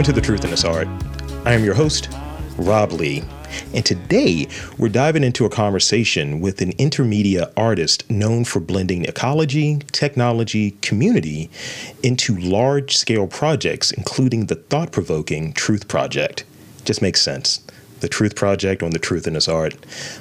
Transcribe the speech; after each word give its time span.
Welcome 0.00 0.14
to 0.14 0.20
The 0.22 0.26
Truth 0.26 0.44
in 0.44 0.50
This 0.50 0.64
Art. 0.64 0.88
I 1.44 1.52
am 1.52 1.62
your 1.62 1.74
host, 1.74 2.08
Rob 2.56 2.92
Lee, 2.92 3.22
and 3.74 3.84
today 3.84 4.48
we're 4.78 4.88
diving 4.88 5.22
into 5.22 5.44
a 5.44 5.50
conversation 5.50 6.40
with 6.40 6.62
an 6.62 6.72
intermedia 6.78 7.52
artist 7.54 8.10
known 8.10 8.46
for 8.46 8.60
blending 8.60 9.04
ecology, 9.04 9.80
technology, 9.92 10.70
community 10.80 11.50
into 12.02 12.34
large 12.34 12.96
scale 12.96 13.26
projects, 13.26 13.90
including 13.92 14.46
the 14.46 14.54
thought 14.54 14.90
provoking 14.90 15.52
Truth 15.52 15.86
Project. 15.86 16.44
Just 16.86 17.02
makes 17.02 17.20
sense. 17.20 17.58
The 18.00 18.08
Truth 18.08 18.36
Project 18.36 18.82
on 18.82 18.92
the 18.92 18.98
Truth 18.98 19.26
in 19.26 19.34
This 19.34 19.48
Art. 19.48 19.74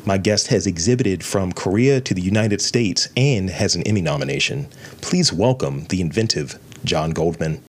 My 0.05 0.17
guest 0.17 0.47
has 0.47 0.67
exhibited 0.67 1.23
from 1.23 1.53
Korea 1.53 2.01
to 2.01 2.13
the 2.13 2.21
United 2.21 2.59
States 2.59 3.07
and 3.15 3.49
has 3.49 3.75
an 3.75 3.83
Emmy 3.83 4.01
nomination. 4.01 4.65
Please 4.99 5.31
welcome 5.31 5.85
the 5.85 6.01
inventive 6.01 6.59
Jon 6.83 7.11
Goldman. 7.11 7.63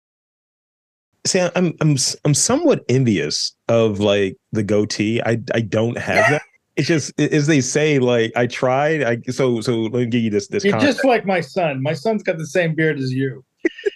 See, 1.26 1.40
I'm 1.40 1.74
I'm 1.80 1.96
I'm 2.24 2.34
somewhat 2.34 2.84
envious 2.88 3.54
of 3.68 4.00
like 4.00 4.36
the 4.52 4.62
goatee. 4.62 5.20
I 5.22 5.40
I 5.54 5.60
don't 5.60 5.98
have 5.98 6.30
that. 6.30 6.42
It's 6.76 6.86
just 6.86 7.20
as 7.20 7.46
they 7.46 7.60
say, 7.60 7.98
like 7.98 8.32
I 8.36 8.46
tried. 8.46 9.02
I 9.02 9.18
so 9.30 9.60
so 9.60 9.80
let 9.82 9.92
me 9.92 10.06
give 10.06 10.22
you 10.22 10.30
this 10.30 10.46
this. 10.48 10.64
You're 10.64 10.78
just 10.78 11.04
like 11.04 11.26
my 11.26 11.40
son. 11.40 11.82
My 11.82 11.92
son's 11.92 12.22
got 12.22 12.38
the 12.38 12.46
same 12.46 12.74
beard 12.74 12.98
as 12.98 13.12
you, 13.12 13.44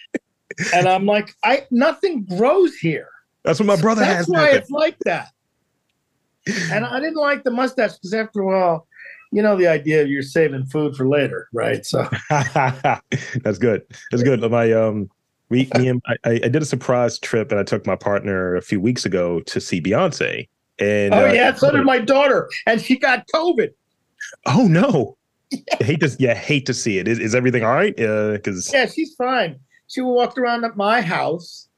and 0.73 0.87
I'm 0.87 1.07
like, 1.07 1.33
I 1.43 1.65
nothing 1.71 2.25
grows 2.25 2.75
here. 2.75 3.07
That's 3.43 3.59
what 3.59 3.65
my 3.65 3.77
brother 3.77 4.03
has. 4.03 4.27
That's 4.27 4.29
why 4.29 4.51
it's 4.51 4.69
like 4.69 4.97
that. 5.05 5.31
And 6.71 6.85
I 6.85 6.99
didn't 6.99 7.15
like 7.15 7.43
the 7.43 7.49
mustache 7.49 7.93
because 7.93 8.13
after 8.13 8.41
a 8.41 8.45
while, 8.45 8.87
you 9.31 9.41
know 9.41 9.55
the 9.55 9.67
idea 9.67 10.03
of 10.03 10.09
you're 10.09 10.21
saving 10.21 10.65
food 10.65 10.95
for 10.95 11.07
later, 11.07 11.47
right? 11.53 11.85
So 11.85 12.07
that's 12.29 13.57
good. 13.57 13.81
That's 14.11 14.21
good. 14.21 14.41
My 14.51 14.71
um 14.73 15.09
we, 15.49 15.69
me 15.77 15.87
and 15.87 16.01
I, 16.07 16.17
I 16.25 16.47
did 16.47 16.57
a 16.57 16.65
surprise 16.65 17.19
trip 17.19 17.51
and 17.51 17.59
I 17.59 17.63
took 17.63 17.85
my 17.85 17.95
partner 17.95 18.55
a 18.55 18.61
few 18.61 18.79
weeks 18.79 19.05
ago 19.05 19.41
to 19.41 19.61
see 19.61 19.81
Beyonce. 19.81 20.47
And 20.79 21.13
oh 21.13 21.29
uh, 21.29 21.31
yeah, 21.31 21.53
so 21.53 21.71
did 21.71 21.85
my 21.85 21.99
daughter, 21.99 22.49
and 22.67 22.81
she 22.81 22.97
got 22.97 23.25
COVID. 23.33 23.69
Oh 24.45 24.67
no! 24.67 25.17
Yeah. 25.51 25.59
hate 25.79 26.01
to 26.01 26.13
yeah, 26.19 26.33
hate 26.33 26.65
to 26.65 26.73
see 26.73 26.97
it. 26.97 27.07
Is, 27.07 27.17
is 27.17 27.33
everything 27.33 27.63
all 27.63 27.73
right? 27.73 27.95
Because 27.95 28.73
uh, 28.73 28.77
yeah, 28.77 28.85
she's 28.87 29.15
fine. 29.15 29.57
She 29.87 30.01
walked 30.01 30.37
around 30.37 30.65
at 30.65 30.75
my 30.75 30.99
house 30.99 31.69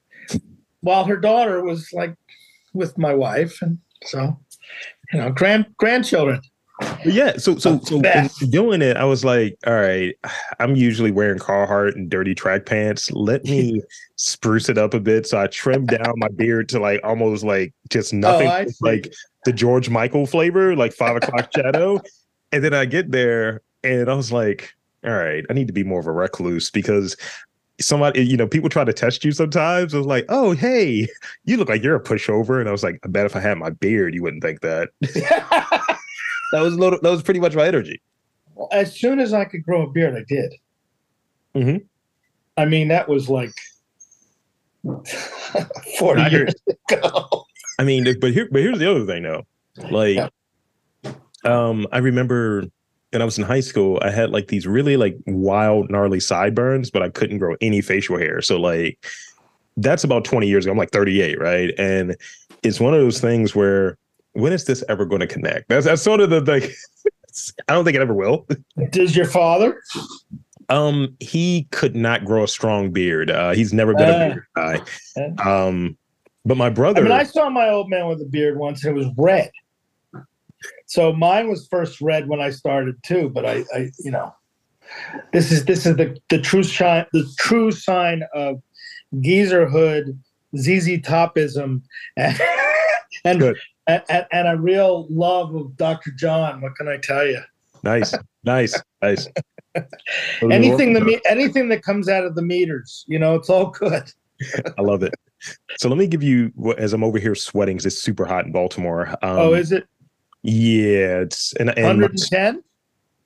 while 0.82 1.06
her 1.06 1.18
daughter 1.18 1.64
was 1.64 1.94
like 1.94 2.16
with 2.73 2.98
my 2.98 3.14
wife, 3.14 3.62
and 3.62 3.78
so 4.06 4.40
you 5.14 5.20
know, 5.20 5.30
grand 5.30 5.68
grandchildren 5.78 6.42
yeah, 7.06 7.38
so 7.38 7.58
so 7.58 7.80
so 7.80 8.02
doing 8.50 8.81
it, 8.81 8.97
I 8.97 9.03
was 9.06 9.25
like, 9.25 9.58
all 9.66 9.73
right, 9.73 10.16
I'm 10.59 10.75
usually 10.75 11.11
wearing 11.11 11.39
Carhartt 11.39 11.95
and 11.95 12.09
dirty 12.09 12.36
track 12.36 12.66
pants. 12.66 13.11
Let 13.11 13.44
me 13.45 13.81
spruce 14.16 14.70
it 14.70 14.78
up 14.78 14.94
a 14.94 15.00
bit. 15.00 15.28
So 15.28 15.39
I 15.39 15.48
trimmed 15.48 15.88
down 15.89 16.14
my 16.17 16.28
beard 16.30 16.70
to 16.70 16.80
like 16.80 17.02
almost 17.03 17.44
like 17.44 17.73
just 17.89 18.14
oh, 18.14 18.17
nothing, 18.17 18.48
oh, 18.48 18.66
like 18.81 19.11
the 19.45 19.53
George 19.53 19.89
Michael 19.89 20.25
flavor, 20.25 20.75
like 20.75 20.94
five 20.94 21.16
o'clock 21.16 21.50
shadow. 21.55 22.00
And 22.52 22.64
then 22.64 22.73
I 22.73 22.86
get 22.86 23.11
there 23.11 23.61
and 23.83 24.09
I 24.09 24.14
was 24.14 24.31
like, 24.31 24.73
all 25.03 25.14
right, 25.14 25.45
I 25.50 25.53
need 25.53 25.67
to 25.67 25.73
be 25.73 25.83
more 25.83 26.00
of 26.00 26.08
a 26.08 26.11
recluse 26.11 26.70
because 26.70 27.16
somebody, 27.80 28.25
you 28.25 28.38
know, 28.38 28.48
people 28.48 28.70
try 28.70 28.83
to 28.83 28.94
test 28.94 29.23
you 29.23 29.31
sometimes. 29.31 29.94
I 29.94 29.98
was 29.98 30.08
like, 30.08 30.25
oh, 30.30 30.52
hey, 30.52 31.08
you 31.45 31.58
look 31.58 31.70
like 31.70 31.83
you're 31.83 31.95
a 31.95 32.03
pushover. 32.03 32.59
And 32.59 32.67
I 32.67 32.72
was 32.72 32.83
like, 32.83 33.00
I 33.03 33.08
bet 33.08 33.25
if 33.25 33.36
I 33.36 33.39
had 33.39 33.58
my 33.58 33.70
beard, 33.70 34.14
you 34.14 34.23
wouldn't 34.23 34.44
think 34.44 34.61
that. 34.61 34.89
that 36.52 36.62
was 36.62 36.78
that 36.78 37.02
was 37.03 37.23
pretty 37.23 37.40
much 37.40 37.56
my 37.56 37.67
energy. 37.67 38.02
Well, 38.56 38.70
as 38.72 38.95
soon 38.95 39.20
as 39.20 39.34
I 39.34 39.45
could 39.45 39.64
grow 39.64 39.84
a 39.84 39.92
beard, 39.92 40.16
I 40.16 40.23
did. 40.28 40.54
Mm-hmm. 41.56 41.78
I 42.58 42.66
mean, 42.66 42.88
that 42.88 43.08
was 43.08 43.30
like 43.30 43.54
forty 45.99 46.23
years 46.32 46.54
ago. 46.89 47.45
I 47.80 47.83
mean, 47.83 48.05
but 48.20 48.33
here, 48.33 48.48
but 48.52 48.61
here's 48.61 48.80
the 48.80 48.89
other 48.89 49.05
thing, 49.05 49.23
though. 49.23 49.45
Like, 49.92 50.16
yeah. 50.16 51.14
um, 51.44 51.86
I 51.92 51.99
remember 51.99 52.64
when 53.11 53.21
I 53.21 53.26
was 53.26 53.38
in 53.38 53.44
high 53.44 53.60
school, 53.60 54.00
I 54.02 54.10
had 54.10 54.32
like 54.32 54.48
these 54.48 54.66
really 54.67 54.98
like 54.98 55.17
wild, 55.27 55.89
gnarly 55.92 56.20
sideburns, 56.20 56.89
but 56.89 57.04
I 57.04 57.10
couldn't 57.10 57.38
grow 57.38 57.55
any 57.61 57.82
facial 57.82 58.17
hair. 58.17 58.42
So 58.42 58.60
like, 58.60 59.05
that's 59.77 60.04
about 60.04 60.26
twenty 60.26 60.48
years 60.48 60.66
ago. 60.66 60.71
I'm 60.71 60.77
like 60.77 60.92
38, 60.92 61.39
right? 61.39 61.73
And 61.77 62.16
it's 62.64 62.80
one 62.80 62.94
of 62.94 63.00
those 63.00 63.21
things 63.21 63.55
where 63.55 63.98
when 64.37 64.53
is 64.53 64.65
this 64.65 64.83
ever 64.87 65.05
going 65.05 65.21
to 65.21 65.27
connect? 65.27 65.70
That's 65.70 65.86
that's 65.86 66.02
sort 66.02 66.21
of 66.21 66.30
the 66.30 66.42
like. 66.42 66.75
I 67.67 67.73
don't 67.73 67.86
think 67.86 67.95
it 67.95 68.02
ever 68.02 68.14
will. 68.14 68.48
Does 68.89 69.15
your 69.15 69.27
father? 69.27 69.81
Um, 70.70 71.15
he 71.20 71.67
could 71.71 71.95
not 71.95 72.25
grow 72.25 72.43
a 72.43 72.47
strong 72.47 72.92
beard. 72.92 73.30
Uh, 73.30 73.52
he's 73.52 73.73
never 73.73 73.93
been 73.93 74.09
uh, 74.09 74.14
a 74.14 74.73
beard 74.73 74.86
guy. 75.45 75.67
Um, 75.67 75.97
but 76.45 76.58
my 76.58 76.70
brother. 76.70 77.02
I 77.02 77.03
mean, 77.03 77.11
I 77.11 77.23
saw 77.23 77.49
my 77.49 77.70
old 77.70 77.89
man 77.89 78.08
with 78.08 78.21
a 78.21 78.26
beard 78.26 78.58
once, 78.58 78.83
and 78.83 78.95
it 78.95 78.99
was 78.99 79.14
red. 79.17 79.52
So 80.87 81.14
mine 81.14 81.47
was 81.47 81.67
first 81.67 82.02
red 82.02 82.27
when 82.27 82.42
I 82.42 82.49
started 82.49 82.95
too. 83.03 83.30
But 83.30 83.45
I, 83.45 83.64
I 83.73 83.92
you 83.99 84.11
know, 84.11 84.33
this 85.31 85.52
is 85.52 85.65
this 85.65 85.86
is 85.86 85.95
the 85.95 86.17
the 86.30 86.39
true 86.39 86.64
sign 86.64 87.05
the 87.14 87.27
true 87.37 87.71
sign 87.71 88.23
of 88.33 88.61
geezerhood, 89.15 90.17
ZZ 90.58 90.99
Topism, 91.02 91.81
and, 92.15 92.42
and 93.26 93.39
and, 93.87 94.25
and, 94.31 94.48
a 94.48 94.58
real 94.58 95.08
love 95.09 95.55
of 95.55 95.75
Dr. 95.77 96.11
John. 96.11 96.61
What 96.61 96.75
can 96.75 96.87
I 96.87 96.98
tell 96.98 97.25
you? 97.25 97.42
Nice, 97.83 98.14
nice, 98.43 98.80
nice. 99.02 99.27
anything 100.42 100.93
the 100.93 101.21
anything 101.30 101.70
that 101.70 101.83
comes 101.83 102.09
out 102.09 102.26
of 102.26 102.36
the 102.36 102.42
meters, 102.42 103.05
you 103.08 103.20
know, 103.20 103.36
it's 103.36 103.49
all 103.49 103.67
good. 103.67 104.11
I 104.77 104.81
love 104.81 105.03
it. 105.03 105.14
So 105.77 105.89
let 105.89 105.97
me 105.97 106.08
give 106.08 106.23
you 106.23 106.52
as 106.77 106.93
I'm 106.93 107.03
over 107.03 107.20
here 107.20 107.36
sweating 107.36 107.77
because 107.77 107.86
it's 107.86 108.02
super 108.02 108.26
hot 108.26 108.45
in 108.45 108.52
Baltimore. 108.52 109.09
Um, 109.21 109.37
oh, 109.37 109.53
is 109.53 109.71
it? 109.71 109.87
Yeah, 110.43 111.20
it's 111.21 111.53
and, 111.53 111.70
and 111.77 112.02
110. 112.02 112.64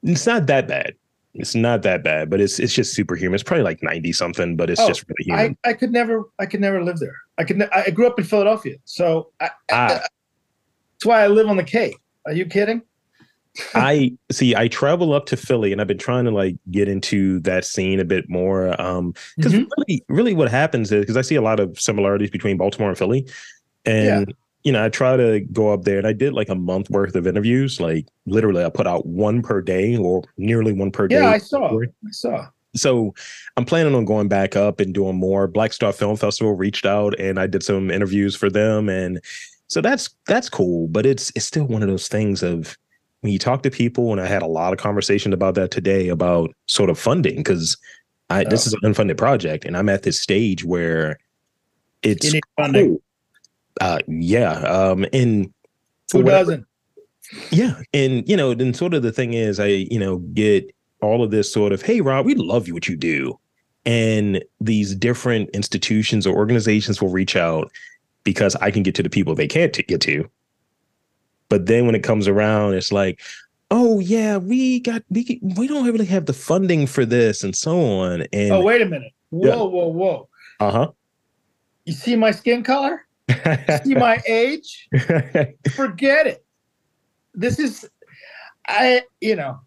It's 0.03 0.25
not 0.25 0.47
that 0.47 0.67
bad. 0.67 0.95
It's 1.33 1.55
not 1.55 1.81
that 1.83 2.03
bad, 2.03 2.29
but 2.29 2.41
it's 2.41 2.59
it's 2.59 2.73
just 2.73 2.93
super 2.93 3.15
humid. 3.15 3.35
It's 3.35 3.47
probably 3.47 3.63
like 3.63 3.81
90 3.81 4.11
something, 4.11 4.57
but 4.57 4.69
it's 4.69 4.81
oh, 4.81 4.87
just 4.87 5.05
really 5.07 5.23
humid. 5.23 5.57
I, 5.63 5.69
I 5.69 5.73
could 5.73 5.91
never 5.91 6.25
I 6.39 6.45
could 6.45 6.59
never 6.59 6.83
live 6.83 6.99
there. 6.99 7.15
I 7.37 7.45
could 7.45 7.61
I 7.71 7.89
grew 7.91 8.07
up 8.07 8.19
in 8.19 8.25
Philadelphia, 8.25 8.75
so 8.83 9.31
I, 9.39 9.49
ah. 9.71 10.01
That's 11.01 11.07
why 11.07 11.23
I 11.23 11.27
live 11.29 11.47
on 11.47 11.57
the 11.57 11.63
Cape. 11.63 11.97
Are 12.27 12.31
you 12.31 12.45
kidding? 12.45 12.83
I 13.73 14.13
see. 14.31 14.55
I 14.55 14.67
travel 14.67 15.13
up 15.13 15.25
to 15.27 15.35
Philly, 15.37 15.71
and 15.71 15.81
I've 15.81 15.87
been 15.87 15.97
trying 15.97 16.25
to 16.25 16.31
like 16.31 16.57
get 16.69 16.87
into 16.87 17.39
that 17.39 17.65
scene 17.65 17.99
a 17.99 18.05
bit 18.05 18.29
more. 18.29 18.79
Um, 18.79 19.15
because 19.35 19.53
mm-hmm. 19.53 19.67
really, 19.79 20.05
really, 20.09 20.33
what 20.35 20.51
happens 20.51 20.91
is 20.91 20.99
because 20.99 21.17
I 21.17 21.23
see 21.23 21.33
a 21.33 21.41
lot 21.41 21.59
of 21.59 21.79
similarities 21.79 22.29
between 22.29 22.55
Baltimore 22.55 22.89
and 22.89 22.97
Philly, 22.99 23.27
and 23.83 24.27
yeah. 24.27 24.33
you 24.63 24.71
know, 24.71 24.85
I 24.85 24.89
try 24.89 25.17
to 25.17 25.39
go 25.51 25.73
up 25.73 25.85
there, 25.85 25.97
and 25.97 26.05
I 26.05 26.13
did 26.13 26.33
like 26.33 26.49
a 26.49 26.55
month 26.55 26.91
worth 26.91 27.15
of 27.15 27.25
interviews. 27.25 27.81
Like 27.81 28.07
literally, 28.27 28.63
I 28.63 28.69
put 28.69 28.85
out 28.85 29.07
one 29.07 29.41
per 29.41 29.59
day, 29.59 29.97
or 29.97 30.21
nearly 30.37 30.71
one 30.71 30.91
per 30.91 31.07
day. 31.07 31.15
Yeah, 31.15 31.31
I 31.31 31.39
saw. 31.39 31.79
I 31.79 32.11
saw. 32.11 32.45
So 32.75 33.15
I'm 33.57 33.65
planning 33.65 33.95
on 33.95 34.05
going 34.05 34.27
back 34.27 34.55
up 34.55 34.79
and 34.79 34.93
doing 34.93 35.17
more. 35.17 35.47
Black 35.47 35.73
Star 35.73 35.91
Film 35.91 36.15
Festival 36.15 36.53
reached 36.53 36.85
out, 36.85 37.19
and 37.19 37.39
I 37.39 37.47
did 37.47 37.63
some 37.63 37.89
interviews 37.89 38.35
for 38.35 38.51
them, 38.51 38.87
and 38.87 39.19
so 39.71 39.79
that's 39.79 40.09
that's 40.27 40.49
cool, 40.49 40.89
but 40.89 41.05
it's 41.05 41.31
it's 41.33 41.45
still 41.45 41.63
one 41.63 41.81
of 41.81 41.87
those 41.87 42.09
things 42.09 42.43
of 42.43 42.77
when 43.21 43.31
you 43.31 43.39
talk 43.39 43.63
to 43.63 43.71
people, 43.71 44.11
and 44.11 44.19
I 44.19 44.25
had 44.25 44.41
a 44.41 44.47
lot 44.47 44.73
of 44.73 44.79
conversation 44.79 45.31
about 45.31 45.55
that 45.55 45.71
today 45.71 46.09
about 46.09 46.53
sort 46.65 46.89
of 46.89 46.99
funding 46.99 47.37
because 47.37 47.77
I 48.29 48.43
this 48.43 48.67
is 48.67 48.73
an 48.73 48.81
unfunded 48.81 49.15
project, 49.15 49.63
and 49.63 49.77
I'm 49.77 49.87
at 49.87 50.03
this 50.03 50.19
stage 50.19 50.65
where 50.65 51.19
it's 52.03 52.35
funding. 52.57 52.89
Cool. 52.89 53.01
Uh, 53.79 53.99
yeah, 54.09 54.55
um, 54.63 55.05
and 55.13 55.53
who 56.11 56.23
doesn't? 56.23 56.65
Yeah, 57.49 57.79
and 57.93 58.27
you 58.27 58.35
know, 58.35 58.53
then 58.53 58.73
sort 58.73 58.93
of 58.93 59.03
the 59.03 59.13
thing 59.13 59.35
is, 59.35 59.57
I 59.57 59.67
you 59.67 59.99
know 59.99 60.17
get 60.17 60.69
all 61.01 61.23
of 61.23 61.31
this 61.31 61.51
sort 61.51 61.71
of, 61.71 61.81
hey, 61.81 62.01
Rob, 62.01 62.25
we 62.25 62.35
love 62.35 62.67
you 62.67 62.73
what 62.73 62.89
you 62.89 62.97
do, 62.97 63.39
and 63.85 64.43
these 64.59 64.93
different 64.95 65.49
institutions 65.51 66.27
or 66.27 66.35
organizations 66.35 67.01
will 67.01 67.07
reach 67.07 67.37
out 67.37 67.71
because 68.23 68.55
I 68.57 68.71
can 68.71 68.83
get 68.83 68.95
to 68.95 69.03
the 69.03 69.09
people 69.09 69.35
they 69.35 69.47
can't 69.47 69.73
t- 69.73 69.83
get 69.83 70.01
to. 70.01 70.29
But 71.49 71.65
then 71.65 71.85
when 71.85 71.95
it 71.95 72.03
comes 72.03 72.27
around, 72.27 72.75
it's 72.75 72.91
like, 72.91 73.19
oh 73.71 73.99
yeah, 73.99 74.37
we 74.37 74.79
got 74.79 75.03
we 75.09 75.39
we 75.41 75.67
don't 75.67 75.85
really 75.85 76.05
have 76.05 76.25
the 76.25 76.33
funding 76.33 76.87
for 76.87 77.05
this 77.05 77.43
and 77.43 77.55
so 77.55 77.79
on. 77.79 78.21
And 78.33 78.51
oh 78.51 78.61
wait 78.61 78.81
a 78.81 78.85
minute, 78.85 79.11
whoa 79.29 79.47
yeah. 79.47 79.55
whoa 79.55 79.87
whoa, 79.87 80.29
uh 80.59 80.71
huh. 80.71 80.91
You 81.85 81.93
see 81.93 82.15
my 82.15 82.31
skin 82.31 82.63
color? 82.63 83.05
You 83.27 83.77
see 83.83 83.95
my 83.95 84.21
age? 84.27 84.87
Forget 85.75 86.27
it. 86.27 86.45
This 87.33 87.59
is, 87.59 87.89
I 88.67 89.03
you 89.19 89.35
know, 89.35 89.59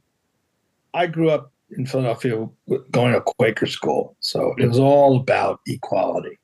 I 0.92 1.06
grew 1.06 1.30
up 1.30 1.50
in 1.70 1.86
Philadelphia 1.86 2.48
going 2.92 3.12
to 3.12 3.20
Quaker 3.20 3.66
school, 3.66 4.16
so 4.20 4.54
it 4.58 4.66
was 4.66 4.78
all 4.78 5.16
about 5.16 5.60
equality. 5.66 6.38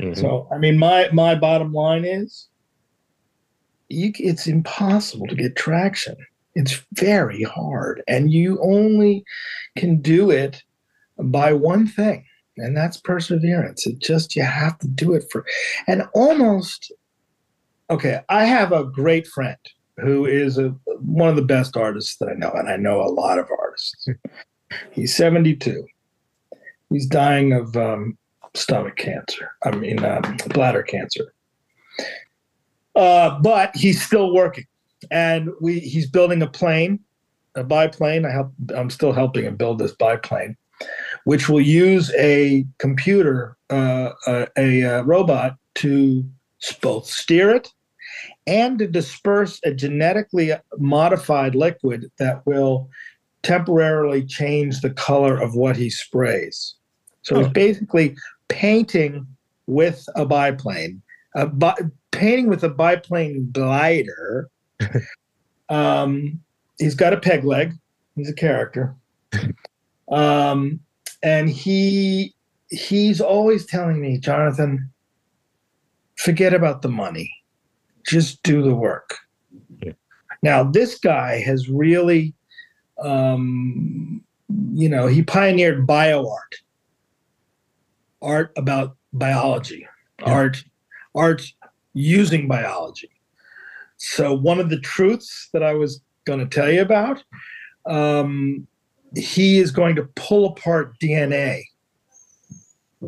Mm-hmm. 0.00 0.20
So, 0.20 0.48
I 0.52 0.58
mean, 0.58 0.78
my 0.78 1.08
my 1.12 1.34
bottom 1.34 1.72
line 1.72 2.04
is, 2.04 2.48
you, 3.88 4.12
it's 4.18 4.46
impossible 4.46 5.26
to 5.26 5.34
get 5.34 5.56
traction. 5.56 6.16
It's 6.54 6.84
very 6.94 7.42
hard, 7.42 8.02
and 8.08 8.32
you 8.32 8.60
only 8.62 9.24
can 9.76 10.00
do 10.00 10.30
it 10.30 10.62
by 11.18 11.52
one 11.52 11.86
thing. 11.86 12.24
and 12.56 12.76
that's 12.76 13.00
perseverance. 13.00 13.86
It 13.86 14.00
just 14.00 14.34
you 14.34 14.42
have 14.42 14.78
to 14.80 14.88
do 14.88 15.14
it 15.14 15.24
for, 15.30 15.44
and 15.86 16.02
almost. 16.14 16.92
Okay, 17.90 18.20
I 18.28 18.44
have 18.44 18.72
a 18.72 18.84
great 18.84 19.26
friend 19.26 19.56
who 19.96 20.26
is 20.26 20.58
a, 20.58 20.68
one 21.00 21.30
of 21.30 21.36
the 21.36 21.42
best 21.42 21.76
artists 21.76 22.16
that 22.18 22.28
I 22.28 22.34
know, 22.34 22.50
and 22.50 22.68
I 22.68 22.76
know 22.76 23.00
a 23.00 23.08
lot 23.08 23.38
of 23.38 23.46
artists. 23.58 24.08
He's 24.92 25.14
72. 25.16 25.86
He's 26.90 27.06
dying 27.06 27.52
of 27.52 27.76
um, 27.76 28.18
stomach 28.58 28.96
cancer. 28.96 29.50
I 29.64 29.70
mean, 29.74 30.04
um, 30.04 30.36
bladder 30.48 30.82
cancer. 30.82 31.32
Uh, 32.94 33.38
but 33.40 33.74
he's 33.76 34.02
still 34.04 34.34
working, 34.34 34.64
and 35.10 35.50
we 35.60 35.78
he's 35.78 36.10
building 36.10 36.42
a 36.42 36.46
plane, 36.46 36.98
a 37.54 37.62
biplane. 37.62 38.24
I 38.24 38.30
help. 38.30 38.52
I'm 38.74 38.90
still 38.90 39.12
helping 39.12 39.44
him 39.44 39.56
build 39.56 39.78
this 39.78 39.92
biplane, 39.92 40.56
which 41.24 41.48
will 41.48 41.60
use 41.60 42.12
a 42.18 42.66
computer, 42.78 43.56
uh, 43.70 44.10
a, 44.26 44.48
a, 44.56 45.02
robot 45.04 45.56
to 45.76 46.24
both 46.82 47.06
steer 47.06 47.54
it 47.54 47.68
and 48.48 48.78
to 48.78 48.88
disperse 48.88 49.60
a 49.64 49.72
genetically 49.72 50.52
modified 50.78 51.54
liquid 51.54 52.10
that 52.18 52.44
will 52.46 52.90
temporarily 53.42 54.24
change 54.24 54.80
the 54.80 54.90
color 54.90 55.40
of 55.40 55.54
what 55.54 55.76
he 55.76 55.88
sprays. 55.88 56.74
So 57.22 57.36
oh. 57.36 57.38
he's 57.40 57.52
basically 57.52 58.16
painting 58.48 59.26
with 59.66 60.08
a 60.16 60.24
biplane, 60.24 61.02
a 61.34 61.46
bi- 61.46 61.76
painting 62.10 62.48
with 62.48 62.64
a 62.64 62.68
biplane 62.68 63.50
glider. 63.52 64.50
um, 65.68 66.40
he's 66.78 66.94
got 66.94 67.12
a 67.12 67.20
peg 67.20 67.44
leg. 67.44 67.74
He's 68.16 68.30
a 68.30 68.34
character. 68.34 68.94
Um, 70.10 70.80
and 71.22 71.50
he 71.50 72.34
he's 72.70 73.20
always 73.20 73.66
telling 73.66 74.00
me, 74.00 74.16
Jonathan, 74.16 74.90
forget 76.16 76.54
about 76.54 76.80
the 76.80 76.88
money. 76.88 77.30
Just 78.06 78.42
do 78.42 78.62
the 78.62 78.74
work. 78.74 79.18
Yeah. 79.82 79.92
Now, 80.42 80.64
this 80.64 80.98
guy 80.98 81.42
has 81.42 81.68
really 81.68 82.32
um, 83.02 84.24
you 84.72 84.88
know, 84.88 85.06
he 85.06 85.22
pioneered 85.22 85.86
bio 85.86 86.28
art, 86.28 86.54
art 88.22 88.52
about 88.56 88.96
biology, 89.12 89.86
yeah. 90.20 90.32
art, 90.32 90.64
art 91.14 91.52
using 91.94 92.48
biology. 92.48 93.10
So 93.96 94.32
one 94.32 94.60
of 94.60 94.70
the 94.70 94.80
truths 94.80 95.48
that 95.52 95.62
I 95.62 95.74
was 95.74 96.00
going 96.24 96.38
to 96.38 96.46
tell 96.46 96.70
you 96.70 96.82
about, 96.82 97.22
um, 97.86 98.66
he 99.16 99.58
is 99.58 99.70
going 99.70 99.96
to 99.96 100.04
pull 100.14 100.46
apart 100.46 100.98
DNA 101.00 101.62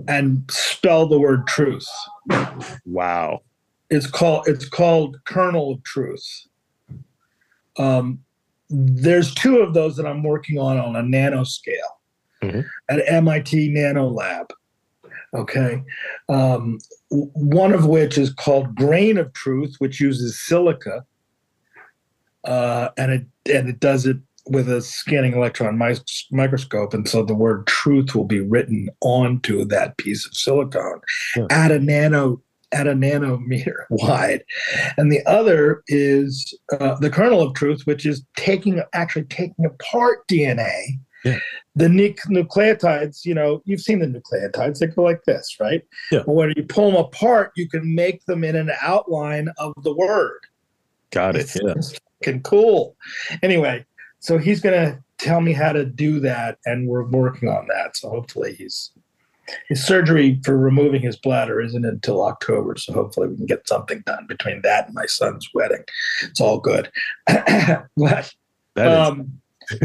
and 0.08 0.42
spell 0.50 1.06
the 1.06 1.18
word 1.18 1.46
truth. 1.46 1.88
Wow. 2.86 3.40
It's 3.90 4.06
called 4.06 4.46
it's 4.46 4.68
called 4.68 5.16
kernel 5.24 5.72
of 5.72 5.82
truth. 5.82 6.26
Um, 7.76 8.20
there's 8.68 9.34
two 9.34 9.58
of 9.58 9.74
those 9.74 9.96
that 9.96 10.06
I'm 10.06 10.22
working 10.22 10.58
on 10.58 10.78
on 10.78 10.94
a 10.94 11.02
nanoscale 11.02 11.74
mm-hmm. 12.42 12.60
at 12.88 13.02
MIT 13.06 13.70
Nano 13.70 14.08
Lab. 14.08 14.52
Okay. 15.34 15.82
Um, 16.28 16.78
one 17.10 17.72
of 17.72 17.86
which 17.86 18.18
is 18.18 18.32
called 18.32 18.74
Grain 18.74 19.16
of 19.16 19.32
Truth, 19.32 19.76
which 19.78 20.00
uses 20.00 20.40
silica. 20.40 21.04
Uh, 22.44 22.88
and 22.96 23.12
it 23.12 23.26
and 23.52 23.68
it 23.68 23.80
does 23.80 24.06
it 24.06 24.16
with 24.46 24.68
a 24.68 24.80
scanning 24.80 25.34
electron 25.34 25.78
mi- 25.78 25.94
microscope, 26.32 26.94
and 26.94 27.08
so 27.08 27.22
the 27.22 27.34
word 27.34 27.66
truth 27.66 28.14
will 28.14 28.24
be 28.24 28.40
written 28.40 28.88
onto 29.02 29.64
that 29.66 29.96
piece 29.98 30.26
of 30.26 30.34
silicon 30.34 31.00
yeah. 31.36 31.46
at 31.50 31.70
a 31.70 31.78
nano 31.78 32.40
at 32.72 32.86
a 32.86 32.92
nanometer 32.92 33.84
wide. 33.90 34.44
And 34.96 35.10
the 35.12 35.24
other 35.26 35.82
is 35.88 36.56
uh, 36.78 36.96
the 36.96 37.10
kernel 37.10 37.42
of 37.42 37.54
truth, 37.54 37.82
which 37.84 38.06
is 38.06 38.24
taking 38.36 38.82
actually 38.92 39.24
taking 39.24 39.64
apart 39.64 40.26
DNA. 40.28 40.98
Yeah. 41.24 41.38
The 41.76 41.86
nucleotides, 41.86 43.24
you 43.24 43.34
know, 43.34 43.62
you've 43.64 43.80
seen 43.80 44.00
the 44.00 44.06
nucleotides, 44.06 44.78
they 44.78 44.86
go 44.86 45.02
like 45.02 45.24
this, 45.24 45.56
right? 45.60 45.82
Yeah. 46.10 46.22
But 46.26 46.32
when 46.32 46.52
you 46.56 46.64
pull 46.64 46.90
them 46.90 47.00
apart, 47.00 47.52
you 47.54 47.68
can 47.68 47.94
make 47.94 48.24
them 48.24 48.42
in 48.42 48.56
an 48.56 48.72
outline 48.82 49.48
of 49.58 49.72
the 49.82 49.94
word. 49.94 50.40
Got 51.10 51.36
it. 51.36 51.42
It's, 51.42 51.56
yeah. 51.56 51.74
It's 51.76 51.98
fucking 52.20 52.42
cool. 52.42 52.96
Anyway, 53.42 53.84
so 54.18 54.36
he's 54.36 54.60
going 54.60 54.74
to 54.74 55.02
tell 55.18 55.40
me 55.40 55.52
how 55.52 55.72
to 55.72 55.84
do 55.84 56.20
that, 56.20 56.58
and 56.66 56.88
we're 56.88 57.04
working 57.04 57.48
on 57.48 57.66
that. 57.68 57.96
So 57.96 58.10
hopefully 58.10 58.54
he's 58.54 58.90
his 59.68 59.84
surgery 59.84 60.40
for 60.44 60.56
removing 60.56 61.02
his 61.02 61.16
bladder 61.16 61.60
isn't 61.60 61.84
until 61.84 62.24
October, 62.24 62.76
so 62.76 62.92
hopefully 62.92 63.28
we 63.28 63.36
can 63.36 63.46
get 63.46 63.66
something 63.66 64.00
done 64.06 64.26
between 64.28 64.62
that 64.62 64.86
and 64.86 64.94
my 64.94 65.06
son's 65.06 65.48
wedding. 65.54 65.82
It's 66.22 66.40
all 66.40 66.58
good. 66.58 66.90
but 67.26 68.32
um, 68.76 69.40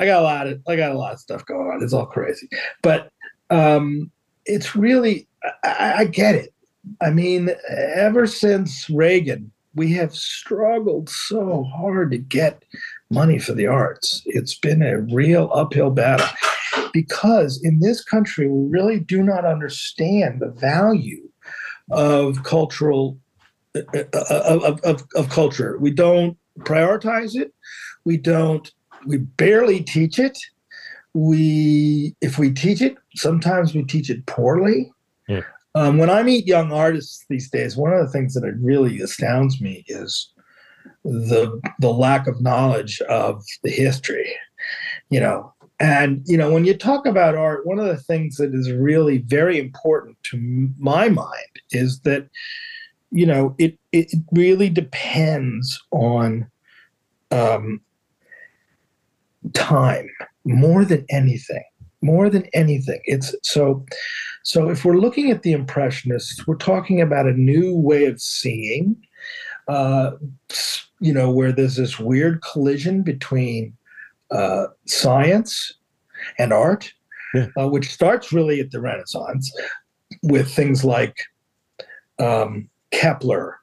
I 0.00 0.06
got 0.06 0.20
a 0.20 0.24
lot 0.24 0.46
of 0.46 0.62
I 0.66 0.76
got 0.76 0.92
a 0.92 0.98
lot 0.98 1.12
of 1.12 1.20
stuff 1.20 1.44
going 1.44 1.70
on. 1.70 1.82
It's 1.82 1.92
all 1.92 2.06
crazy, 2.06 2.48
but 2.82 3.12
um, 3.50 4.10
it's 4.46 4.74
really 4.74 5.28
I, 5.62 5.94
I 5.98 6.04
get 6.06 6.34
it. 6.34 6.54
I 7.02 7.10
mean, 7.10 7.50
ever 7.68 8.26
since 8.26 8.88
Reagan, 8.88 9.52
we 9.74 9.92
have 9.92 10.16
struggled 10.16 11.10
so 11.10 11.64
hard 11.64 12.12
to 12.12 12.18
get 12.18 12.64
money 13.10 13.38
for 13.38 13.52
the 13.52 13.66
arts. 13.66 14.22
It's 14.24 14.58
been 14.58 14.82
a 14.82 15.02
real 15.02 15.50
uphill 15.52 15.90
battle 15.90 16.26
because 16.94 17.60
in 17.62 17.80
this 17.80 18.02
country 18.02 18.48
we 18.48 18.70
really 18.70 19.00
do 19.00 19.22
not 19.22 19.44
understand 19.44 20.40
the 20.40 20.50
value 20.52 21.28
of 21.90 22.42
cultural 22.42 23.18
uh, 23.76 23.80
uh, 24.14 24.60
of, 24.64 24.80
of, 24.80 25.06
of 25.14 25.28
culture 25.28 25.78
we 25.78 25.90
don't 25.90 26.36
prioritize 26.60 27.36
it 27.36 27.52
we 28.04 28.16
don't 28.16 28.72
we 29.06 29.18
barely 29.18 29.82
teach 29.82 30.18
it. 30.18 30.38
We 31.14 32.14
if 32.20 32.38
we 32.38 32.52
teach 32.52 32.80
it 32.80 32.96
sometimes 33.16 33.74
we 33.74 33.82
teach 33.82 34.10
it 34.10 34.24
poorly. 34.26 34.92
Yeah. 35.28 35.42
um, 35.76 35.98
when 35.98 36.10
i 36.10 36.24
meet 36.24 36.46
young 36.46 36.72
artists 36.72 37.24
these 37.28 37.48
days 37.50 37.76
one 37.76 37.92
of 37.92 38.04
the 38.04 38.10
things 38.10 38.34
that 38.34 38.42
really 38.60 39.00
astounds 39.00 39.60
me 39.60 39.84
is 39.86 40.32
the 41.04 41.60
the 41.78 41.92
lack 41.92 42.26
of 42.26 42.40
knowledge 42.40 43.00
of 43.02 43.44
the 43.62 43.70
history 43.70 44.34
you 45.10 45.20
know? 45.20 45.52
And 45.78 46.22
you 46.26 46.36
know, 46.36 46.52
when 46.52 46.64
you 46.66 46.76
talk 46.76 47.06
about 47.06 47.34
art, 47.34 47.66
one 47.66 47.78
of 47.78 47.86
the 47.86 47.96
things 47.96 48.36
that 48.36 48.54
is 48.54 48.70
really 48.70 49.18
very 49.18 49.58
important 49.58 50.22
to 50.24 50.68
my 50.78 51.08
mind 51.08 51.60
is 51.70 52.00
that 52.00 52.28
you 53.10 53.24
know 53.24 53.54
it 53.58 53.78
it 53.90 54.12
really 54.30 54.68
depends 54.68 55.82
on 55.90 56.50
um, 57.30 57.80
time 59.54 60.08
more 60.44 60.84
than 60.84 61.04
anything 61.10 61.64
more 62.02 62.30
than 62.30 62.44
anything 62.52 63.00
it's 63.04 63.34
so 63.42 63.84
so 64.42 64.70
if 64.70 64.84
we're 64.84 64.98
looking 64.98 65.30
at 65.30 65.42
the 65.42 65.52
impressionists 65.52 66.46
we're 66.46 66.56
talking 66.56 67.00
about 67.00 67.26
a 67.26 67.32
new 67.32 67.74
way 67.76 68.06
of 68.06 68.20
seeing 68.20 68.96
uh, 69.68 70.12
you 71.00 71.12
know 71.12 71.30
where 71.30 71.52
there's 71.52 71.76
this 71.76 71.98
weird 71.98 72.42
collision 72.42 73.02
between 73.02 73.76
uh, 74.30 74.66
science 74.86 75.74
and 76.38 76.52
art, 76.52 76.92
yeah. 77.34 77.46
uh, 77.58 77.68
which 77.68 77.90
starts 77.90 78.32
really 78.32 78.60
at 78.60 78.70
the 78.70 78.80
Renaissance 78.80 79.52
with 80.22 80.50
things 80.50 80.84
like 80.84 81.16
um, 82.18 82.68
Kepler 82.90 83.59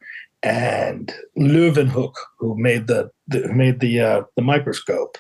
and 0.48 1.14
Leeuwenhoek, 1.38 2.14
who 2.40 2.58
made 2.58 2.88
the, 2.88 3.12
the 3.28 3.52
made 3.54 3.82
the 3.82 4.00
uh, 4.00 4.22
the 4.38 4.42
microscope. 4.42 5.18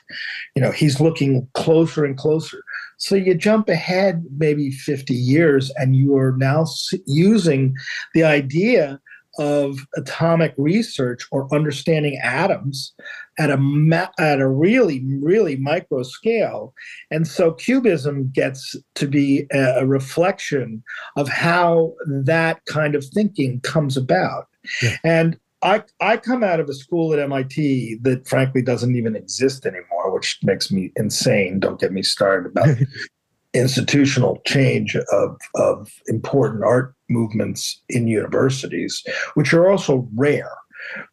You 0.55 0.61
know, 0.61 0.71
he's 0.71 1.01
looking 1.01 1.47
closer 1.53 2.05
and 2.05 2.17
closer. 2.17 2.63
So 2.97 3.15
you 3.15 3.35
jump 3.35 3.67
ahead 3.67 4.23
maybe 4.37 4.71
50 4.71 5.13
years, 5.13 5.69
and 5.75 5.97
you 5.97 6.15
are 6.15 6.33
now 6.37 6.65
using 7.05 7.75
the 8.13 8.23
idea 8.23 9.01
of 9.37 9.79
atomic 9.95 10.53
research 10.57 11.27
or 11.31 11.53
understanding 11.53 12.17
atoms 12.23 12.93
at 13.37 13.51
a 13.51 13.57
ma- 13.57 14.07
at 14.17 14.39
a 14.39 14.47
really 14.47 15.05
really 15.21 15.55
micro 15.57 16.01
scale 16.01 16.73
and 17.11 17.27
so 17.27 17.51
cubism 17.51 18.31
gets 18.33 18.75
to 18.95 19.07
be 19.07 19.45
a 19.51 19.85
reflection 19.85 20.83
of 21.17 21.29
how 21.29 21.93
that 22.07 22.65
kind 22.65 22.95
of 22.95 23.05
thinking 23.05 23.61
comes 23.61 23.95
about 23.95 24.47
yeah. 24.81 24.97
and 25.03 25.39
I, 25.63 25.83
I 25.99 26.17
come 26.17 26.43
out 26.43 26.59
of 26.59 26.69
a 26.69 26.73
school 26.73 27.13
at 27.13 27.19
MIT 27.19 27.99
that 28.03 28.27
frankly 28.27 28.61
doesn't 28.61 28.95
even 28.95 29.15
exist 29.15 29.65
anymore, 29.65 30.13
which 30.13 30.37
makes 30.43 30.71
me 30.71 30.91
insane. 30.95 31.59
Don't 31.59 31.79
get 31.79 31.91
me 31.91 32.03
started 32.03 32.51
about 32.51 32.77
institutional 33.53 34.39
change 34.45 34.95
of, 34.95 35.37
of 35.55 35.91
important 36.07 36.63
art 36.63 36.93
movements 37.09 37.81
in 37.89 38.07
universities, 38.07 39.03
which 39.33 39.53
are 39.53 39.69
also 39.69 40.07
rare. 40.15 40.51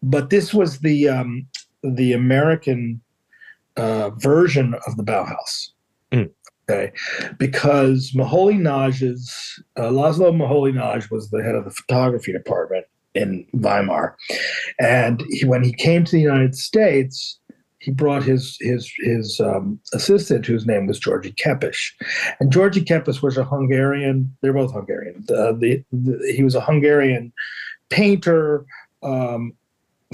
But 0.03 0.31
this 0.31 0.53
was 0.53 0.81
the 0.81 1.09
um, 1.09 1.47
the 1.83 2.13
American 2.13 3.01
uh, 3.77 4.11
version 4.11 4.75
of 4.87 4.97
the 4.97 5.03
Bauhaus. 5.03 5.71
Mm. 6.13 6.31
Okay, 6.69 6.93
because 7.39 8.13
Moholy 8.15 8.59
Nagy's 8.59 9.63
uh, 9.77 9.89
Laszlo 9.89 10.35
Moholy 10.35 10.73
Nagy 10.73 11.07
was 11.11 11.31
the 11.31 11.43
head 11.43 11.55
of 11.55 11.65
the 11.65 11.71
photography 11.71 12.33
department 12.33 12.87
in 13.15 13.47
Weimar, 13.53 14.17
and 14.79 15.23
he, 15.29 15.45
when 15.45 15.63
he 15.63 15.73
came 15.73 16.05
to 16.05 16.13
the 16.13 16.21
United 16.21 16.55
States, 16.55 17.39
he 17.79 17.91
brought 17.91 18.23
his 18.23 18.57
his 18.61 18.93
his 18.99 19.41
um, 19.41 19.79
assistant, 19.93 20.47
whose 20.47 20.67
name 20.67 20.87
was 20.87 20.99
Georgi 20.99 21.33
Kepes, 21.33 21.93
and 22.41 22.51
Georgi 22.51 22.83
Kepes 22.83 23.23
was 23.23 23.37
a 23.37 23.45
Hungarian. 23.45 24.35
They're 24.41 24.53
both 24.53 24.73
Hungarian. 24.73 25.25
The, 25.27 25.85
the, 25.93 26.33
he 26.35 26.43
was 26.43 26.55
a 26.55 26.61
Hungarian 26.61 27.33
painter, 27.91 28.65
um, 29.03 29.53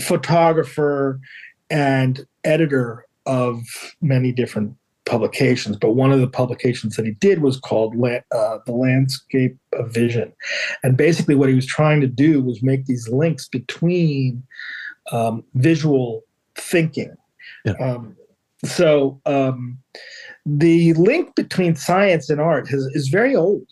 photographer, 0.00 1.20
and 1.70 2.26
editor 2.44 3.06
of 3.26 3.62
many 4.00 4.32
different 4.32 4.74
publications, 5.06 5.76
but 5.76 5.92
one 5.92 6.12
of 6.12 6.20
the 6.20 6.28
publications 6.28 6.96
that 6.96 7.04
he 7.04 7.12
did 7.12 7.42
was 7.42 7.58
called 7.58 7.94
uh, 7.94 8.58
The 8.66 8.72
Landscape 8.72 9.56
of 9.72 9.92
Vision. 9.92 10.32
And 10.82 10.96
basically, 10.96 11.34
what 11.34 11.48
he 11.48 11.54
was 11.54 11.66
trying 11.66 12.00
to 12.00 12.06
do 12.06 12.42
was 12.42 12.62
make 12.62 12.86
these 12.86 13.08
links 13.08 13.48
between 13.48 14.42
um, 15.10 15.44
visual 15.54 16.22
thinking. 16.54 17.14
Yeah. 17.64 17.72
Um, 17.80 18.16
so, 18.64 19.20
um, 19.26 19.78
the 20.46 20.92
link 20.94 21.34
between 21.34 21.76
science 21.76 22.30
and 22.30 22.40
art 22.40 22.68
has, 22.68 22.82
is 22.94 23.08
very 23.08 23.34
old. 23.34 23.66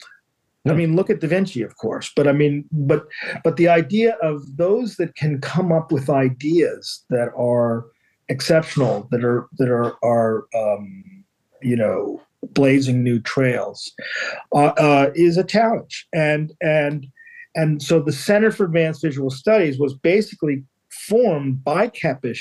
I 0.67 0.75
mean, 0.75 0.97
look 0.97 1.09
at 1.09 1.21
Da 1.21 1.29
Vinci, 1.29 1.63
of 1.63 1.77
course, 1.77 2.13
but 2.15 2.29
I 2.29 2.33
mean, 2.33 2.65
but 2.71 3.07
but 3.43 3.57
the 3.57 3.69
idea 3.69 4.17
of 4.23 4.57
those 4.57 4.97
that 4.97 5.15
can 5.15 5.41
come 5.41 5.73
up 5.73 5.91
with 5.91 6.11
ideas 6.11 7.05
that 7.09 7.31
are 7.39 7.87
exceptional, 8.29 9.09
that 9.11 9.25
are 9.25 9.49
that 9.59 9.71
are 9.71 9.97
are 10.05 10.45
um, 10.55 11.18
you 11.63 11.77
know, 11.77 12.21
blazing 12.53 13.03
new 13.03 13.21
trails, 13.21 13.93
uh, 14.55 14.73
uh, 14.79 15.11
is 15.15 15.37
a 15.37 15.45
challenge. 15.45 16.07
And 16.13 16.53
and 16.61 17.07
and 17.55 17.83
so 17.83 18.01
the 18.01 18.13
Center 18.13 18.51
for 18.51 18.67
Advanced 18.67 19.03
Visual 19.03 19.31
Studies 19.31 19.79
was 19.79 19.95
basically 19.95 20.65
formed 20.91 21.65
by 21.65 21.89
Kepes 21.89 22.41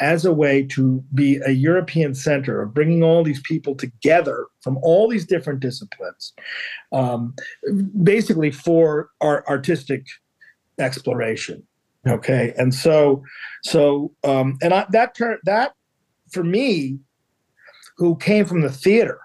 as 0.00 0.24
a 0.24 0.32
way 0.32 0.62
to 0.64 1.02
be 1.14 1.40
a 1.44 1.50
European 1.50 2.14
center 2.14 2.62
of 2.62 2.74
bringing 2.74 3.02
all 3.02 3.22
these 3.22 3.40
people 3.42 3.74
together 3.74 4.46
from 4.60 4.78
all 4.82 5.08
these 5.08 5.26
different 5.26 5.60
disciplines, 5.60 6.32
um, 6.92 7.34
basically 8.02 8.50
for 8.50 9.10
our 9.20 9.46
artistic 9.48 10.04
exploration. 10.78 11.62
Okay, 12.08 12.52
and 12.58 12.74
so 12.74 13.22
so 13.62 14.12
um, 14.24 14.58
and 14.60 14.74
I, 14.74 14.86
that 14.90 15.14
turn 15.14 15.38
that 15.44 15.72
for 16.32 16.42
me 16.42 16.98
who 18.02 18.16
came 18.16 18.44
from 18.44 18.62
the 18.62 18.68
theater. 18.68 19.20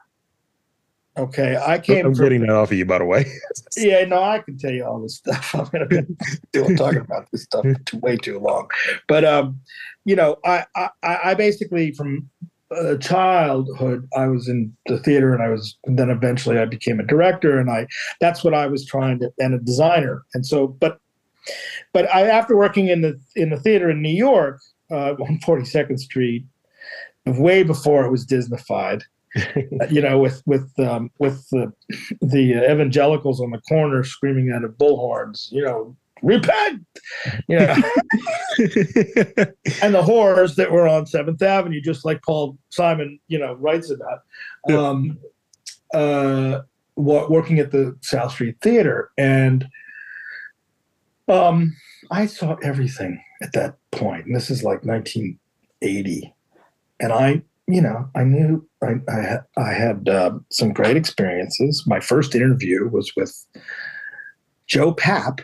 Okay, 1.17 1.57
I 1.57 1.79
came. 1.79 2.05
I'm 2.05 2.13
from, 2.13 2.25
getting 2.25 2.41
that 2.41 2.51
off 2.51 2.72
of 2.72 2.77
you, 2.77 2.86
by 2.86 3.00
the 3.00 3.05
way. 3.05 3.25
yeah, 3.77 4.05
no, 4.05 4.22
I 4.22 4.38
can 4.38 4.55
tell 4.55 4.72
you 4.72 4.86
all 4.86 5.01
this 5.01 5.15
stuff. 5.15 5.55
I'm 5.55 5.65
going 5.65 5.89
to 5.89 6.67
be 6.67 6.75
talking 6.75 7.00
about 7.00 7.27
this 7.31 7.41
stuff 7.41 7.65
too, 7.86 7.98
way 7.98 8.17
too 8.17 8.38
long, 8.38 8.69
but 9.07 9.25
um, 9.25 9.60
you 10.05 10.15
know, 10.15 10.38
I, 10.46 10.65
I 10.75 10.89
I 11.03 11.34
basically 11.34 11.91
from 11.91 12.29
uh, 12.69 12.98
childhood 12.98 14.07
I 14.15 14.27
was 14.27 14.48
in 14.48 14.72
the 14.86 15.00
theater, 15.00 15.34
and 15.34 15.41
I 15.41 15.50
was 15.50 15.75
and 15.86 15.98
then 15.98 16.12
eventually 16.12 16.60
I 16.60 16.65
became 16.65 17.00
a 17.00 17.03
director, 17.03 17.57
and 17.57 17.72
I 17.72 17.88
that's 18.22 18.43
what 18.43 18.53
I 18.53 18.67
was 18.67 18.86
trying 18.86 19.17
to 19.22 19.31
and 19.39 19.55
a 19.55 19.57
designer, 19.57 20.24
and 20.36 20.46
so 20.46 20.67
but 20.67 21.00
but 21.93 22.07
I 22.13 22.27
after 22.27 22.55
working 22.55 22.89
in 22.89 23.01
the 23.01 23.19
in 23.36 23.50
the 23.50 23.60
theater 23.60 23.89
in 23.89 24.03
New 24.03 24.10
York 24.10 24.62
uh, 24.91 25.13
on 25.19 25.39
42nd 25.39 25.98
Street 25.98 26.46
way 27.31 27.63
before 27.63 28.05
it 28.05 28.12
was 28.12 28.25
Disneyfied. 28.25 29.03
you 29.91 30.01
know, 30.01 30.17
with 30.17 30.41
with 30.46 30.72
um, 30.79 31.12
with 31.19 31.48
the 31.50 31.72
the 32.22 32.53
evangelicals 32.72 33.39
on 33.39 33.51
the 33.51 33.62
corner 33.62 34.03
screaming 34.03 34.51
out 34.51 34.63
of 34.63 34.72
bullhorns, 34.72 35.51
you 35.51 35.62
know, 35.62 35.96
repent, 36.24 36.86
you 37.48 37.60
know, 37.60 37.75
and 39.81 39.93
the 39.93 40.01
horrors 40.01 40.55
that 40.55 40.72
were 40.72 40.88
on 40.88 41.05
Seventh 41.05 41.41
Avenue, 41.41 41.81
just 41.81 42.05
like 42.05 42.22
Paul 42.24 42.57
Simon, 42.69 43.19
you 43.27 43.39
know, 43.39 43.53
writes 43.53 43.91
about. 43.91 44.22
Um, 44.69 45.19
uh, 45.93 46.62
working 46.98 47.60
at 47.60 47.72
the 47.72 47.96
South 48.01 48.31
Street 48.31 48.57
Theater, 48.62 49.12
and 49.17 49.67
um, 51.27 51.75
I 52.12 52.25
saw 52.25 52.55
everything 52.63 53.24
at 53.41 53.53
that 53.53 53.75
point. 53.91 54.25
And 54.25 54.36
this 54.36 54.50
is 54.50 54.63
like 54.63 54.84
1980 54.84 56.34
and 57.00 57.13
I, 57.13 57.42
you 57.68 57.82
know, 57.82 58.10
I 58.16 58.24
knew 58.24 58.68
I 58.82 58.96
I 59.10 59.22
had, 59.22 59.44
I 59.58 59.74
had 59.74 60.10
uh, 60.10 60.32
some 60.50 60.74
great 60.74 60.98
experiences. 60.98 61.84
My 61.86 62.00
first 62.00 62.36
interview 62.36 62.88
was 62.88 63.12
with 63.16 63.36
Joe 64.68 64.94
Papp, 64.94 65.39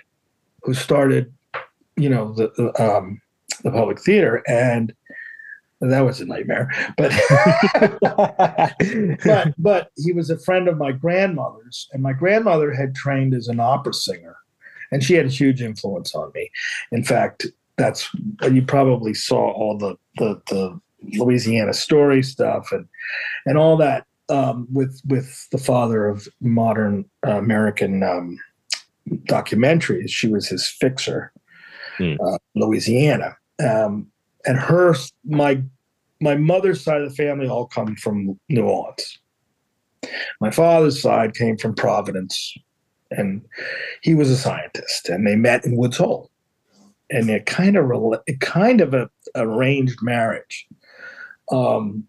who 0.63 0.74
started, 0.74 1.33
you 1.95 2.10
know, 2.10 2.33
the 2.33 2.50
um, 2.81 3.22
the 3.63 3.72
public 3.72 4.00
theater, 4.01 4.43
and 4.48 4.93
that 5.81 6.01
was 6.01 6.22
a 6.22 6.25
nightmare. 6.25 6.69
But 6.98 7.12
but 9.24 9.53
but 9.57 9.91
he 9.98 10.13
was 10.13 10.29
a 10.29 10.39
friend 10.39 10.67
of 10.67 10.77
my 10.77 10.91
grandmother's, 10.91 11.89
and 11.91 12.01
my 12.01 12.13
grandmother 12.13 12.74
had 12.74 12.95
trained 12.95 13.33
as 13.33 13.48
an 13.48 13.60
opera 13.60 13.93
singer, 13.93 14.38
and 14.91 15.03
she 15.03 15.15
had 15.15 15.25
a 15.25 15.29
huge 15.29 15.62
influence 15.62 16.15
on 16.15 16.31
me. 16.33 16.50
In 16.91 17.03
fact, 17.03 17.45
that's 17.77 18.10
you 18.50 18.62
probably 18.62 19.13
saw 19.13 19.51
all 19.51 19.77
the 19.77 19.95
the 20.17 20.41
the 20.50 20.79
Louisiana 21.13 21.74
story 21.74 22.24
stuff 22.24 22.72
and 22.72 22.88
and 23.45 23.57
all 23.57 23.77
that 23.77 24.05
um, 24.29 24.67
with 24.72 25.01
with 25.07 25.48
the 25.51 25.57
father 25.57 26.07
of 26.07 26.27
modern 26.41 27.05
uh, 27.25 27.38
American 27.38 28.03
um, 28.03 28.39
documentaries. 29.25 30.10
She 30.10 30.27
was 30.27 30.48
his 30.48 30.67
fixer, 30.67 31.31
mm. 31.98 32.17
uh, 32.19 32.38
Louisiana, 32.55 33.36
um, 33.63 34.07
and 34.45 34.57
her 34.57 34.95
my 35.25 35.62
my 36.22 36.36
mother's 36.36 36.83
side 36.83 37.01
of 37.01 37.10
the 37.10 37.15
family 37.15 37.48
all 37.48 37.65
come 37.65 37.95
from 37.95 38.39
New 38.50 38.63
Orleans. 38.63 39.19
My 40.41 40.51
father's 40.51 41.01
side 41.01 41.33
came 41.33 41.57
from 41.57 41.75
Providence, 41.75 42.55
and 43.12 43.45
he 44.01 44.15
was 44.15 44.29
a 44.29 44.38
scientist, 44.38 45.10
and 45.10 45.25
they 45.25 45.36
met 45.36 45.65
in 45.65 45.77
Woods 45.77 45.98
Hole, 45.98 46.29
and 47.10 47.29
it 47.29 47.45
kind 47.45 47.77
of 47.77 47.91
it 48.25 48.39
kind 48.39 48.81
of 48.81 48.93
a 48.93 49.10
arranged 49.36 50.00
marriage 50.01 50.67
um, 51.53 52.03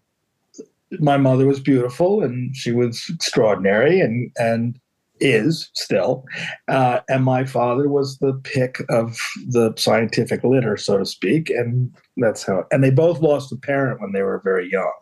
my 1.00 1.16
mother 1.16 1.46
was 1.46 1.60
beautiful 1.60 2.22
and 2.22 2.54
she 2.56 2.72
was 2.72 3.04
extraordinary 3.08 4.00
and 4.00 4.30
and 4.38 4.78
is 5.20 5.70
still. 5.74 6.24
Uh, 6.66 7.00
and 7.08 7.24
my 7.24 7.44
father 7.44 7.88
was 7.88 8.18
the 8.18 8.34
pick 8.42 8.82
of 8.88 9.16
the 9.46 9.72
scientific 9.76 10.42
litter 10.42 10.76
so 10.76 10.98
to 10.98 11.06
speak. 11.06 11.50
And 11.50 11.94
that's 12.16 12.42
how 12.42 12.64
and 12.72 12.82
they 12.82 12.90
both 12.90 13.20
lost 13.20 13.52
a 13.52 13.56
parent 13.56 14.00
when 14.00 14.12
they 14.12 14.22
were 14.22 14.40
very 14.44 14.70
young. 14.70 14.92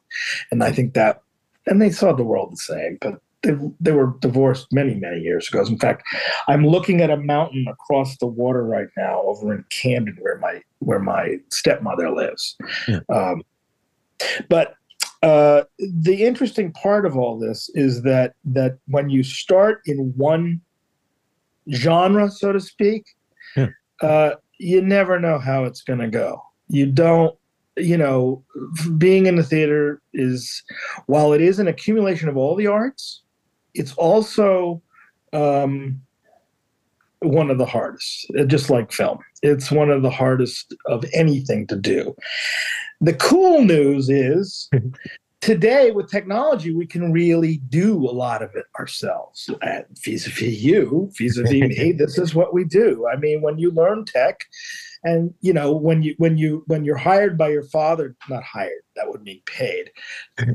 And 0.50 0.62
i 0.62 0.72
think 0.72 0.94
that 0.94 1.22
and 1.66 1.80
they 1.80 1.90
saw 1.90 2.12
the 2.12 2.24
world 2.24 2.52
the 2.52 2.56
same 2.56 2.98
but 3.00 3.20
they, 3.42 3.56
they 3.80 3.90
were 3.90 4.14
divorced 4.20 4.68
many 4.72 4.94
many 4.94 5.20
years 5.20 5.48
ago. 5.48 5.64
In 5.66 5.78
fact 5.78 6.02
i'm 6.48 6.66
looking 6.66 7.00
at 7.00 7.10
a 7.10 7.16
mountain 7.16 7.66
across 7.68 8.16
the 8.18 8.26
water 8.26 8.64
right 8.64 8.88
now 8.96 9.22
over 9.22 9.54
in 9.54 9.64
camden 9.70 10.16
where 10.20 10.38
my 10.38 10.60
where 10.80 11.00
my 11.00 11.36
stepmother 11.50 12.10
lives. 12.10 12.56
Yeah. 12.88 13.00
um, 13.12 13.42
but 14.48 14.74
uh, 15.22 15.62
the 15.78 16.24
interesting 16.24 16.72
part 16.72 17.06
of 17.06 17.16
all 17.16 17.38
this 17.38 17.70
is 17.74 18.02
that 18.02 18.34
that 18.44 18.78
when 18.88 19.08
you 19.08 19.22
start 19.22 19.80
in 19.86 20.12
one 20.16 20.60
genre, 21.72 22.28
so 22.28 22.52
to 22.52 22.60
speak, 22.60 23.04
yeah. 23.56 23.68
uh, 24.00 24.34
you 24.58 24.82
never 24.82 25.20
know 25.20 25.38
how 25.38 25.64
it's 25.64 25.82
going 25.82 26.00
to 26.00 26.08
go. 26.08 26.42
You 26.68 26.86
don't, 26.86 27.36
you 27.76 27.96
know, 27.96 28.42
being 28.98 29.26
in 29.26 29.36
the 29.36 29.44
theater 29.44 30.02
is 30.12 30.62
while 31.06 31.32
it 31.32 31.40
is 31.40 31.60
an 31.60 31.68
accumulation 31.68 32.28
of 32.28 32.36
all 32.36 32.56
the 32.56 32.66
arts, 32.66 33.22
it's 33.74 33.94
also 33.94 34.82
um, 35.32 36.00
one 37.22 37.50
of 37.50 37.58
the 37.58 37.66
hardest, 37.66 38.30
uh, 38.38 38.44
just 38.44 38.70
like 38.70 38.92
film. 38.92 39.18
It's 39.42 39.70
one 39.70 39.90
of 39.90 40.02
the 40.02 40.10
hardest 40.10 40.74
of 40.86 41.04
anything 41.12 41.66
to 41.68 41.76
do. 41.76 42.14
The 43.00 43.14
cool 43.14 43.62
news 43.62 44.08
is 44.08 44.70
today 45.42 45.90
with 45.90 46.10
technology, 46.10 46.72
we 46.72 46.86
can 46.86 47.12
really 47.12 47.58
do 47.68 47.96
a 47.98 48.12
lot 48.12 48.42
of 48.42 48.54
it 48.54 48.64
ourselves. 48.78 49.50
Uh, 49.60 49.80
vis-a-vis 50.04 50.62
you, 50.62 51.10
vis-a-vis 51.18 51.52
me, 51.52 51.92
this 51.98 52.16
is 52.16 52.34
what 52.34 52.54
we 52.54 52.64
do. 52.64 53.06
I 53.12 53.16
mean, 53.16 53.42
when 53.42 53.58
you 53.58 53.72
learn 53.72 54.04
tech, 54.04 54.40
and 55.04 55.32
you 55.40 55.52
know 55.52 55.72
when 55.72 56.02
you 56.02 56.14
when 56.18 56.36
you 56.36 56.62
when 56.66 56.84
you're 56.84 56.96
hired 56.96 57.36
by 57.36 57.48
your 57.48 57.64
father 57.64 58.16
not 58.28 58.42
hired 58.42 58.82
that 58.96 59.08
would 59.08 59.22
mean 59.22 59.40
paid 59.46 59.90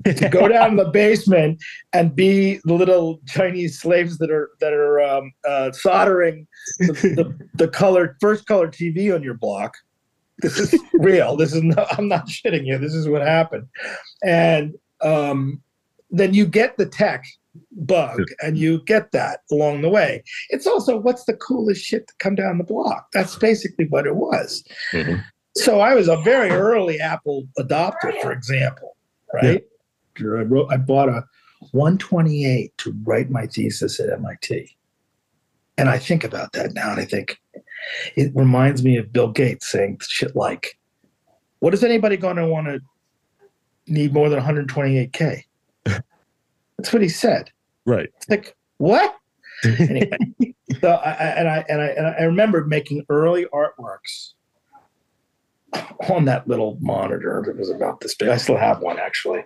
to 0.06 0.30
go 0.30 0.48
down 0.48 0.72
in 0.72 0.76
the 0.76 0.90
basement 0.90 1.62
and 1.94 2.16
be 2.16 2.60
the 2.64 2.74
little 2.74 3.20
chinese 3.28 3.80
slaves 3.80 4.18
that 4.18 4.32
are 4.32 4.52
that 4.60 4.74
are 4.74 5.02
um, 5.02 5.32
uh, 5.48 5.72
soldering 5.72 6.48
the, 6.80 6.94
the, 6.94 7.48
the 7.56 7.68
colored 7.68 8.16
first 8.20 8.46
color 8.46 8.68
tv 8.68 9.14
on 9.14 9.24
your 9.24 9.34
block. 9.34 9.76
This 10.40 10.60
is 10.60 10.80
real. 10.94 11.36
This 11.36 11.54
is 11.54 11.64
no, 11.64 11.86
i'm 11.92 12.08
not 12.08 12.28
shitting 12.28 12.66
you. 12.66 12.78
This 12.78 12.94
is 12.94 13.10
what 13.10 13.22
happened. 13.22 13.68
And 14.24 14.76
um 15.02 15.62
then 16.10 16.34
you 16.34 16.46
get 16.46 16.78
the 16.78 16.86
tech 16.86 17.26
bug 17.72 18.22
and 18.42 18.58
you 18.58 18.84
get 18.86 19.12
that 19.12 19.42
along 19.52 19.82
the 19.82 19.90
way. 19.90 20.24
It's 20.50 20.68
also 20.68 20.98
what's 20.98 21.26
the 21.26 21.36
coolest 21.36 21.84
shit 21.84 22.08
to 22.08 22.14
come 22.20 22.36
down 22.36 22.58
the 22.58 22.64
block? 22.64 23.08
That's 23.14 23.36
basically 23.36 23.86
what 23.88 24.06
it 24.06 24.16
was. 24.16 24.64
Mm-hmm. 24.92 25.22
So 25.56 25.80
I 25.80 25.96
was 25.96 26.08
a 26.08 26.18
very 26.18 26.52
early 26.52 27.00
Apple 27.00 27.48
adopter, 27.58 28.20
for 28.22 28.32
example, 28.32 28.96
right? 29.34 29.64
Yeah. 30.20 30.28
I 30.28 30.44
wrote 30.44 30.72
I 30.72 30.78
bought 30.78 31.10
a 31.10 31.24
128 31.72 32.78
to 32.78 32.96
write 33.04 33.30
my 33.30 33.48
thesis 33.48 34.00
at 34.00 34.10
MIT. 34.10 34.76
And 35.78 35.90
I 35.90 36.00
think 36.00 36.24
about 36.24 36.54
that 36.54 36.74
now 36.74 36.92
and 36.92 37.00
I 37.00 37.06
think 37.06 37.40
it 38.16 38.32
reminds 38.36 38.84
me 38.84 38.98
of 38.98 39.14
Bill 39.14 39.32
Gates 39.32 39.70
saying 39.70 40.00
shit 40.08 40.36
like, 40.36 40.78
what 41.60 41.74
is 41.74 41.84
anybody 41.84 42.18
going 42.18 42.38
to 42.38 42.48
want 42.48 42.68
to 42.68 42.80
need 43.88 44.14
more 44.14 44.30
than 44.30 44.40
128K? 44.40 45.44
That's 46.78 46.94
what 46.94 47.02
he 47.02 47.10
said. 47.10 47.52
Right. 47.86 48.10
It's 48.18 48.30
like, 48.30 48.56
what? 48.78 49.16
anyway, 49.80 50.18
so 50.82 50.92
I, 50.92 51.12
and 51.12 51.50
I 51.50 51.66
and 51.68 51.82
I 51.82 51.86
and 51.88 52.08
I 52.08 52.24
remember 52.24 52.66
making 52.66 53.04
early 53.10 53.46
artworks 53.46 54.34
on 56.10 56.26
that 56.26 56.48
little 56.48 56.78
monitor 56.80 57.44
that 57.46 57.58
was 57.58 57.72
about 57.72 58.00
this 58.00 58.14
big. 58.14 58.30
I 58.30 58.38
still 58.38 58.58
have 58.58 58.82
one 58.82 59.00
actually, 59.00 59.44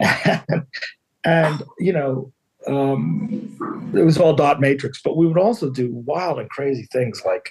and, 0.00 0.66
and 1.24 1.62
you 1.78 1.94
know, 1.94 2.30
um, 2.66 3.92
it 3.94 4.02
was 4.02 4.18
all 4.18 4.34
dot 4.34 4.60
matrix. 4.60 5.00
But 5.00 5.16
we 5.16 5.26
would 5.26 5.38
also 5.38 5.70
do 5.70 5.90
wild 5.92 6.38
and 6.38 6.50
crazy 6.50 6.86
things 6.92 7.22
like 7.24 7.50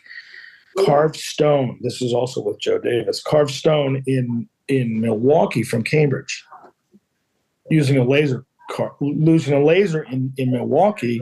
carved 0.86 1.16
stone. 1.16 1.80
This 1.82 2.00
was 2.00 2.14
also 2.14 2.44
with 2.44 2.60
Joe 2.60 2.78
Davis. 2.78 3.24
Carved 3.24 3.52
stone 3.52 4.04
in 4.06 4.48
in 4.68 5.02
Milwaukee 5.02 5.64
from 5.64 5.84
Cambridge, 5.84 6.46
using 7.72 7.98
a 7.98 8.04
laser 8.04 8.46
car, 8.74 8.96
losing 9.00 9.54
a 9.54 9.64
laser 9.64 10.04
in, 10.04 10.34
in 10.38 10.52
Milwaukee 10.52 11.22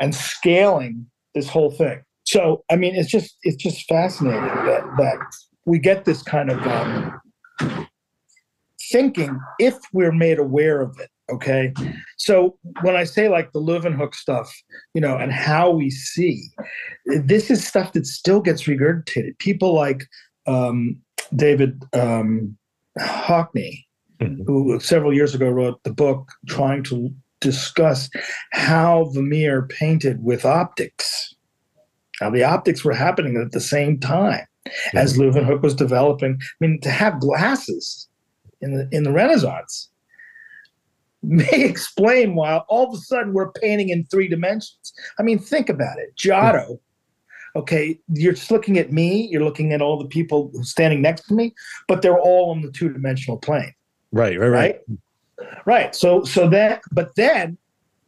and 0.00 0.14
scaling 0.14 1.06
this 1.34 1.48
whole 1.48 1.70
thing. 1.70 2.02
So, 2.24 2.64
I 2.70 2.76
mean, 2.76 2.94
it's 2.94 3.10
just 3.10 3.36
it's 3.42 3.62
just 3.62 3.86
fascinating 3.86 4.40
that 4.40 4.84
that 4.98 5.18
we 5.66 5.78
get 5.78 6.04
this 6.04 6.22
kind 6.22 6.50
of 6.50 6.66
um, 6.66 7.20
thinking 8.90 9.38
if 9.58 9.74
we're 9.92 10.12
made 10.12 10.38
aware 10.38 10.80
of 10.80 10.96
it. 11.00 11.10
Okay, 11.32 11.72
so 12.18 12.58
when 12.82 12.96
I 12.96 13.04
say 13.04 13.28
like 13.30 13.52
the 13.52 13.60
Leeuwenhoek 13.60 14.14
stuff, 14.14 14.54
you 14.92 15.00
know, 15.00 15.16
and 15.16 15.32
how 15.32 15.70
we 15.70 15.88
see, 15.88 16.42
this 17.06 17.50
is 17.50 17.66
stuff 17.66 17.92
that 17.92 18.06
still 18.06 18.40
gets 18.40 18.64
regurgitated. 18.64 19.38
People 19.38 19.74
like 19.74 20.04
um, 20.46 20.98
David 21.34 21.82
um, 21.94 22.58
Hockney, 22.98 23.84
mm-hmm. 24.20 24.42
who 24.44 24.78
several 24.80 25.12
years 25.12 25.34
ago 25.34 25.48
wrote 25.48 25.82
the 25.84 25.92
book 25.92 26.32
trying 26.48 26.82
to 26.84 27.12
discuss 27.40 28.08
how 28.52 29.10
Vermeer 29.12 29.62
painted 29.62 30.22
with 30.24 30.44
optics. 30.44 31.34
Now, 32.20 32.30
the 32.30 32.44
optics 32.44 32.84
were 32.84 32.94
happening 32.94 33.36
at 33.36 33.52
the 33.52 33.60
same 33.60 33.98
time 33.98 34.46
mm-hmm. 34.66 34.96
as 34.96 35.18
Leeuwenhoek 35.18 35.62
was 35.62 35.74
developing. 35.74 36.38
I 36.40 36.66
mean, 36.66 36.80
to 36.80 36.90
have 36.90 37.20
glasses 37.20 38.08
in 38.60 38.76
the 38.76 38.88
in 38.92 39.02
the 39.02 39.12
Renaissance 39.12 39.90
may 41.22 41.48
explain 41.52 42.34
why 42.34 42.58
all 42.68 42.88
of 42.88 42.94
a 42.94 43.02
sudden 43.02 43.32
we're 43.32 43.52
painting 43.52 43.88
in 43.88 44.04
three 44.06 44.28
dimensions. 44.28 44.92
I 45.18 45.22
mean, 45.22 45.38
think 45.38 45.68
about 45.68 45.98
it. 45.98 46.16
Giotto 46.16 46.80
okay, 47.56 47.98
you're 48.08 48.32
just 48.32 48.50
looking 48.50 48.78
at 48.78 48.92
me, 48.92 49.28
you're 49.30 49.44
looking 49.44 49.72
at 49.72 49.80
all 49.82 49.98
the 49.98 50.08
people 50.08 50.50
standing 50.62 51.00
next 51.00 51.26
to 51.28 51.34
me, 51.34 51.54
but 51.86 52.02
they're 52.02 52.18
all 52.18 52.50
on 52.50 52.62
the 52.62 52.70
two 52.70 52.92
dimensional 52.92 53.38
plane. 53.38 53.72
Right, 54.14 54.38
right, 54.38 54.48
right. 54.48 54.80
Right. 55.66 55.94
So 55.94 56.22
so 56.22 56.48
that 56.50 56.82
but 56.92 57.14
then 57.16 57.58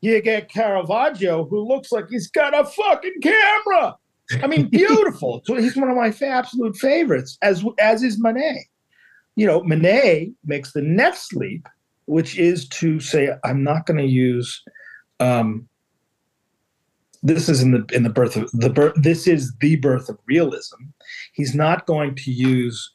you 0.00 0.22
get 0.22 0.48
Caravaggio 0.48 1.46
who 1.46 1.66
looks 1.66 1.90
like 1.90 2.08
he's 2.08 2.28
got 2.28 2.56
a 2.56 2.64
fucking 2.64 3.20
camera. 3.20 3.96
I 4.40 4.46
mean, 4.46 4.68
beautiful. 4.70 5.42
so 5.44 5.56
he's 5.56 5.76
one 5.76 5.90
of 5.90 5.96
my 5.96 6.14
absolute 6.22 6.76
favorites, 6.76 7.36
as 7.42 7.64
as 7.80 8.04
is 8.04 8.20
Manet. 8.20 8.68
You 9.34 9.46
know, 9.46 9.64
Manet 9.64 10.30
makes 10.44 10.72
the 10.72 10.82
next 10.82 11.34
leap, 11.34 11.66
which 12.04 12.38
is 12.38 12.68
to 12.68 13.00
say, 13.00 13.30
I'm 13.44 13.64
not 13.64 13.84
going 13.86 13.98
to 13.98 14.06
use 14.06 14.62
um, 15.18 15.68
this 17.24 17.48
is 17.48 17.62
in 17.62 17.72
the 17.72 17.84
in 17.92 18.04
the 18.04 18.10
birth 18.10 18.36
of 18.36 18.48
the 18.52 18.70
birth 18.70 18.94
this 18.96 19.26
is 19.26 19.52
the 19.60 19.76
birth 19.76 20.08
of 20.08 20.18
realism 20.26 20.76
he's 21.32 21.54
not 21.54 21.86
going 21.86 22.14
to 22.14 22.30
use 22.30 22.92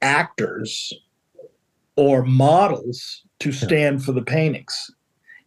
actors 0.00 0.92
or 1.96 2.22
models 2.24 3.22
to 3.40 3.52
stand 3.52 4.04
for 4.04 4.12
the 4.12 4.22
paintings. 4.22 4.90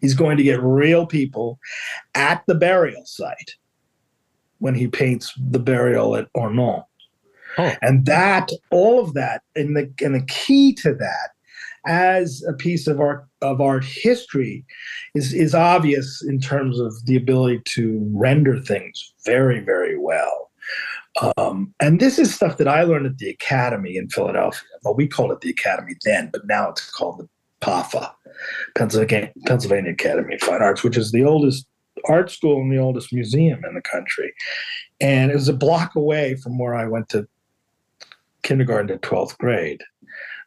He's 0.01 0.13
going 0.13 0.37
to 0.37 0.43
get 0.43 0.61
real 0.61 1.05
people 1.05 1.59
at 2.13 2.43
the 2.47 2.55
burial 2.55 3.05
site 3.05 3.55
when 4.59 4.75
he 4.75 4.87
paints 4.87 5.33
the 5.37 5.59
burial 5.59 6.15
at 6.15 6.27
ornans 6.33 6.83
oh. 7.57 7.73
and 7.81 8.05
that 8.05 8.49
all 8.71 8.99
of 8.99 9.13
that 9.13 9.41
and 9.55 9.75
the 9.75 9.91
and 10.01 10.15
the 10.15 10.25
key 10.25 10.73
to 10.73 10.93
that 10.93 11.29
as 11.87 12.43
a 12.47 12.53
piece 12.53 12.87
of 12.87 12.99
art 12.99 13.25
of 13.41 13.61
art 13.61 13.83
history 13.83 14.65
is 15.13 15.33
is 15.33 15.53
obvious 15.53 16.23
in 16.23 16.39
terms 16.39 16.79
of 16.79 16.93
the 17.05 17.15
ability 17.15 17.61
to 17.65 18.09
render 18.13 18.59
things 18.59 19.13
very 19.25 19.59
very 19.59 19.97
well 19.97 20.44
um, 21.37 21.73
and 21.79 21.99
this 21.99 22.19
is 22.19 22.33
stuff 22.33 22.57
that 22.57 22.67
I 22.67 22.83
learned 22.83 23.05
at 23.05 23.17
the 23.17 23.29
Academy 23.29 23.95
in 23.95 24.09
Philadelphia. 24.09 24.67
Well, 24.83 24.95
we 24.95 25.07
called 25.07 25.31
it 25.31 25.41
the 25.41 25.49
Academy 25.49 25.95
then, 26.03 26.29
but 26.31 26.45
now 26.45 26.69
it's 26.69 26.89
called 26.91 27.19
the 27.19 27.29
PAFA, 27.61 28.11
Pennsylvania, 28.75 29.31
Pennsylvania 29.45 29.91
Academy 29.91 30.35
of 30.35 30.41
Fine 30.41 30.61
Arts, 30.61 30.83
which 30.83 30.97
is 30.97 31.11
the 31.11 31.23
oldest 31.23 31.65
art 32.09 32.29
school 32.29 32.61
and 32.61 32.71
the 32.71 32.77
oldest 32.77 33.13
museum 33.13 33.63
in 33.65 33.75
the 33.75 33.81
country. 33.81 34.33
And 34.99 35.31
it 35.31 35.35
was 35.35 35.47
a 35.47 35.53
block 35.53 35.95
away 35.95 36.35
from 36.35 36.57
where 36.57 36.75
I 36.75 36.85
went 36.85 37.09
to 37.09 37.27
kindergarten 38.43 38.87
to 38.87 38.97
12th 38.97 39.37
grade 39.37 39.81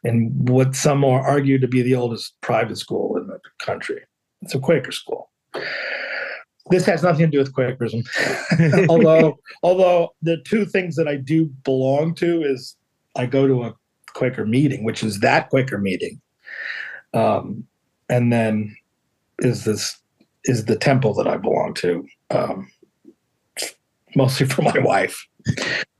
in 0.03 0.29
what 0.45 0.75
some 0.75 1.03
argue 1.03 1.59
to 1.59 1.67
be 1.67 1.81
the 1.81 1.95
oldest 1.95 2.39
private 2.41 2.77
school 2.77 3.17
in 3.17 3.27
the 3.27 3.39
country. 3.59 4.01
It's 4.41 4.55
a 4.55 4.59
Quaker 4.59 4.91
school. 4.91 5.29
This 6.69 6.85
has 6.85 7.03
nothing 7.03 7.25
to 7.25 7.31
do 7.31 7.39
with 7.39 7.53
Quakerism, 7.53 8.03
although 8.89 9.39
although 9.63 10.13
the 10.21 10.37
two 10.45 10.65
things 10.65 10.95
that 10.95 11.07
I 11.07 11.15
do 11.15 11.45
belong 11.63 12.15
to 12.15 12.41
is 12.43 12.75
I 13.15 13.25
go 13.25 13.47
to 13.47 13.63
a 13.63 13.73
Quaker 14.13 14.45
meeting, 14.45 14.83
which 14.83 15.03
is 15.03 15.19
that 15.19 15.49
Quaker 15.49 15.77
meeting, 15.77 16.21
um, 17.13 17.65
and 18.09 18.31
then 18.31 18.75
is 19.39 19.65
this 19.65 19.97
is 20.45 20.65
the 20.65 20.77
temple 20.77 21.13
that 21.15 21.27
I 21.27 21.37
belong 21.37 21.73
to, 21.75 22.05
um, 22.29 22.71
mostly 24.15 24.45
for 24.47 24.61
my 24.61 24.79
wife. 24.79 25.27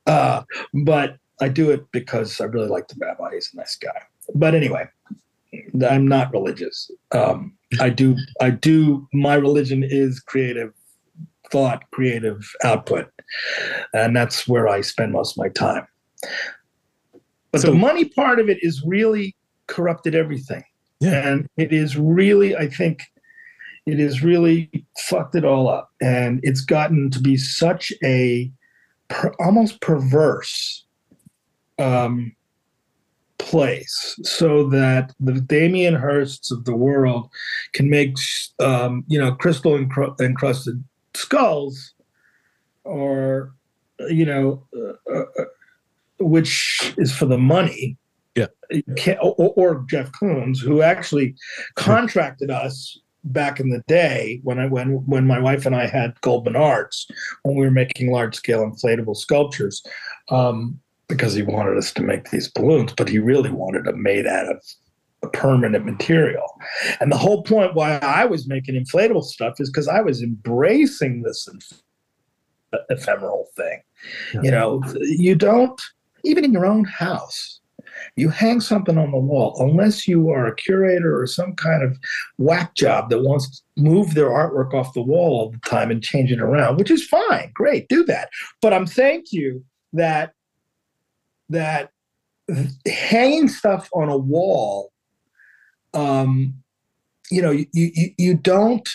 Uh, 0.05 0.43
but 0.73 1.17
I 1.41 1.49
do 1.49 1.71
it 1.71 1.85
because 1.91 2.39
I 2.41 2.45
really 2.45 2.67
like 2.67 2.87
the 2.87 2.95
rabbi. 2.99 3.33
He's 3.33 3.49
a 3.53 3.57
nice 3.57 3.75
guy. 3.75 4.01
But 4.35 4.55
anyway, 4.55 4.87
I'm 5.87 6.07
not 6.07 6.31
religious. 6.31 6.91
Um, 7.11 7.57
I 7.79 7.89
do. 7.89 8.17
I 8.41 8.49
do. 8.49 9.07
My 9.13 9.35
religion 9.35 9.83
is 9.83 10.19
creative 10.19 10.73
thought, 11.51 11.83
creative 11.91 12.47
output, 12.63 13.09
and 13.93 14.15
that's 14.15 14.47
where 14.47 14.67
I 14.67 14.81
spend 14.81 15.13
most 15.13 15.33
of 15.33 15.37
my 15.37 15.49
time. 15.49 15.87
But 17.51 17.61
so, 17.61 17.71
the 17.71 17.77
money 17.77 18.05
part 18.05 18.39
of 18.39 18.49
it 18.49 18.57
is 18.61 18.83
really 18.85 19.35
corrupted 19.67 20.15
everything, 20.15 20.63
yeah. 20.99 21.27
and 21.27 21.47
it 21.57 21.71
is 21.73 21.97
really, 21.97 22.55
I 22.55 22.67
think, 22.67 23.01
it 23.85 23.99
is 23.99 24.23
really 24.23 24.85
fucked 24.97 25.35
it 25.35 25.45
all 25.45 25.67
up, 25.67 25.91
and 26.01 26.39
it's 26.43 26.61
gotten 26.61 27.09
to 27.11 27.19
be 27.19 27.37
such 27.37 27.91
a 28.03 28.51
per, 29.09 29.31
almost 29.39 29.81
perverse 29.81 30.85
um, 31.79 32.35
place 33.39 34.19
so 34.23 34.69
that 34.69 35.13
the 35.19 35.41
Damien 35.41 35.95
Hirsts 35.95 36.51
of 36.51 36.65
the 36.65 36.75
world 36.75 37.29
can 37.73 37.89
make, 37.89 38.15
um, 38.59 39.03
you 39.07 39.19
know, 39.19 39.33
crystal 39.33 39.75
encrusted 39.75 40.83
skulls 41.15 41.93
or, 42.83 43.53
you 44.09 44.25
know, 44.25 44.63
uh, 44.77 45.13
uh, 45.13 45.25
uh, 45.39 45.45
which 46.19 46.93
is 46.97 47.15
for 47.15 47.25
the 47.25 47.37
money. 47.37 47.97
Yeah. 48.35 48.47
Or, 49.21 49.53
or 49.55 49.85
Jeff 49.89 50.11
Koons, 50.11 50.59
who 50.59 50.81
actually 50.81 51.35
contracted 51.75 52.51
us 52.51 52.99
back 53.23 53.59
in 53.59 53.69
the 53.69 53.83
day 53.87 54.39
when 54.43 54.59
I 54.59 54.67
when 54.67 55.05
when 55.05 55.27
my 55.27 55.39
wife 55.39 55.65
and 55.65 55.75
I 55.75 55.87
had 55.87 56.19
Goldman 56.21 56.55
Arts 56.55 57.07
when 57.43 57.55
we 57.55 57.65
were 57.65 57.71
making 57.71 58.11
large 58.11 58.35
scale 58.35 58.63
inflatable 58.63 59.17
sculptures. 59.17 59.83
Um, 60.29 60.79
because 61.09 61.33
he 61.33 61.41
wanted 61.41 61.77
us 61.77 61.91
to 61.91 62.01
make 62.01 62.29
these 62.29 62.47
balloons, 62.47 62.93
but 62.95 63.09
he 63.09 63.19
really 63.19 63.51
wanted 63.51 63.83
them 63.83 64.01
made 64.01 64.25
out 64.25 64.49
of 64.49 64.63
a 65.21 65.27
permanent 65.27 65.83
material. 65.83 66.45
And 67.01 67.11
the 67.11 67.17
whole 67.17 67.43
point 67.43 67.75
why 67.75 67.97
I 67.97 68.23
was 68.23 68.47
making 68.47 68.75
inflatable 68.75 69.25
stuff 69.25 69.59
is 69.59 69.69
because 69.69 69.89
I 69.89 69.99
was 69.99 70.21
embracing 70.21 71.23
this 71.23 71.49
ephemeral 72.89 73.47
thing. 73.57 73.81
Yeah. 74.33 74.41
You 74.43 74.51
know, 74.51 74.83
you 75.01 75.35
don't, 75.35 75.81
even 76.23 76.45
in 76.45 76.53
your 76.53 76.65
own 76.65 76.85
house, 76.85 77.59
You 78.15 78.29
hang 78.29 78.61
something 78.61 78.97
on 78.97 79.11
the 79.11 79.17
wall, 79.17 79.55
unless 79.59 80.07
you 80.07 80.29
are 80.29 80.47
a 80.47 80.55
curator 80.55 81.19
or 81.19 81.27
some 81.27 81.53
kind 81.55 81.83
of 81.83 81.97
whack 82.37 82.75
job 82.75 83.09
that 83.09 83.21
wants 83.21 83.49
to 83.49 83.81
move 83.81 84.13
their 84.13 84.29
artwork 84.29 84.73
off 84.73 84.93
the 84.93 85.01
wall 85.01 85.39
all 85.39 85.51
the 85.51 85.69
time 85.69 85.91
and 85.91 86.03
change 86.03 86.31
it 86.31 86.41
around, 86.41 86.77
which 86.77 86.91
is 86.91 87.05
fine, 87.05 87.51
great, 87.53 87.87
do 87.87 88.03
that. 88.05 88.29
But 88.61 88.73
I'm 88.73 88.87
saying 88.87 89.23
to 89.27 89.37
you 89.37 89.63
that 89.93 90.33
that 91.49 91.91
hanging 92.87 93.47
stuff 93.47 93.89
on 93.93 94.09
a 94.09 94.17
wall, 94.17 94.91
um, 95.93 96.53
you 97.31 97.41
know, 97.41 97.51
you, 97.51 97.65
you 97.73 98.09
you 98.17 98.33
don't 98.33 98.87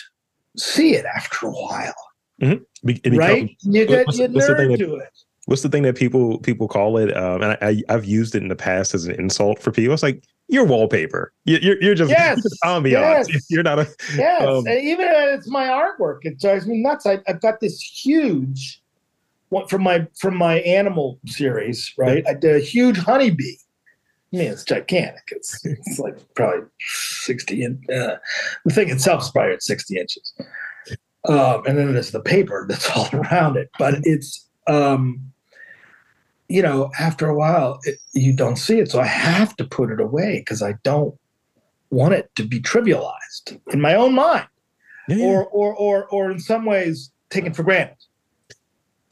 see 0.57 0.95
it 0.95 1.05
after 1.05 1.47
a 1.47 1.51
while, 1.51 1.93
Mhm. 2.41 2.61
Becomes- 2.83 3.17
right? 3.17 3.49
You 3.63 3.85
get 3.85 4.05
what's- 4.07 4.19
you 4.19 4.27
what's 4.29 4.47
the 4.47 4.55
thing 4.55 4.69
nerd 4.69 4.77
that- 4.79 4.85
to 4.85 4.95
it. 4.95 5.09
what's 5.45 5.61
the 5.61 5.69
thing 5.69 5.83
that 5.83 5.95
people 5.95 6.39
people 6.39 6.67
call 6.67 6.97
it? 6.97 7.15
Um, 7.15 7.41
and 7.41 7.51
I, 7.53 7.57
I, 7.61 7.81
I've 7.95 8.05
used 8.05 8.35
it 8.35 8.41
in 8.43 8.49
the 8.49 8.55
past 8.55 8.93
as 8.93 9.05
an 9.05 9.15
insult 9.15 9.59
for 9.59 9.71
people. 9.71 9.93
It's 9.93 10.03
like 10.03 10.23
you're 10.47 10.65
wallpaper. 10.65 11.31
You- 11.45 11.59
You're 11.61 11.81
you're 11.81 11.95
just, 11.95 12.11
Yes, 12.11 12.41
just 12.43 12.57
ambiance. 12.63 13.27
yes. 13.29 13.45
You're 13.49 13.63
not 13.63 13.79
a 13.79 13.87
Yes, 14.15 14.41
Um, 14.43 14.67
and 14.67 14.79
even 14.81 15.07
it's 15.09 15.47
my 15.49 15.65
artwork, 15.67 16.19
it 16.23 16.39
drives 16.39 16.67
me 16.67 16.77
nuts. 16.81 17.05
I, 17.05 17.19
I've 17.27 17.41
got 17.41 17.59
this 17.61 17.79
huge 17.81 18.81
from 19.69 19.83
my 19.83 20.07
from 20.19 20.35
my 20.35 20.59
animal 20.59 21.19
series, 21.25 21.93
right? 21.97 22.23
I 22.27 22.33
did 22.33 22.55
a 22.55 22.59
huge 22.59 22.97
honeybee. 22.97 23.55
I 24.33 24.37
mean, 24.37 24.51
it's 24.51 24.63
gigantic. 24.63 25.23
It's 25.27 25.63
it's 25.65 25.99
like 25.99 26.17
probably 26.35 26.67
sixty. 26.79 27.63
In, 27.63 27.81
uh, 27.89 28.17
the 28.65 28.73
thing 28.73 28.89
itself 28.89 29.23
is 29.23 29.31
probably 29.31 29.53
at 29.53 29.63
sixty 29.63 29.97
inches. 29.97 30.33
Um, 31.27 31.63
and 31.65 31.77
then 31.77 31.93
there's 31.93 32.11
the 32.11 32.21
paper 32.21 32.65
that's 32.69 32.89
all 32.95 33.09
around 33.13 33.57
it. 33.57 33.69
But 33.79 33.95
it's 34.03 34.47
um, 34.67 35.31
you 36.47 36.61
know, 36.61 36.91
after 36.99 37.27
a 37.27 37.35
while, 37.35 37.79
it, 37.83 37.99
you 38.13 38.33
don't 38.33 38.57
see 38.57 38.79
it, 38.79 38.91
so 38.91 38.99
I 38.99 39.07
have 39.07 39.55
to 39.57 39.63
put 39.63 39.91
it 39.91 39.99
away 39.99 40.39
because 40.39 40.61
I 40.61 40.73
don't 40.83 41.15
want 41.89 42.13
it 42.13 42.29
to 42.35 42.43
be 42.43 42.59
trivialized 42.59 43.59
in 43.71 43.79
my 43.79 43.95
own 43.95 44.13
mind 44.13 44.47
Yeah, 45.07 45.25
or 45.25 45.45
or 45.45 45.73
or 45.73 46.05
or 46.07 46.31
in 46.31 46.39
some 46.39 46.65
ways 46.65 47.11
taken 47.29 47.53
for 47.53 47.63
granted. 47.63 47.97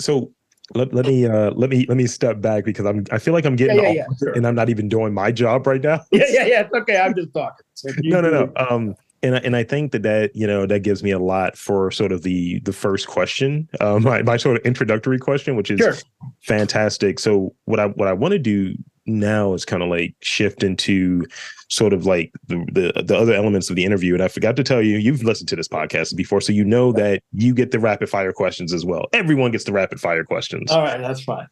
So 0.03 0.31
let, 0.75 0.93
let 0.93 1.05
me 1.05 1.25
uh 1.25 1.51
let 1.51 1.69
me 1.69 1.85
let 1.89 1.97
me 1.97 2.07
step 2.07 2.41
back 2.41 2.63
because 2.65 2.85
I'm 2.85 3.05
I 3.11 3.19
feel 3.19 3.33
like 3.33 3.45
I'm 3.45 3.55
getting 3.55 3.77
Yeah, 3.77 3.83
yeah, 3.83 3.89
off 3.89 3.95
yeah, 3.95 4.05
sure. 4.19 4.33
and 4.33 4.47
I'm 4.47 4.55
not 4.55 4.69
even 4.69 4.87
doing 4.89 5.13
my 5.13 5.31
job 5.31 5.65
right 5.67 5.81
now. 5.81 6.01
Yeah, 6.11 6.25
yeah, 6.29 6.45
yeah. 6.45 6.61
It's 6.61 6.73
okay. 6.73 6.97
I'm 6.97 7.13
just 7.15 7.33
talking. 7.33 7.65
So 7.73 7.89
no, 8.03 8.21
no, 8.21 8.29
no. 8.29 8.51
Um, 8.55 8.95
and 9.23 9.35
I, 9.35 9.39
and 9.39 9.55
I 9.55 9.63
think 9.63 9.91
that 9.93 10.03
that 10.03 10.35
you 10.35 10.45
know 10.47 10.65
that 10.65 10.79
gives 10.81 11.03
me 11.03 11.11
a 11.11 11.19
lot 11.19 11.57
for 11.57 11.91
sort 11.91 12.11
of 12.11 12.23
the 12.23 12.59
the 12.61 12.73
first 12.73 13.07
question, 13.07 13.67
um, 13.81 14.03
my 14.03 14.21
my 14.21 14.37
sort 14.37 14.57
of 14.57 14.63
introductory 14.65 15.17
question, 15.19 15.55
which 15.55 15.71
is 15.71 15.79
Sure. 15.79 15.95
fantastic. 16.41 17.19
So 17.19 17.55
what 17.65 17.79
I 17.79 17.87
what 17.87 18.07
I 18.07 18.13
want 18.13 18.33
to 18.33 18.39
do 18.39 18.75
now 19.05 19.53
is 19.53 19.65
kind 19.65 19.83
of 19.83 19.89
like 19.89 20.15
shift 20.21 20.63
into 20.63 21.25
sort 21.73 21.91
of 21.91 22.05
like 22.05 22.31
the, 22.47 22.57
the 22.71 23.03
the 23.03 23.17
other 23.17 23.33
elements 23.33 23.69
of 23.69 23.75
the 23.75 23.83
interview. 23.83 24.13
And 24.13 24.21
I 24.21 24.27
forgot 24.27 24.55
to 24.57 24.63
tell 24.63 24.81
you, 24.81 24.97
you've 24.97 25.23
listened 25.23 25.49
to 25.49 25.55
this 25.55 25.67
podcast 25.67 26.15
before, 26.15 26.39
so 26.39 26.53
you 26.53 26.63
know 26.63 26.91
that 26.93 27.23
you 27.33 27.53
get 27.53 27.71
the 27.71 27.79
rapid 27.79 28.09
fire 28.09 28.31
questions 28.31 28.73
as 28.73 28.85
well. 28.85 29.07
Everyone 29.13 29.51
gets 29.51 29.63
the 29.63 29.73
rapid 29.73 29.99
fire 29.99 30.23
questions. 30.23 30.71
All 30.71 30.81
right, 30.81 31.01
that's 31.01 31.23
fine. 31.23 31.47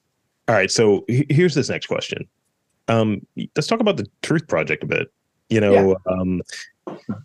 All 0.48 0.56
right, 0.56 0.70
so 0.70 1.06
here's 1.08 1.56
this 1.56 1.70
next 1.70 1.88
question. 1.88 2.28
Um, 2.88 3.26
let's 3.56 3.68
talk 3.68 3.80
about 3.80 3.98
the 3.98 4.08
Truth 4.22 4.48
Project 4.48 4.84
a 4.84 4.88
bit. 4.88 5.12
You 5.50 5.60
know, 5.60 5.98
um, 6.06 6.42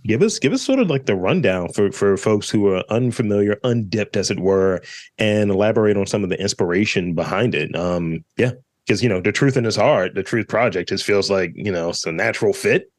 give 0.05 0.23
us 0.23 0.39
give 0.39 0.53
us 0.53 0.63
sort 0.63 0.81
of 0.81 0.89
like 0.89 1.07
the 1.07 1.15
rundown 1.15 1.69
for 1.73 1.93
for 1.93 2.17
folks 2.17 2.49
who 2.49 2.69
are 2.69 2.83
unfamiliar, 2.89 3.59
undipped, 3.63 4.17
as 4.17 4.31
it 4.31 4.41
were, 4.41 4.83
and 5.19 5.51
elaborate 5.51 5.97
on 5.97 6.07
some 6.07 6.25
of 6.25 6.31
the 6.31 6.41
inspiration 6.41 7.15
behind 7.15 7.55
it. 7.55 7.75
Um, 7.77 8.25
yeah, 8.37 8.53
because 8.87 9.03
you 9.03 9.09
know, 9.09 9.21
the 9.21 9.33
truth 9.33 9.57
in 9.57 9.65
this 9.65 9.79
art, 9.79 10.15
the 10.15 10.23
Truth 10.23 10.49
Project, 10.49 10.89
just 10.89 11.05
feels 11.05 11.31
like 11.31 11.53
you 11.55 11.73
know 11.73 11.91
it's 11.91 12.07
a 12.07 12.13
natural 12.13 12.53
fit. 12.53 12.91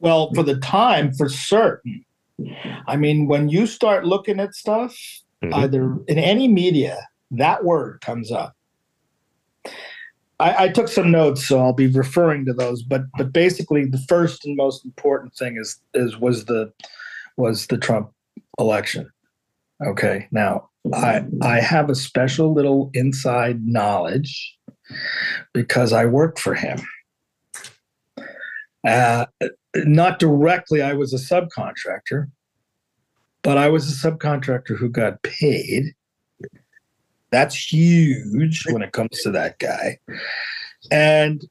Well, 0.00 0.32
for 0.34 0.42
the 0.42 0.58
time, 0.58 1.12
for 1.12 1.28
certain. 1.28 2.04
I 2.86 2.96
mean, 2.96 3.26
when 3.26 3.48
you 3.48 3.66
start 3.66 4.04
looking 4.04 4.38
at 4.38 4.54
stuff, 4.54 4.96
Mhm. 5.42 5.54
either 5.54 5.96
in 6.06 6.18
any 6.18 6.46
media, 6.48 7.08
that 7.32 7.64
word 7.64 8.00
comes 8.00 8.30
up. 8.30 8.54
I, 10.40 10.64
I 10.64 10.68
took 10.68 10.86
some 10.86 11.10
notes, 11.10 11.44
so 11.46 11.58
I'll 11.58 11.72
be 11.72 11.88
referring 11.88 12.44
to 12.46 12.52
those. 12.52 12.82
But 12.82 13.02
but 13.16 13.32
basically, 13.32 13.86
the 13.86 14.04
first 14.08 14.44
and 14.44 14.56
most 14.56 14.84
important 14.84 15.34
thing 15.34 15.56
is 15.56 15.80
is 15.94 16.16
was 16.18 16.44
the 16.44 16.72
was 17.36 17.66
the 17.68 17.78
Trump 17.78 18.12
election. 18.58 19.10
Okay, 19.84 20.28
now 20.30 20.68
I 20.92 21.24
I 21.42 21.60
have 21.60 21.90
a 21.90 21.94
special 21.94 22.52
little 22.52 22.90
inside 22.94 23.66
knowledge 23.66 24.57
because 25.52 25.92
I 25.92 26.06
worked 26.06 26.38
for 26.38 26.54
him. 26.54 26.80
Uh, 28.86 29.26
not 29.76 30.18
directly, 30.18 30.82
I 30.82 30.94
was 30.94 31.12
a 31.12 31.16
subcontractor, 31.16 32.30
but 33.42 33.58
I 33.58 33.68
was 33.68 33.90
a 33.90 34.10
subcontractor 34.10 34.76
who 34.76 34.88
got 34.88 35.22
paid. 35.22 35.94
That's 37.30 37.72
huge 37.72 38.64
when 38.70 38.82
it 38.82 38.92
comes 38.92 39.20
to 39.22 39.30
that 39.32 39.58
guy. 39.58 39.98
And 40.90 41.44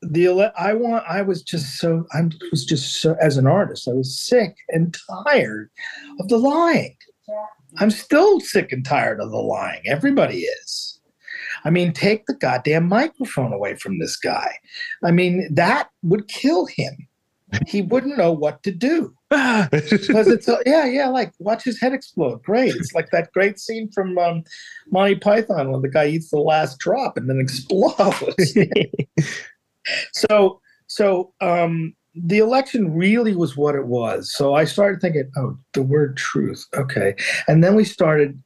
the 0.00 0.26
ele- 0.26 0.52
I 0.56 0.72
want 0.74 1.04
I 1.08 1.22
was 1.22 1.42
just 1.42 1.78
so 1.78 2.06
I 2.12 2.22
was 2.50 2.64
just 2.64 3.02
so 3.02 3.16
as 3.20 3.36
an 3.36 3.46
artist 3.46 3.88
I 3.88 3.92
was 3.92 4.18
sick 4.18 4.56
and 4.68 4.96
tired 5.26 5.70
of 6.20 6.28
the 6.28 6.38
lying. 6.38 6.96
I'm 7.78 7.90
still 7.90 8.40
sick 8.40 8.72
and 8.72 8.84
tired 8.84 9.20
of 9.20 9.30
the 9.30 9.38
lying. 9.38 9.82
Everybody 9.86 10.42
is. 10.42 10.87
I 11.68 11.70
mean, 11.70 11.92
take 11.92 12.24
the 12.24 12.32
goddamn 12.32 12.88
microphone 12.88 13.52
away 13.52 13.74
from 13.74 13.98
this 13.98 14.16
guy. 14.16 14.54
I 15.04 15.10
mean, 15.10 15.46
that 15.52 15.90
would 16.02 16.26
kill 16.26 16.64
him. 16.64 17.06
He 17.66 17.82
wouldn't 17.82 18.16
know 18.16 18.32
what 18.32 18.62
to 18.62 18.70
do 18.70 19.12
because 19.30 20.28
it's 20.28 20.48
a, 20.48 20.60
yeah, 20.64 20.86
yeah. 20.86 21.08
Like 21.08 21.34
watch 21.40 21.64
his 21.64 21.78
head 21.78 21.92
explode. 21.92 22.42
Great. 22.42 22.74
It's 22.74 22.94
like 22.94 23.10
that 23.10 23.30
great 23.32 23.58
scene 23.58 23.90
from 23.92 24.16
um, 24.16 24.44
Monty 24.90 25.16
Python 25.16 25.70
when 25.70 25.82
the 25.82 25.90
guy 25.90 26.06
eats 26.06 26.30
the 26.30 26.38
last 26.38 26.78
drop 26.78 27.18
and 27.18 27.28
then 27.28 27.38
explodes. 27.40 28.56
so 30.14 30.62
so 30.86 31.34
um, 31.42 31.94
the 32.14 32.38
election 32.38 32.94
really 32.94 33.36
was 33.36 33.58
what 33.58 33.74
it 33.74 33.88
was. 33.88 34.32
So 34.32 34.54
I 34.54 34.64
started 34.64 35.02
thinking, 35.02 35.30
oh, 35.36 35.58
the 35.74 35.82
word 35.82 36.16
truth. 36.16 36.64
Okay, 36.74 37.14
and 37.46 37.62
then 37.62 37.74
we 37.74 37.84
started. 37.84 38.42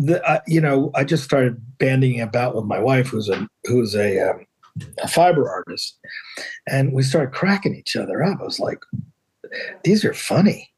The, 0.00 0.24
uh, 0.28 0.40
you 0.46 0.60
know, 0.60 0.90
I 0.94 1.04
just 1.04 1.24
started 1.24 1.60
banding 1.78 2.20
about 2.20 2.54
with 2.54 2.64
my 2.64 2.78
wife, 2.78 3.08
who's 3.08 3.28
a 3.28 3.46
who's 3.64 3.94
a, 3.94 4.30
um, 4.30 4.46
a 5.02 5.08
fiber 5.08 5.48
artist, 5.48 5.98
and 6.68 6.92
we 6.92 7.02
started 7.02 7.32
cracking 7.32 7.74
each 7.74 7.96
other 7.96 8.22
up. 8.22 8.40
I 8.40 8.44
was 8.44 8.60
like, 8.60 8.80
these 9.84 10.04
are 10.04 10.14
funny, 10.14 10.72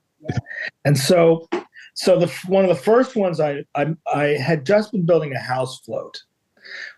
and 0.84 0.98
so 0.98 1.48
so 1.94 2.18
the 2.18 2.28
one 2.46 2.64
of 2.64 2.68
the 2.68 2.82
first 2.82 3.16
ones 3.16 3.40
I 3.40 3.64
I, 3.74 3.94
I 4.12 4.24
had 4.38 4.64
just 4.64 4.92
been 4.92 5.06
building 5.06 5.32
a 5.32 5.40
house 5.40 5.80
float, 5.80 6.22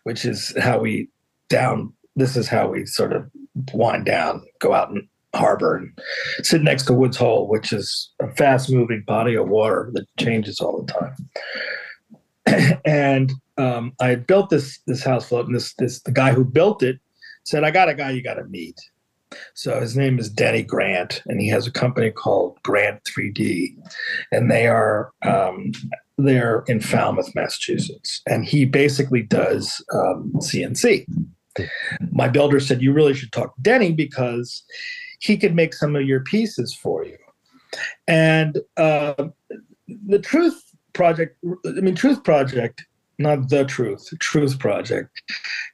which 0.04 0.24
is 0.24 0.54
how 0.60 0.80
we 0.80 1.08
down. 1.48 1.92
This 2.14 2.36
is 2.36 2.48
how 2.48 2.68
we 2.68 2.84
sort 2.84 3.12
of 3.12 3.30
wind 3.72 4.04
down, 4.04 4.44
go 4.60 4.74
out 4.74 4.90
and 4.90 5.08
harbor 5.34 5.76
and 5.76 5.98
sit 6.44 6.62
next 6.62 6.84
to 6.84 6.92
Woods 6.92 7.16
Hole, 7.16 7.48
which 7.48 7.72
is 7.72 8.10
a 8.20 8.30
fast 8.34 8.70
moving 8.70 9.02
body 9.06 9.34
of 9.34 9.48
water 9.48 9.90
that 9.94 10.06
changes 10.18 10.60
all 10.60 10.82
the 10.82 10.92
time. 10.92 11.14
and 12.84 13.32
um, 13.58 13.92
I 14.00 14.16
built 14.16 14.50
this 14.50 14.80
this 14.86 15.04
house 15.04 15.28
float, 15.28 15.46
and 15.46 15.54
this 15.54 15.74
this 15.78 16.00
the 16.02 16.12
guy 16.12 16.32
who 16.32 16.44
built 16.44 16.82
it 16.82 16.98
said, 17.44 17.64
"I 17.64 17.70
got 17.70 17.88
a 17.88 17.94
guy 17.94 18.10
you 18.10 18.22
got 18.22 18.34
to 18.34 18.44
meet." 18.44 18.78
So 19.54 19.80
his 19.80 19.96
name 19.96 20.18
is 20.18 20.28
Denny 20.28 20.62
Grant, 20.62 21.22
and 21.26 21.40
he 21.40 21.48
has 21.48 21.66
a 21.66 21.72
company 21.72 22.10
called 22.10 22.58
Grant 22.62 23.02
3D, 23.04 23.74
and 24.30 24.50
they 24.50 24.66
are 24.66 25.12
um, 25.22 25.72
they're 26.18 26.64
in 26.66 26.80
Falmouth, 26.80 27.34
Massachusetts, 27.34 28.20
and 28.26 28.44
he 28.44 28.64
basically 28.64 29.22
does 29.22 29.84
um, 29.92 30.32
CNC. 30.36 31.06
My 32.10 32.28
builder 32.28 32.60
said, 32.60 32.82
"You 32.82 32.92
really 32.92 33.14
should 33.14 33.32
talk 33.32 33.54
to 33.54 33.62
Denny 33.62 33.92
because 33.92 34.62
he 35.20 35.36
could 35.36 35.54
make 35.54 35.74
some 35.74 35.96
of 35.96 36.02
your 36.02 36.20
pieces 36.20 36.74
for 36.74 37.04
you." 37.04 37.16
And 38.06 38.58
uh, 38.76 39.28
the 40.06 40.18
Truth 40.18 40.62
Project, 40.92 41.36
I 41.66 41.80
mean, 41.80 41.94
Truth 41.94 42.24
Project, 42.24 42.84
not 43.18 43.48
the 43.48 43.64
Truth, 43.64 44.08
Truth 44.18 44.58
Project, 44.58 45.22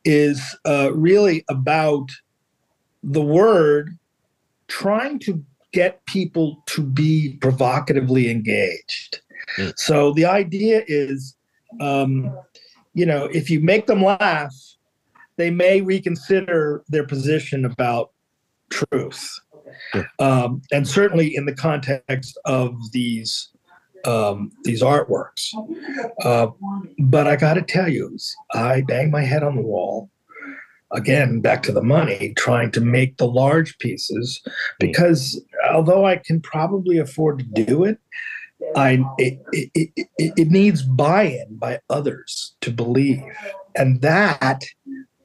is 0.04 0.56
uh, 0.66 0.90
really 0.94 1.44
about 1.48 2.10
the 3.02 3.22
word 3.22 3.96
trying 4.68 5.18
to 5.20 5.42
get 5.72 6.04
people 6.06 6.62
to 6.66 6.82
be 6.82 7.36
provocatively 7.40 8.30
engaged. 8.30 9.20
Mm. 9.56 9.72
So 9.76 10.12
the 10.12 10.26
idea 10.26 10.82
is, 10.86 11.36
um, 11.80 12.36
you 12.94 13.06
know, 13.06 13.26
if 13.26 13.50
you 13.50 13.60
make 13.60 13.86
them 13.86 14.02
laugh, 14.02 14.54
they 15.36 15.50
may 15.50 15.80
reconsider 15.80 16.84
their 16.88 17.06
position 17.06 17.64
about 17.64 18.10
truth. 18.70 19.40
Yeah. 19.94 20.04
Um, 20.18 20.62
and 20.72 20.86
certainly 20.88 21.34
in 21.34 21.46
the 21.46 21.54
context 21.54 22.38
of 22.44 22.74
these 22.92 23.50
um, 24.04 24.50
these 24.64 24.82
artworks. 24.82 25.48
Uh, 26.22 26.48
but 26.98 27.26
I 27.26 27.36
got 27.36 27.54
to 27.54 27.62
tell 27.62 27.88
you, 27.88 28.16
I 28.52 28.82
banged 28.82 29.12
my 29.12 29.22
head 29.22 29.42
on 29.42 29.56
the 29.56 29.62
wall 29.62 30.10
again 30.92 31.40
back 31.40 31.62
to 31.62 31.72
the 31.72 31.82
money 31.82 32.32
trying 32.36 32.70
to 32.70 32.80
make 32.80 33.16
the 33.16 33.26
large 33.26 33.78
pieces 33.78 34.40
because 34.78 35.40
although 35.70 36.06
i 36.06 36.16
can 36.16 36.40
probably 36.40 36.98
afford 36.98 37.38
to 37.38 37.64
do 37.64 37.84
it 37.84 37.98
i 38.74 38.98
it, 39.18 39.38
it, 39.52 39.70
it, 39.74 40.08
it 40.16 40.48
needs 40.48 40.82
buy-in 40.82 41.56
by 41.56 41.78
others 41.90 42.56
to 42.60 42.70
believe 42.70 43.22
and 43.76 44.00
that 44.00 44.64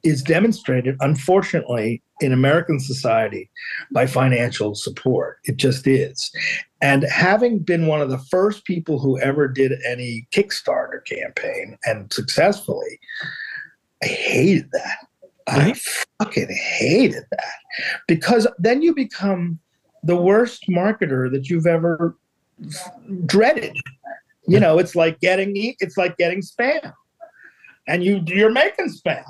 is 0.03 0.21
demonstrated 0.21 0.95
unfortunately 0.99 2.01
in 2.19 2.31
american 2.31 2.79
society 2.79 3.49
by 3.91 4.05
financial 4.05 4.75
support. 4.75 5.39
It 5.45 5.57
just 5.57 5.87
is. 5.87 6.31
And 6.81 7.03
having 7.03 7.59
been 7.59 7.87
one 7.87 8.01
of 8.01 8.09
the 8.09 8.17
first 8.17 8.65
people 8.65 8.99
who 8.99 9.19
ever 9.19 9.47
did 9.47 9.73
any 9.87 10.27
kickstarter 10.31 11.05
campaign 11.05 11.77
and 11.85 12.11
successfully 12.11 12.99
i 14.03 14.07
hated 14.07 14.69
that. 14.71 15.07
I 15.47 15.73
fucking 16.19 16.49
hated 16.49 17.23
that. 17.31 17.53
Because 18.07 18.47
then 18.57 18.81
you 18.81 18.93
become 18.93 19.59
the 20.03 20.15
worst 20.15 20.65
marketer 20.69 21.31
that 21.31 21.49
you've 21.49 21.67
ever 21.67 22.17
dreaded. 23.25 23.75
You 24.47 24.59
know, 24.59 24.77
it's 24.77 24.95
like 24.95 25.19
getting 25.21 25.53
it's 25.55 25.97
like 25.97 26.17
getting 26.17 26.41
spam, 26.41 26.93
and 27.87 28.03
you 28.03 28.21
you're 28.25 28.51
making 28.51 28.89
spam. 28.89 29.23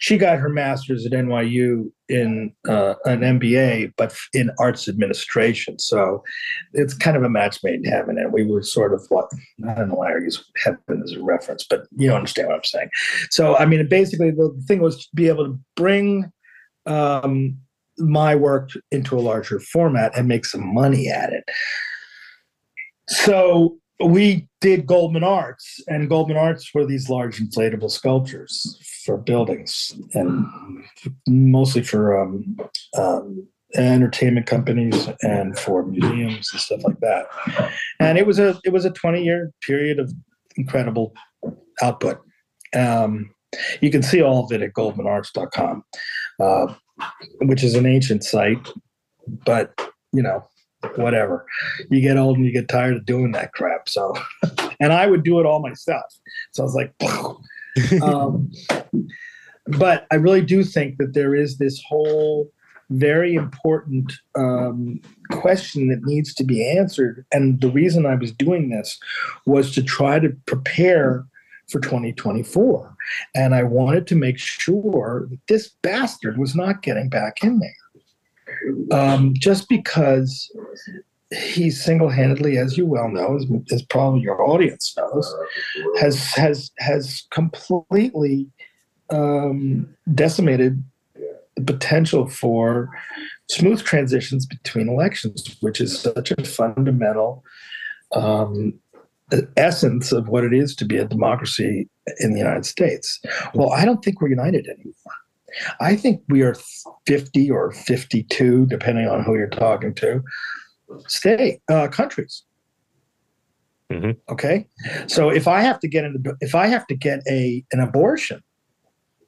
she 0.00 0.18
got 0.18 0.38
her 0.38 0.48
master's 0.48 1.06
at 1.06 1.12
NYU 1.12 1.90
in 2.08 2.52
uh, 2.68 2.94
an 3.04 3.20
MBA, 3.20 3.92
but 3.96 4.14
in 4.32 4.50
arts 4.58 4.88
administration. 4.88 5.78
So 5.78 6.22
it's 6.72 6.94
kind 6.94 7.16
of 7.16 7.22
a 7.22 7.30
match 7.30 7.60
made 7.62 7.76
in 7.76 7.84
heaven. 7.84 8.18
And 8.18 8.32
we 8.32 8.44
were 8.44 8.62
sort 8.62 8.92
of 8.92 9.02
what 9.08 9.30
I 9.66 9.74
don't 9.74 9.88
know 9.88 9.94
why 9.94 10.12
I 10.12 10.18
use 10.18 10.44
heaven 10.62 11.02
as 11.02 11.12
a 11.12 11.22
reference, 11.22 11.64
but 11.64 11.86
you 11.96 12.12
understand 12.12 12.48
what 12.48 12.56
I'm 12.56 12.64
saying. 12.64 12.90
So 13.30 13.56
I 13.56 13.66
mean, 13.66 13.88
basically, 13.88 14.30
the 14.30 14.54
thing 14.66 14.80
was 14.80 15.06
to 15.06 15.08
be 15.14 15.28
able 15.28 15.46
to 15.46 15.58
bring 15.76 16.30
um, 16.86 17.56
my 17.96 18.34
work 18.34 18.70
into 18.90 19.16
a 19.16 19.22
larger 19.22 19.60
format 19.60 20.16
and 20.18 20.28
make 20.28 20.44
some 20.44 20.74
money 20.74 21.08
at 21.08 21.32
it. 21.32 21.44
So 23.08 23.78
we 24.02 24.48
did 24.60 24.86
Goldman 24.86 25.24
Arts, 25.24 25.80
and 25.88 26.08
Goldman 26.08 26.36
Arts 26.36 26.74
were 26.74 26.84
these 26.84 27.08
large 27.08 27.40
inflatable 27.40 27.90
sculptures 27.90 28.78
for 29.04 29.16
buildings 29.16 29.92
and 30.14 30.46
mostly 31.28 31.82
for 31.82 32.20
um, 32.20 32.56
um, 32.96 33.46
entertainment 33.76 34.46
companies 34.46 35.08
and 35.22 35.58
for 35.58 35.84
museums 35.84 36.50
and 36.52 36.60
stuff 36.60 36.84
like 36.84 37.00
that. 37.00 37.26
And 38.00 38.18
it 38.18 38.26
was 38.26 38.38
a 38.38 38.58
it 38.64 38.72
was 38.72 38.84
a 38.84 38.90
20 38.90 39.22
year 39.22 39.52
period 39.66 39.98
of 39.98 40.12
incredible 40.56 41.14
output. 41.82 42.20
Um, 42.74 43.30
you 43.80 43.90
can 43.90 44.02
see 44.02 44.20
all 44.20 44.44
of 44.44 44.52
it 44.52 44.62
at 44.62 44.72
goldmanarts.com, 44.72 45.84
uh, 46.40 46.74
which 47.42 47.62
is 47.62 47.74
an 47.74 47.86
ancient 47.86 48.24
site, 48.24 48.68
but 49.44 49.72
you 50.12 50.22
know 50.22 50.44
whatever. 50.96 51.46
You 51.90 52.00
get 52.00 52.16
old 52.16 52.36
and 52.36 52.46
you 52.46 52.52
get 52.52 52.68
tired 52.68 52.96
of 52.96 53.06
doing 53.06 53.32
that 53.32 53.52
crap. 53.52 53.88
So, 53.88 54.14
and 54.80 54.92
I 54.92 55.06
would 55.06 55.22
do 55.22 55.40
it 55.40 55.46
all 55.46 55.60
myself. 55.60 56.04
So 56.52 56.62
I 56.62 56.66
was 56.66 56.74
like, 56.74 58.02
um, 58.02 58.50
but 59.66 60.06
I 60.10 60.16
really 60.16 60.42
do 60.42 60.62
think 60.64 60.98
that 60.98 61.14
there 61.14 61.34
is 61.34 61.58
this 61.58 61.82
whole 61.88 62.50
very 62.90 63.34
important 63.34 64.12
um, 64.36 65.00
question 65.30 65.88
that 65.88 66.04
needs 66.04 66.34
to 66.34 66.44
be 66.44 66.66
answered. 66.76 67.24
And 67.32 67.60
the 67.60 67.70
reason 67.70 68.06
I 68.06 68.14
was 68.14 68.32
doing 68.32 68.70
this 68.70 68.98
was 69.46 69.74
to 69.74 69.82
try 69.82 70.18
to 70.18 70.30
prepare 70.46 71.24
for 71.70 71.80
2024. 71.80 72.94
And 73.34 73.54
I 73.54 73.62
wanted 73.62 74.06
to 74.08 74.14
make 74.16 74.38
sure 74.38 75.26
that 75.30 75.38
this 75.48 75.70
bastard 75.82 76.36
was 76.36 76.54
not 76.54 76.82
getting 76.82 77.08
back 77.08 77.42
in 77.42 77.58
there 77.58 77.83
um, 78.90 79.34
just 79.34 79.68
because 79.68 80.50
he 81.32 81.70
single-handedly, 81.70 82.58
as 82.58 82.76
you 82.76 82.86
well 82.86 83.08
know, 83.08 83.36
as, 83.36 83.46
as, 83.72 83.82
probably 83.82 84.20
your 84.20 84.42
audience 84.42 84.94
knows, 84.96 85.34
has 85.98 86.32
has 86.34 86.70
has 86.78 87.26
completely 87.30 88.46
um, 89.10 89.88
decimated 90.14 90.82
the 91.56 91.62
potential 91.64 92.28
for 92.28 92.90
smooth 93.50 93.82
transitions 93.82 94.46
between 94.46 94.88
elections, 94.88 95.56
which 95.60 95.80
is 95.80 95.98
such 95.98 96.30
a 96.32 96.44
fundamental 96.44 97.44
um, 98.12 98.74
essence 99.56 100.12
of 100.12 100.28
what 100.28 100.44
it 100.44 100.52
is 100.52 100.74
to 100.76 100.84
be 100.84 100.96
a 100.96 101.04
democracy 101.04 101.88
in 102.18 102.32
the 102.32 102.38
United 102.38 102.66
States. 102.66 103.20
Well, 103.54 103.72
I 103.72 103.84
don't 103.84 104.04
think 104.04 104.20
we're 104.20 104.28
united 104.28 104.66
anymore. 104.66 104.94
I 105.80 105.96
think 105.96 106.22
we 106.28 106.42
are 106.42 106.56
50 107.06 107.50
or 107.50 107.72
52, 107.72 108.66
depending 108.66 109.08
on 109.08 109.24
who 109.24 109.36
you're 109.36 109.48
talking 109.48 109.94
to, 109.96 110.22
state 111.06 111.60
uh, 111.70 111.88
countries. 111.88 112.42
Mm-hmm. 113.92 114.32
Okay, 114.32 114.66
so 115.06 115.28
if 115.28 115.46
I 115.46 115.60
have 115.60 115.78
to 115.80 115.88
get 115.88 116.04
an, 116.04 116.22
if 116.40 116.54
I 116.54 116.66
have 116.66 116.86
to 116.86 116.96
get 116.96 117.20
a 117.28 117.62
an 117.70 117.80
abortion, 117.80 118.42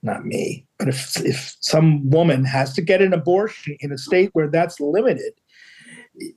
not 0.03 0.25
me, 0.25 0.67
but 0.79 0.89
if 0.89 1.25
if 1.25 1.57
some 1.61 2.09
woman 2.09 2.45
has 2.45 2.73
to 2.75 2.83
get 2.83 3.03
an 3.03 3.13
abortion 3.13 3.77
in 3.81 3.93
a 3.93 3.99
state 3.99 4.31
where 4.33 4.49
that's 4.49 4.81
limited, 4.81 5.35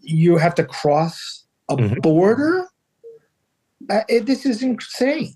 you 0.02 0.38
have 0.38 0.54
to 0.56 0.66
cross 0.66 1.46
a 1.70 1.78
mm-hmm. 1.78 2.02
border. 2.02 2.68
Uh, 3.90 4.02
it, 4.10 4.26
this 4.26 4.46
is 4.46 4.62
insane, 4.62 5.36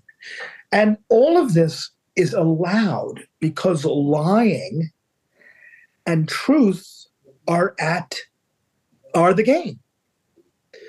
and 0.70 0.98
all 1.08 1.38
of 1.38 1.54
this 1.54 1.90
is 2.16 2.32
allowed 2.32 3.26
because 3.40 3.84
lying 3.84 4.90
and 6.06 6.28
truth 6.28 7.06
are 7.48 7.74
at 7.78 8.16
are 9.14 9.34
the 9.34 9.42
game. 9.42 9.78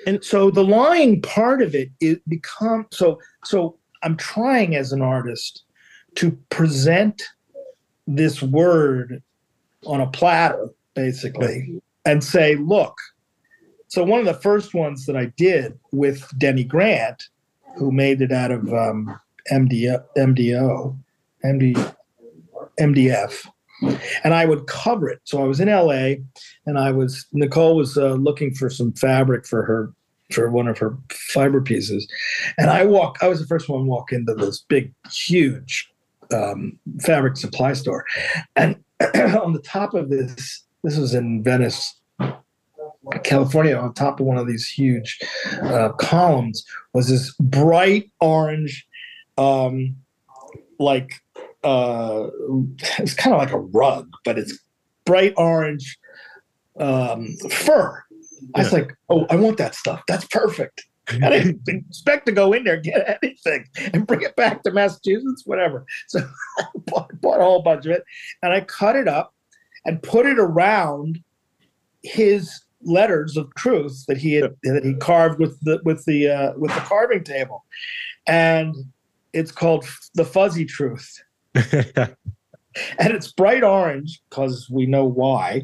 And 0.06 0.24
so 0.24 0.50
the 0.50 0.64
lying 0.64 1.20
part 1.20 1.62
of 1.62 1.74
it 1.74 1.90
it 2.00 2.26
become 2.28 2.86
so 2.92 3.20
so 3.44 3.76
I'm 4.02 4.16
trying 4.16 4.76
as 4.76 4.92
an 4.92 5.02
artist 5.02 5.64
to 6.16 6.32
present 6.50 7.22
this 8.06 8.42
word 8.42 9.22
on 9.86 10.00
a 10.00 10.06
platter, 10.06 10.68
basically, 10.94 11.80
and 12.04 12.22
say, 12.22 12.56
look. 12.56 12.94
So 13.88 14.02
one 14.02 14.20
of 14.20 14.26
the 14.26 14.34
first 14.34 14.74
ones 14.74 15.06
that 15.06 15.16
I 15.16 15.26
did 15.36 15.78
with 15.92 16.28
Denny 16.38 16.64
Grant, 16.64 17.28
who 17.76 17.92
made 17.92 18.20
it 18.20 18.32
out 18.32 18.50
of 18.50 18.72
um, 18.72 19.18
MD, 19.50 20.02
MDO, 20.16 20.96
MD, 21.46 21.94
MDF, 22.80 23.46
and 24.24 24.34
I 24.34 24.44
would 24.44 24.66
cover 24.66 25.08
it. 25.08 25.20
So 25.24 25.42
I 25.42 25.46
was 25.46 25.60
in 25.60 25.68
LA, 25.68 26.16
and 26.66 26.78
I 26.78 26.90
was 26.92 27.26
Nicole 27.32 27.76
was 27.76 27.96
uh, 27.96 28.14
looking 28.14 28.54
for 28.54 28.70
some 28.70 28.92
fabric 28.92 29.46
for 29.46 29.62
her 29.64 29.92
for 30.32 30.50
one 30.50 30.66
of 30.66 30.78
her 30.78 30.96
fiber 31.10 31.60
pieces, 31.60 32.06
and 32.58 32.70
I 32.70 32.84
walk. 32.84 33.18
I 33.22 33.28
was 33.28 33.40
the 33.40 33.46
first 33.46 33.68
one 33.68 33.86
walk 33.86 34.12
into 34.12 34.34
this 34.34 34.60
big, 34.60 34.92
huge 35.10 35.90
um, 36.32 36.78
fabric 37.00 37.36
supply 37.36 37.74
store, 37.74 38.04
and 38.56 38.76
on 39.14 39.52
the 39.52 39.62
top 39.64 39.94
of 39.94 40.10
this, 40.10 40.64
this 40.82 40.96
was 40.96 41.14
in 41.14 41.42
Venice, 41.42 41.94
California. 43.24 43.76
On 43.76 43.92
top 43.94 44.20
of 44.20 44.26
one 44.26 44.38
of 44.38 44.46
these 44.46 44.66
huge 44.68 45.18
uh, 45.62 45.90
columns 45.90 46.64
was 46.92 47.08
this 47.08 47.34
bright 47.40 48.10
orange, 48.20 48.86
um, 49.38 49.94
like 50.78 51.22
uh, 51.64 52.28
it's 52.98 53.14
kind 53.14 53.34
of 53.34 53.40
like 53.40 53.52
a 53.52 53.58
rug, 53.58 54.08
but 54.24 54.38
it's 54.38 54.58
bright 55.04 55.34
orange 55.36 55.98
um, 56.78 57.36
fur. 57.50 58.02
I 58.54 58.60
was 58.60 58.72
like, 58.72 58.92
oh, 59.08 59.26
I 59.30 59.36
want 59.36 59.58
that 59.58 59.74
stuff. 59.74 60.02
That's 60.06 60.26
perfect. 60.26 60.84
I 61.08 61.28
didn't 61.28 61.68
expect 61.68 62.26
to 62.26 62.32
go 62.32 62.52
in 62.52 62.64
there, 62.64 62.76
get 62.76 63.18
anything, 63.22 63.64
and 63.92 64.06
bring 64.06 64.22
it 64.22 64.34
back 64.34 64.62
to 64.64 64.72
Massachusetts, 64.72 65.42
whatever. 65.46 65.86
So 66.08 66.20
I 66.58 66.64
bought, 66.86 67.20
bought 67.20 67.40
a 67.40 67.44
whole 67.44 67.62
bunch 67.62 67.86
of 67.86 67.92
it, 67.92 68.04
and 68.42 68.52
I 68.52 68.60
cut 68.62 68.96
it 68.96 69.06
up 69.06 69.32
and 69.84 70.02
put 70.02 70.26
it 70.26 70.38
around 70.38 71.22
his 72.02 72.62
letters 72.82 73.36
of 73.36 73.52
truth 73.54 74.04
that 74.06 74.16
he 74.16 74.34
had 74.34 74.54
that 74.64 74.84
he 74.84 74.94
carved 74.94 75.38
with 75.38 75.58
the 75.60 75.80
with 75.84 76.04
the 76.06 76.28
uh, 76.28 76.52
with 76.56 76.74
the 76.74 76.80
carving 76.80 77.22
table, 77.22 77.64
and 78.26 78.74
it's 79.32 79.52
called 79.52 79.86
the 80.14 80.24
fuzzy 80.24 80.64
truth. 80.64 81.22
and 82.98 83.12
it's 83.12 83.32
bright 83.32 83.64
orange 83.64 84.20
because 84.30 84.68
we 84.70 84.86
know 84.86 85.04
why, 85.04 85.62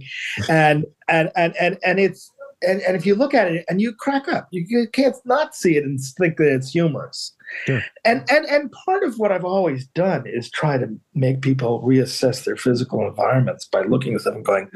and 0.49 0.85
and 1.09 1.31
and 1.37 1.55
and 1.61 1.79
and 1.85 2.01
it's 2.01 2.31
and, 2.63 2.81
and 2.83 2.97
if 2.97 3.05
you 3.05 3.15
look 3.15 3.35
at 3.35 3.51
it 3.51 3.65
and 3.69 3.81
you 3.81 3.93
crack 3.93 4.29
up, 4.29 4.49
you, 4.51 4.65
you 4.69 4.87
can't 4.89 5.17
not 5.25 5.55
see 5.55 5.77
it 5.77 5.85
and 5.85 6.01
think 6.19 6.37
that 6.37 6.53
it's 6.53 6.71
humorous. 6.71 7.35
Sure. 7.67 7.83
And 8.05 8.25
and 8.31 8.47
and 8.47 8.73
part 8.87 9.05
of 9.05 9.19
what 9.19 9.31
I've 9.31 9.45
always 9.45 9.87
done 9.89 10.25
is 10.27 10.51
try 10.51 10.79
to 10.79 10.89
make 11.15 11.43
people 11.43 11.83
reassess 11.83 12.45
their 12.45 12.57
physical 12.57 13.07
environments 13.07 13.67
by 13.67 13.83
looking 13.83 14.15
at 14.15 14.25
them 14.25 14.37
and 14.37 14.45
going, 14.45 14.71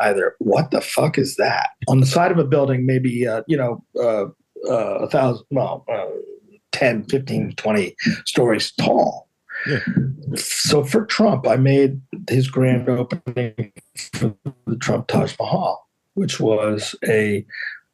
either 0.00 0.34
what 0.38 0.72
the 0.72 0.80
fuck 0.80 1.18
is 1.18 1.36
that 1.36 1.70
on 1.88 2.00
the 2.00 2.06
side 2.06 2.32
of 2.32 2.38
a 2.38 2.44
building, 2.44 2.84
maybe 2.84 3.28
uh, 3.28 3.42
you 3.46 3.56
know 3.56 3.84
uh, 4.00 4.24
uh, 4.68 5.04
a 5.04 5.08
thousand, 5.08 5.46
well, 5.50 5.84
uh, 5.92 6.06
10, 6.72 7.04
15, 7.04 7.54
20 7.56 7.96
stories 8.24 8.72
tall. 8.72 9.25
Yeah. 9.66 9.78
So 10.36 10.84
for 10.84 11.06
Trump, 11.06 11.46
I 11.46 11.56
made 11.56 12.00
his 12.28 12.48
grand 12.48 12.88
opening 12.88 13.72
for 14.12 14.34
the 14.66 14.76
Trump 14.76 15.06
Taj 15.08 15.34
Mahal 15.38 15.86
which 16.16 16.40
was 16.40 16.96
a 17.06 17.46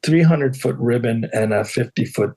300 0.04 0.56
foot 0.56 0.76
ribbon 0.78 1.28
and 1.32 1.52
a 1.52 1.64
50 1.64 2.06
foot 2.06 2.34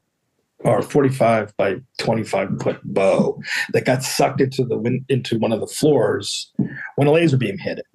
or 0.60 0.82
45 0.82 1.56
by 1.58 1.76
25 2.00 2.50
foot 2.62 2.80
bow 2.84 3.40
that 3.72 3.86
got 3.86 4.04
sucked 4.04 4.42
into 4.42 4.66
the 4.66 5.00
into 5.10 5.38
one 5.38 5.52
of 5.52 5.60
the 5.60 5.68
floors 5.68 6.52
when 6.96 7.08
a 7.08 7.12
laser 7.12 7.38
beam 7.38 7.58
hit 7.58 7.78
it. 7.78 7.86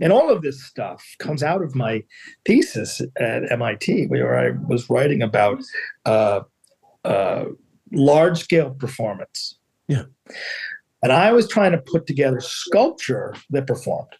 And 0.00 0.12
all 0.12 0.28
of 0.28 0.42
this 0.42 0.62
stuff 0.62 1.02
comes 1.18 1.42
out 1.42 1.62
of 1.62 1.74
my 1.74 2.02
thesis 2.44 3.00
at 3.18 3.50
MIT, 3.50 4.08
where 4.08 4.36
I 4.36 4.50
was 4.68 4.90
writing 4.90 5.22
about 5.22 5.62
uh, 6.04 6.40
uh, 7.04 7.44
large 7.92 8.40
scale 8.40 8.70
performance. 8.70 9.56
Yeah. 9.88 10.02
And 11.02 11.12
I 11.12 11.32
was 11.32 11.48
trying 11.48 11.72
to 11.72 11.78
put 11.78 12.06
together 12.06 12.40
sculpture 12.40 13.34
that 13.50 13.66
performed. 13.66 14.12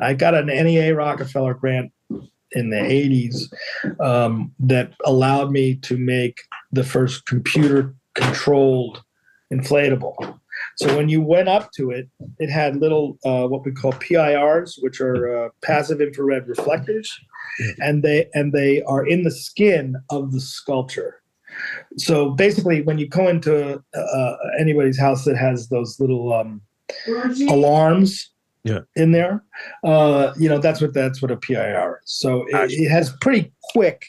I 0.00 0.14
got 0.14 0.34
an 0.34 0.46
NEA 0.46 0.94
Rockefeller 0.94 1.54
grant 1.54 1.92
in 2.52 2.70
the 2.70 2.76
80s 2.76 4.00
um, 4.00 4.52
that 4.58 4.92
allowed 5.04 5.50
me 5.50 5.76
to 5.76 5.96
make 5.96 6.42
the 6.72 6.84
first 6.84 7.26
computer 7.26 7.94
controlled 8.14 9.02
inflatable. 9.52 10.38
So 10.76 10.96
when 10.96 11.08
you 11.08 11.20
went 11.20 11.48
up 11.48 11.72
to 11.72 11.90
it, 11.90 12.08
it 12.38 12.50
had 12.50 12.76
little 12.76 13.18
uh, 13.24 13.46
what 13.46 13.64
we 13.64 13.72
call 13.72 13.92
PIRs, 13.92 14.78
which 14.80 15.00
are 15.00 15.46
uh, 15.46 15.48
passive 15.62 16.00
infrared 16.00 16.48
reflectors, 16.48 17.12
and 17.78 18.02
they 18.02 18.28
and 18.34 18.52
they 18.52 18.82
are 18.82 19.06
in 19.06 19.22
the 19.22 19.30
skin 19.30 19.96
of 20.10 20.32
the 20.32 20.40
sculpture. 20.40 21.22
So 21.96 22.30
basically, 22.30 22.82
when 22.82 22.98
you 22.98 23.08
go 23.08 23.28
into 23.28 23.82
uh, 23.94 24.36
anybody's 24.58 24.98
house 24.98 25.24
that 25.24 25.36
has 25.36 25.68
those 25.68 25.98
little 26.00 26.32
um, 26.32 26.60
alarms 27.48 28.30
yeah. 28.64 28.80
in 28.96 29.12
there. 29.12 29.44
Uh, 29.84 30.32
you 30.38 30.48
know, 30.48 30.58
that's 30.58 30.80
what 30.80 30.94
that's 30.94 31.22
what 31.22 31.30
a 31.30 31.36
PIR 31.36 32.00
is. 32.04 32.12
So 32.12 32.44
it, 32.48 32.72
it 32.72 32.90
has 32.90 33.14
pretty 33.20 33.52
quick 33.72 34.06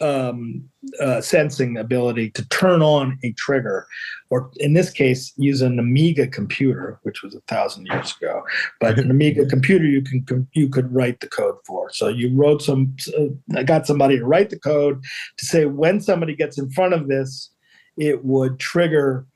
um, 0.00 0.68
uh, 1.00 1.20
sensing 1.20 1.76
ability 1.76 2.30
to 2.30 2.48
turn 2.48 2.82
on 2.82 3.18
a 3.22 3.32
trigger, 3.32 3.86
or 4.30 4.50
in 4.56 4.72
this 4.72 4.90
case, 4.90 5.32
use 5.36 5.60
an 5.60 5.78
Amiga 5.78 6.26
computer, 6.26 6.98
which 7.02 7.22
was 7.22 7.34
a 7.34 7.40
thousand 7.42 7.86
years 7.86 8.14
ago. 8.20 8.42
But 8.80 8.98
an 8.98 9.10
Amiga 9.10 9.46
computer, 9.46 9.84
you 9.84 10.02
can 10.02 10.48
you 10.52 10.68
could 10.68 10.92
write 10.94 11.20
the 11.20 11.28
code 11.28 11.56
for. 11.66 11.90
So 11.92 12.08
you 12.08 12.34
wrote 12.34 12.62
some. 12.62 12.96
Uh, 13.18 13.26
I 13.56 13.62
got 13.62 13.86
somebody 13.86 14.18
to 14.18 14.24
write 14.24 14.50
the 14.50 14.58
code 14.58 15.02
to 15.38 15.44
say 15.44 15.66
when 15.66 16.00
somebody 16.00 16.34
gets 16.34 16.58
in 16.58 16.70
front 16.70 16.94
of 16.94 17.08
this, 17.08 17.52
it 17.96 18.24
would 18.24 18.58
trigger 18.58 19.26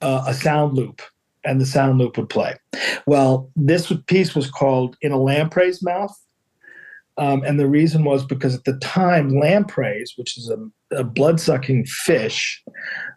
uh, 0.00 0.24
a 0.26 0.34
sound 0.34 0.74
loop 0.74 1.02
and 1.44 1.60
the 1.60 1.66
sound 1.66 1.98
loop 1.98 2.16
would 2.16 2.28
play. 2.28 2.54
Well, 3.06 3.50
this 3.54 3.92
piece 4.06 4.34
was 4.34 4.50
called 4.50 4.96
In 5.02 5.12
a 5.12 5.18
Lamprey's 5.18 5.82
Mouth. 5.82 6.16
Um, 7.16 7.42
and 7.44 7.60
the 7.60 7.68
reason 7.68 8.04
was 8.04 8.24
because 8.24 8.54
at 8.54 8.64
the 8.64 8.76
time, 8.78 9.28
lampreys, 9.28 10.14
which 10.16 10.36
is 10.36 10.50
a, 10.50 10.96
a 10.96 11.04
blood 11.04 11.40
sucking 11.40 11.86
fish, 11.86 12.62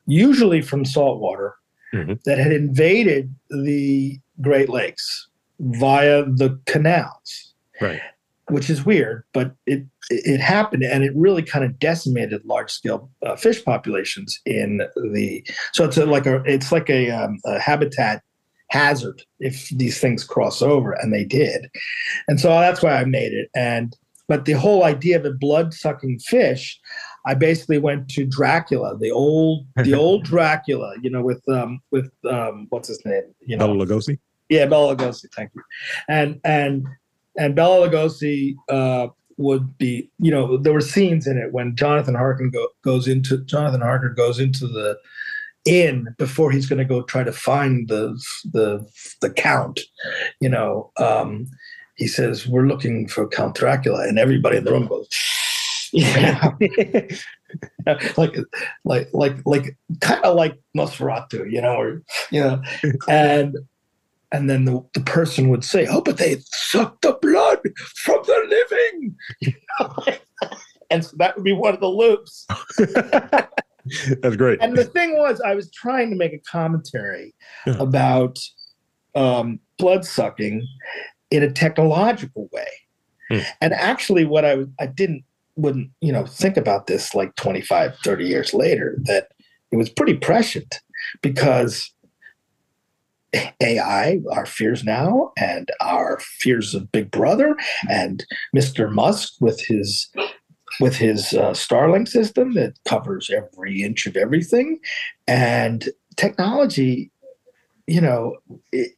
usually 0.05 0.61
from 0.61 0.85
saltwater, 0.85 1.55
mm-hmm. 1.93 2.13
that 2.25 2.37
had 2.37 2.51
invaded 2.51 3.33
the 3.49 4.19
Great 4.41 4.69
Lakes 4.69 5.27
via 5.59 6.25
the 6.25 6.59
canals. 6.65 7.53
Right. 7.81 8.01
Which 8.49 8.69
is 8.69 8.85
weird, 8.85 9.23
but 9.33 9.53
it 9.65 9.83
it 10.09 10.39
happened, 10.39 10.83
and 10.83 11.03
it 11.03 11.11
really 11.15 11.43
kind 11.43 11.65
of 11.65 11.77
decimated 11.79 12.45
large 12.45 12.71
scale 12.71 13.09
uh, 13.25 13.35
fish 13.35 13.63
populations 13.65 14.39
in 14.45 14.81
the. 15.11 15.45
So 15.73 15.83
it's 15.83 15.97
a, 15.97 16.05
like 16.05 16.25
a 16.25 16.41
it's 16.45 16.71
like 16.71 16.89
a, 16.89 17.11
um, 17.11 17.39
a 17.43 17.59
habitat 17.59 18.23
hazard 18.69 19.21
if 19.39 19.69
these 19.69 19.99
things 19.99 20.23
cross 20.23 20.61
over, 20.61 20.91
and 20.93 21.13
they 21.13 21.23
did, 21.23 21.69
and 22.27 22.39
so 22.39 22.49
that's 22.49 22.81
why 22.81 22.95
I 22.95 23.05
made 23.05 23.33
it. 23.33 23.49
And 23.55 23.95
but 24.27 24.45
the 24.45 24.53
whole 24.53 24.83
idea 24.83 25.17
of 25.17 25.25
a 25.25 25.31
blood 25.31 25.73
sucking 25.73 26.19
fish, 26.19 26.79
I 27.25 27.33
basically 27.33 27.77
went 27.77 28.09
to 28.09 28.25
Dracula, 28.25 28.97
the 28.97 29.11
old 29.11 29.65
the 29.75 29.93
old 30.05 30.23
Dracula, 30.23 30.95
you 31.01 31.09
know, 31.09 31.21
with 31.21 31.41
um 31.49 31.81
with 31.91 32.11
um 32.29 32.67
what's 32.69 32.87
his 32.87 33.03
name, 33.05 33.23
you 33.41 33.57
know, 33.57 33.67
Bela 33.67 33.85
Lugosi. 33.85 34.19
Yeah, 34.49 34.65
Bela 34.65 34.95
Lugosi. 34.95 35.25
Thank 35.35 35.51
you, 35.55 35.61
and 36.09 36.39
and 36.43 36.85
and 37.37 37.55
Bela 37.55 37.87
Lugosi 37.87 38.55
uh, 38.69 39.07
would 39.37 39.77
be, 39.77 40.09
you 40.19 40.31
know, 40.31 40.57
there 40.57 40.73
were 40.73 40.81
scenes 40.81 41.27
in 41.27 41.37
it 41.37 41.53
when 41.53 41.75
Jonathan 41.75 42.15
Harker 42.15 42.47
go, 42.47 42.67
goes 42.83 43.07
into 43.07 43.37
Jonathan 43.45 43.81
Harker 43.81 44.09
goes 44.09 44.39
into 44.39 44.67
the 44.67 44.97
inn 45.67 46.07
before 46.17 46.51
he's 46.51 46.67
going 46.67 46.79
to 46.79 46.85
go 46.85 47.01
try 47.01 47.23
to 47.23 47.31
find 47.31 47.87
the 47.87 48.19
the 48.51 48.87
the 49.21 49.29
count. 49.29 49.79
You 50.39 50.49
know, 50.49 50.91
um, 50.97 51.47
he 51.95 52.07
says 52.07 52.47
we're 52.47 52.67
looking 52.67 53.07
for 53.07 53.27
Count 53.27 53.55
Dracula, 53.55 54.07
and 54.07 54.17
everybody 54.17 54.57
in 54.57 54.63
the 54.63 54.71
room 54.71 54.87
goes. 54.87 55.09
Yeah, 55.93 56.51
like, 58.17 58.47
like, 58.83 59.09
like, 59.13 59.41
like, 59.45 59.77
kind 60.01 60.23
of 60.23 60.35
like 60.35 60.59
Nosferatu, 60.75 61.49
you 61.49 61.61
know, 61.61 61.75
or 61.75 62.03
you 62.29 62.41
know, 62.41 62.61
and 63.07 63.55
and 64.31 64.49
then 64.49 64.65
the, 64.65 64.83
the 64.93 64.99
person 65.01 65.49
would 65.49 65.63
say, 65.63 65.87
"Oh, 65.89 66.01
but 66.01 66.17
they 66.17 66.37
suck 66.45 67.01
the 67.01 67.17
blood 67.21 67.59
from 67.95 68.21
the 68.25 68.65
living," 68.69 69.15
and 70.89 71.05
so 71.05 71.15
that 71.17 71.35
would 71.35 71.45
be 71.45 71.53
one 71.53 71.73
of 71.73 71.79
the 71.79 71.87
loops. 71.87 72.45
That's 74.21 74.35
great. 74.35 74.59
And 74.61 74.77
the 74.77 74.85
thing 74.85 75.17
was, 75.17 75.41
I 75.41 75.55
was 75.55 75.71
trying 75.71 76.09
to 76.09 76.15
make 76.15 76.33
a 76.33 76.39
commentary 76.39 77.33
yeah. 77.65 77.75
about 77.79 78.39
um, 79.15 79.59
blood 79.77 80.05
sucking 80.05 80.65
in 81.31 81.43
a 81.43 81.51
technological 81.51 82.49
way, 82.51 82.67
hmm. 83.29 83.39
and 83.61 83.73
actually, 83.73 84.25
what 84.25 84.45
I 84.45 84.65
I 84.79 84.85
didn't 84.85 85.23
wouldn't 85.55 85.89
you 86.01 86.11
know 86.11 86.25
think 86.25 86.55
about 86.55 86.85
this 86.85 87.15
like 87.15 87.35
25 87.35 87.97
30 88.03 88.25
years 88.25 88.53
later 88.53 88.95
that 89.05 89.29
it 89.71 89.75
was 89.75 89.89
pretty 89.89 90.13
prescient 90.13 90.81
because 91.21 91.91
AI, 93.61 94.19
our 94.31 94.45
fears 94.45 94.83
now, 94.83 95.31
and 95.37 95.69
our 95.81 96.19
fears 96.19 96.73
of 96.73 96.91
Big 96.91 97.11
Brother, 97.11 97.55
and 97.89 98.25
Mr. 98.55 98.91
Musk 98.91 99.33
with 99.39 99.59
his 99.65 100.09
with 100.79 100.95
his 100.95 101.33
uh, 101.33 101.51
Starlink 101.51 102.07
system 102.07 102.53
that 102.53 102.73
covers 102.87 103.29
every 103.29 103.81
inch 103.81 104.05
of 104.05 104.15
everything, 104.15 104.79
and 105.27 105.89
technology. 106.15 107.11
You 107.87 108.01
know, 108.01 108.35
it, 108.71 108.91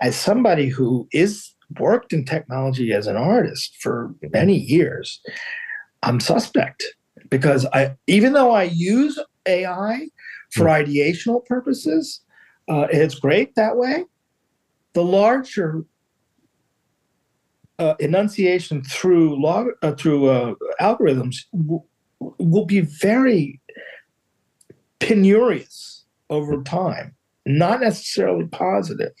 as 0.00 0.16
somebody 0.16 0.68
who 0.68 1.08
is 1.12 1.54
worked 1.78 2.12
in 2.12 2.24
technology 2.24 2.92
as 2.92 3.06
an 3.06 3.16
artist 3.16 3.76
for 3.80 4.14
many 4.32 4.56
years, 4.56 5.20
I'm 6.02 6.20
suspect 6.20 6.84
because 7.30 7.66
I 7.72 7.96
even 8.06 8.32
though 8.32 8.52
I 8.52 8.64
use 8.64 9.18
AI 9.46 10.08
for 10.52 10.64
hmm. 10.64 10.84
ideational 10.84 11.44
purposes, 11.46 12.20
uh, 12.68 12.86
it's 12.90 13.14
great 13.14 13.54
that 13.54 13.76
way. 13.76 14.04
The 14.92 15.04
larger 15.04 15.84
uh, 17.78 17.94
enunciation 17.98 18.82
through 18.84 19.40
log 19.40 19.68
uh, 19.82 19.92
through 19.92 20.28
uh, 20.28 20.54
algorithms 20.80 21.44
w- 21.52 21.82
will 22.38 22.64
be 22.64 22.80
very 22.80 23.60
penurious 25.00 26.02
over 26.30 26.62
time, 26.62 27.14
not 27.46 27.80
necessarily 27.80 28.46
positive. 28.46 29.12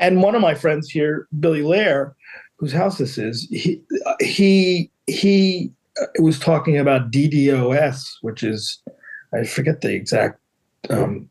And 0.00 0.22
one 0.22 0.34
of 0.34 0.42
my 0.42 0.54
friends 0.54 0.90
here, 0.90 1.26
Billy 1.40 1.62
Lair, 1.62 2.14
whose 2.56 2.72
house 2.72 2.98
this 2.98 3.18
is, 3.18 3.48
he 3.50 3.80
he 4.20 4.90
he 5.06 5.70
uh, 6.00 6.06
was 6.20 6.38
talking 6.38 6.76
about 6.76 7.10
DDoS, 7.10 8.04
which 8.22 8.42
is 8.42 8.82
I 9.34 9.44
forget 9.44 9.80
the 9.80 9.94
exact 9.94 10.40
um, 10.90 11.28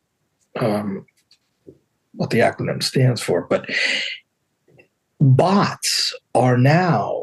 um, 0.60 1.06
what 2.14 2.30
the 2.30 2.40
acronym 2.40 2.82
stands 2.82 3.22
for, 3.22 3.42
but 3.42 3.70
bots 5.20 6.14
are 6.36 6.58
now 6.58 7.22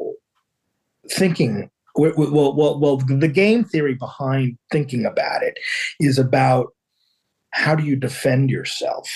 thinking. 1.10 1.70
Well, 1.96 2.12
well, 2.16 2.78
well, 2.78 2.96
the 2.96 3.28
game 3.28 3.62
theory 3.64 3.94
behind 3.94 4.58
thinking 4.72 5.06
about 5.06 5.42
it 5.42 5.58
is 6.00 6.18
about 6.18 6.74
how 7.50 7.76
do 7.76 7.84
you 7.84 7.94
defend 7.94 8.50
yourself 8.50 9.08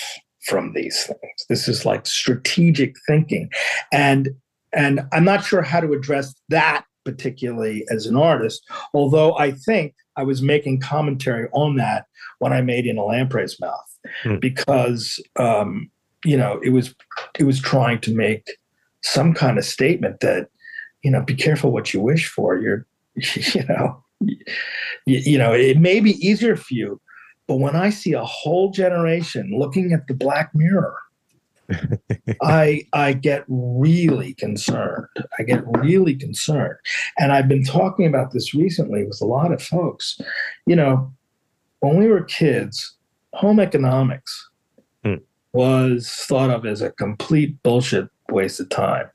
from 0.43 0.73
these 0.75 1.05
things. 1.05 1.47
This 1.49 1.67
is 1.67 1.85
like 1.85 2.07
strategic 2.07 2.95
thinking, 3.07 3.51
and 3.93 4.29
and 4.73 5.01
I'm 5.13 5.25
not 5.25 5.45
sure 5.45 5.63
how 5.63 5.81
to 5.81 5.93
address 5.93 6.35
that 6.51 6.85
particularly 7.05 7.87
as 7.91 8.07
an 8.07 8.17
artist. 8.17 8.63
Although 8.93 9.37
I 9.39 9.53
think 9.53 9.95
I 10.17 10.25
was 10.25 10.43
making 10.43 10.81
commentary 10.81 11.49
on 11.53 11.77
that 11.77 12.05
when 12.39 12.53
I 12.53 12.61
made 12.61 12.87
in 12.87 12.99
a 12.99 13.05
lamprey's 13.05 13.59
mouth, 13.61 13.99
hmm. 14.23 14.37
because 14.37 15.23
um, 15.37 15.91
you 16.25 16.37
know 16.37 16.61
it 16.63 16.71
was 16.71 16.95
it 17.39 17.45
was 17.45 17.61
trying 17.61 18.01
to 18.03 18.15
make 18.15 18.47
some 19.09 19.35
kind 19.35 19.59
of 19.59 19.65
statement 19.65 20.21
that 20.21 20.49
you 21.03 21.11
know 21.11 21.23
be 21.23 21.35
careful 21.35 21.73
what 21.73 21.93
you 21.93 22.01
wish 22.01 22.29
for. 22.29 22.57
You're 22.57 22.87
you 23.15 23.65
know 23.69 24.03
you, 24.21 24.39
you 25.07 25.39
know 25.39 25.53
it 25.53 25.79
may 25.79 26.01
be 26.01 26.13
easier 26.27 26.57
for 26.57 26.75
you, 26.75 27.01
but 27.47 27.57
when 27.57 27.77
I 27.77 27.91
see 27.91 28.13
a 28.13 28.25
whole 28.25 28.71
generation 28.71 29.53
looking 29.57 29.93
at 29.93 30.07
the 30.07 30.15
Black 30.15 30.51
Mirror 30.55 30.97
I 32.43 32.87
I 32.93 33.13
get 33.13 33.45
really 33.49 34.35
concerned. 34.35 35.07
I 35.39 35.43
get 35.43 35.65
really 35.67 36.15
concerned. 36.15 36.77
And 37.19 37.33
I've 37.33 37.49
been 37.49 37.65
talking 37.65 38.07
about 38.07 38.33
this 38.33 38.55
recently 38.55 39.05
with 39.05 39.21
a 39.21 39.27
lot 39.27 39.53
of 39.53 39.63
folks. 39.63 40.21
You 40.67 40.77
know, 40.77 41.13
when 41.81 41.97
we 41.99 42.09
were 42.09 42.23
kids, 42.23 42.97
home 43.35 43.61
economics 43.61 44.49
hmm. 45.05 45.17
was 45.53 46.11
thought 46.11 46.51
of 46.51 46.65
as 46.65 46.81
a 46.81 46.91
complete 46.93 47.63
bullshit 47.63 48.09
waste 48.31 48.61
of 48.61 48.69
time. 48.69 49.09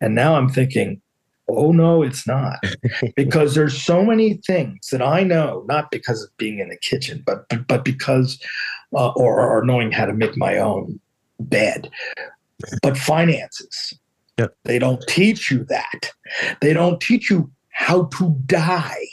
And 0.00 0.14
now 0.14 0.34
I'm 0.34 0.48
thinking, 0.48 1.00
oh 1.48 1.72
no, 1.72 2.02
it's 2.02 2.26
not. 2.26 2.58
because 3.16 3.54
there's 3.54 3.80
so 3.80 4.04
many 4.04 4.34
things 4.46 4.88
that 4.88 5.02
I 5.02 5.22
know, 5.22 5.64
not 5.68 5.90
because 5.90 6.22
of 6.22 6.36
being 6.36 6.58
in 6.58 6.68
the 6.68 6.76
kitchen, 6.76 7.22
but 7.26 7.48
but, 7.48 7.66
but 7.66 7.84
because 7.84 8.40
uh, 8.94 9.08
or, 9.10 9.40
or 9.40 9.64
knowing 9.64 9.92
how 9.92 10.06
to 10.06 10.14
make 10.14 10.36
my 10.36 10.58
own 10.58 11.00
bed. 11.40 11.90
But 12.82 12.96
finances, 12.96 13.98
yep. 14.38 14.56
they 14.64 14.78
don't 14.78 15.02
teach 15.06 15.50
you 15.50 15.64
that. 15.64 16.10
They 16.60 16.72
don't 16.72 17.00
teach 17.00 17.30
you 17.30 17.50
how 17.70 18.04
to 18.18 18.34
die. 18.46 19.06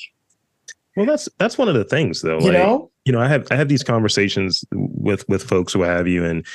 Well, 0.96 1.06
that's 1.06 1.28
that's 1.40 1.58
one 1.58 1.68
of 1.68 1.76
the 1.76 1.84
things, 1.84 2.22
though. 2.22 2.40
You 2.40 2.52
like, 2.52 2.54
know, 2.54 2.92
you 3.04 3.12
know, 3.12 3.20
I 3.20 3.28
have 3.28 3.48
I 3.52 3.56
have 3.56 3.68
these 3.68 3.84
conversations 3.84 4.64
with 4.72 5.28
with 5.28 5.44
folks 5.44 5.74
who 5.74 5.82
have 5.82 6.08
you, 6.08 6.24
and 6.24 6.46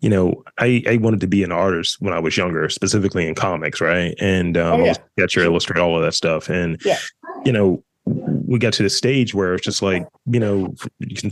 you 0.00 0.08
know, 0.08 0.42
I 0.58 0.82
I 0.88 0.96
wanted 0.98 1.20
to 1.20 1.26
be 1.26 1.42
an 1.42 1.52
artist 1.52 1.96
when 2.00 2.12
I 2.12 2.18
was 2.18 2.36
younger, 2.36 2.68
specifically 2.68 3.26
in 3.26 3.34
comics, 3.34 3.80
right? 3.80 4.14
And 4.20 4.56
um, 4.56 4.80
oh, 4.80 4.84
yeah. 4.84 4.94
sketcher, 5.18 5.40
illustrate 5.40 5.80
all 5.80 5.96
of 5.96 6.02
that 6.02 6.14
stuff, 6.14 6.48
and 6.48 6.80
yeah. 6.84 6.98
you 7.44 7.52
know, 7.52 7.82
we 8.04 8.58
got 8.58 8.72
to 8.74 8.82
the 8.82 8.90
stage 8.90 9.34
where 9.34 9.54
it's 9.54 9.64
just 9.64 9.82
like, 9.82 10.06
you 10.26 10.40
know, 10.40 10.74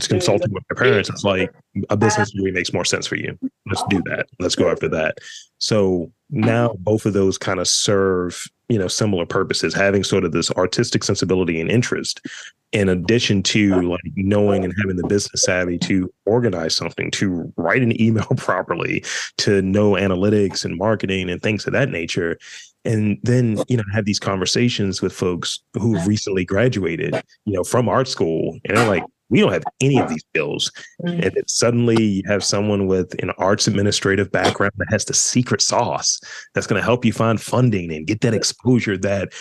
consulting 0.01 0.53
with 0.53 0.63
my 0.69 0.75
parents, 0.79 1.09
it's 1.09 1.23
like 1.23 1.51
a 1.89 1.97
business 1.97 2.31
degree 2.31 2.51
makes 2.51 2.73
more 2.73 2.85
sense 2.85 3.07
for 3.07 3.15
you. 3.15 3.37
Let's 3.65 3.83
do 3.89 4.01
that. 4.05 4.27
Let's 4.39 4.55
go 4.55 4.69
after 4.69 4.87
that. 4.89 5.17
So 5.57 6.11
now 6.29 6.75
both 6.79 7.05
of 7.05 7.13
those 7.13 7.37
kind 7.37 7.59
of 7.59 7.67
serve, 7.67 8.43
you 8.69 8.77
know, 8.77 8.87
similar 8.87 9.25
purposes, 9.25 9.73
having 9.73 10.03
sort 10.03 10.25
of 10.25 10.31
this 10.31 10.51
artistic 10.51 11.03
sensibility 11.03 11.61
and 11.61 11.71
interest, 11.71 12.25
in 12.73 12.89
addition 12.89 13.41
to 13.41 13.81
like 13.81 14.01
knowing 14.15 14.65
and 14.65 14.73
having 14.81 14.97
the 14.97 15.07
business 15.07 15.43
savvy 15.43 15.77
to 15.77 16.11
organize 16.25 16.75
something, 16.75 17.09
to 17.11 17.51
write 17.55 17.81
an 17.81 17.99
email 18.01 18.25
properly, 18.37 19.03
to 19.37 19.61
know 19.61 19.91
analytics 19.91 20.65
and 20.65 20.77
marketing 20.77 21.29
and 21.29 21.41
things 21.41 21.65
of 21.65 21.73
that 21.73 21.89
nature. 21.89 22.37
And 22.83 23.17
then 23.23 23.57
you 23.67 23.77
know 23.77 23.83
have 23.93 24.05
these 24.05 24.19
conversations 24.19 25.01
with 25.01 25.13
folks 25.13 25.59
who've 25.73 26.05
recently 26.07 26.45
graduated 26.45 27.15
you 27.45 27.53
know 27.53 27.63
from 27.63 27.89
art 27.89 28.07
school 28.07 28.57
and 28.63 28.77
they're 28.77 28.87
like 28.87 29.03
we 29.29 29.39
don't 29.39 29.51
have 29.51 29.63
any 29.81 29.99
of 29.99 30.09
these 30.09 30.23
skills 30.29 30.71
and 30.99 31.23
then 31.23 31.47
suddenly 31.47 32.01
you 32.01 32.23
have 32.27 32.43
someone 32.43 32.87
with 32.87 33.13
an 33.21 33.31
arts 33.37 33.67
administrative 33.67 34.31
background 34.31 34.73
that 34.77 34.87
has 34.89 35.05
the 35.05 35.13
secret 35.13 35.61
sauce 35.61 36.19
that's 36.53 36.67
going 36.67 36.79
to 36.79 36.85
help 36.85 37.03
you 37.03 37.13
find 37.13 37.41
funding 37.41 37.91
and 37.91 38.07
get 38.07 38.21
that 38.21 38.33
exposure 38.33 38.97
that 38.97 39.33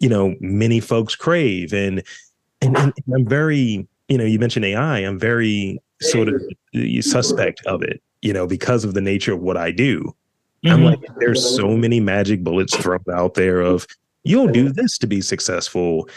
you 0.00 0.08
know 0.08 0.34
many 0.40 0.80
folks 0.80 1.14
crave. 1.14 1.72
And 1.72 2.02
and, 2.60 2.76
and 2.76 2.92
i'm 3.14 3.26
very 3.26 3.86
you 4.08 4.18
know 4.18 4.24
you 4.24 4.38
mentioned 4.38 4.64
ai 4.64 4.98
i'm 4.98 5.18
very 5.18 5.80
sort 6.00 6.28
of 6.28 6.40
suspect 7.00 7.64
of 7.66 7.82
it 7.82 8.00
you 8.20 8.32
know 8.32 8.46
because 8.46 8.84
of 8.84 8.94
the 8.94 9.00
nature 9.00 9.32
of 9.32 9.40
what 9.40 9.56
i 9.56 9.70
do. 9.70 10.14
Mm-hmm. 10.64 10.74
I'm 10.74 10.84
like, 10.84 11.00
there's 11.18 11.56
so 11.56 11.76
many 11.76 11.98
magic 11.98 12.44
bullets 12.44 12.76
thrown 12.76 13.00
out 13.12 13.34
there 13.34 13.60
of 13.60 13.84
you'll 14.22 14.46
do 14.46 14.68
this 14.68 14.96
to 14.98 15.08
be 15.08 15.20
successful. 15.20 16.08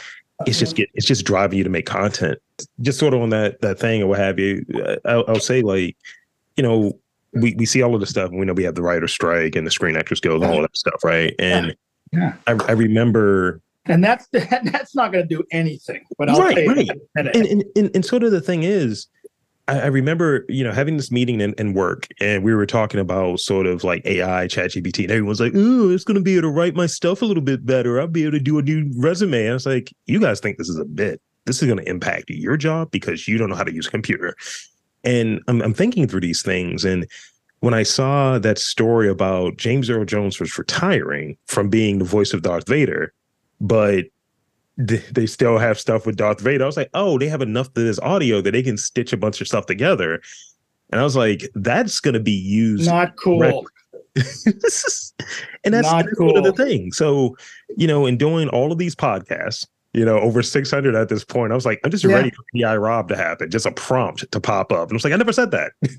It's 0.45 0.59
just 0.59 0.75
get 0.75 0.89
it's 0.93 1.05
just 1.05 1.25
driving 1.25 1.57
you 1.57 1.63
to 1.63 1.69
make 1.69 1.85
content. 1.85 2.39
Just 2.81 2.99
sort 2.99 3.13
of 3.13 3.21
on 3.21 3.29
that 3.29 3.61
that 3.61 3.79
thing 3.79 4.01
or 4.01 4.07
what 4.07 4.19
have 4.19 4.37
you. 4.39 4.65
I'll, 5.05 5.23
I'll 5.27 5.39
say 5.39 5.61
like, 5.61 5.95
you 6.57 6.63
know, 6.63 6.99
we, 7.33 7.55
we 7.55 7.65
see 7.65 7.81
all 7.81 7.95
of 7.95 8.01
the 8.01 8.07
stuff 8.07 8.29
and 8.29 8.39
we 8.39 8.45
know 8.45 8.53
we 8.53 8.63
have 8.63 8.75
the 8.75 8.81
writer 8.81 9.07
strike 9.07 9.55
and 9.55 9.65
the 9.65 9.71
screen 9.71 9.95
actors 9.95 10.19
guild 10.19 10.43
and 10.43 10.53
all 10.53 10.61
that 10.61 10.75
stuff, 10.75 11.03
right? 11.03 11.33
And 11.39 11.75
yeah. 12.11 12.35
I, 12.47 12.51
I 12.67 12.71
remember 12.71 13.61
and 13.85 14.03
that's 14.03 14.27
that's 14.31 14.95
not 14.95 15.11
going 15.11 15.27
to 15.27 15.35
do 15.35 15.43
anything. 15.51 16.03
But 16.17 16.29
I'll 16.29 16.39
right, 16.39 16.67
right. 16.67 16.89
And, 17.15 17.27
and, 17.27 17.63
and 17.75 17.91
and 17.95 18.05
sort 18.05 18.23
of 18.23 18.31
the 18.31 18.41
thing 18.41 18.63
is, 18.63 19.07
I, 19.67 19.81
I 19.81 19.85
remember, 19.87 20.45
you 20.47 20.63
know, 20.63 20.71
having 20.71 20.97
this 20.97 21.11
meeting 21.11 21.41
in, 21.41 21.53
in, 21.53 21.73
work, 21.73 22.07
and 22.19 22.43
we 22.43 22.53
were 22.53 22.65
talking 22.65 22.99
about 22.99 23.39
sort 23.39 23.65
of 23.65 23.83
like 23.83 24.05
AI, 24.05 24.47
ChatGPT, 24.47 25.03
and 25.03 25.11
everyone's 25.11 25.39
like, 25.39 25.53
"Oh, 25.55 25.89
it's 25.89 26.03
to 26.15 26.21
be 26.21 26.33
able 26.33 26.43
to 26.43 26.49
write 26.49 26.75
my 26.75 26.85
stuff 26.85 27.21
a 27.21 27.25
little 27.25 27.43
bit 27.43 27.65
better. 27.65 27.99
I'll 27.99 28.07
be 28.07 28.23
able 28.23 28.33
to 28.33 28.39
do 28.39 28.59
a 28.59 28.61
new 28.61 28.91
resume." 28.97 29.41
And 29.41 29.51
I 29.51 29.53
was 29.53 29.65
like, 29.65 29.93
"You 30.05 30.19
guys 30.19 30.39
think 30.39 30.57
this 30.57 30.69
is 30.69 30.77
a 30.77 30.85
bit? 30.85 31.21
This 31.45 31.61
is 31.61 31.67
to 31.83 31.89
impact 31.89 32.29
your 32.29 32.57
job 32.57 32.91
because 32.91 33.27
you 33.27 33.37
don't 33.37 33.49
know 33.49 33.55
how 33.55 33.63
to 33.63 33.73
use 33.73 33.87
a 33.87 33.91
computer." 33.91 34.35
And 35.03 35.41
I'm, 35.47 35.61
I'm 35.61 35.73
thinking 35.73 36.07
through 36.07 36.21
these 36.21 36.41
things, 36.41 36.85
and 36.85 37.07
when 37.59 37.73
I 37.73 37.83
saw 37.83 38.37
that 38.39 38.59
story 38.59 39.09
about 39.09 39.57
James 39.57 39.89
Earl 39.89 40.05
Jones 40.05 40.39
was 40.39 40.57
retiring 40.57 41.37
from 41.47 41.69
being 41.69 41.97
the 41.99 42.05
voice 42.05 42.33
of 42.33 42.43
Darth 42.43 42.67
Vader, 42.67 43.13
but 43.59 44.05
they 44.77 45.25
still 45.25 45.57
have 45.57 45.79
stuff 45.79 46.05
with 46.05 46.17
Darth 46.17 46.41
Vader. 46.41 46.63
I 46.63 46.67
was 46.67 46.77
like, 46.77 46.89
oh, 46.93 47.17
they 47.17 47.27
have 47.27 47.41
enough 47.41 47.67
of 47.67 47.73
this 47.75 47.99
audio 47.99 48.41
that 48.41 48.51
they 48.51 48.63
can 48.63 48.77
stitch 48.77 49.13
a 49.13 49.17
bunch 49.17 49.39
of 49.39 49.47
stuff 49.47 49.65
together. 49.65 50.21
And 50.91 50.99
I 50.99 51.03
was 51.03 51.15
like, 51.15 51.49
that's 51.55 51.99
going 51.99 52.13
to 52.13 52.19
be 52.19 52.31
used. 52.31 52.87
Not 52.87 53.15
cool. 53.15 53.67
and 54.15 55.73
that's, 55.73 55.87
Not 55.87 56.05
that's 56.05 56.17
cool. 56.17 56.27
one 56.27 56.37
of 56.37 56.43
the 56.43 56.53
things. 56.53 56.97
So, 56.97 57.37
you 57.75 57.87
know, 57.87 58.05
in 58.05 58.17
doing 58.17 58.49
all 58.49 58.71
of 58.71 58.77
these 58.77 58.95
podcasts, 58.95 59.65
you 59.93 60.03
know, 60.03 60.19
over 60.19 60.43
600 60.43 60.95
at 60.95 61.09
this 61.09 61.23
point, 61.23 61.51
I 61.51 61.55
was 61.55 61.65
like, 61.65 61.79
I'm 61.83 61.91
just 61.91 62.03
yeah. 62.03 62.15
ready 62.15 62.29
for 62.29 62.43
AI 62.55 62.75
Rob 62.77 63.07
to 63.09 63.15
happen, 63.15 63.49
just 63.49 63.65
a 63.65 63.71
prompt 63.71 64.29
to 64.31 64.39
pop 64.39 64.71
up. 64.71 64.89
And 64.89 64.91
I 64.91 64.95
was 64.95 65.03
like, 65.03 65.13
I 65.13 65.17
never 65.17 65.33
said 65.33 65.51
that. 65.51 65.71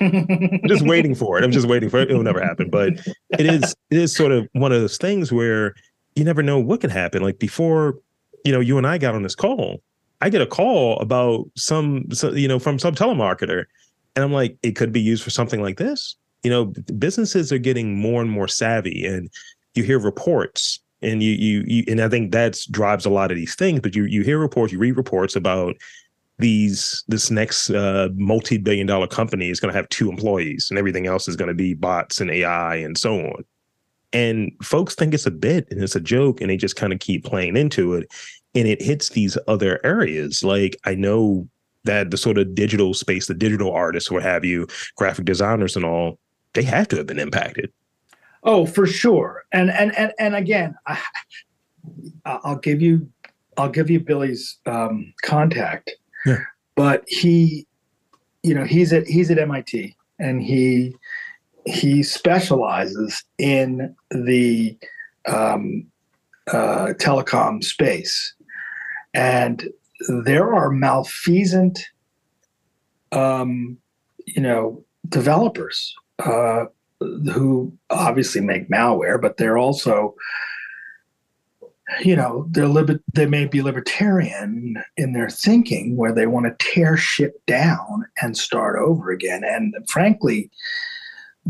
I'm 0.00 0.66
just 0.66 0.82
waiting 0.86 1.14
for 1.14 1.38
it. 1.38 1.44
I'm 1.44 1.52
just 1.52 1.68
waiting 1.68 1.90
for 1.90 1.98
it. 1.98 2.10
It'll 2.10 2.22
never 2.22 2.40
happen. 2.40 2.70
But 2.70 2.94
it 3.30 3.46
is, 3.46 3.74
it 3.90 3.98
is 3.98 4.14
sort 4.14 4.32
of 4.32 4.48
one 4.52 4.72
of 4.72 4.80
those 4.80 4.96
things 4.96 5.32
where 5.32 5.74
you 6.14 6.24
never 6.24 6.42
know 6.42 6.58
what 6.58 6.80
can 6.80 6.90
happen. 6.90 7.22
Like 7.22 7.38
before, 7.38 7.98
you 8.44 8.52
know, 8.52 8.60
you 8.60 8.78
and 8.78 8.86
I 8.86 8.98
got 8.98 9.14
on 9.14 9.22
this 9.22 9.34
call, 9.34 9.82
I 10.20 10.28
get 10.28 10.42
a 10.42 10.46
call 10.46 10.98
about 10.98 11.46
some, 11.56 12.04
some 12.12 12.36
you 12.36 12.48
know, 12.48 12.58
from 12.58 12.78
some 12.78 12.94
telemarketer, 12.94 13.64
and 14.16 14.24
I'm 14.24 14.32
like, 14.32 14.56
it 14.62 14.76
could 14.76 14.92
be 14.92 15.00
used 15.00 15.22
for 15.22 15.30
something 15.30 15.62
like 15.62 15.78
this. 15.78 16.16
You 16.42 16.50
know, 16.50 16.66
businesses 16.98 17.52
are 17.52 17.58
getting 17.58 17.96
more 17.96 18.20
and 18.20 18.30
more 18.30 18.48
savvy, 18.48 19.06
and 19.06 19.30
you 19.74 19.82
hear 19.82 19.98
reports, 19.98 20.80
and 21.00 21.22
you 21.22 21.32
you, 21.32 21.64
you 21.66 21.84
and 21.88 22.00
I 22.00 22.08
think 22.08 22.32
that 22.32 22.58
drives 22.70 23.06
a 23.06 23.10
lot 23.10 23.30
of 23.30 23.36
these 23.36 23.54
things. 23.54 23.80
But 23.80 23.94
you 23.94 24.04
you 24.04 24.22
hear 24.22 24.38
reports, 24.38 24.72
you 24.72 24.78
read 24.78 24.96
reports 24.96 25.36
about 25.36 25.76
these 26.40 27.04
this 27.06 27.30
next 27.30 27.70
uh, 27.70 28.08
multi-billion 28.14 28.86
dollar 28.86 29.06
company 29.06 29.50
is 29.50 29.60
going 29.60 29.72
to 29.72 29.76
have 29.76 29.88
two 29.90 30.08
employees 30.08 30.70
and 30.70 30.78
everything 30.78 31.06
else 31.06 31.28
is 31.28 31.36
going 31.36 31.48
to 31.48 31.54
be 31.54 31.74
bots 31.74 32.20
and 32.20 32.30
AI 32.30 32.76
and 32.76 32.98
so 32.98 33.20
on. 33.20 33.44
And 34.12 34.52
folks 34.62 34.94
think 34.94 35.14
it's 35.14 35.26
a 35.26 35.30
bit 35.30 35.68
and 35.70 35.82
it's 35.82 35.96
a 35.96 36.00
joke 36.00 36.40
and 36.40 36.50
they 36.50 36.56
just 36.56 36.76
kind 36.76 36.92
of 36.92 36.98
keep 36.98 37.24
playing 37.24 37.56
into 37.56 37.94
it 37.94 38.12
and 38.54 38.66
it 38.66 38.82
hits 38.82 39.10
these 39.10 39.38
other 39.46 39.78
areas 39.84 40.42
like 40.42 40.76
I 40.84 40.96
know 40.96 41.48
that 41.84 42.10
the 42.10 42.16
sort 42.16 42.36
of 42.36 42.54
digital 42.54 42.92
space, 42.92 43.26
the 43.26 43.34
digital 43.34 43.72
artists, 43.72 44.10
what 44.10 44.22
have 44.22 44.44
you, 44.44 44.66
graphic 44.96 45.24
designers 45.24 45.76
and 45.76 45.84
all, 45.84 46.18
they 46.54 46.62
have 46.62 46.88
to 46.88 46.96
have 46.96 47.06
been 47.06 47.18
impacted. 47.18 47.72
Oh, 48.42 48.66
for 48.66 48.86
sure. 48.86 49.44
And 49.52 49.70
and 49.70 49.96
and 49.96 50.12
and 50.18 50.34
again, 50.34 50.74
I, 50.86 50.98
I'll 52.24 52.58
give 52.58 52.82
you 52.82 53.08
I'll 53.56 53.68
give 53.68 53.90
you 53.90 54.00
Billy's 54.00 54.58
um, 54.66 55.12
contact 55.22 55.90
yeah. 56.26 56.38
But 56.74 57.04
he, 57.06 57.66
you 58.42 58.54
know, 58.54 58.64
he's 58.64 58.92
at 58.92 59.06
he's 59.06 59.30
at 59.30 59.38
MIT 59.38 59.96
and 60.18 60.42
he 60.42 60.94
he 61.66 62.02
specializes 62.02 63.22
in 63.38 63.94
the 64.10 64.76
um, 65.26 65.86
uh, 66.48 66.94
telecom 66.98 67.62
space, 67.62 68.34
and 69.14 69.68
there 70.24 70.54
are 70.54 70.70
malfeasant, 70.70 71.80
um, 73.12 73.76
you 74.26 74.40
know, 74.40 74.84
developers 75.08 75.94
uh, 76.20 76.64
who 77.00 77.72
obviously 77.90 78.40
make 78.40 78.70
malware, 78.70 79.20
but 79.20 79.36
they're 79.36 79.58
also 79.58 80.14
you 82.04 82.14
know 82.14 82.46
they're 82.50 82.68
liber- 82.68 83.02
they 83.14 83.26
may 83.26 83.46
be 83.46 83.62
libertarian 83.62 84.76
in 84.96 85.12
their 85.12 85.28
thinking 85.28 85.96
where 85.96 86.12
they 86.12 86.26
want 86.26 86.46
to 86.46 86.64
tear 86.64 86.96
shit 86.96 87.44
down 87.46 88.06
and 88.22 88.36
start 88.36 88.78
over 88.78 89.10
again. 89.10 89.42
And 89.44 89.74
frankly 89.88 90.50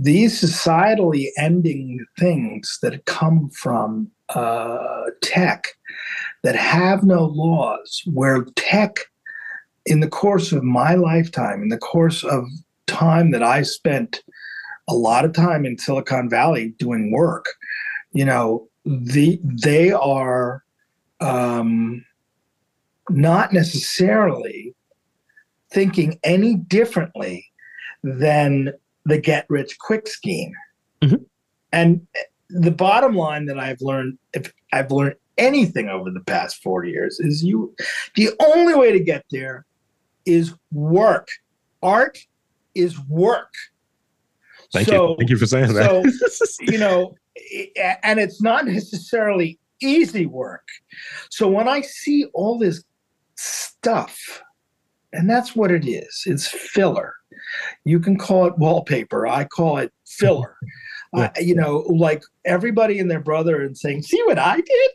these 0.02 0.40
societally 0.40 1.26
ending 1.36 2.04
things 2.18 2.78
that 2.80 3.04
come 3.04 3.50
from 3.50 4.10
uh, 4.30 5.04
tech 5.20 5.66
that 6.42 6.56
have 6.56 7.04
no 7.04 7.24
laws 7.26 8.02
where 8.06 8.44
tech 8.56 9.00
in 9.84 10.00
the 10.00 10.08
course 10.08 10.52
of 10.52 10.62
my 10.62 10.94
lifetime 10.94 11.62
in 11.62 11.68
the 11.68 11.78
course 11.78 12.24
of 12.24 12.44
time 12.86 13.30
that 13.30 13.42
i 13.42 13.62
spent 13.62 14.22
a 14.88 14.94
lot 14.94 15.24
of 15.24 15.32
time 15.32 15.66
in 15.66 15.78
silicon 15.78 16.30
valley 16.30 16.74
doing 16.78 17.12
work 17.12 17.46
you 18.12 18.24
know 18.24 18.68
the 18.84 19.38
they 19.42 19.92
are 19.92 20.64
um, 21.20 22.02
not 23.10 23.52
necessarily 23.52 24.74
thinking 25.70 26.18
any 26.24 26.54
differently 26.54 27.44
than 28.02 28.72
the 29.04 29.18
get 29.18 29.46
rich 29.48 29.78
quick 29.78 30.06
scheme. 30.06 30.52
Mm-hmm. 31.02 31.22
And 31.72 32.06
the 32.48 32.70
bottom 32.70 33.14
line 33.14 33.46
that 33.46 33.58
I've 33.58 33.80
learned, 33.80 34.18
if 34.34 34.52
I've 34.72 34.90
learned 34.90 35.16
anything 35.38 35.88
over 35.88 36.10
the 36.10 36.20
past 36.20 36.62
four 36.62 36.84
years, 36.84 37.20
is 37.20 37.42
you 37.42 37.74
the 38.16 38.30
only 38.40 38.74
way 38.74 38.92
to 38.92 39.00
get 39.00 39.24
there 39.30 39.64
is 40.26 40.54
work. 40.72 41.28
Art 41.82 42.18
is 42.74 42.98
work. 43.08 43.52
Thank 44.72 44.88
so, 44.88 45.10
you. 45.10 45.16
Thank 45.18 45.30
you 45.30 45.36
for 45.36 45.46
saying 45.46 45.72
that. 45.74 46.30
so, 46.30 46.44
you 46.60 46.78
know, 46.78 47.14
and 48.02 48.20
it's 48.20 48.42
not 48.42 48.66
necessarily 48.66 49.58
easy 49.80 50.26
work. 50.26 50.66
So 51.30 51.48
when 51.48 51.68
I 51.68 51.80
see 51.80 52.26
all 52.34 52.58
this 52.58 52.84
stuff, 53.36 54.42
and 55.12 55.28
that's 55.28 55.56
what 55.56 55.70
it 55.70 55.86
is, 55.86 56.22
it's 56.26 56.46
filler. 56.46 57.14
You 57.84 58.00
can 58.00 58.16
call 58.16 58.46
it 58.46 58.58
wallpaper. 58.58 59.26
I 59.26 59.44
call 59.44 59.78
it 59.78 59.92
filler. 60.06 60.56
uh, 61.14 61.28
you 61.40 61.54
know, 61.54 61.78
like 61.88 62.22
everybody 62.44 62.98
and 62.98 63.10
their 63.10 63.20
brother 63.20 63.62
and 63.62 63.76
saying, 63.76 64.02
"See 64.02 64.22
what 64.24 64.38
I 64.38 64.56
did? 64.56 64.90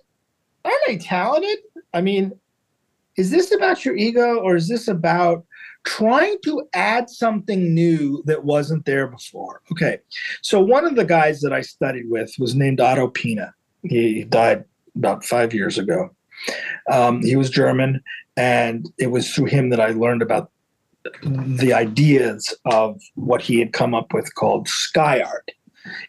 Aren't 0.64 0.90
I 0.90 0.96
talented?" 0.98 1.60
I 1.94 2.02
mean, 2.02 2.32
is 3.18 3.32
this 3.32 3.54
about 3.54 3.86
your 3.86 3.96
ego 3.96 4.40
or 4.40 4.56
is 4.56 4.68
this 4.68 4.88
about 4.88 5.46
trying 5.86 6.38
to 6.44 6.68
add 6.74 7.10
something 7.10 7.74
new 7.74 8.22
that 8.26 8.44
wasn't 8.44 8.86
there 8.86 9.08
before. 9.08 9.62
Okay. 9.72 10.00
So 10.42 10.60
one 10.60 10.86
of 10.86 10.96
the 10.96 11.06
guys 11.06 11.42
that 11.42 11.54
I 11.54 11.62
studied 11.62 12.10
with 12.10 12.34
was 12.40 12.56
named 12.56 12.82
Otto 12.82 13.08
Piene. 13.08 13.52
He 13.84 14.24
died 14.24 14.66
about 14.96 15.24
five 15.24 15.54
years 15.54 15.78
ago. 15.78 16.15
Um, 16.92 17.22
he 17.22 17.36
was 17.36 17.50
German, 17.50 18.02
and 18.38 18.90
it 18.98 19.08
was 19.08 19.34
through 19.34 19.46
him 19.46 19.70
that 19.70 19.80
I 19.80 19.90
learned 19.90 20.22
about 20.22 20.52
the 21.24 21.74
ideas 21.74 22.54
of 22.66 23.00
what 23.16 23.42
he 23.42 23.60
had 23.60 23.74
come 23.74 23.94
up 23.94 24.14
with 24.14 24.34
called 24.36 24.68
sky 24.68 25.22
art. 25.22 25.52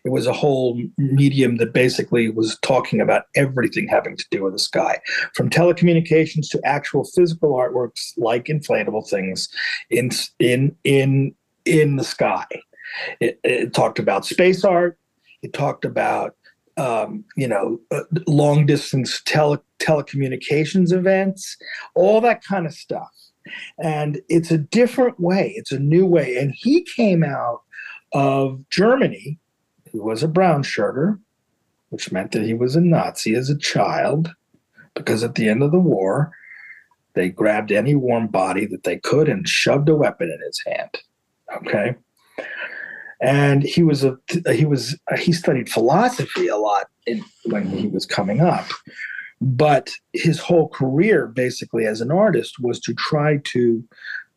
It 0.05 0.11
was 0.11 0.27
a 0.27 0.33
whole 0.33 0.81
medium 0.97 1.59
that 1.59 1.75
basically 1.75 2.31
was 2.31 2.59
talking 2.61 3.01
about 3.01 3.25
everything 3.35 3.87
having 3.89 4.17
to 4.17 4.25
do 4.31 4.45
with 4.45 4.55
the 4.55 4.59
sky, 4.59 5.01
from 5.35 5.51
telecommunications 5.51 6.49
to 6.51 6.61
actual 6.65 7.05
physical 7.05 7.53
artworks 7.53 8.13
like 8.17 8.47
inflatable 8.47 9.07
things 9.09 9.49
in 9.91 10.11
in 10.39 10.75
in 10.85 11.35
in 11.67 11.97
the 11.97 12.05
sky. 12.05 12.47
It, 13.21 13.39
it 13.45 13.75
talked 13.75 13.99
about 13.99 14.25
space 14.25 14.65
art. 14.65 14.99
It 15.43 15.53
talked 15.53 15.85
about 15.85 16.35
um, 16.77 17.25
you 17.37 17.49
know 17.49 17.79
uh, 17.91 18.03
long 18.27 18.67
distance 18.67 19.23
tele, 19.25 19.59
telecommunications 19.79 20.93
events, 20.93 21.57
all 21.95 22.21
that 22.21 22.45
kind 22.45 22.67
of 22.67 22.75
stuff. 22.75 23.11
And 23.79 24.21
it's 24.29 24.51
a 24.51 24.59
different 24.59 25.21
way. 25.21 25.53
It's 25.57 25.71
a 25.71 25.79
new 25.79 26.05
way. 26.05 26.37
And 26.37 26.53
he 26.53 26.83
came 26.83 27.23
out 27.23 27.63
of 28.13 28.69
Germany 28.71 29.39
he 29.97 30.01
was 30.01 30.23
a 30.23 30.29
brown 30.29 30.63
shirter, 30.63 31.19
which 31.89 32.13
meant 32.13 32.33
that 32.33 32.43
he 32.43 32.53
was 32.53 32.77
a 32.77 32.83
Nazi 32.83 33.35
as 33.35 33.49
a 33.49 33.57
child, 33.57 34.35
because 34.95 35.25
at 35.25 35.37
the 35.37 35.49
end 35.49 35.63
of 35.63 35.73
the 35.73 35.79
war, 35.79 36.33
they 37.15 37.31
grabbed 37.31 37.73
any 37.73 37.95
warm 37.95 38.27
body 38.27 38.67
that 38.67 38.85
they 38.85 38.99
could 38.99 39.27
and 39.27 39.49
shoved 39.49 39.89
a 39.89 39.97
weapon 39.97 40.31
in 40.31 40.39
his 40.47 40.63
hand. 40.67 40.91
Okay. 41.57 41.97
And 43.21 43.63
he 43.63 43.83
was 43.83 44.05
a 44.05 44.17
he 44.53 44.65
was 44.65 44.99
he 45.19 45.33
studied 45.33 45.71
philosophy 45.71 46.49
a 46.49 46.57
lot 46.57 46.89
in, 47.07 47.25
when 47.45 47.67
he 47.67 47.87
was 47.87 48.05
coming 48.05 48.41
up, 48.41 48.67
but 49.41 49.91
his 50.13 50.39
whole 50.39 50.69
career, 50.69 51.27
basically 51.27 51.87
as 51.87 52.01
an 52.01 52.11
artist, 52.11 52.57
was 52.61 52.81
to 52.81 52.95
try 52.95 53.39
to 53.45 53.83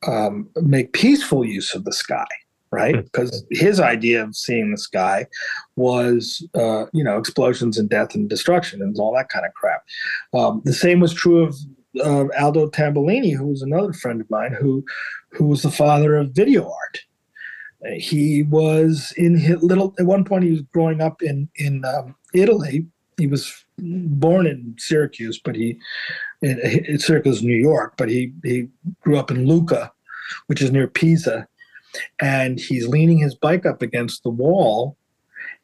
um, 0.08 0.50
make 0.56 0.94
peaceful 0.94 1.44
use 1.44 1.76
of 1.76 1.84
the 1.84 1.94
sky 1.94 2.28
right? 2.72 2.96
Hmm. 2.96 3.02
Because 3.02 3.44
his 3.52 3.80
idea 3.80 4.24
of 4.24 4.36
seeing 4.36 4.72
the 4.72 4.78
sky 4.78 5.28
was, 5.76 6.48
uh, 6.54 6.86
you 6.94 7.04
know, 7.04 7.18
explosions 7.18 7.78
and 7.78 7.90
death 7.90 8.16
and 8.16 8.30
destruction 8.30 8.82
and 8.82 8.98
all 9.00 9.14
that 9.16 9.30
kind 9.30 9.46
of 9.46 9.54
crap. 9.54 9.84
Um, 10.34 10.62
the 10.66 10.74
same 10.74 11.00
was 11.00 11.14
true 11.14 11.44
of 11.44 11.56
uh, 12.00 12.28
Aldo 12.40 12.70
Tambellini, 12.70 13.36
who 13.36 13.48
was 13.48 13.62
another 13.62 13.94
friend 13.94 14.22
of 14.22 14.30
mine, 14.30 14.54
who 14.54 14.86
who 15.32 15.46
was 15.46 15.62
the 15.62 15.72
father 15.72 16.16
of 16.16 16.32
video 16.32 16.64
art. 16.64 17.00
He 17.96 18.44
was 18.44 19.14
in 19.18 19.38
his 19.38 19.62
little. 19.64 19.94
At 20.00 20.06
one 20.06 20.26
point, 20.26 20.44
he 20.44 20.52
was 20.52 20.62
growing 20.62 21.02
up 21.02 21.22
in 21.22 21.50
in 21.56 21.84
um, 21.86 22.16
Italy. 22.34 22.86
He 23.18 23.28
was 23.28 23.66
born 23.78 24.48
in 24.48 24.76
Syracuse, 24.78 25.40
but 25.44 25.56
he 25.56 25.80
in, 26.42 26.60
in 26.60 27.00
Syracuse, 27.00 27.42
New 27.42 27.56
York. 27.56 27.94
But 27.98 28.10
he 28.10 28.34
he 28.44 28.68
grew 29.02 29.18
up 29.18 29.32
in 29.32 29.46
Lucca, 29.46 29.92
which 30.48 30.62
is 30.62 30.72
near 30.72 30.88
Pisa, 30.88 31.48
and 32.20 32.60
he's 32.60 32.88
leaning 32.88 33.18
his 33.18 33.36
bike 33.36 33.66
up 33.66 33.82
against 33.82 34.24
the 34.24 34.30
wall 34.30 34.98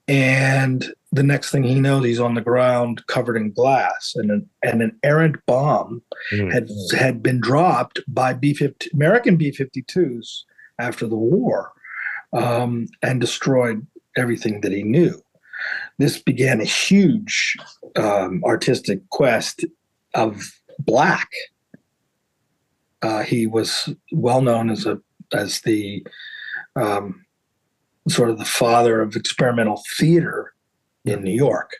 and 0.07 0.93
the 1.11 1.23
next 1.23 1.51
thing 1.51 1.63
he 1.63 1.79
knows 1.79 2.05
he's 2.05 2.19
on 2.19 2.35
the 2.35 2.41
ground 2.41 3.05
covered 3.07 3.37
in 3.37 3.51
glass 3.51 4.13
and 4.15 4.29
an, 4.29 4.49
and 4.61 4.81
an 4.81 4.97
errant 5.03 5.37
bomb 5.47 6.01
mm. 6.31 6.51
had 6.51 6.69
had 6.97 7.23
been 7.23 7.39
dropped 7.39 8.01
by 8.07 8.33
B50 8.33 8.93
American 8.93 9.37
B52s 9.37 10.43
after 10.77 11.07
the 11.07 11.15
war 11.15 11.71
um, 12.35 12.87
and 13.01 13.19
destroyed 13.21 13.85
everything 14.17 14.61
that 14.61 14.71
he 14.71 14.83
knew 14.83 15.21
this 15.97 16.21
began 16.21 16.61
a 16.61 16.65
huge 16.65 17.55
um, 17.95 18.43
artistic 18.43 18.99
quest 19.09 19.65
of 20.13 20.51
black 20.79 21.29
uh, 23.01 23.23
he 23.23 23.47
was 23.47 23.89
well 24.11 24.41
known 24.41 24.69
as 24.69 24.85
a 24.85 24.99
as 25.33 25.61
the 25.61 26.05
um, 26.75 27.25
sort 28.07 28.29
of 28.29 28.37
the 28.37 28.45
father 28.45 29.01
of 29.01 29.15
experimental 29.15 29.81
theater 29.97 30.53
in 31.05 31.23
New 31.23 31.33
York. 31.33 31.71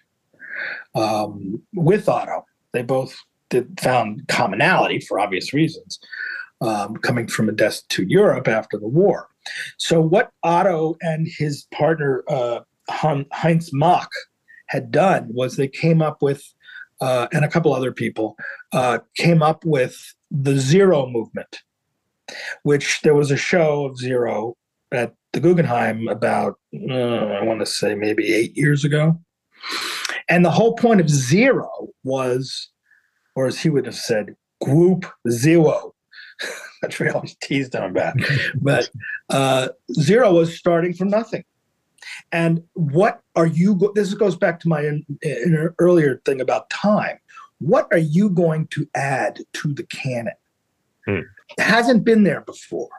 um, 0.96 1.62
with 1.74 2.08
Otto. 2.10 2.46
They 2.72 2.82
both 2.82 3.18
did, 3.50 3.80
found 3.80 4.28
commonality 4.28 5.00
for 5.00 5.20
obvious 5.20 5.54
reasons, 5.54 6.00
um, 6.62 6.96
coming 6.98 7.28
from 7.28 7.50
a 7.50 7.54
destitute 7.54 8.10
Europe 8.10 8.48
after 8.48 8.78
the 8.78 8.88
war. 8.88 9.30
So, 9.78 10.02
what 10.02 10.32
Otto 10.44 10.96
and 11.02 11.28
his 11.28 11.68
partner 11.72 12.24
uh, 12.28 12.60
Heinz 12.90 13.72
Mack 13.74 14.10
had 14.68 14.92
done 14.92 15.28
was 15.32 15.56
they 15.56 15.68
came 15.68 16.02
up 16.02 16.22
with, 16.22 16.44
uh, 17.02 17.28
and 17.32 17.46
a 17.46 17.48
couple 17.48 17.74
other 17.74 17.92
people 17.92 18.36
uh, 18.72 19.00
came 19.18 19.42
up 19.42 19.64
with 19.66 20.14
the 20.32 20.58
Zero 20.58 21.08
movement, 21.08 21.62
which 22.64 23.02
there 23.02 23.16
was 23.16 23.32
a 23.32 23.38
show 23.38 23.86
of 23.86 23.98
Zero 23.98 24.56
at 24.92 25.14
the 25.34 25.40
Guggenheim 25.40 26.08
about, 26.08 26.56
uh, 26.90 26.94
I 26.94 27.44
want 27.44 27.60
to 27.60 27.66
say 27.66 27.96
maybe 27.96 28.34
eight 28.34 28.56
years 28.56 28.86
ago. 28.86 29.20
And 30.28 30.44
the 30.44 30.52
whole 30.52 30.76
point 30.76 31.02
of 31.02 31.10
Zero 31.10 31.70
was, 32.04 32.70
or 33.36 33.46
as 33.46 33.60
he 33.60 33.70
would 33.70 33.86
have 33.86 33.96
said, 33.96 34.36
group 34.64 35.06
zero. 35.30 35.94
That's 36.82 37.00
what 37.00 37.10
I 37.10 37.14
always 37.14 37.36
teased 37.42 37.76
him 37.76 37.84
about. 37.84 38.16
but 38.62 38.90
uh, 39.30 39.70
Zero 39.94 40.34
was 40.34 40.58
starting 40.58 40.94
from 40.94 41.10
nothing. 41.10 41.44
And 42.32 42.64
what 42.74 43.22
are 43.36 43.48
you? 43.48 43.76
Go- 43.76 43.94
this 43.94 44.14
goes 44.14 44.36
back 44.36 44.60
to 44.62 44.70
my 44.70 44.82
in, 44.82 45.06
in 45.22 45.74
earlier 45.80 46.22
thing 46.26 46.42
about 46.42 46.70
time. 46.70 47.18
What 47.60 47.88
are 47.92 47.98
you 47.98 48.30
going 48.30 48.68
to 48.68 48.88
add 48.96 49.40
to 49.54 49.74
the 49.74 49.84
canon? 49.84 50.34
Hmm. 51.06 51.22
It 51.58 51.64
hasn't 51.64 52.04
been 52.04 52.24
there 52.24 52.42
before. 52.42 52.90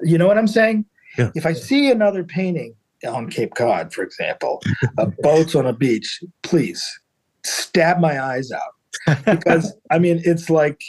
You 0.00 0.18
know 0.18 0.26
what 0.26 0.38
I'm 0.38 0.48
saying? 0.48 0.86
Yeah. 1.18 1.30
If 1.34 1.46
I 1.46 1.52
see 1.52 1.90
another 1.90 2.24
painting 2.24 2.74
on 3.06 3.28
Cape 3.28 3.54
Cod, 3.54 3.92
for 3.92 4.02
example, 4.02 4.62
of 4.98 5.16
boats 5.22 5.54
on 5.54 5.66
a 5.66 5.72
beach, 5.72 6.22
please 6.42 6.82
stab 7.44 7.98
my 7.98 8.20
eyes 8.20 8.50
out. 8.50 9.24
Because 9.24 9.74
I 9.90 9.98
mean, 9.98 10.22
it's 10.24 10.48
like 10.48 10.82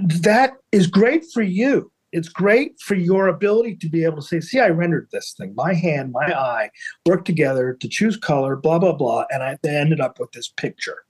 that 0.00 0.54
is 0.72 0.86
great 0.86 1.24
for 1.32 1.42
you. 1.42 1.90
It's 2.12 2.28
great 2.28 2.80
for 2.80 2.94
your 2.94 3.28
ability 3.28 3.76
to 3.76 3.88
be 3.88 4.04
able 4.04 4.16
to 4.16 4.22
say, 4.22 4.40
see, 4.40 4.60
I 4.60 4.68
rendered 4.68 5.08
this 5.12 5.34
thing. 5.36 5.54
My 5.54 5.74
hand, 5.74 6.12
my 6.12 6.32
eye 6.34 6.70
worked 7.06 7.26
together 7.26 7.76
to 7.80 7.88
choose 7.88 8.16
color, 8.16 8.56
blah, 8.56 8.78
blah, 8.78 8.94
blah. 8.94 9.24
And 9.30 9.42
I 9.42 9.58
ended 9.64 10.00
up 10.00 10.18
with 10.18 10.32
this 10.32 10.48
picture. 10.48 11.04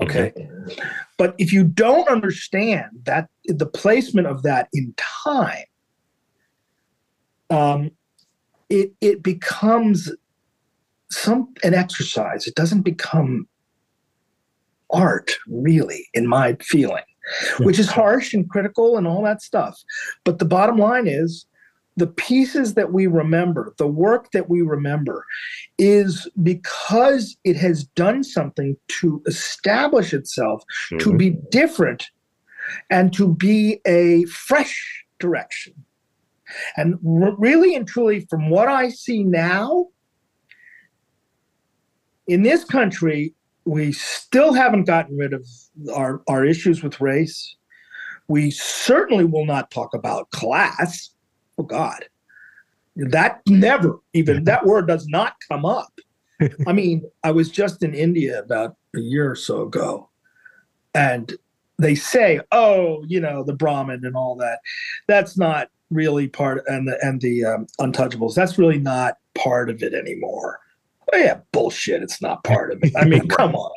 Okay. 0.00 0.32
okay. 0.36 0.48
But 1.18 1.34
if 1.38 1.52
you 1.52 1.64
don't 1.64 2.08
understand 2.08 2.90
that 3.04 3.28
the 3.46 3.66
placement 3.66 4.26
of 4.26 4.42
that 4.42 4.68
in 4.72 4.94
time, 4.96 5.64
um, 7.50 7.90
it 8.70 8.92
it 9.00 9.22
becomes 9.22 10.10
some 11.10 11.52
an 11.62 11.74
exercise. 11.74 12.46
It 12.46 12.54
doesn't 12.54 12.82
become 12.82 13.46
art, 14.90 15.32
really, 15.46 16.08
in 16.14 16.26
my 16.26 16.56
feeling, 16.60 17.04
which 17.60 17.78
is 17.78 17.88
harsh 17.88 18.34
and 18.34 18.48
critical 18.48 18.96
and 18.96 19.06
all 19.06 19.22
that 19.22 19.42
stuff. 19.42 19.80
But 20.24 20.38
the 20.38 20.44
bottom 20.44 20.76
line 20.76 21.06
is 21.06 21.46
the 21.96 22.06
pieces 22.06 22.74
that 22.74 22.92
we 22.92 23.06
remember, 23.06 23.72
the 23.78 23.86
work 23.86 24.32
that 24.32 24.50
we 24.50 24.62
remember, 24.62 25.24
is 25.78 26.28
because 26.42 27.36
it 27.44 27.56
has 27.56 27.84
done 27.84 28.24
something 28.24 28.76
to 28.88 29.22
establish 29.26 30.12
itself, 30.12 30.64
mm-hmm. 30.90 30.98
to 30.98 31.16
be 31.16 31.30
different, 31.50 32.06
and 32.90 33.12
to 33.14 33.32
be 33.34 33.80
a 33.86 34.24
fresh 34.24 35.04
direction. 35.18 35.74
And 36.76 36.94
r- 36.94 37.36
really 37.36 37.74
and 37.74 37.86
truly, 37.86 38.26
from 38.28 38.50
what 38.50 38.68
I 38.68 38.88
see 38.88 39.22
now, 39.22 39.86
in 42.26 42.42
this 42.42 42.64
country, 42.64 43.34
we 43.64 43.92
still 43.92 44.52
haven't 44.52 44.84
gotten 44.84 45.16
rid 45.16 45.32
of 45.32 45.46
our, 45.94 46.22
our 46.28 46.44
issues 46.44 46.82
with 46.82 47.00
race. 47.00 47.56
We 48.28 48.50
certainly 48.50 49.24
will 49.24 49.46
not 49.46 49.70
talk 49.70 49.94
about 49.94 50.30
class. 50.30 51.10
Oh, 51.58 51.62
God. 51.62 52.04
That 52.96 53.40
never 53.48 54.00
even, 54.12 54.44
that 54.44 54.66
word 54.66 54.88
does 54.88 55.06
not 55.06 55.36
come 55.48 55.64
up. 55.64 55.92
I 56.66 56.72
mean, 56.72 57.02
I 57.22 57.30
was 57.30 57.50
just 57.50 57.82
in 57.82 57.94
India 57.94 58.38
about 58.38 58.76
a 58.94 59.00
year 59.00 59.30
or 59.30 59.36
so 59.36 59.62
ago, 59.62 60.08
and 60.94 61.32
they 61.78 61.94
say, 61.94 62.40
oh, 62.52 63.04
you 63.06 63.20
know, 63.20 63.42
the 63.42 63.54
Brahmin 63.54 64.04
and 64.04 64.16
all 64.16 64.36
that. 64.36 64.60
That's 65.06 65.36
not 65.38 65.70
really 65.90 66.28
part 66.28 66.62
and 66.66 66.88
the 66.88 66.98
and 67.02 67.20
the 67.20 67.44
um, 67.44 67.66
untouchables 67.78 68.34
that's 68.34 68.58
really 68.58 68.78
not 68.78 69.18
part 69.34 69.70
of 69.70 69.82
it 69.82 69.94
anymore 69.94 70.58
oh 71.12 71.16
yeah 71.16 71.40
bullshit. 71.52 72.02
It's 72.02 72.22
not 72.22 72.44
part 72.44 72.72
of 72.72 72.78
it. 72.82 72.92
I 72.96 73.04
mean 73.04 73.28
come 73.28 73.54
on. 73.54 73.72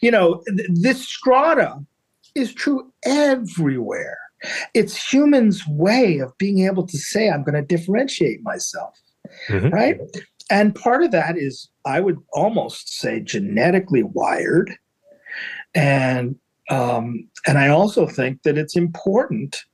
You 0.00 0.10
know 0.10 0.42
th- 0.56 0.68
this 0.72 1.06
strata 1.06 1.78
is 2.34 2.54
true 2.54 2.92
everywhere. 3.04 4.18
It's 4.74 5.12
humans 5.12 5.62
way 5.68 6.18
of 6.18 6.36
being 6.38 6.66
able 6.66 6.84
to 6.86 6.98
say 6.98 7.30
i'm 7.30 7.44
going 7.44 7.54
to 7.54 7.62
differentiate 7.62 8.42
myself 8.42 8.98
mm-hmm. 9.48 9.68
right? 9.68 10.00
And 10.50 10.74
part 10.74 11.02
of 11.02 11.10
that 11.12 11.36
is 11.38 11.68
i 11.84 12.00
would 12.00 12.18
almost 12.32 12.98
say 12.98 13.20
genetically 13.20 14.02
wired. 14.02 14.74
And 15.74 16.36
um, 16.70 17.28
and 17.46 17.58
i 17.58 17.68
also 17.68 18.06
think 18.06 18.42
that 18.42 18.58
it's 18.58 18.76
important 18.76 19.64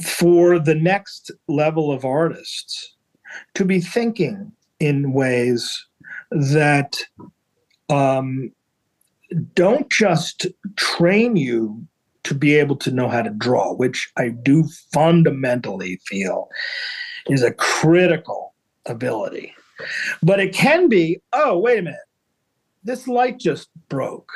for 0.00 0.58
the 0.58 0.74
next 0.74 1.30
level 1.48 1.92
of 1.92 2.04
artists 2.04 2.96
to 3.54 3.64
be 3.64 3.80
thinking 3.80 4.52
in 4.82 5.12
ways 5.12 5.86
that 6.30 7.02
um, 7.88 8.50
don't 9.54 9.90
just 9.90 10.46
train 10.76 11.36
you 11.36 11.86
to 12.24 12.34
be 12.34 12.54
able 12.54 12.76
to 12.76 12.90
know 12.90 13.08
how 13.08 13.22
to 13.22 13.30
draw, 13.30 13.72
which 13.74 14.10
I 14.16 14.28
do 14.28 14.64
fundamentally 14.92 16.00
feel 16.06 16.48
is 17.28 17.42
a 17.42 17.52
critical 17.52 18.54
ability. 18.86 19.54
But 20.22 20.40
it 20.40 20.52
can 20.52 20.88
be, 20.88 21.20
oh, 21.32 21.58
wait 21.58 21.78
a 21.78 21.82
minute, 21.82 22.00
this 22.84 23.06
light 23.06 23.38
just 23.38 23.68
broke. 23.88 24.30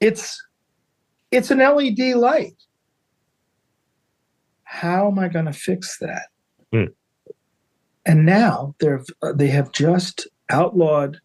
It's 0.00 0.42
it's 1.30 1.50
an 1.50 1.58
LED 1.58 2.16
light 2.16 2.54
how 4.74 5.06
am 5.06 5.20
I 5.20 5.28
going 5.28 5.44
to 5.44 5.52
fix 5.52 5.98
that? 5.98 6.26
Mm. 6.74 6.88
And 8.06 8.26
now 8.26 8.74
they're 8.80 9.02
they 9.34 9.48
have 9.48 9.72
just 9.72 10.28
outlawed 10.50 11.20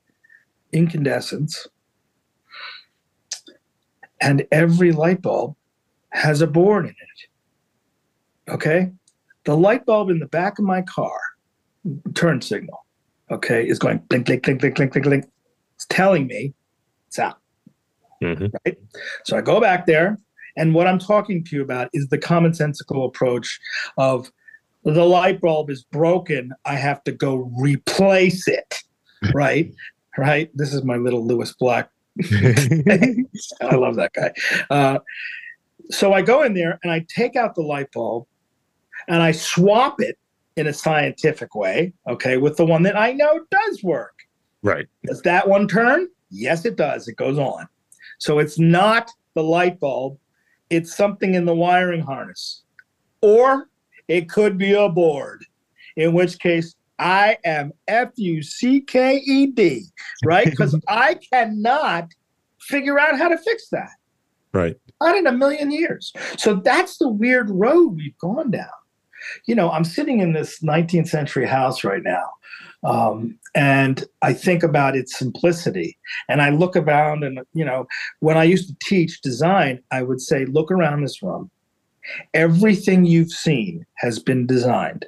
incandescence, 0.71 1.67
and 4.21 4.47
every 4.51 4.91
light 4.91 5.21
bulb 5.21 5.55
has 6.11 6.41
a 6.41 6.47
board 6.47 6.85
in 6.85 6.91
it. 6.91 8.53
Okay, 8.53 8.91
the 9.43 9.57
light 9.57 9.85
bulb 9.85 10.09
in 10.09 10.19
the 10.19 10.27
back 10.27 10.57
of 10.57 10.65
my 10.65 10.81
car, 10.83 11.19
turn 12.13 12.41
signal, 12.41 12.85
okay, 13.29 13.67
is 13.67 13.77
going 13.77 13.97
blink, 14.09 14.25
blink, 14.25 14.43
blink, 14.43 14.59
blink, 14.61 14.75
blink, 14.75 14.93
blink, 14.93 15.05
blink. 15.05 15.25
It's 15.75 15.85
telling 15.87 16.27
me 16.27 16.53
it's 17.07 17.19
out. 17.19 17.39
Mm-hmm. 18.23 18.47
Right. 18.65 18.77
So 19.25 19.37
I 19.37 19.41
go 19.41 19.59
back 19.59 19.85
there. 19.85 20.17
And 20.57 20.73
what 20.73 20.87
I'm 20.87 20.99
talking 20.99 21.43
to 21.45 21.55
you 21.55 21.61
about 21.61 21.89
is 21.93 22.09
the 22.09 22.17
commonsensical 22.17 23.07
approach 23.07 23.59
of 23.97 24.29
the 24.89 25.03
light 25.03 25.41
bulb 25.41 25.69
is 25.69 25.83
broken. 25.83 26.51
I 26.65 26.75
have 26.75 27.03
to 27.05 27.11
go 27.11 27.51
replace 27.57 28.47
it. 28.47 28.75
Right. 29.33 29.73
right. 30.17 30.49
This 30.55 30.73
is 30.73 30.85
my 30.85 30.95
little 30.95 31.27
Lewis 31.27 31.53
Black. 31.59 31.89
I 32.23 33.75
love 33.75 33.97
that 33.97 34.11
guy. 34.13 34.31
Uh, 34.69 34.99
so 35.89 36.13
I 36.13 36.21
go 36.21 36.43
in 36.43 36.53
there 36.53 36.79
and 36.83 36.89
I 36.89 37.05
take 37.09 37.35
out 37.35 37.53
the 37.53 37.61
light 37.61 37.91
bulb 37.91 38.27
and 39.09 39.21
I 39.21 39.33
swap 39.33 39.99
it 39.99 40.17
in 40.55 40.67
a 40.67 40.73
scientific 40.73 41.53
way, 41.53 41.91
okay, 42.07 42.37
with 42.37 42.55
the 42.55 42.65
one 42.65 42.83
that 42.83 42.97
I 42.97 43.11
know 43.11 43.41
does 43.51 43.83
work. 43.83 44.17
Right. 44.63 44.87
Does 45.03 45.21
that 45.23 45.49
one 45.49 45.67
turn? 45.67 46.07
Yes, 46.31 46.63
it 46.63 46.77
does. 46.77 47.09
It 47.09 47.17
goes 47.17 47.37
on. 47.37 47.67
So 48.19 48.39
it's 48.39 48.57
not 48.57 49.11
the 49.33 49.43
light 49.43 49.81
bulb 49.81 50.17
it's 50.69 50.95
something 50.95 51.33
in 51.33 51.45
the 51.45 51.55
wiring 51.55 52.01
harness. 52.01 52.63
Or 53.21 53.68
it 54.09 54.29
could 54.29 54.57
be 54.57 54.73
a 54.73 54.89
board, 54.89 55.45
in 55.95 56.11
which 56.11 56.37
case 56.39 56.75
I 56.99 57.37
am 57.45 57.71
F 57.87 58.09
U 58.17 58.43
C 58.43 58.81
K 58.81 59.17
E 59.17 59.45
D, 59.47 59.85
right? 60.25 60.45
Because 60.49 60.77
I 60.89 61.17
cannot 61.31 62.09
figure 62.59 62.99
out 62.99 63.17
how 63.17 63.29
to 63.29 63.37
fix 63.37 63.69
that. 63.69 63.91
Right. 64.51 64.75
Not 65.01 65.15
in 65.15 65.27
a 65.27 65.31
million 65.31 65.71
years. 65.71 66.11
So 66.37 66.55
that's 66.55 66.97
the 66.97 67.07
weird 67.07 67.49
road 67.49 67.95
we've 67.95 68.17
gone 68.17 68.51
down. 68.51 68.67
You 69.45 69.55
know, 69.55 69.69
I'm 69.71 69.85
sitting 69.85 70.19
in 70.19 70.33
this 70.33 70.59
19th 70.61 71.07
century 71.07 71.45
house 71.45 71.85
right 71.85 72.03
now 72.03 72.25
um, 72.83 73.37
and 73.55 74.05
I 74.21 74.33
think 74.33 74.63
about 74.63 74.95
its 74.95 75.17
simplicity. 75.17 75.97
And 76.27 76.41
I 76.41 76.49
look 76.49 76.75
around, 76.75 77.23
and 77.23 77.39
you 77.53 77.65
know, 77.65 77.87
when 78.19 78.37
I 78.37 78.43
used 78.43 78.69
to 78.69 78.75
teach 78.81 79.21
design, 79.21 79.81
I 79.91 80.03
would 80.03 80.21
say, 80.21 80.45
look 80.45 80.71
around 80.71 81.01
this 81.01 81.21
room. 81.21 81.49
Everything 82.33 83.05
you've 83.05 83.31
seen 83.31 83.85
has 83.97 84.19
been 84.19 84.45
designed, 84.45 85.05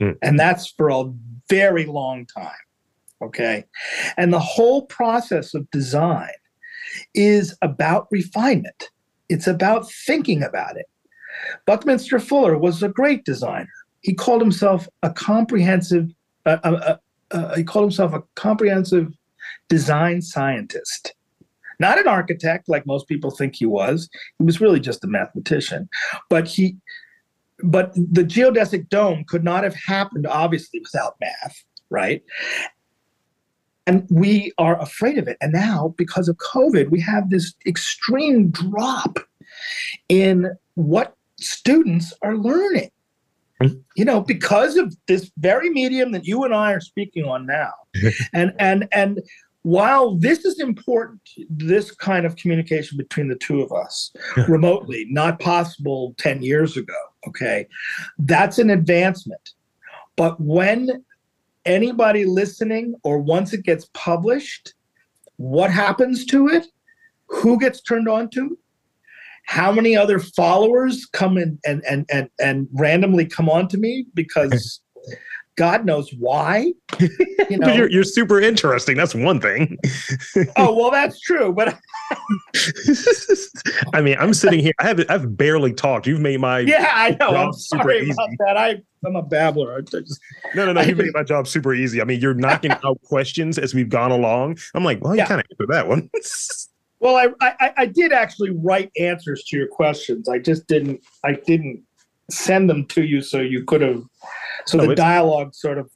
mm. 0.00 0.16
and 0.22 0.38
that's 0.38 0.66
for 0.66 0.90
a 0.90 1.12
very 1.48 1.86
long 1.86 2.26
time. 2.26 2.52
Okay. 3.22 3.64
And 4.16 4.32
the 4.32 4.40
whole 4.40 4.82
process 4.86 5.54
of 5.54 5.70
design 5.70 6.30
is 7.14 7.56
about 7.62 8.08
refinement, 8.10 8.90
it's 9.28 9.46
about 9.46 9.90
thinking 9.90 10.42
about 10.42 10.76
it. 10.76 10.86
Buckminster 11.66 12.18
Fuller 12.18 12.56
was 12.56 12.82
a 12.82 12.88
great 12.88 13.24
designer. 13.24 13.68
He 14.00 14.14
called 14.14 14.40
himself 14.40 14.88
a 15.02 15.10
comprehensive, 15.10 16.10
uh, 16.46 16.58
uh, 16.62 16.96
uh, 17.32 17.56
he 17.56 17.64
called 17.64 17.86
himself 17.86 18.14
a 18.14 18.22
comprehensive 18.36 19.12
design 19.68 20.22
scientist. 20.22 21.14
Not 21.78 21.98
an 21.98 22.08
architect 22.08 22.68
like 22.68 22.86
most 22.86 23.08
people 23.08 23.30
think 23.30 23.56
he 23.56 23.66
was. 23.66 24.08
He 24.38 24.44
was 24.44 24.60
really 24.60 24.80
just 24.80 25.04
a 25.04 25.08
mathematician. 25.08 25.88
But 26.28 26.48
he 26.48 26.76
but 27.62 27.94
the 27.94 28.22
geodesic 28.22 28.88
dome 28.88 29.24
could 29.26 29.44
not 29.44 29.64
have 29.64 29.74
happened 29.74 30.26
obviously 30.26 30.80
without 30.80 31.16
math, 31.20 31.64
right? 31.88 32.22
And 33.86 34.06
we 34.10 34.52
are 34.58 34.80
afraid 34.80 35.16
of 35.16 35.28
it. 35.28 35.36
And 35.40 35.52
now, 35.52 35.94
because 35.96 36.28
of 36.28 36.36
COVID, 36.36 36.90
we 36.90 37.00
have 37.00 37.30
this 37.30 37.54
extreme 37.66 38.50
drop 38.50 39.18
in 40.08 40.50
what 40.74 41.16
students 41.38 42.12
are 42.22 42.36
learning. 42.36 42.90
Hmm. 43.60 43.68
You 43.94 44.04
know, 44.04 44.20
because 44.20 44.76
of 44.76 44.94
this 45.06 45.30
very 45.38 45.70
medium 45.70 46.12
that 46.12 46.26
you 46.26 46.44
and 46.44 46.54
I 46.54 46.72
are 46.72 46.80
speaking 46.80 47.24
on 47.24 47.46
now. 47.46 47.72
and 48.34 48.52
and 48.58 48.88
and 48.92 49.20
while 49.66 50.14
this 50.14 50.44
is 50.44 50.60
important, 50.60 51.20
this 51.50 51.90
kind 51.90 52.24
of 52.24 52.36
communication 52.36 52.96
between 52.96 53.26
the 53.26 53.34
two 53.34 53.62
of 53.62 53.72
us 53.72 54.12
remotely, 54.46 55.06
not 55.10 55.40
possible 55.40 56.14
10 56.18 56.40
years 56.40 56.76
ago, 56.76 56.94
okay, 57.26 57.66
that's 58.20 58.60
an 58.60 58.70
advancement. 58.70 59.54
But 60.14 60.40
when 60.40 61.04
anybody 61.64 62.26
listening 62.26 62.94
or 63.02 63.18
once 63.18 63.52
it 63.52 63.64
gets 63.64 63.90
published, 63.92 64.72
what 65.34 65.72
happens 65.72 66.24
to 66.26 66.46
it? 66.46 66.68
Who 67.26 67.58
gets 67.58 67.82
turned 67.82 68.08
on 68.08 68.30
to? 68.34 68.56
How 69.46 69.72
many 69.72 69.96
other 69.96 70.20
followers 70.20 71.06
come 71.06 71.36
in 71.38 71.58
and 71.66 71.82
and 71.84 72.06
and, 72.08 72.30
and 72.38 72.68
randomly 72.72 73.26
come 73.26 73.48
on 73.48 73.66
to 73.68 73.78
me 73.78 74.06
because 74.14 74.80
God 75.56 75.84
knows 75.84 76.12
why. 76.18 76.72
You 77.48 77.58
know, 77.58 77.72
you're, 77.72 77.88
you're 77.88 78.02
super 78.02 78.40
interesting. 78.40 78.96
That's 78.96 79.14
one 79.14 79.40
thing. 79.40 79.78
oh 80.56 80.74
well, 80.74 80.90
that's 80.90 81.20
true. 81.20 81.52
But 81.52 81.78
I 83.94 84.00
mean, 84.00 84.16
I'm 84.18 84.34
sitting 84.34 84.58
here. 84.58 84.72
I 84.80 84.88
have 84.88 85.04
I've 85.08 85.36
barely 85.36 85.72
talked. 85.72 86.08
You've 86.08 86.20
made 86.20 86.40
my 86.40 86.58
yeah. 86.60 86.90
I 86.92 87.16
know. 87.20 87.28
I'm 87.36 87.52
sorry 87.52 88.10
about 88.10 88.30
that. 88.40 88.56
I 88.56 88.82
I'm 89.04 89.14
a 89.14 89.22
babbler. 89.22 89.76
I 89.76 89.82
just, 89.82 90.20
no, 90.56 90.66
no, 90.66 90.72
no. 90.72 90.80
You 90.80 90.96
made 90.96 91.12
my 91.14 91.22
job 91.22 91.46
super 91.46 91.72
easy. 91.72 92.00
I 92.00 92.04
mean, 92.04 92.20
you're 92.20 92.34
knocking 92.34 92.72
out 92.72 93.00
questions 93.04 93.58
as 93.58 93.74
we've 93.74 93.90
gone 93.90 94.10
along. 94.10 94.58
I'm 94.74 94.82
like, 94.82 95.00
well, 95.04 95.14
you 95.14 95.18
yeah. 95.18 95.26
kind 95.26 95.40
of 95.40 95.46
answered 95.52 95.72
that 95.72 95.86
one. 95.86 96.10
well, 96.98 97.16
I, 97.16 97.54
I 97.60 97.72
I 97.76 97.86
did 97.86 98.12
actually 98.12 98.50
write 98.50 98.90
answers 98.98 99.44
to 99.44 99.56
your 99.56 99.68
questions. 99.68 100.28
I 100.28 100.40
just 100.40 100.66
didn't. 100.66 101.00
I 101.22 101.34
didn't 101.46 101.84
send 102.28 102.68
them 102.68 102.86
to 102.86 103.04
you 103.04 103.22
so 103.22 103.40
you 103.40 103.62
could 103.64 103.82
have 103.82 104.02
so 104.66 104.80
oh, 104.80 104.86
the 104.86 104.94
dialogue 104.94 105.54
sort 105.54 105.78
of 105.78 105.90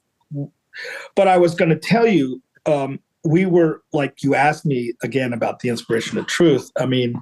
but 1.15 1.27
i 1.27 1.37
was 1.37 1.55
going 1.55 1.69
to 1.69 1.77
tell 1.77 2.07
you 2.07 2.41
um, 2.67 2.99
we 3.23 3.45
were 3.45 3.81
like 3.91 4.23
you 4.23 4.35
asked 4.35 4.65
me 4.65 4.93
again 5.03 5.33
about 5.33 5.59
the 5.59 5.69
inspiration 5.69 6.17
of 6.19 6.27
truth. 6.27 6.69
I 6.79 6.85
mean 6.85 7.21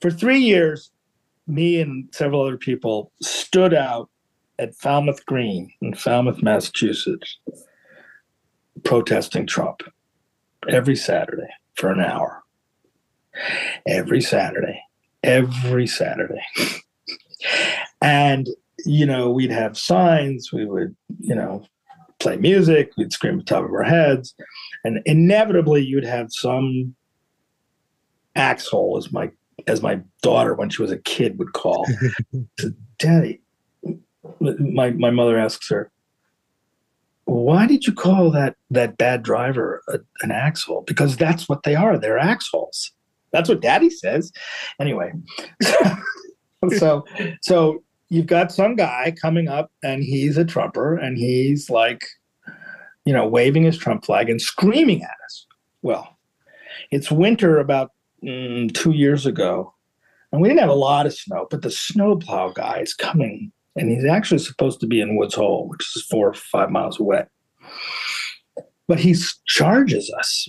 for 0.00 0.10
three 0.10 0.40
years 0.40 0.90
me 1.46 1.80
and 1.80 2.08
several 2.12 2.42
other 2.42 2.56
people 2.56 3.12
stood 3.22 3.74
out 3.74 4.08
at 4.58 4.74
falmouth 4.74 5.24
green 5.26 5.72
in 5.82 5.94
falmouth 5.94 6.42
massachusetts 6.42 7.38
protesting 8.82 9.46
trump 9.46 9.82
every 10.68 10.96
saturday 10.96 11.48
for 11.74 11.90
an 11.90 12.00
hour. 12.00 12.42
Every 13.86 14.20
saturday. 14.20 14.80
Every 15.22 15.86
saturday. 15.86 16.44
And 18.00 18.48
you 18.84 19.06
know, 19.06 19.30
we'd 19.30 19.50
have 19.50 19.78
signs, 19.78 20.52
we 20.52 20.66
would, 20.66 20.94
you 21.20 21.34
know, 21.34 21.64
play 22.18 22.36
music, 22.36 22.92
we'd 22.96 23.12
scream 23.12 23.38
at 23.38 23.46
the 23.46 23.54
top 23.54 23.64
of 23.64 23.72
our 23.72 23.84
heads, 23.84 24.34
and 24.84 25.00
inevitably 25.06 25.84
you'd 25.84 26.04
have 26.04 26.28
some 26.30 26.94
axhole, 28.36 28.98
as 28.98 29.12
my 29.12 29.30
as 29.66 29.82
my 29.82 30.00
daughter 30.22 30.54
when 30.54 30.68
she 30.68 30.82
was 30.82 30.90
a 30.90 30.98
kid 30.98 31.38
would 31.38 31.52
call. 31.52 31.86
Daddy, 32.98 33.40
my 34.40 34.90
my 34.90 35.10
mother 35.10 35.38
asks 35.38 35.68
her, 35.70 35.90
why 37.24 37.66
did 37.66 37.86
you 37.86 37.92
call 37.92 38.30
that 38.30 38.56
that 38.70 38.96
bad 38.96 39.22
driver 39.22 39.82
a, 39.88 39.98
an 40.22 40.30
axhole? 40.30 40.86
Because 40.86 41.16
that's 41.16 41.48
what 41.48 41.62
they 41.62 41.74
are. 41.74 41.98
They're 41.98 42.18
axholes. 42.18 42.90
That's 43.32 43.48
what 43.48 43.60
Daddy 43.60 43.90
says. 43.90 44.32
Anyway, 44.80 45.12
so 46.76 47.04
so 47.42 47.82
you've 48.14 48.26
got 48.26 48.52
some 48.52 48.76
guy 48.76 49.12
coming 49.20 49.48
up 49.48 49.72
and 49.82 50.04
he's 50.04 50.36
a 50.36 50.44
Trumper 50.44 50.96
and 50.96 51.18
he's 51.18 51.68
like, 51.68 52.06
you 53.04 53.12
know, 53.12 53.26
waving 53.26 53.64
his 53.64 53.76
Trump 53.76 54.04
flag 54.04 54.30
and 54.30 54.40
screaming 54.40 55.02
at 55.02 55.16
us. 55.24 55.46
Well, 55.82 56.16
it's 56.90 57.10
winter 57.10 57.58
about 57.58 57.90
mm, 58.22 58.72
two 58.72 58.92
years 58.92 59.26
ago, 59.26 59.74
and 60.32 60.40
we 60.40 60.48
didn't 60.48 60.60
have 60.60 60.70
a 60.70 60.74
lot 60.74 61.06
of 61.06 61.14
snow, 61.14 61.46
but 61.50 61.62
the 61.62 61.70
snowplow 61.70 62.52
guy 62.52 62.78
is 62.78 62.94
coming, 62.94 63.52
and 63.76 63.90
he's 63.90 64.06
actually 64.06 64.38
supposed 64.38 64.80
to 64.80 64.86
be 64.86 65.00
in 65.00 65.16
Woods 65.16 65.34
Hole, 65.34 65.68
which 65.68 65.84
is 65.94 66.06
four 66.10 66.28
or 66.28 66.34
five 66.34 66.70
miles 66.70 66.98
away. 66.98 67.24
But 68.86 69.00
he 69.00 69.14
charges 69.46 70.12
us. 70.18 70.48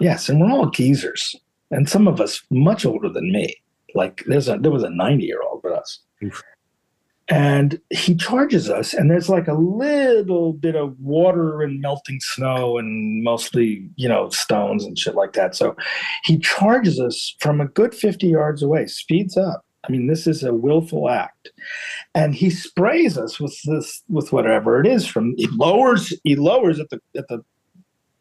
Yes, 0.00 0.28
and 0.28 0.40
we're 0.40 0.50
all 0.50 0.70
geezers, 0.70 1.34
and 1.70 1.88
some 1.88 2.06
of 2.06 2.20
us 2.20 2.42
much 2.50 2.84
older 2.84 3.08
than 3.08 3.32
me. 3.32 3.56
Like 3.94 4.24
there's 4.26 4.48
a 4.48 4.58
there 4.58 4.70
was 4.70 4.82
a 4.82 4.90
90 4.90 5.24
year 5.24 5.40
old 5.42 5.62
with 5.64 5.72
us. 5.72 6.00
And 7.28 7.80
he 7.90 8.14
charges 8.14 8.70
us, 8.70 8.94
and 8.94 9.10
there's 9.10 9.28
like 9.28 9.48
a 9.48 9.54
little 9.54 10.52
bit 10.52 10.76
of 10.76 10.98
water 11.00 11.60
and 11.60 11.80
melting 11.80 12.20
snow 12.20 12.78
and 12.78 13.24
mostly, 13.24 13.90
you 13.96 14.08
know, 14.08 14.28
stones 14.28 14.84
and 14.84 14.96
shit 14.96 15.16
like 15.16 15.32
that. 15.32 15.56
So 15.56 15.74
he 16.24 16.38
charges 16.38 17.00
us 17.00 17.34
from 17.40 17.60
a 17.60 17.66
good 17.66 17.96
50 17.96 18.28
yards 18.28 18.62
away, 18.62 18.86
speeds 18.86 19.36
up. 19.36 19.64
I 19.88 19.90
mean, 19.90 20.06
this 20.06 20.28
is 20.28 20.44
a 20.44 20.54
willful 20.54 21.08
act. 21.08 21.50
And 22.14 22.34
he 22.34 22.48
sprays 22.50 23.18
us 23.18 23.40
with 23.40 23.56
this, 23.64 24.02
with 24.08 24.32
whatever 24.32 24.80
it 24.80 24.86
is 24.86 25.06
from, 25.06 25.34
he 25.36 25.48
lowers, 25.48 26.12
he 26.22 26.36
lowers 26.36 26.78
at 26.78 26.90
the, 26.90 27.00
at 27.16 27.26
the 27.28 27.44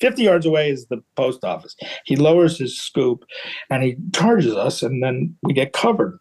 50 0.01 0.23
yards 0.23 0.45
away 0.45 0.69
is 0.69 0.87
the 0.87 1.01
post 1.15 1.43
office. 1.43 1.75
He 2.05 2.15
lowers 2.15 2.57
his 2.57 2.79
scoop 2.79 3.23
and 3.69 3.83
he 3.83 3.95
charges 4.13 4.53
us, 4.53 4.83
and 4.83 5.01
then 5.03 5.35
we 5.43 5.53
get 5.53 5.73
covered. 5.73 6.19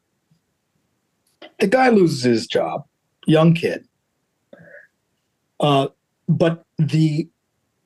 The 1.65 1.71
guy 1.71 1.89
loses 1.89 2.23
his 2.25 2.47
job, 2.47 2.85
young 3.27 3.55
kid. 3.55 3.89
Uh, 5.59 5.89
but 6.29 6.63
the 6.79 7.27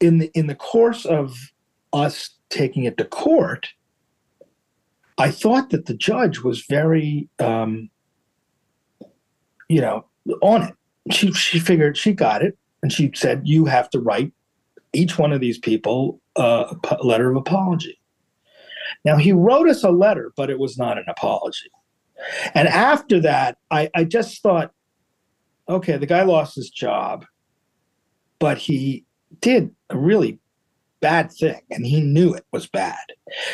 in 0.01 0.19
the 0.19 0.33
in 0.35 0.49
the 0.49 0.57
course 0.57 1.05
of 1.05 1.53
us 1.93 2.31
taking 2.51 2.83
it 2.83 2.97
to 2.99 3.05
court, 3.05 3.69
I 5.17 5.31
thought 5.31 5.71
that 5.71 5.87
the 5.87 5.95
judge 5.95 6.41
was 6.41 6.63
very, 6.63 7.29
um, 7.39 7.89
you 9.69 9.81
know, 9.81 10.07
on 10.43 10.63
it. 10.65 10.75
She 11.13 11.31
she 11.31 11.61
figured 11.61 11.97
she 11.97 12.13
got 12.13 12.43
it, 12.43 12.59
and 12.83 12.93
she 12.93 13.13
said 13.15 13.43
you 13.45 13.67
have 13.67 13.89
to 13.91 14.01
write 14.01 14.33
each 14.93 15.19
one 15.19 15.33
of 15.33 15.41
these 15.41 15.59
people 15.59 16.21
a 16.35 16.75
letter 17.05 17.31
of 17.31 17.37
apology. 17.37 18.01
Now, 19.05 19.19
he 19.19 19.31
wrote 19.31 19.69
us 19.69 19.85
a 19.85 19.91
letter, 19.93 20.33
but 20.37 20.51
it 20.51 20.59
was 20.59 20.77
not 20.77 20.99
an 20.99 21.05
apology. 21.07 21.71
And 22.55 22.69
after 22.69 23.21
that, 23.21 23.59
I, 23.71 23.91
I 23.95 24.05
just 24.05 24.43
thought, 24.43 24.73
okay, 25.69 25.97
the 25.97 26.07
guy 26.07 26.23
lost 26.23 26.57
his 26.57 26.71
job, 26.71 27.25
but 28.39 28.59
he 28.59 29.05
did 29.41 29.75
a 29.91 29.99
really 29.99 30.39
bad 31.01 31.31
thing 31.33 31.61
and 31.71 31.87
he 31.87 32.01
knew 32.01 32.35
it 32.35 32.47
was 32.53 32.67
bad. 32.67 33.05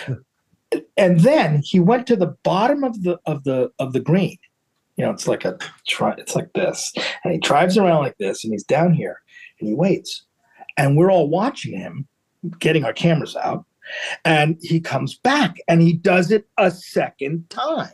Hmm. 0.06 0.14
and 0.96 1.20
then 1.20 1.62
he 1.62 1.78
went 1.78 2.06
to 2.06 2.16
the 2.16 2.34
bottom 2.42 2.84
of 2.84 3.02
the 3.02 3.18
of 3.26 3.44
the 3.44 3.70
of 3.78 3.92
the 3.92 4.00
green. 4.00 4.38
You 4.96 5.04
know, 5.04 5.10
it's 5.10 5.26
like 5.26 5.44
a 5.44 5.58
it's 6.18 6.36
like 6.36 6.52
this. 6.52 6.92
And 7.24 7.32
he 7.32 7.38
drives 7.38 7.76
around 7.76 8.02
like 8.02 8.16
this 8.18 8.44
and 8.44 8.52
he's 8.52 8.64
down 8.64 8.94
here 8.94 9.20
and 9.58 9.68
he 9.68 9.74
waits 9.74 10.24
and 10.76 10.96
we're 10.96 11.10
all 11.10 11.28
watching 11.28 11.76
him 11.76 12.06
getting 12.58 12.84
our 12.84 12.92
cameras 12.92 13.36
out 13.36 13.64
and 14.24 14.58
he 14.60 14.80
comes 14.80 15.16
back 15.16 15.56
and 15.68 15.82
he 15.82 15.92
does 15.92 16.30
it 16.30 16.46
a 16.58 16.70
second 16.70 17.48
time 17.50 17.92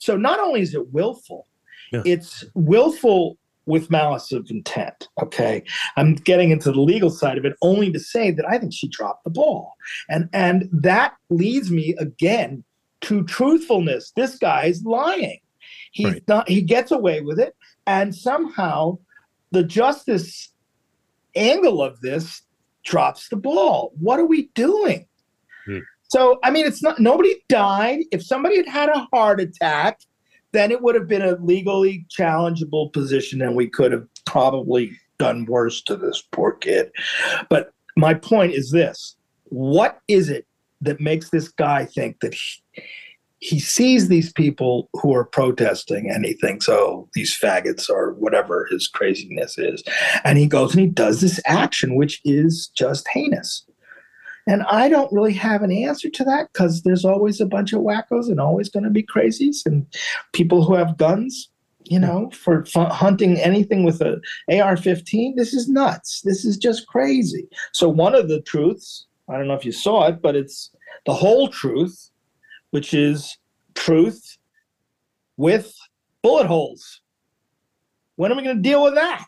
so 0.00 0.16
not 0.16 0.40
only 0.40 0.60
is 0.60 0.74
it 0.74 0.92
willful 0.92 1.46
yeah. 1.92 2.02
it's 2.04 2.44
willful 2.54 3.38
with 3.66 3.90
malice 3.90 4.32
of 4.32 4.50
intent 4.50 5.08
okay 5.22 5.62
i'm 5.96 6.14
getting 6.14 6.50
into 6.50 6.72
the 6.72 6.80
legal 6.80 7.10
side 7.10 7.38
of 7.38 7.44
it 7.44 7.54
only 7.62 7.92
to 7.92 8.00
say 8.00 8.30
that 8.32 8.48
i 8.48 8.58
think 8.58 8.72
she 8.72 8.88
dropped 8.88 9.22
the 9.22 9.30
ball 9.30 9.74
and 10.08 10.28
and 10.32 10.68
that 10.72 11.14
leads 11.28 11.70
me 11.70 11.94
again 11.98 12.64
to 13.00 13.22
truthfulness 13.24 14.12
this 14.16 14.36
guy's 14.36 14.82
lying 14.84 15.38
he's 15.92 16.06
right. 16.06 16.24
not 16.26 16.48
he 16.48 16.60
gets 16.60 16.90
away 16.90 17.20
with 17.20 17.38
it 17.38 17.54
and 17.86 18.14
somehow 18.14 18.98
the 19.52 19.62
justice 19.62 20.52
angle 21.34 21.82
of 21.82 22.00
this 22.00 22.42
drops 22.84 23.28
the 23.28 23.36
ball. 23.36 23.92
What 23.98 24.18
are 24.18 24.26
we 24.26 24.50
doing? 24.54 25.06
Hmm. 25.66 25.78
So, 26.10 26.38
I 26.42 26.50
mean, 26.50 26.66
it's 26.66 26.82
not, 26.82 26.98
nobody 26.98 27.36
died. 27.48 28.00
If 28.10 28.24
somebody 28.24 28.56
had 28.56 28.68
had 28.68 28.88
a 28.88 29.06
heart 29.12 29.40
attack, 29.40 30.00
then 30.52 30.72
it 30.72 30.82
would 30.82 30.96
have 30.96 31.06
been 31.06 31.22
a 31.22 31.36
legally 31.36 32.04
challengeable 32.10 32.92
position 32.92 33.40
and 33.40 33.54
we 33.54 33.68
could 33.68 33.92
have 33.92 34.06
probably 34.26 34.90
done 35.18 35.44
worse 35.46 35.82
to 35.82 35.96
this 35.96 36.22
poor 36.32 36.52
kid. 36.52 36.90
But 37.48 37.72
my 37.96 38.14
point 38.14 38.52
is 38.52 38.70
this 38.70 39.16
what 39.50 40.00
is 40.08 40.28
it 40.28 40.46
that 40.80 41.00
makes 41.00 41.30
this 41.30 41.48
guy 41.48 41.84
think 41.84 42.20
that 42.20 42.34
he, 42.34 42.82
he 43.40 43.58
sees 43.58 44.08
these 44.08 44.32
people 44.32 44.88
who 44.94 45.14
are 45.14 45.24
protesting 45.24 46.10
and 46.10 46.24
he 46.24 46.34
thinks, 46.34 46.68
oh, 46.68 47.08
these 47.14 47.36
faggots 47.38 47.88
or 47.88 48.12
whatever 48.14 48.66
his 48.70 48.86
craziness 48.86 49.58
is. 49.58 49.82
And 50.24 50.38
he 50.38 50.46
goes 50.46 50.72
and 50.72 50.80
he 50.80 50.86
does 50.86 51.20
this 51.20 51.40
action, 51.46 51.94
which 51.94 52.20
is 52.24 52.70
just 52.76 53.08
heinous. 53.08 53.64
And 54.50 54.64
I 54.64 54.88
don't 54.88 55.12
really 55.12 55.32
have 55.34 55.62
an 55.62 55.70
answer 55.70 56.10
to 56.10 56.24
that 56.24 56.52
because 56.52 56.82
there's 56.82 57.04
always 57.04 57.40
a 57.40 57.46
bunch 57.46 57.72
of 57.72 57.82
wackos 57.82 58.28
and 58.28 58.40
always 58.40 58.68
going 58.68 58.82
to 58.82 58.90
be 58.90 59.04
crazies 59.04 59.64
and 59.64 59.86
people 60.32 60.64
who 60.64 60.74
have 60.74 60.96
guns, 60.96 61.48
you 61.84 62.00
know, 62.00 62.28
for 62.30 62.64
hunting 62.74 63.38
anything 63.38 63.84
with 63.84 64.00
a 64.00 64.20
AR-15. 64.48 65.36
This 65.36 65.54
is 65.54 65.68
nuts. 65.68 66.22
This 66.22 66.44
is 66.44 66.56
just 66.56 66.88
crazy. 66.88 67.46
So 67.70 67.88
one 67.88 68.12
of 68.12 68.28
the 68.28 68.40
truths, 68.40 69.06
I 69.28 69.36
don't 69.36 69.46
know 69.46 69.54
if 69.54 69.64
you 69.64 69.70
saw 69.70 70.08
it, 70.08 70.20
but 70.20 70.34
it's 70.34 70.72
the 71.06 71.14
whole 71.14 71.46
truth 71.46 72.10
which 72.70 72.92
is 72.92 73.38
truth 73.74 74.36
with 75.36 75.72
bullet 76.22 76.48
holes. 76.48 77.02
When 78.16 78.32
are 78.32 78.36
we 78.36 78.42
going 78.42 78.56
to 78.56 78.62
deal 78.62 78.82
with 78.82 78.96
that? 78.96 79.26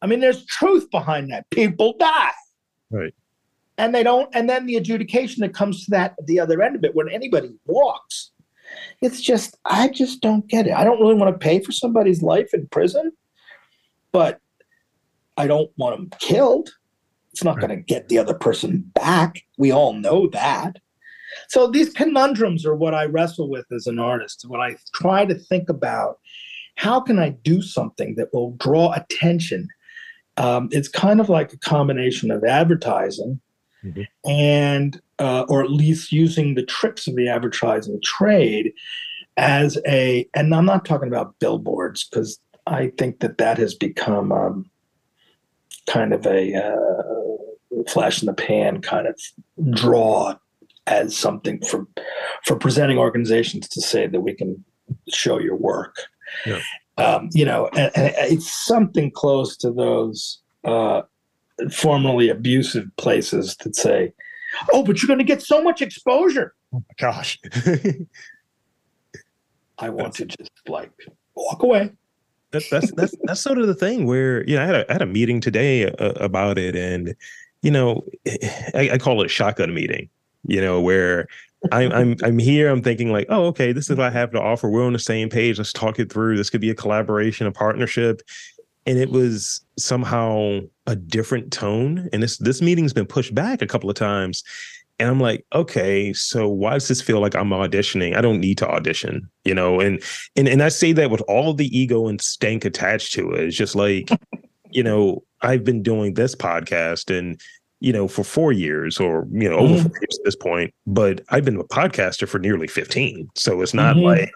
I 0.00 0.06
mean, 0.06 0.20
there's 0.20 0.46
truth 0.46 0.90
behind 0.90 1.30
that. 1.30 1.50
People 1.50 1.94
die. 1.98 2.32
Right. 2.90 3.14
And 3.76 3.94
they 3.94 4.02
don't, 4.02 4.28
and 4.34 4.48
then 4.48 4.66
the 4.66 4.76
adjudication 4.76 5.40
that 5.40 5.54
comes 5.54 5.84
to 5.84 5.90
that 5.90 6.14
the 6.24 6.38
other 6.38 6.62
end 6.62 6.76
of 6.76 6.84
it, 6.84 6.94
when 6.94 7.08
anybody 7.08 7.54
walks, 7.66 8.30
it's 9.00 9.20
just, 9.20 9.56
I 9.64 9.88
just 9.88 10.20
don't 10.20 10.46
get 10.46 10.66
it. 10.66 10.74
I 10.74 10.84
don't 10.84 11.00
really 11.00 11.14
want 11.14 11.34
to 11.34 11.38
pay 11.38 11.60
for 11.60 11.72
somebody's 11.72 12.22
life 12.22 12.54
in 12.54 12.68
prison, 12.68 13.12
but 14.12 14.40
I 15.36 15.46
don't 15.46 15.70
want 15.76 15.96
them 15.96 16.18
killed. 16.20 16.70
It's 17.32 17.42
not 17.42 17.56
right. 17.56 17.66
going 17.66 17.78
to 17.78 17.84
get 17.84 18.08
the 18.08 18.18
other 18.18 18.34
person 18.34 18.90
back. 18.94 19.42
We 19.58 19.72
all 19.72 19.92
know 19.92 20.28
that. 20.28 20.78
So 21.48 21.66
these 21.66 21.92
conundrums 21.92 22.64
are 22.64 22.76
what 22.76 22.94
I 22.94 23.06
wrestle 23.06 23.50
with 23.50 23.66
as 23.72 23.88
an 23.88 23.98
artist. 23.98 24.44
What 24.46 24.60
I 24.60 24.76
try 24.94 25.24
to 25.24 25.34
think 25.34 25.68
about 25.68 26.20
how 26.76 27.00
can 27.00 27.18
I 27.18 27.30
do 27.30 27.60
something 27.60 28.14
that 28.16 28.32
will 28.32 28.52
draw 28.52 28.92
attention? 28.92 29.68
Um, 30.36 30.68
it's 30.70 30.88
kind 30.88 31.20
of 31.20 31.28
like 31.28 31.52
a 31.52 31.58
combination 31.58 32.30
of 32.30 32.44
advertising 32.44 33.40
mm-hmm. 33.84 34.30
and, 34.30 35.00
uh, 35.18 35.44
or 35.48 35.62
at 35.62 35.70
least 35.70 36.12
using 36.12 36.54
the 36.54 36.64
tricks 36.64 37.06
of 37.06 37.16
the 37.16 37.28
advertising 37.28 38.00
trade 38.02 38.72
as 39.36 39.78
a, 39.86 40.28
and 40.34 40.54
I'm 40.54 40.66
not 40.66 40.84
talking 40.84 41.08
about 41.08 41.38
billboards 41.38 42.04
because 42.04 42.38
I 42.66 42.92
think 42.98 43.20
that 43.20 43.38
that 43.38 43.58
has 43.58 43.74
become 43.74 44.32
um, 44.32 44.70
kind 45.86 46.12
of 46.12 46.26
a 46.26 46.54
uh, 46.54 47.82
flash 47.88 48.22
in 48.22 48.26
the 48.26 48.32
pan 48.32 48.80
kind 48.80 49.06
of 49.06 49.20
draw 49.70 50.34
as 50.86 51.16
something 51.16 51.60
for 51.64 51.86
for 52.44 52.56
presenting 52.56 52.98
organizations 52.98 53.68
to 53.68 53.80
say 53.80 54.06
that 54.06 54.20
we 54.20 54.34
can 54.34 54.62
show 55.08 55.38
your 55.38 55.56
work. 55.56 55.96
Yeah. 56.44 56.60
Um, 56.96 57.28
you 57.32 57.44
know, 57.44 57.68
and, 57.74 57.90
and, 57.96 58.14
it's 58.18 58.50
something 58.64 59.10
close 59.10 59.56
to 59.58 59.72
those 59.72 60.40
uh, 60.64 61.02
formerly 61.72 62.28
abusive 62.28 62.86
places 62.96 63.56
that 63.64 63.76
say, 63.76 64.12
"Oh, 64.72 64.82
but 64.82 65.00
you're 65.00 65.08
going 65.08 65.18
to 65.18 65.24
get 65.24 65.42
so 65.42 65.62
much 65.62 65.82
exposure." 65.82 66.54
Oh 66.72 66.78
my 66.78 66.94
gosh! 66.98 67.38
I 69.78 69.88
want 69.90 70.14
to 70.14 70.26
just 70.26 70.50
like 70.68 70.92
walk 71.34 71.62
away. 71.62 71.92
That's 72.50 72.68
that's 72.70 72.92
that's 72.92 73.14
that's 73.22 73.40
sort 73.40 73.58
of 73.58 73.66
the 73.66 73.74
thing 73.74 74.06
where 74.06 74.46
you 74.48 74.56
know 74.56 74.62
I 74.62 74.66
had 74.66 74.74
a, 74.74 74.90
I 74.90 74.92
had 74.92 75.02
a 75.02 75.06
meeting 75.06 75.40
today 75.40 75.86
uh, 75.86 76.12
about 76.16 76.58
it, 76.58 76.76
and 76.76 77.14
you 77.62 77.70
know 77.70 78.04
I, 78.74 78.90
I 78.92 78.98
call 78.98 79.20
it 79.22 79.26
a 79.26 79.28
shotgun 79.28 79.74
meeting 79.74 80.08
you 80.46 80.60
know, 80.60 80.80
where 80.80 81.26
I'm 81.72 81.92
I'm 81.92 82.16
I'm 82.22 82.38
here. 82.38 82.68
I'm 82.68 82.82
thinking 82.82 83.10
like, 83.10 83.26
oh, 83.30 83.46
okay, 83.46 83.72
this 83.72 83.88
is 83.90 83.96
what 83.96 84.06
I 84.06 84.10
have 84.10 84.30
to 84.32 84.40
offer. 84.40 84.68
We're 84.68 84.84
on 84.84 84.92
the 84.92 84.98
same 84.98 85.30
page. 85.30 85.58
Let's 85.58 85.72
talk 85.72 85.98
it 85.98 86.12
through. 86.12 86.36
This 86.36 86.50
could 86.50 86.60
be 86.60 86.70
a 86.70 86.74
collaboration, 86.74 87.46
a 87.46 87.52
partnership. 87.52 88.20
And 88.86 88.98
it 88.98 89.10
was 89.10 89.60
somehow 89.78 90.60
a 90.86 90.96
different 90.96 91.52
tone. 91.52 92.08
And 92.12 92.22
this 92.22 92.38
this 92.38 92.60
meeting's 92.60 92.92
been 92.92 93.06
pushed 93.06 93.34
back 93.34 93.62
a 93.62 93.66
couple 93.66 93.90
of 93.90 93.96
times. 93.96 94.42
And 95.00 95.08
I'm 95.08 95.18
like, 95.18 95.44
okay, 95.52 96.12
so 96.12 96.48
why 96.48 96.74
does 96.74 96.86
this 96.86 97.02
feel 97.02 97.20
like 97.20 97.34
I'm 97.34 97.50
auditioning? 97.50 98.16
I 98.16 98.20
don't 98.20 98.40
need 98.40 98.58
to 98.58 98.68
audition, 98.68 99.28
you 99.44 99.54
know. 99.54 99.80
And 99.80 100.02
and 100.36 100.48
and 100.48 100.62
I 100.62 100.68
say 100.68 100.92
that 100.92 101.10
with 101.10 101.22
all 101.22 101.54
the 101.54 101.76
ego 101.76 102.06
and 102.06 102.20
stank 102.20 102.64
attached 102.64 103.12
to 103.14 103.32
it. 103.32 103.40
It's 103.40 103.56
just 103.56 103.74
like, 103.74 104.08
you 104.70 104.82
know, 104.82 105.24
I've 105.40 105.64
been 105.64 105.82
doing 105.82 106.14
this 106.14 106.34
podcast 106.34 107.16
and 107.16 107.40
you 107.80 107.92
know, 107.92 108.08
for 108.08 108.24
four 108.24 108.50
years 108.50 108.98
or, 108.98 109.26
you 109.30 109.46
know, 109.46 109.58
over 109.58 109.74
mm-hmm. 109.74 109.82
four 109.82 109.98
years 110.00 110.18
at 110.18 110.24
this 110.24 110.36
point. 110.36 110.72
But 110.86 111.20
I've 111.28 111.44
been 111.44 111.60
a 111.60 111.64
podcaster 111.64 112.26
for 112.26 112.38
nearly 112.38 112.66
15. 112.66 113.28
So 113.34 113.60
it's 113.60 113.74
not 113.74 113.96
mm-hmm. 113.96 114.06
like 114.06 114.32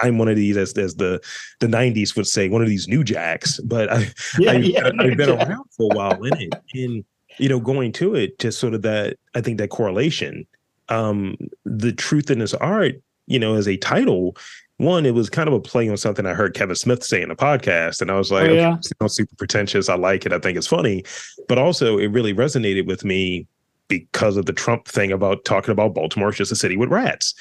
I'm 0.00 0.18
one 0.18 0.28
of 0.28 0.36
these, 0.36 0.56
as, 0.56 0.76
as 0.78 0.94
the 0.94 1.20
the 1.60 1.66
90s 1.66 2.16
would 2.16 2.26
say, 2.26 2.48
one 2.48 2.62
of 2.62 2.68
these 2.68 2.88
new 2.88 3.04
jacks. 3.04 3.60
But 3.60 3.92
I, 3.92 4.08
yeah, 4.38 4.52
I've, 4.52 4.64
yeah, 4.64 4.90
I've 4.98 5.16
been 5.16 5.30
around 5.30 5.64
for 5.76 5.92
a 5.92 5.96
while 5.96 6.22
in 6.24 6.40
it. 6.40 6.54
And, 6.74 7.04
you 7.38 7.48
know, 7.48 7.60
going 7.60 7.92
to 7.92 8.14
it, 8.14 8.38
just 8.38 8.58
sort 8.58 8.74
of 8.74 8.82
that, 8.82 9.16
I 9.34 9.40
think 9.40 9.58
that 9.58 9.70
correlation, 9.70 10.46
um, 10.88 11.36
the 11.64 11.92
truth 11.92 12.30
in 12.30 12.38
this 12.38 12.54
art, 12.54 12.94
you 13.26 13.38
know, 13.38 13.54
as 13.54 13.68
a 13.68 13.76
title 13.76 14.36
one, 14.78 15.06
it 15.06 15.14
was 15.14 15.28
kind 15.28 15.48
of 15.48 15.54
a 15.54 15.60
play 15.60 15.88
on 15.88 15.96
something 15.96 16.24
I 16.24 16.34
heard 16.34 16.54
Kevin 16.54 16.76
Smith 16.76 17.04
say 17.04 17.20
in 17.20 17.30
a 17.30 17.36
podcast. 17.36 18.00
And 18.00 18.10
I 18.10 18.16
was 18.16 18.30
like, 18.30 18.48
oh, 18.48 18.52
yeah. 18.52 18.74
okay, 18.74 19.08
super 19.08 19.34
pretentious. 19.34 19.88
I 19.88 19.96
like 19.96 20.24
it. 20.24 20.32
I 20.32 20.38
think 20.38 20.56
it's 20.56 20.68
funny. 20.68 21.04
But 21.48 21.58
also, 21.58 21.98
it 21.98 22.06
really 22.08 22.32
resonated 22.32 22.86
with 22.86 23.04
me 23.04 23.46
because 23.88 24.36
of 24.36 24.46
the 24.46 24.52
Trump 24.52 24.86
thing 24.86 25.10
about 25.10 25.44
talking 25.44 25.72
about 25.72 25.94
Baltimore 25.94 26.28
is 26.28 26.36
just 26.36 26.52
a 26.52 26.56
city 26.56 26.76
with 26.76 26.90
rats. 26.90 27.34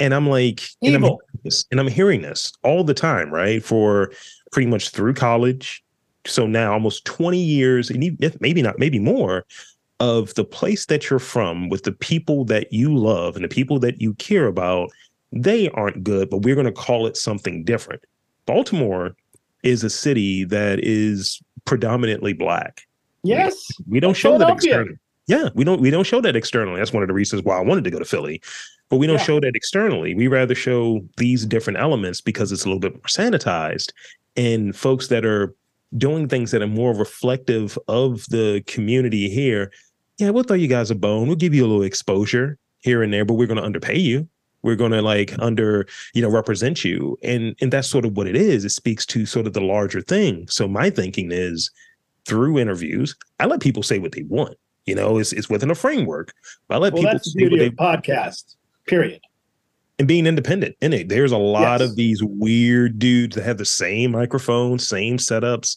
And 0.00 0.14
I'm 0.14 0.28
like, 0.28 0.62
and 0.82 0.94
I'm, 0.94 1.16
and 1.70 1.80
I'm 1.80 1.88
hearing 1.88 2.22
this 2.22 2.52
all 2.62 2.84
the 2.84 2.94
time, 2.94 3.30
right? 3.30 3.62
For 3.62 4.12
pretty 4.52 4.68
much 4.68 4.90
through 4.90 5.14
college. 5.14 5.82
So 6.26 6.46
now 6.46 6.72
almost 6.72 7.04
20 7.04 7.38
years, 7.38 7.90
and 7.90 8.18
maybe 8.40 8.62
not, 8.62 8.78
maybe 8.78 8.98
more, 8.98 9.44
of 10.00 10.34
the 10.34 10.44
place 10.44 10.86
that 10.86 11.10
you're 11.10 11.18
from 11.18 11.68
with 11.68 11.82
the 11.82 11.92
people 11.92 12.44
that 12.44 12.72
you 12.72 12.94
love 12.94 13.34
and 13.34 13.44
the 13.44 13.48
people 13.48 13.80
that 13.80 14.00
you 14.00 14.14
care 14.14 14.46
about 14.46 14.90
they 15.32 15.68
aren't 15.70 16.04
good, 16.04 16.30
but 16.30 16.38
we're 16.38 16.54
going 16.54 16.66
to 16.66 16.72
call 16.72 17.06
it 17.06 17.16
something 17.16 17.64
different. 17.64 18.02
Baltimore 18.46 19.14
is 19.62 19.84
a 19.84 19.90
city 19.90 20.44
that 20.44 20.80
is 20.82 21.40
predominantly 21.64 22.32
black. 22.32 22.86
Yes. 23.24 23.66
We, 23.86 24.00
don't 24.00 24.14
show 24.14 24.38
that 24.38 24.48
externally. 24.48 24.96
Yeah, 25.26 25.50
we 25.54 25.64
don't 25.64 25.82
we 25.82 25.90
don't 25.90 26.06
show 26.06 26.22
that 26.22 26.36
externally. 26.36 26.78
That's 26.78 26.92
one 26.92 27.02
of 27.02 27.08
the 27.08 27.14
reasons 27.14 27.42
why 27.42 27.58
I 27.58 27.60
wanted 27.60 27.84
to 27.84 27.90
go 27.90 27.98
to 27.98 28.04
Philly. 28.04 28.40
But 28.88 28.96
we 28.96 29.06
don't 29.06 29.18
yeah. 29.18 29.24
show 29.24 29.40
that 29.40 29.54
externally. 29.54 30.14
We 30.14 30.28
rather 30.28 30.54
show 30.54 31.04
these 31.16 31.44
different 31.44 31.78
elements 31.78 32.20
because 32.20 32.52
it's 32.52 32.64
a 32.64 32.68
little 32.68 32.80
bit 32.80 32.94
more 32.94 33.02
sanitized. 33.02 33.92
And 34.36 34.74
folks 34.74 35.08
that 35.08 35.26
are 35.26 35.54
doing 35.96 36.28
things 36.28 36.50
that 36.52 36.62
are 36.62 36.66
more 36.66 36.94
reflective 36.94 37.78
of 37.88 38.24
the 38.28 38.62
community 38.66 39.28
here, 39.28 39.70
yeah, 40.18 40.30
we'll 40.30 40.44
throw 40.44 40.56
you 40.56 40.68
guys 40.68 40.90
a 40.90 40.94
bone. 40.94 41.26
We'll 41.26 41.36
give 41.36 41.54
you 41.54 41.64
a 41.64 41.68
little 41.68 41.82
exposure 41.82 42.58
here 42.80 43.02
and 43.02 43.12
there, 43.12 43.24
but 43.24 43.34
we're 43.34 43.46
going 43.46 43.58
to 43.58 43.64
underpay 43.64 43.98
you 43.98 44.28
we're 44.62 44.76
going 44.76 44.92
to 44.92 45.02
like 45.02 45.34
under 45.38 45.86
you 46.14 46.22
know 46.22 46.28
represent 46.28 46.84
you 46.84 47.16
and 47.22 47.54
and 47.60 47.72
that's 47.72 47.88
sort 47.88 48.04
of 48.04 48.16
what 48.16 48.26
it 48.26 48.36
is 48.36 48.64
it 48.64 48.70
speaks 48.70 49.06
to 49.06 49.26
sort 49.26 49.46
of 49.46 49.52
the 49.52 49.60
larger 49.60 50.00
thing 50.00 50.46
so 50.48 50.66
my 50.66 50.90
thinking 50.90 51.30
is 51.32 51.70
through 52.24 52.58
interviews 52.58 53.16
i 53.40 53.46
let 53.46 53.60
people 53.60 53.82
say 53.82 53.98
what 53.98 54.12
they 54.12 54.22
want 54.24 54.56
you 54.86 54.94
know 54.94 55.18
it's, 55.18 55.32
it's 55.32 55.48
within 55.48 55.70
a 55.70 55.74
framework 55.74 56.32
i 56.70 56.76
let 56.76 56.92
well, 56.92 57.02
people 57.02 57.18
say 57.20 57.48
what 57.48 57.58
they 57.58 57.70
podcast 57.70 58.56
period 58.88 59.20
and 59.98 60.08
being 60.08 60.26
independent 60.26 60.76
in 60.80 60.92
it 60.92 61.08
there's 61.08 61.32
a 61.32 61.38
lot 61.38 61.80
yes. 61.80 61.90
of 61.90 61.96
these 61.96 62.22
weird 62.22 62.98
dudes 62.98 63.36
that 63.36 63.44
have 63.44 63.58
the 63.58 63.64
same 63.64 64.12
microphone 64.12 64.78
same 64.78 65.16
setups 65.16 65.76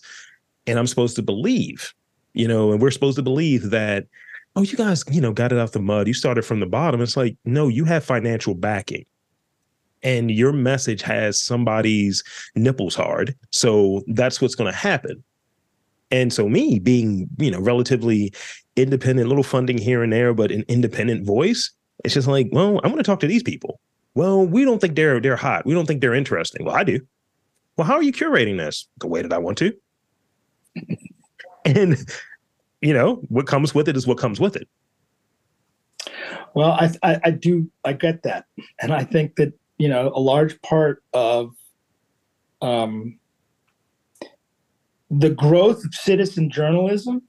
and 0.67 0.79
i'm 0.79 0.87
supposed 0.87 1.15
to 1.15 1.21
believe 1.21 1.93
you 2.33 2.47
know 2.47 2.71
and 2.71 2.81
we're 2.81 2.91
supposed 2.91 3.17
to 3.17 3.23
believe 3.23 3.69
that 3.69 4.05
oh, 4.55 4.61
you 4.61 4.77
guys, 4.77 5.03
you 5.11 5.21
know, 5.21 5.31
got 5.31 5.51
it 5.51 5.59
out 5.59 5.71
the 5.71 5.79
mud. 5.79 6.07
You 6.07 6.13
started 6.13 6.43
from 6.43 6.59
the 6.59 6.65
bottom. 6.65 7.01
It's 7.01 7.17
like, 7.17 7.37
no, 7.45 7.67
you 7.67 7.85
have 7.85 8.03
financial 8.03 8.53
backing. 8.53 9.05
And 10.03 10.31
your 10.31 10.51
message 10.51 11.01
has 11.03 11.39
somebody's 11.39 12.23
nipples 12.55 12.95
hard. 12.95 13.35
So 13.51 14.01
that's 14.07 14.41
what's 14.41 14.55
going 14.55 14.71
to 14.71 14.77
happen. 14.77 15.23
And 16.09 16.33
so 16.33 16.49
me 16.49 16.79
being, 16.79 17.29
you 17.37 17.51
know, 17.51 17.61
relatively 17.61 18.33
independent, 18.75 19.29
little 19.29 19.43
funding 19.43 19.77
here 19.77 20.03
and 20.03 20.11
there, 20.11 20.33
but 20.33 20.51
an 20.51 20.65
independent 20.67 21.25
voice, 21.25 21.71
it's 22.03 22.13
just 22.13 22.27
like, 22.27 22.49
well, 22.51 22.79
I'm 22.83 22.91
going 22.91 22.97
to 22.97 23.03
talk 23.03 23.19
to 23.21 23.27
these 23.27 23.43
people. 23.43 23.79
Well, 24.13 24.45
we 24.45 24.65
don't 24.65 24.79
think 24.79 24.95
they're 24.95 25.19
they're 25.19 25.37
hot. 25.37 25.65
We 25.65 25.73
don't 25.73 25.85
think 25.85 26.01
they're 26.01 26.13
interesting. 26.13 26.65
Well, 26.65 26.75
I 26.75 26.83
do. 26.83 26.99
Well, 27.77 27.87
how 27.87 27.95
are 27.95 28.03
you 28.03 28.11
curating 28.11 28.57
this? 28.57 28.87
The 28.99 29.07
way 29.07 29.21
that 29.21 29.31
I 29.31 29.37
want 29.37 29.57
to. 29.59 29.73
and 31.65 31.97
you 32.81 32.93
know, 32.93 33.15
what 33.29 33.47
comes 33.47 33.73
with 33.73 33.87
it 33.87 33.95
is 33.95 34.07
what 34.07 34.17
comes 34.17 34.39
with 34.39 34.55
it. 34.55 34.67
Well, 36.53 36.71
I, 36.71 36.91
I, 37.03 37.19
I 37.25 37.31
do 37.31 37.69
I 37.85 37.93
get 37.93 38.23
that, 38.23 38.45
and 38.81 38.93
I 38.93 39.03
think 39.03 39.35
that 39.37 39.53
you 39.77 39.87
know 39.87 40.11
a 40.13 40.19
large 40.19 40.61
part 40.61 41.03
of 41.13 41.53
um, 42.61 43.17
the 45.09 45.29
growth 45.29 45.85
of 45.85 45.93
citizen 45.93 46.49
journalism 46.49 47.21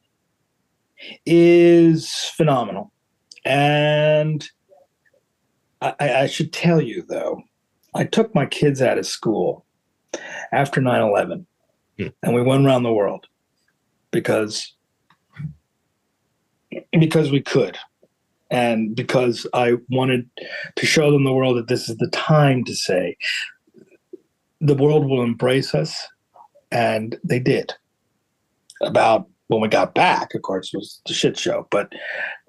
is 1.25 2.13
phenomenal, 2.37 2.93
and 3.45 4.49
I, 5.83 5.95
I 6.23 6.27
should 6.27 6.53
tell 6.53 6.81
you 6.81 7.03
though, 7.09 7.43
I 7.95 8.05
took 8.05 8.35
my 8.35 8.47
kids 8.47 8.81
out 8.81 8.99
of 8.99 9.07
school 9.07 9.65
after 10.53 10.81
9-11 10.81 11.45
hmm. 11.99 12.07
and 12.23 12.35
we 12.35 12.43
went 12.43 12.67
around 12.67 12.83
the 12.83 12.93
world 12.93 13.27
because 14.11 14.75
because 16.99 17.31
we 17.31 17.41
could 17.41 17.77
and 18.51 18.95
because 18.95 19.47
I 19.55 19.75
wanted 19.91 20.29
to 20.77 20.87
show 20.87 21.11
them 21.11 21.25
the 21.25 21.33
world 21.33 21.57
that 21.57 21.69
this 21.69 21.89
is 21.89 21.97
the 21.97 22.09
time 22.09 22.65
to 22.65 22.75
say 22.75 23.17
the 24.63 24.77
world 24.77 25.07
will 25.07 25.23
embrace 25.23 25.75
us, 25.75 26.09
and 26.71 27.19
they 27.25 27.41
did. 27.41 27.75
About 28.81 29.29
when 29.49 29.61
we 29.61 29.69
got 29.69 29.95
back, 29.95 30.35
of 30.35 30.43
course, 30.43 30.73
was 30.73 31.01
the 31.07 31.13
shit 31.13 31.39
show. 31.39 31.67
But 31.71 31.93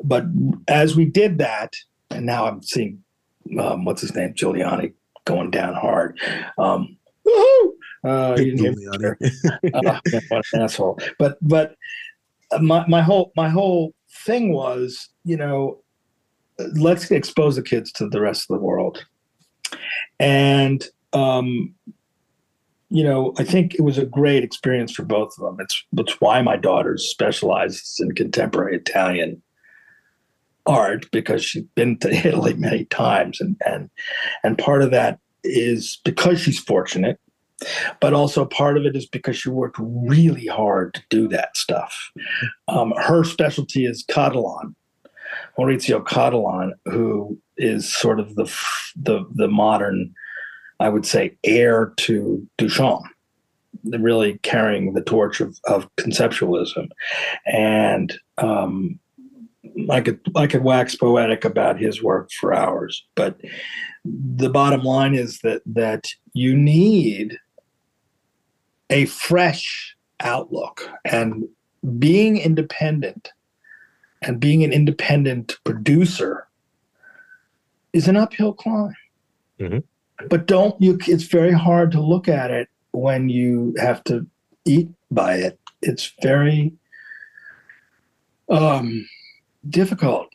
but 0.04 0.26
as 0.68 0.96
we 0.96 1.06
did 1.06 1.40
that, 1.40 1.74
and 2.12 2.26
now 2.26 2.46
I'm 2.46 2.62
seeing 2.62 3.03
um, 3.60 3.86
what's 3.86 4.02
his 4.02 4.16
name, 4.16 4.34
Giuliani, 4.34 4.94
going 5.26 5.52
down 5.52 5.76
hard. 5.76 6.20
Um! 6.58 6.98
Uh, 8.06 8.10
uh, 8.10 8.36
what 10.30 10.46
an 10.54 10.62
asshole! 10.62 11.00
But 11.18 11.38
but 11.42 11.76
my 12.60 12.86
my 12.88 13.02
whole 13.02 13.32
my 13.36 13.50
whole 13.50 13.94
thing 14.26 14.54
was, 14.54 15.10
you 15.24 15.38
know, 15.38 15.84
let's 16.76 17.10
expose 17.12 17.56
the 17.56 17.64
kids 17.64 17.92
to 17.94 18.08
the 18.08 18.22
rest 18.22 18.50
of 18.50 18.58
the 18.58 18.64
world. 18.64 19.06
And 20.20 20.86
um, 21.14 21.74
you 22.90 23.04
know, 23.04 23.34
I 23.38 23.44
think 23.44 23.76
it 23.76 23.82
was 23.82 23.98
a 23.98 24.06
great 24.06 24.44
experience 24.44 24.92
for 24.92 25.04
both 25.04 25.34
of 25.38 25.46
them. 25.46 25.58
It's 25.60 25.84
it's 25.98 26.22
why 26.22 26.42
my 26.42 26.58
daughter 26.58 26.98
specializes 26.98 28.00
in 28.00 28.14
contemporary 28.14 28.76
Italian 28.76 29.42
art 30.66 31.10
because 31.12 31.44
she's 31.44 31.64
been 31.76 31.98
to 32.00 32.10
Italy 32.28 32.54
many 32.54 32.86
times, 32.86 33.42
and 33.42 33.56
and 33.66 33.90
and 34.44 34.58
part 34.58 34.82
of 34.82 34.92
that 34.92 35.20
is 35.44 36.00
because 36.04 36.40
she's 36.40 36.60
fortunate, 36.60 37.20
but 38.00 38.14
also 38.14 38.46
part 38.46 38.78
of 38.78 38.86
it 38.86 38.96
is 38.96 39.06
because 39.06 39.38
she 39.38 39.50
worked 39.50 39.78
really 39.80 40.48
hard 40.48 40.94
to 40.94 41.02
do 41.10 41.28
that 41.30 41.56
stuff. 41.58 42.12
Um, 42.68 42.94
her 42.98 43.24
specialty 43.24 43.86
is 43.86 44.06
Cattelan, 44.06 44.76
Maurizio 45.58 46.04
Cattelan, 46.04 46.72
who 46.86 47.38
is 47.58 47.94
sort 47.94 48.20
of 48.20 48.36
the 48.36 48.46
the 48.96 49.26
the 49.34 49.48
modern, 49.48 50.14
I 50.80 50.90
would 50.90 51.06
say, 51.06 51.38
heir 51.44 51.94
to 51.98 52.48
Duchamp, 52.58 53.04
really 53.84 54.40
carrying 54.44 54.94
the 54.94 55.04
torch 55.04 55.42
of, 55.42 55.58
of 55.66 55.88
conceptualism, 55.98 56.90
and 57.46 58.18
um, 58.38 59.00
I 59.90 60.02
could 60.02 60.20
I 60.36 60.48
could 60.48 60.64
wax 60.64 60.96
poetic 60.96 61.46
about 61.46 61.80
his 61.80 62.02
work 62.02 62.30
for 62.32 62.54
hours, 62.54 63.06
but 63.16 63.40
the 64.06 64.50
bottom 64.50 64.82
line 64.82 65.14
is 65.16 65.40
that 65.40 65.62
that 65.66 66.08
you 66.34 66.56
need 66.56 67.38
a 68.90 69.06
fresh 69.06 69.96
outlook 70.20 70.90
and 71.06 71.48
being 72.00 72.38
independent 72.38 73.32
and 74.22 74.40
being 74.40 74.64
an 74.64 74.72
independent 74.72 75.58
producer 75.64 76.48
is 77.92 78.08
an 78.08 78.16
uphill 78.16 78.54
climb. 78.54 78.96
Mm-hmm. 79.60 80.28
But 80.30 80.48
don't 80.48 80.80
you? 80.82 80.98
It's 81.08 81.26
very 81.26 81.52
hard 81.52 81.92
to 81.92 82.02
look 82.02 82.28
at 82.28 82.52
it 82.52 82.70
when 82.92 83.30
you 83.30 83.76
have 83.80 84.04
to 84.06 84.26
eat 84.66 84.90
by 85.12 85.36
it. 85.36 85.60
It's 85.82 86.14
very 86.22 86.74
um, 88.50 89.08
difficult. 89.70 90.28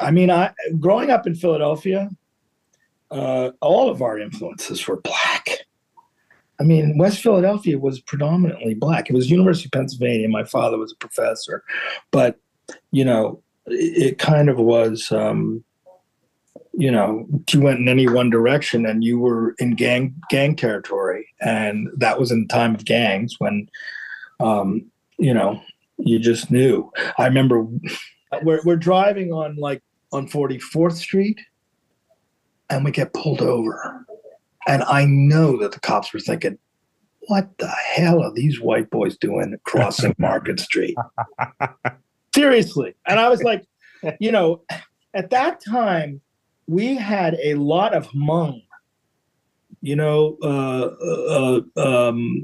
I 0.00 0.10
mean, 0.10 0.30
I 0.30 0.52
growing 0.78 1.10
up 1.10 1.26
in 1.26 1.34
Philadelphia, 1.34 2.10
uh, 3.10 3.50
all 3.60 3.90
of 3.90 4.02
our 4.02 4.18
influences 4.18 4.86
were 4.86 5.00
black. 5.00 5.66
I 6.58 6.62
mean, 6.62 6.96
West 6.96 7.20
Philadelphia 7.22 7.78
was 7.78 8.00
predominantly 8.00 8.74
black. 8.74 9.10
It 9.10 9.14
was 9.14 9.30
University 9.30 9.68
of 9.68 9.72
Pennsylvania. 9.72 10.28
My 10.28 10.44
father 10.44 10.78
was 10.78 10.92
a 10.92 10.96
professor, 10.96 11.62
but 12.10 12.38
you 12.90 13.04
know, 13.04 13.42
it, 13.66 14.12
it 14.12 14.18
kind 14.18 14.48
of 14.48 14.58
was. 14.58 15.10
Um, 15.12 15.64
you 16.78 16.90
know, 16.90 17.26
you 17.50 17.62
went 17.62 17.80
in 17.80 17.88
any 17.88 18.06
one 18.06 18.28
direction, 18.28 18.84
and 18.84 19.02
you 19.02 19.18
were 19.18 19.54
in 19.58 19.76
gang 19.76 20.14
gang 20.28 20.54
territory, 20.54 21.26
and 21.40 21.88
that 21.96 22.18
was 22.18 22.30
in 22.30 22.42
the 22.42 22.48
time 22.48 22.74
of 22.74 22.84
gangs 22.84 23.36
when, 23.38 23.66
um, 24.40 24.84
you 25.18 25.32
know, 25.32 25.58
you 25.96 26.18
just 26.18 26.50
knew. 26.50 26.92
I 27.18 27.26
remember 27.26 27.66
we're 28.42 28.60
we're 28.64 28.76
driving 28.76 29.32
on 29.32 29.56
like 29.56 29.82
on 30.12 30.28
Forty 30.28 30.58
Fourth 30.58 30.96
Street, 30.96 31.40
and 32.70 32.84
we 32.84 32.90
get 32.90 33.12
pulled 33.12 33.42
over, 33.42 34.06
and 34.66 34.82
I 34.84 35.04
know 35.04 35.58
that 35.58 35.72
the 35.72 35.80
cops 35.80 36.12
were 36.12 36.20
thinking, 36.20 36.58
what 37.28 37.56
the 37.58 37.68
hell 37.68 38.22
are 38.22 38.32
these 38.32 38.60
white 38.60 38.90
boys 38.90 39.16
doing 39.16 39.56
crossing 39.64 40.14
Market 40.18 40.60
Street? 40.60 40.96
Seriously. 42.34 42.94
And 43.06 43.18
I 43.18 43.28
was 43.28 43.42
like, 43.42 43.64
you 44.20 44.30
know, 44.30 44.62
at 45.14 45.30
that 45.30 45.62
time, 45.64 46.20
we 46.66 46.96
had 46.96 47.36
a 47.42 47.54
lot 47.54 47.94
of 47.94 48.08
Hmong, 48.08 48.62
you 49.80 49.96
know, 49.96 50.36
uh, 50.42 51.62
uh, 51.76 52.08
um, 52.08 52.42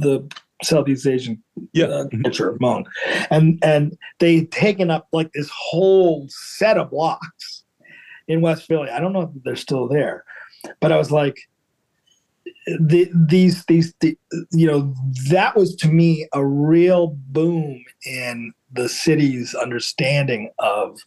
the 0.00 0.28
Southeast 0.62 1.06
Asian 1.06 1.42
yeah. 1.72 1.86
uh, 1.86 2.06
culture, 2.22 2.54
Hmong. 2.54 2.84
And, 3.30 3.58
and 3.62 3.96
they'd 4.18 4.50
taken 4.50 4.90
up 4.90 5.08
like 5.12 5.32
this 5.32 5.50
whole 5.54 6.26
set 6.28 6.78
of 6.78 6.90
blocks 6.90 7.64
in 8.28 8.40
West 8.40 8.66
Philly. 8.66 8.90
I 8.90 9.00
don't 9.00 9.12
know 9.12 9.22
if 9.34 9.42
they're 9.44 9.56
still 9.56 9.88
there, 9.88 10.24
but 10.80 10.92
I 10.92 10.96
was 10.96 11.10
like, 11.10 11.36
the, 12.66 13.10
these 13.14 13.64
these 13.66 13.94
the, 14.00 14.18
you 14.50 14.66
know 14.66 14.92
that 15.30 15.56
was 15.56 15.76
to 15.76 15.88
me 15.88 16.28
a 16.32 16.44
real 16.44 17.16
boom 17.28 17.84
in 18.04 18.52
the 18.72 18.88
city's 18.88 19.54
understanding 19.54 20.50
of 20.58 20.98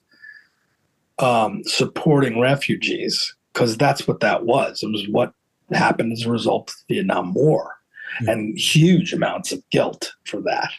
um, 1.19 1.61
supporting 1.65 2.39
refugees 2.39 3.35
because 3.53 3.77
that's 3.77 4.07
what 4.07 4.21
that 4.21 4.45
was. 4.45 4.81
It 4.83 4.87
was 4.87 5.05
what 5.09 5.33
happened 5.71 6.13
as 6.13 6.25
a 6.25 6.31
result 6.31 6.69
of 6.69 6.75
the 6.87 6.95
Vietnam 6.95 7.33
War, 7.33 7.75
yeah. 8.21 8.31
and 8.31 8.57
huge 8.57 9.13
amounts 9.13 9.51
of 9.51 9.67
guilt 9.69 10.13
for 10.25 10.41
that. 10.41 10.71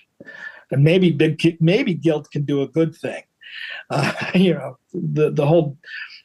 And 0.71 0.85
maybe 0.85 1.11
big, 1.11 1.57
maybe 1.61 1.95
guilt 1.95 2.31
can 2.31 2.45
do 2.45 2.63
a 2.63 2.69
good 2.69 2.95
thing. 2.95 3.23
Uh, 3.91 4.13
you 4.35 4.55
know, 4.55 4.79
the 4.93 5.31
the 5.31 5.47
whole 5.47 5.77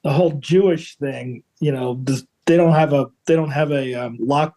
the 0.04 0.12
whole 0.12 0.34
Jewish 0.34 0.98
thing. 0.98 1.44
You 1.60 1.72
know, 1.72 2.04
they 2.46 2.58
don't 2.58 2.74
have 2.74 2.94
a 2.94 3.08
they 3.26 3.36
don't 3.36 3.52
have 3.52 3.72
a 3.72 3.94
um, 3.96 4.18
lock 4.20 4.56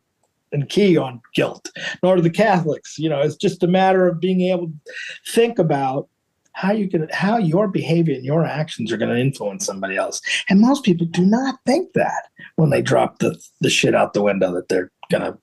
and 0.52 0.68
key 0.68 0.96
on 0.96 1.20
guilt, 1.34 1.70
nor 2.02 2.16
do 2.16 2.22
the 2.22 2.30
Catholics. 2.30 2.98
You 2.98 3.08
know, 3.08 3.20
it's 3.20 3.36
just 3.36 3.62
a 3.62 3.66
matter 3.66 4.08
of 4.08 4.20
being 4.20 4.42
able 4.42 4.68
to 4.68 5.32
think 5.32 5.58
about 5.58 6.08
how 6.52 6.72
you 6.72 6.88
can 6.88 7.08
how 7.12 7.38
your 7.38 7.68
behavior 7.68 8.14
and 8.14 8.24
your 8.24 8.44
actions 8.44 8.90
are 8.90 8.96
going 8.96 9.14
to 9.14 9.20
influence 9.20 9.64
somebody 9.64 9.96
else. 9.96 10.20
And 10.48 10.60
most 10.60 10.84
people 10.84 11.06
do 11.06 11.24
not 11.24 11.60
think 11.66 11.92
that 11.92 12.28
when 12.56 12.70
they 12.70 12.82
drop 12.82 13.18
the 13.18 13.38
the 13.60 13.70
shit 13.70 13.94
out 13.94 14.12
the 14.12 14.22
window 14.22 14.52
that 14.54 14.68
they're 14.68 14.90
going 15.10 15.22
to 15.24 15.38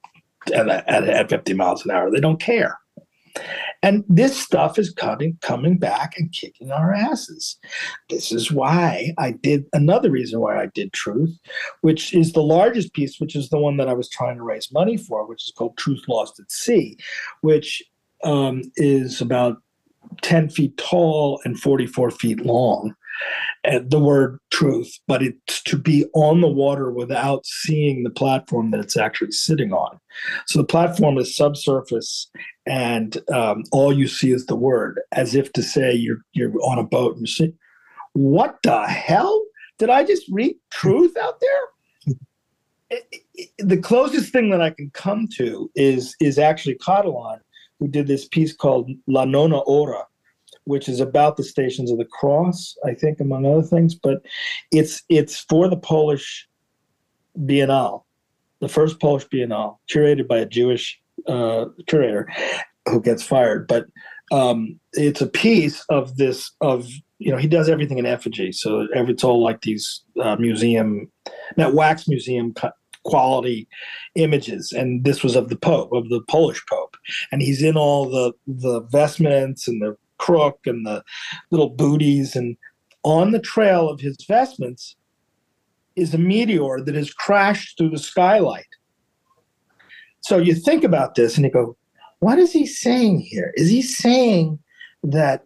at, 0.54 0.70
at, 0.70 1.08
at 1.10 1.30
50 1.30 1.54
miles 1.54 1.86
an 1.86 1.92
hour. 1.92 2.12
They 2.12 2.20
don't 2.20 2.40
care. 2.40 2.78
And 3.84 4.04
this 4.08 4.42
stuff 4.42 4.80
is 4.80 4.92
coming, 4.92 5.38
coming 5.42 5.78
back 5.78 6.18
and 6.18 6.32
kicking 6.32 6.72
our 6.72 6.94
asses. 6.94 7.58
This 8.10 8.32
is 8.32 8.52
why 8.52 9.14
I 9.18 9.32
did 9.32 9.66
another 9.74 10.10
reason 10.10 10.40
why 10.40 10.62
I 10.62 10.68
did 10.74 10.94
Truth, 10.94 11.38
which 11.82 12.14
is 12.14 12.32
the 12.32 12.42
largest 12.42 12.94
piece, 12.94 13.20
which 13.20 13.36
is 13.36 13.50
the 13.50 13.60
one 13.60 13.78
that 13.78 13.90
I 13.90 13.94
was 13.94 14.10
trying 14.10 14.38
to 14.38 14.44
raise 14.44 14.72
money 14.72 14.98
for, 14.98 15.28
which 15.28 15.46
is 15.46 15.52
called 15.56 15.78
Truth 15.78 16.04
Lost 16.08 16.40
at 16.40 16.52
Sea, 16.52 16.98
which 17.42 17.84
um, 18.24 18.64
is 18.78 19.22
about 19.22 19.58
10 20.22 20.50
feet 20.50 20.78
tall 20.78 21.42
and 21.46 21.60
44 21.60 22.12
feet 22.12 22.46
long 22.46 22.96
the 23.64 24.00
word 24.00 24.40
truth, 24.52 24.92
but 25.08 25.24
it's 25.24 25.62
to 25.64 25.78
be 25.78 26.06
on 26.14 26.42
the 26.42 26.48
water 26.48 26.92
without 26.92 27.46
seeing 27.46 28.04
the 28.04 28.10
platform 28.10 28.72
that 28.72 28.80
it's 28.80 28.98
actually 28.98 29.32
sitting 29.32 29.74
on. 29.74 30.00
So 30.48 30.60
the 30.60 30.68
platform 30.68 31.18
is 31.18 31.36
subsurface, 31.36 32.30
and 32.66 33.18
um, 33.34 33.64
all 33.72 33.92
you 33.94 34.08
see 34.08 34.32
is 34.32 34.46
the 34.46 34.56
word, 34.56 35.00
as 35.12 35.36
if 35.36 35.52
to 35.54 35.64
say 35.64 35.94
you're 35.94 36.22
you're 36.34 36.54
on 36.62 36.80
a 36.80 36.84
boat 36.84 37.14
and 37.14 37.22
you 37.22 37.28
see, 37.28 37.54
what 38.14 38.58
the 38.64 38.88
hell 38.88 39.44
did 39.78 39.90
I 39.90 40.04
just 40.04 40.24
read 40.32 40.56
truth 40.72 41.18
out 41.18 41.40
there? 41.42 43.02
The 43.58 43.78
closest 43.78 44.32
thing 44.32 44.50
that 44.52 44.62
I 44.62 44.70
can 44.70 44.90
come 44.92 45.28
to 45.38 45.70
is 45.76 46.16
is 46.20 46.38
actually 46.38 46.76
Cattelan, 46.76 47.40
who 47.80 47.88
did 47.88 48.08
this 48.08 48.28
piece 48.28 48.54
called 48.56 48.90
La 49.08 49.26
Nona 49.26 49.60
Ora, 49.60 50.06
which 50.66 50.90
is 50.90 51.00
about 51.00 51.38
the 51.38 51.44
Stations 51.44 51.92
of 51.92 51.98
the 51.98 52.06
Cross, 52.06 52.76
I 52.86 52.94
think, 52.94 53.20
among 53.20 53.46
other 53.46 53.64
things. 53.64 53.96
But 53.96 54.26
it's 54.72 55.04
it's 55.10 55.40
for 55.40 55.70
the 55.70 55.78
Polish 55.78 56.48
Biennale, 57.40 58.04
the 58.60 58.70
first 58.70 59.00
Polish 59.00 59.26
Biennale, 59.28 59.78
curated 59.90 60.28
by 60.28 60.40
a 60.40 60.46
Jewish 60.46 61.00
uh, 61.28 61.66
curator 61.88 62.28
who 62.90 63.02
gets 63.02 63.24
fired. 63.24 63.68
But 63.68 63.86
um, 64.32 64.80
it's 64.94 65.22
a 65.22 65.28
piece 65.28 65.84
of 65.90 66.18
this 66.18 66.52
of 66.62 66.88
you 67.20 67.32
know 67.32 67.38
he 67.38 67.48
does 67.48 67.70
everything 67.70 67.98
in 67.98 68.06
effigy, 68.06 68.52
so 68.52 68.88
it's 68.92 69.24
all 69.24 69.42
like 69.42 69.62
these 69.62 70.02
uh, 70.22 70.36
museum, 70.38 71.12
that 71.58 71.74
wax 71.74 72.08
museum 72.08 72.54
quality 73.06 73.68
images 74.16 74.72
and 74.72 75.04
this 75.04 75.24
was 75.24 75.36
of 75.36 75.50
the 75.50 75.56
pope 75.56 75.94
of 75.94 76.10
the 76.10 76.22
polish 76.28 76.60
pope 76.68 76.98
and 77.32 77.44
he's 77.44 77.62
in 77.62 77.78
all 77.78 78.10
the 78.10 78.34
the 78.48 78.82
vestments 78.92 79.68
and 79.68 79.80
the 79.80 79.96
crook 80.18 80.60
and 80.66 80.86
the 80.86 81.04
little 81.52 81.70
booties 81.70 82.36
and 82.36 82.58
on 83.04 83.32
the 83.32 83.40
trail 83.40 83.90
of 83.90 84.00
his 84.00 84.18
vestments 84.28 84.96
is 85.96 86.14
a 86.14 86.18
meteor 86.18 86.82
that 86.82 86.96
has 86.96 87.14
crashed 87.14 87.78
through 87.78 87.90
the 87.90 88.00
skylight. 88.00 88.66
So 90.22 90.38
you 90.38 90.56
think 90.56 90.84
about 90.84 91.16
this 91.16 91.38
and 91.38 91.46
you 91.46 91.52
go 91.52 91.78
what 92.20 92.40
is 92.40 92.52
he 92.52 92.66
saying 92.66 93.20
here? 93.20 93.54
Is 93.56 93.70
he 93.70 93.82
saying 93.82 94.60
that 95.04 95.44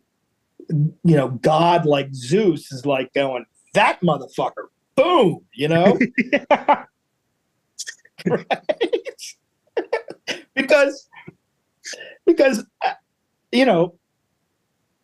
you 0.70 1.16
know 1.16 1.30
god 1.30 1.86
like 1.86 2.14
zeus 2.14 2.72
is 2.72 2.86
like 2.86 3.12
going 3.14 3.44
that 3.74 4.00
motherfucker 4.02 4.68
boom 4.96 5.42
you 5.54 5.68
know? 5.68 5.98
Right? 8.26 8.46
because 10.56 11.08
because 12.26 12.66
uh, 12.84 12.94
you 13.52 13.66
know 13.66 13.96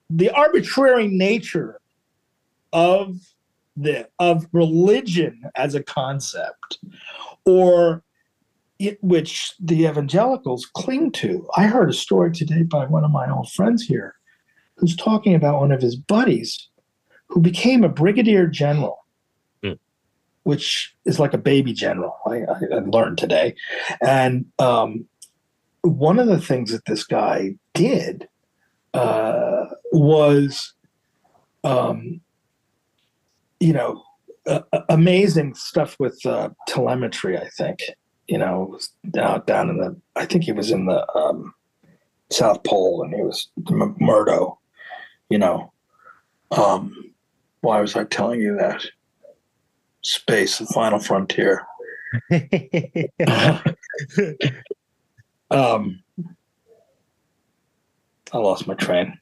the 0.10 0.30
arbitrary 0.32 1.08
nature 1.08 1.80
of 2.74 3.18
the 3.78 4.08
of 4.20 4.48
religion 4.54 5.44
as 5.56 5.76
a 5.76 5.84
concept 5.84 6.80
or 7.46 8.04
it, 8.80 8.98
which 9.04 9.54
the 9.60 9.86
evangelicals 9.86 10.66
cling 10.74 11.12
to 11.12 11.48
i 11.58 11.68
heard 11.68 11.90
a 11.90 11.94
story 11.94 12.32
today 12.32 12.64
by 12.64 12.86
one 12.86 13.04
of 13.04 13.12
my 13.12 13.30
old 13.30 13.52
friends 13.52 13.84
here 13.84 14.16
who's 14.78 14.96
talking 14.96 15.36
about 15.36 15.60
one 15.60 15.72
of 15.72 15.82
his 15.82 15.96
buddies 15.96 16.70
who 17.28 17.42
became 17.42 17.84
a 17.84 17.90
brigadier 17.90 18.48
general 18.48 19.06
which 20.46 20.96
is 21.06 21.20
like 21.20 21.34
a 21.34 21.40
baby 21.40 21.74
general. 21.74 22.16
I, 22.28 22.44
I 22.44 22.80
learned 22.86 23.18
today, 23.18 23.56
and 24.00 24.46
um, 24.60 25.08
one 25.82 26.20
of 26.20 26.28
the 26.28 26.40
things 26.40 26.72
that 26.72 26.86
this 26.86 27.04
guy 27.04 27.56
did 27.74 28.30
uh, 28.94 29.66
was, 30.00 30.74
um, 31.64 32.22
you 33.60 33.74
know, 33.74 34.04
uh, 34.48 34.62
amazing 34.90 35.56
stuff 35.56 35.96
with 36.00 36.24
uh, 36.26 36.50
telemetry. 36.68 37.38
I 37.38 37.50
think 37.50 37.80
you 38.28 38.38
know 38.38 38.80
down 39.10 39.44
down 39.46 39.70
in 39.70 39.78
the. 39.78 40.00
I 40.16 40.26
think 40.26 40.44
he 40.44 40.52
was 40.52 40.72
in 40.72 40.86
the 40.86 41.06
um, 41.18 41.54
South 42.30 42.64
Pole, 42.64 43.04
and 43.04 43.14
he 43.14 43.22
was 43.22 43.50
Murdo. 44.00 44.60
You 45.30 45.40
know, 45.40 45.74
um, 46.52 47.14
why 47.62 47.82
was 47.82 47.96
I 47.96 48.04
telling 48.04 48.40
you 48.40 48.56
that? 48.58 48.86
space, 50.06 50.60
the 50.60 50.66
final 50.68 51.00
frontier. 51.00 51.66
um, 55.52 56.02
I 58.32 58.38
lost 58.38 58.68
my 58.68 58.76
train. 58.76 59.20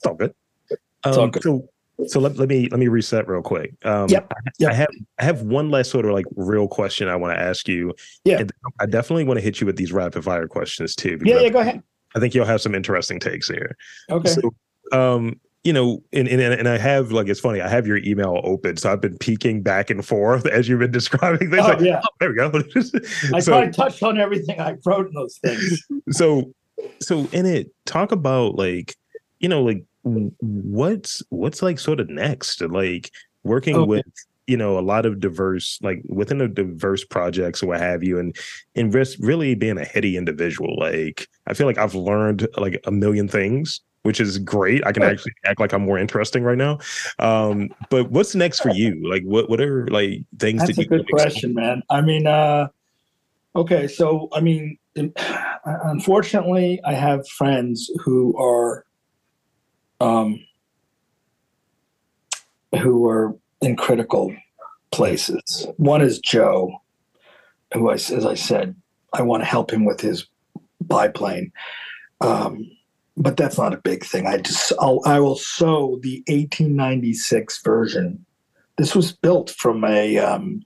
It's 0.00 0.06
all 0.06 0.14
good. 0.14 0.34
It's 0.70 0.80
um, 1.04 1.18
all 1.18 1.28
good. 1.28 1.42
So, 1.42 1.68
so 2.06 2.20
let, 2.20 2.36
let 2.38 2.48
me 2.48 2.68
let 2.70 2.80
me 2.80 2.88
reset 2.88 3.28
real 3.28 3.42
quick. 3.42 3.74
Um, 3.84 4.08
yep. 4.08 4.32
yep. 4.58 4.70
I 4.70 4.74
have 4.74 4.88
I 5.18 5.24
have 5.24 5.42
one 5.42 5.70
last 5.70 5.90
sort 5.90 6.06
of 6.06 6.12
like 6.12 6.24
real 6.34 6.66
question 6.66 7.08
I 7.08 7.16
want 7.16 7.36
to 7.36 7.42
ask 7.42 7.68
you. 7.68 7.94
Yeah. 8.24 8.44
I 8.80 8.86
definitely 8.86 9.24
want 9.24 9.38
to 9.38 9.42
hit 9.42 9.60
you 9.60 9.66
with 9.66 9.76
these 9.76 9.92
rapid 9.92 10.24
fire 10.24 10.48
questions 10.48 10.94
too. 10.94 11.18
Yeah, 11.22 11.40
yeah, 11.40 11.50
go 11.50 11.58
ahead. 11.58 11.82
I 12.14 12.18
think 12.18 12.34
you'll 12.34 12.46
have 12.46 12.62
some 12.62 12.74
interesting 12.74 13.20
takes 13.20 13.48
here. 13.48 13.76
Okay. 14.10 14.30
So, 14.30 14.50
um, 14.92 15.38
you 15.62 15.74
know, 15.74 16.02
and, 16.12 16.26
and 16.26 16.40
and 16.40 16.68
I 16.68 16.78
have 16.78 17.12
like 17.12 17.28
it's 17.28 17.40
funny. 17.40 17.60
I 17.60 17.68
have 17.68 17.86
your 17.86 17.98
email 17.98 18.40
open, 18.44 18.78
so 18.78 18.90
I've 18.90 19.02
been 19.02 19.18
peeking 19.18 19.62
back 19.62 19.90
and 19.90 20.04
forth 20.04 20.46
as 20.52 20.68
you've 20.68 20.80
been 20.80 20.90
describing 20.90 21.50
things. 21.50 21.62
Oh, 21.62 21.68
like, 21.68 21.80
yeah, 21.80 22.00
oh, 22.02 22.08
there 22.18 22.30
we 22.30 22.36
go. 22.36 22.50
I 23.34 23.40
so, 23.40 23.52
probably 23.52 23.70
touched 23.70 24.02
on 24.02 24.18
everything 24.18 24.58
I 24.58 24.76
wrote 24.86 25.08
in 25.08 25.12
those 25.12 25.38
things. 25.38 25.86
So, 26.12 26.52
so 27.00 27.28
in 27.32 27.44
it, 27.44 27.70
talk 27.84 28.10
about 28.10 28.54
like, 28.54 28.96
you 29.38 29.48
know, 29.48 29.62
like 29.62 29.84
what's 30.02 31.22
what's 31.30 31.62
like 31.62 31.78
sort 31.78 32.00
of 32.00 32.08
next, 32.08 32.60
like 32.62 33.10
working 33.44 33.76
okay. 33.76 33.86
with 33.86 34.06
you 34.46 34.56
know 34.56 34.78
a 34.78 34.80
lot 34.80 35.06
of 35.06 35.20
diverse 35.20 35.78
like 35.82 36.02
within 36.08 36.40
a 36.40 36.48
diverse 36.48 37.04
projects 37.04 37.62
or 37.62 37.68
what 37.68 37.80
have 37.80 38.02
you 38.02 38.18
and 38.18 38.36
and 38.74 38.92
really 39.20 39.54
being 39.54 39.78
a 39.78 39.84
heady 39.84 40.16
individual 40.16 40.76
like 40.78 41.28
i 41.46 41.54
feel 41.54 41.68
like 41.68 41.78
i've 41.78 41.94
learned 41.94 42.48
like 42.56 42.80
a 42.84 42.90
million 42.90 43.28
things 43.28 43.80
which 44.02 44.20
is 44.20 44.38
great. 44.38 44.84
I 44.86 44.92
can 44.92 45.02
actually 45.02 45.32
act 45.44 45.60
like 45.60 45.72
I'm 45.72 45.82
more 45.82 45.98
interesting 45.98 46.42
right 46.42 46.56
now. 46.56 46.78
Um, 47.18 47.68
but 47.90 48.10
what's 48.10 48.34
next 48.34 48.60
for 48.60 48.70
you? 48.70 49.00
Like, 49.08 49.22
what 49.24 49.50
what 49.50 49.60
are 49.60 49.86
like 49.88 50.24
things? 50.38 50.60
That's 50.60 50.76
that 50.76 50.86
a 50.86 50.88
good 50.88 51.06
question, 51.10 51.54
man. 51.54 51.82
I 51.90 52.00
mean, 52.00 52.26
uh, 52.26 52.68
okay, 53.54 53.88
so 53.88 54.28
I 54.32 54.40
mean, 54.40 54.78
unfortunately, 55.64 56.80
I 56.84 56.94
have 56.94 57.28
friends 57.28 57.90
who 58.02 58.36
are, 58.38 58.84
um, 60.00 60.40
who 62.80 63.08
are 63.08 63.36
in 63.60 63.76
critical 63.76 64.34
places. 64.90 65.66
One 65.76 66.00
is 66.00 66.18
Joe, 66.18 66.82
who 67.74 67.90
I, 67.90 67.94
as 67.94 68.26
I 68.26 68.34
said, 68.34 68.74
I 69.12 69.22
want 69.22 69.42
to 69.42 69.48
help 69.48 69.72
him 69.72 69.84
with 69.84 70.00
his 70.00 70.26
biplane. 70.80 71.52
Um, 72.20 72.70
but 73.16 73.36
that's 73.36 73.58
not 73.58 73.74
a 73.74 73.78
big 73.78 74.04
thing. 74.04 74.26
I 74.26 74.38
just 74.38 74.72
I'll, 74.80 75.00
I 75.04 75.20
will 75.20 75.36
sew 75.36 75.98
the 76.02 76.22
1896 76.28 77.62
version. 77.62 78.24
This 78.78 78.94
was 78.94 79.12
built 79.12 79.50
from 79.50 79.84
a 79.84 80.18
um, 80.18 80.62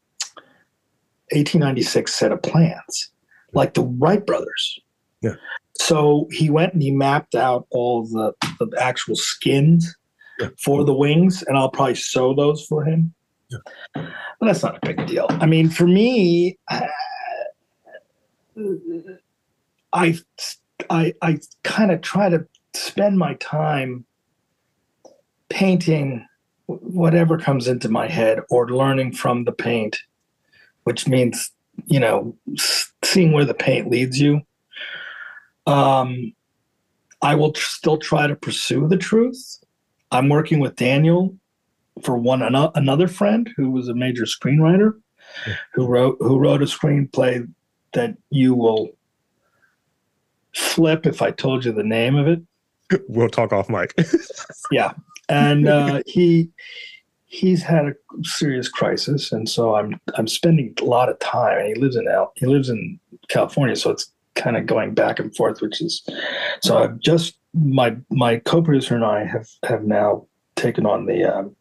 1896 1.32 2.14
set 2.14 2.32
of 2.32 2.43
plans, 2.43 3.11
like 3.53 3.74
the 3.74 3.82
Wright 3.82 4.24
brothers. 4.24 4.78
Yeah. 5.20 5.35
So 5.81 6.29
he 6.31 6.51
went 6.51 6.73
and 6.73 6.83
he 6.83 6.91
mapped 6.91 7.35
out 7.35 7.67
all 7.71 8.07
the, 8.07 8.33
the 8.59 8.71
actual 8.81 9.17
skins 9.17 9.95
yeah. 10.39 10.49
for 10.63 10.85
the 10.85 10.95
wings, 10.95 11.43
and 11.43 11.59
I'll 11.59 11.71
probably 11.71 11.97
sew 11.97 12.35
those 12.35 12.65
for 12.67 12.85
him. 12.85 13.13
Yeah. 13.51 13.59
But 13.95 14.47
that's 14.47 14.63
not 14.63 14.77
a 14.77 14.87
big 14.87 15.07
deal. 15.07 15.27
I 15.31 15.47
mean, 15.47 15.69
for 15.69 15.87
me, 15.87 16.59
uh, 16.71 16.87
I 19.93 20.19
I, 20.91 21.13
I 21.23 21.39
kind 21.63 21.91
of 21.91 22.01
try 22.01 22.29
to 22.29 22.47
spend 22.75 23.19
my 23.19 23.35
time 23.35 24.05
painting 25.49 26.27
whatever 26.67 27.39
comes 27.39 27.69
into 27.69 27.89
my 27.89 28.09
head 28.09 28.41
or 28.51 28.69
learning 28.69 29.13
from 29.13 29.45
the 29.45 29.53
paint, 29.53 29.99
which 30.85 31.07
means, 31.07 31.51
you 31.87 32.01
know, 32.01 32.37
seeing 33.05 33.33
where 33.33 33.45
the 33.45 33.55
paint 33.55 33.91
leads 33.91 34.19
you. 34.19 34.41
Um, 35.66 36.32
I 37.23 37.35
will 37.35 37.53
tr- 37.53 37.70
still 37.70 37.97
try 37.97 38.27
to 38.27 38.36
pursue 38.36 38.86
the 38.89 38.97
truth. 38.97 39.59
I'm 40.11 40.28
working 40.28 40.61
with 40.61 40.77
Daniel 40.77 41.35
for 42.03 42.16
one 42.16 42.43
another 42.43 43.09
friend 43.09 43.51
who 43.57 43.70
was 43.70 43.89
a 43.89 43.95
major 43.95 44.24
screenwriter 44.24 44.95
yeah. 45.47 45.55
who 45.73 45.86
wrote 45.86 46.16
who 46.20 46.39
wrote 46.39 46.62
a 46.62 46.66
screenplay 46.66 47.49
that 47.93 48.16
you 48.31 48.55
will 48.55 48.91
flip 50.55 51.07
if 51.07 51.23
I 51.23 51.31
told 51.31 51.65
you 51.65 51.73
the 51.73 51.85
name 51.85 52.16
of 52.16 52.28
it. 52.28 52.43
We'll 53.09 53.31
talk 53.31 53.53
off 53.53 53.69
mic. 53.69 53.95
yeah, 54.70 54.93
and 55.28 55.66
uh, 55.66 56.03
he 56.07 56.51
he's 57.24 57.62
had 57.62 57.86
a 57.86 57.95
serious 58.23 58.69
crisis, 58.69 59.32
and 59.32 59.49
so 59.49 59.74
I'm 59.74 59.99
I'm 60.16 60.28
spending 60.28 60.74
a 60.81 60.85
lot 60.85 61.09
of 61.09 61.19
time. 61.19 61.59
And 61.59 61.69
he 61.69 61.74
lives 61.74 61.97
in 61.97 62.07
Al, 62.07 62.32
he 62.36 62.47
lives 62.47 62.69
in 62.69 63.01
California, 63.28 63.74
so 63.74 63.91
it's 63.91 64.12
kind 64.35 64.56
of 64.56 64.66
going 64.66 64.94
back 64.94 65.19
and 65.19 65.35
forth, 65.35 65.61
which 65.61 65.81
is 65.81 66.06
so 66.61 66.78
I've 66.78 66.98
just 67.01 67.39
my 67.52 67.97
my 68.11 68.39
co-producer 68.39 68.94
and 68.94 69.05
I 69.05 69.24
have 69.24 69.48
have 69.65 69.85
now 69.85 70.27
taken 70.56 70.86
on 70.86 71.06
the 71.06 71.24
um, 71.24 71.56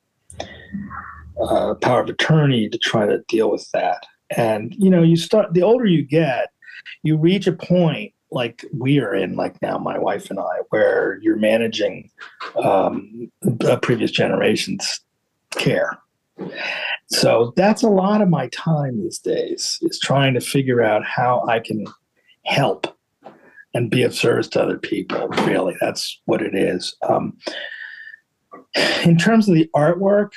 uh, 1.41 1.75
power 1.75 2.01
of 2.01 2.09
attorney 2.09 2.69
to 2.69 2.77
try 2.77 3.05
to 3.05 3.23
deal 3.27 3.49
with 3.51 3.69
that. 3.71 4.05
And 4.35 4.73
you 4.77 4.89
know, 4.89 5.03
you 5.03 5.15
start 5.15 5.53
the 5.53 5.63
older 5.63 5.85
you 5.85 6.03
get, 6.03 6.49
you 7.03 7.17
reach 7.17 7.47
a 7.47 7.53
point 7.53 8.13
like 8.33 8.65
we 8.73 8.99
are 8.99 9.13
in 9.13 9.35
like 9.35 9.61
now 9.61 9.77
my 9.77 9.97
wife 9.97 10.29
and 10.29 10.39
i 10.39 10.57
where 10.69 11.19
you're 11.21 11.37
managing 11.37 12.09
um, 12.63 13.31
a 13.61 13.77
previous 13.77 14.11
generation's 14.11 14.99
care 15.51 15.97
so 17.07 17.53
that's 17.55 17.83
a 17.83 17.89
lot 17.89 18.21
of 18.21 18.29
my 18.29 18.47
time 18.47 18.99
these 19.01 19.19
days 19.19 19.77
is 19.83 19.99
trying 19.99 20.33
to 20.33 20.41
figure 20.41 20.81
out 20.81 21.05
how 21.05 21.45
i 21.47 21.59
can 21.59 21.85
help 22.45 22.87
and 23.73 23.89
be 23.89 24.03
of 24.03 24.13
service 24.13 24.47
to 24.49 24.61
other 24.61 24.77
people. 24.77 25.27
Really, 25.29 25.75
that's 25.81 26.21
what 26.25 26.41
it 26.41 26.55
is. 26.55 26.95
Um, 27.07 27.37
in 29.03 29.17
terms 29.17 29.47
of 29.47 29.55
the 29.55 29.69
artwork, 29.75 30.31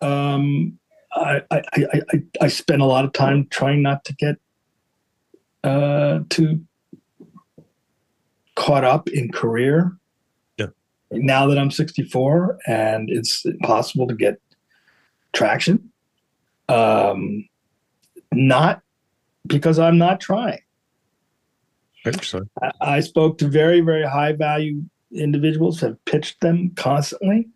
um, 0.00 0.78
I, 1.12 1.42
I, 1.50 1.62
I, 1.74 2.00
I, 2.12 2.22
I 2.42 2.48
spend 2.48 2.82
a 2.82 2.86
lot 2.86 3.04
of 3.04 3.12
time 3.12 3.46
trying 3.50 3.82
not 3.82 4.04
to 4.04 4.14
get 4.14 4.36
uh, 5.64 6.20
too 6.28 6.64
caught 8.54 8.84
up 8.84 9.08
in 9.08 9.30
career. 9.30 9.92
Yeah. 10.58 10.66
Now 11.10 11.46
that 11.46 11.58
I'm 11.58 11.70
64 11.70 12.58
and 12.66 13.08
it's 13.10 13.44
impossible 13.44 14.06
to 14.08 14.14
get 14.14 14.40
traction, 15.32 15.90
um, 16.68 17.48
not 18.32 18.82
because 19.46 19.78
I'm 19.78 19.98
not 19.98 20.20
trying. 20.20 20.60
Interesting. 22.08 22.48
I, 22.62 22.70
I 22.80 23.00
spoke 23.00 23.38
to 23.38 23.48
very, 23.48 23.80
very 23.80 24.04
high 24.04 24.32
value 24.32 24.82
individuals, 25.12 25.80
have 25.80 26.02
pitched 26.04 26.40
them 26.40 26.72
constantly, 26.76 27.48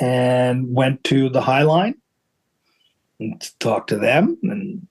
and 0.00 0.72
went 0.74 1.04
to 1.04 1.28
the 1.28 1.40
High 1.40 1.62
Line 1.62 1.94
and 3.20 3.50
talked 3.60 3.88
to 3.90 3.98
them. 3.98 4.36
And 4.42 4.86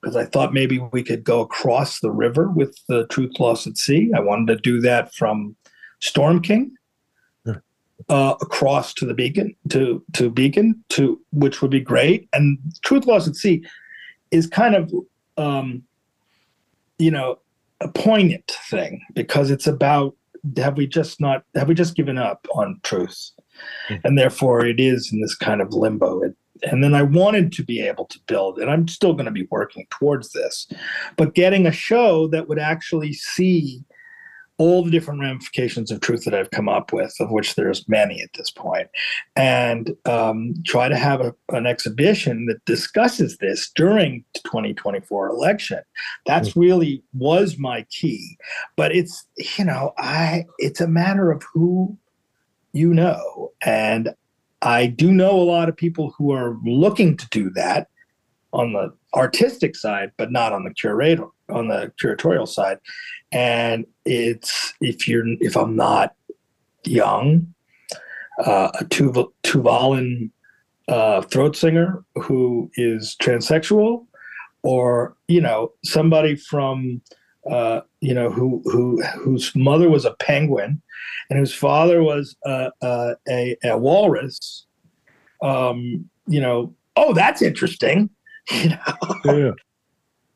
because 0.00 0.16
I 0.16 0.24
thought 0.24 0.54
maybe 0.54 0.78
we 0.92 1.02
could 1.02 1.24
go 1.24 1.40
across 1.40 2.00
the 2.00 2.10
river 2.10 2.48
with 2.48 2.76
the 2.88 3.06
Truth 3.08 3.38
Lost 3.38 3.66
at 3.66 3.76
Sea. 3.76 4.10
I 4.16 4.20
wanted 4.20 4.54
to 4.54 4.60
do 4.60 4.80
that 4.80 5.14
from 5.14 5.56
Storm 6.00 6.40
King. 6.40 6.74
Uh, 8.08 8.34
across 8.40 8.94
to 8.94 9.04
the 9.04 9.12
beacon 9.12 9.54
to 9.68 10.02
to 10.14 10.30
beacon 10.30 10.82
to 10.88 11.20
which 11.32 11.60
would 11.60 11.70
be 11.70 11.80
great 11.80 12.26
and 12.32 12.58
truth 12.82 13.04
lost 13.04 13.28
at 13.28 13.36
sea 13.36 13.62
is 14.30 14.46
kind 14.46 14.74
of 14.74 14.90
um, 15.36 15.82
you 16.98 17.10
know 17.10 17.38
a 17.80 17.88
poignant 17.88 18.50
thing 18.68 19.00
because 19.14 19.50
it's 19.50 19.66
about 19.66 20.14
have 20.56 20.76
we 20.76 20.86
just 20.86 21.20
not 21.20 21.44
have 21.54 21.68
we 21.68 21.74
just 21.74 21.94
given 21.96 22.18
up 22.18 22.46
on 22.54 22.80
truth? 22.82 23.30
Mhm. 23.90 24.00
and 24.04 24.18
therefore 24.18 24.64
it 24.64 24.80
is 24.80 25.10
in 25.12 25.20
this 25.20 25.34
kind 25.34 25.60
of 25.60 25.74
limbo. 25.74 26.22
It, 26.22 26.34
and 26.62 26.82
then 26.84 26.94
i 26.94 27.02
wanted 27.02 27.52
to 27.52 27.62
be 27.64 27.80
able 27.80 28.04
to 28.06 28.18
build 28.26 28.58
and 28.58 28.70
i'm 28.70 28.86
still 28.88 29.12
going 29.14 29.24
to 29.26 29.30
be 29.30 29.46
working 29.50 29.86
towards 29.90 30.32
this 30.32 30.66
but 31.16 31.34
getting 31.34 31.66
a 31.66 31.72
show 31.72 32.26
that 32.28 32.48
would 32.48 32.58
actually 32.58 33.12
see 33.14 33.82
all 34.60 34.84
the 34.84 34.90
different 34.90 35.22
ramifications 35.22 35.90
of 35.90 36.00
truth 36.00 36.26
that 36.26 36.34
I've 36.34 36.50
come 36.50 36.68
up 36.68 36.92
with, 36.92 37.16
of 37.18 37.30
which 37.30 37.54
there's 37.54 37.88
many 37.88 38.20
at 38.20 38.28
this 38.34 38.50
point, 38.50 38.88
and 39.34 39.96
um, 40.04 40.52
try 40.66 40.86
to 40.86 40.98
have 40.98 41.22
a, 41.22 41.34
an 41.48 41.64
exhibition 41.64 42.44
that 42.44 42.62
discusses 42.66 43.38
this 43.38 43.70
during 43.74 44.22
the 44.34 44.40
2024 44.40 45.30
election. 45.30 45.80
That's 46.26 46.54
really 46.54 47.02
was 47.14 47.56
my 47.56 47.86
key. 47.88 48.36
But 48.76 48.94
it's 48.94 49.26
you 49.58 49.64
know 49.64 49.94
I 49.96 50.44
it's 50.58 50.82
a 50.82 50.86
matter 50.86 51.30
of 51.30 51.42
who 51.54 51.96
you 52.74 52.92
know, 52.92 53.52
and 53.64 54.14
I 54.60 54.88
do 54.88 55.10
know 55.10 55.40
a 55.40 55.42
lot 55.42 55.70
of 55.70 55.76
people 55.76 56.14
who 56.18 56.32
are 56.32 56.58
looking 56.66 57.16
to 57.16 57.26
do 57.30 57.48
that 57.54 57.88
on 58.52 58.74
the 58.74 58.92
artistic 59.14 59.74
side, 59.74 60.12
but 60.18 60.30
not 60.30 60.52
on 60.52 60.64
the 60.64 60.74
curator 60.74 61.28
on 61.50 61.68
the 61.68 61.92
curatorial 62.02 62.48
side. 62.48 62.78
And 63.32 63.86
it's 64.04 64.74
if 64.80 65.06
you're 65.06 65.24
if 65.40 65.56
I'm 65.56 65.76
not 65.76 66.14
young, 66.84 67.54
uh, 68.44 68.70
a 68.78 68.84
Tuval, 68.84 69.32
Tuvalan 69.42 70.30
uh, 70.88 71.22
throat 71.22 71.56
singer 71.56 72.04
who 72.16 72.70
is 72.74 73.16
transsexual, 73.22 74.06
or 74.62 75.16
you 75.28 75.40
know 75.40 75.72
somebody 75.84 76.36
from 76.36 77.00
uh, 77.50 77.80
you 78.00 78.14
know 78.14 78.30
who 78.30 78.62
who 78.64 79.02
whose 79.18 79.54
mother 79.54 79.88
was 79.88 80.04
a 80.04 80.14
penguin, 80.14 80.82
and 81.28 81.38
whose 81.38 81.54
father 81.54 82.02
was 82.02 82.36
a 82.44 82.70
a, 82.82 83.14
a, 83.28 83.56
a 83.64 83.78
walrus. 83.78 84.66
Um, 85.42 86.10
you 86.26 86.40
know, 86.40 86.74
oh, 86.96 87.14
that's 87.14 87.42
interesting. 87.42 88.10
You 88.50 88.70
know, 88.70 89.14
Yeah. 89.24 89.52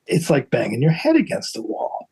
It's 0.07 0.31
like 0.31 0.51
banging 0.51 0.83
your 0.83 0.93
head 0.93 1.17
against 1.17 1.55
the 1.55 1.63
wall. 1.63 2.09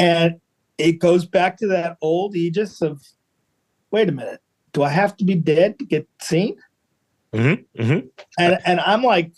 And 0.00 0.40
it 0.78 0.98
goes 0.98 1.26
back 1.26 1.56
to 1.58 1.66
that 1.68 1.96
old 2.00 2.36
aegis 2.36 2.82
of 2.82 3.02
wait 3.90 4.08
a 4.08 4.12
minute, 4.12 4.40
do 4.72 4.82
I 4.82 4.88
have 4.88 5.16
to 5.18 5.24
be 5.24 5.36
dead 5.36 5.78
to 5.78 5.84
get 5.84 6.08
seen? 6.20 6.56
Mm-hmm. 7.32 7.82
Mm-hmm. 7.82 8.06
And 8.38 8.58
and 8.64 8.80
I'm 8.80 9.02
like, 9.02 9.32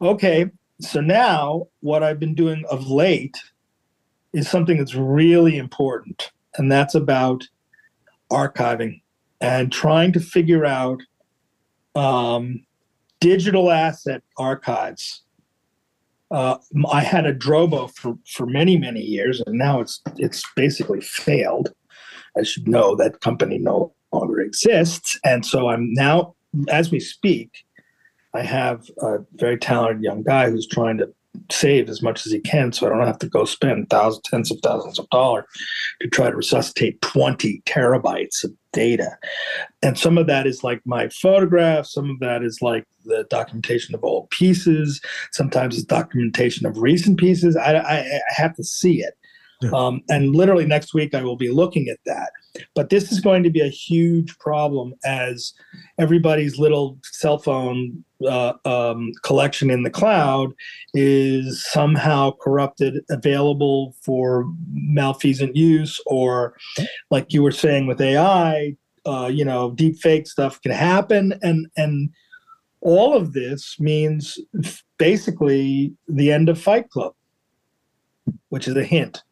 okay, 0.00 0.50
so 0.80 1.00
now 1.00 1.68
what 1.80 2.02
I've 2.02 2.20
been 2.20 2.34
doing 2.34 2.64
of 2.70 2.88
late 2.88 3.36
is 4.32 4.48
something 4.48 4.78
that's 4.78 4.94
really 4.94 5.56
important, 5.56 6.32
and 6.56 6.70
that's 6.70 6.94
about 6.94 7.44
archiving 8.30 9.00
and 9.40 9.70
trying 9.70 10.12
to 10.12 10.20
figure 10.20 10.64
out 10.64 11.00
um, 11.94 12.64
digital 13.20 13.70
asset 13.70 14.22
archives. 14.38 15.22
Uh, 16.30 16.56
I 16.90 17.00
had 17.00 17.26
a 17.26 17.34
Drobo 17.34 17.94
for, 17.94 18.16
for 18.26 18.46
many 18.46 18.78
many 18.78 19.00
years, 19.00 19.42
and 19.46 19.58
now 19.58 19.80
it's 19.80 20.00
it's 20.16 20.44
basically 20.56 21.00
failed. 21.00 21.72
As 22.36 22.56
you 22.56 22.64
know, 22.64 22.96
that 22.96 23.20
company 23.20 23.58
no 23.58 23.94
longer 24.12 24.40
exists, 24.40 25.18
and 25.24 25.46
so 25.46 25.68
I'm 25.68 25.92
now, 25.92 26.34
as 26.68 26.90
we 26.90 26.98
speak, 26.98 27.64
I 28.34 28.42
have 28.42 28.90
a 29.00 29.18
very 29.34 29.56
talented 29.56 30.02
young 30.02 30.22
guy 30.22 30.50
who's 30.50 30.66
trying 30.66 30.98
to 30.98 31.14
save 31.50 31.88
as 31.88 32.02
much 32.02 32.26
as 32.26 32.32
he 32.32 32.40
can, 32.40 32.72
so 32.72 32.86
I 32.86 32.90
don't 32.90 33.06
have 33.06 33.18
to 33.18 33.28
go 33.28 33.44
spend 33.44 33.90
thousands, 33.90 34.22
tens 34.24 34.50
of 34.50 34.58
thousands 34.62 34.98
of 34.98 35.08
dollars 35.10 35.44
to 36.00 36.08
try 36.08 36.30
to 36.30 36.36
resuscitate 36.36 37.00
20 37.02 37.62
terabytes 37.66 38.44
of 38.44 38.52
data. 38.72 39.16
And 39.82 39.98
some 39.98 40.18
of 40.18 40.26
that 40.26 40.46
is 40.46 40.64
like 40.64 40.80
my 40.84 41.08
photographs, 41.08 41.92
some 41.92 42.10
of 42.10 42.18
that 42.20 42.42
is 42.42 42.60
like 42.60 42.84
the 43.04 43.26
documentation 43.30 43.94
of 43.94 44.04
old 44.04 44.30
pieces, 44.30 45.00
sometimes 45.32 45.76
it's 45.76 45.84
documentation 45.84 46.66
of 46.66 46.78
recent 46.78 47.18
pieces. 47.18 47.56
I, 47.56 47.74
I, 47.74 47.98
I 47.98 48.20
have 48.28 48.54
to 48.56 48.64
see 48.64 49.02
it. 49.02 49.14
Yeah. 49.64 49.70
Um, 49.72 50.02
and 50.08 50.34
literally 50.34 50.66
next 50.66 50.94
week, 50.94 51.14
I 51.14 51.22
will 51.22 51.36
be 51.36 51.50
looking 51.50 51.88
at 51.88 51.98
that. 52.06 52.30
But 52.74 52.90
this 52.90 53.10
is 53.10 53.20
going 53.20 53.42
to 53.42 53.50
be 53.50 53.60
a 53.60 53.68
huge 53.68 54.38
problem 54.38 54.94
as 55.04 55.52
everybody's 55.98 56.58
little 56.58 56.98
cell 57.02 57.38
phone 57.38 58.04
uh, 58.26 58.54
um, 58.64 59.12
collection 59.22 59.70
in 59.70 59.82
the 59.82 59.90
cloud 59.90 60.52
is 60.92 61.64
somehow 61.70 62.32
corrupted, 62.40 63.04
available 63.10 63.94
for 64.00 64.50
malfeasant 64.72 65.56
use, 65.56 66.00
or 66.06 66.56
like 67.10 67.32
you 67.32 67.42
were 67.42 67.52
saying 67.52 67.86
with 67.86 68.00
AI, 68.00 68.76
uh, 69.06 69.30
you 69.32 69.44
know, 69.44 69.72
deep 69.72 69.98
fake 69.98 70.26
stuff 70.26 70.60
can 70.62 70.72
happen, 70.72 71.34
and 71.42 71.66
and 71.76 72.10
all 72.80 73.14
of 73.16 73.32
this 73.32 73.76
means 73.80 74.38
basically 74.98 75.92
the 76.08 76.30
end 76.30 76.48
of 76.48 76.60
Fight 76.60 76.88
Club, 76.90 77.14
which 78.50 78.68
is 78.68 78.76
a 78.76 78.84
hint. 78.84 79.22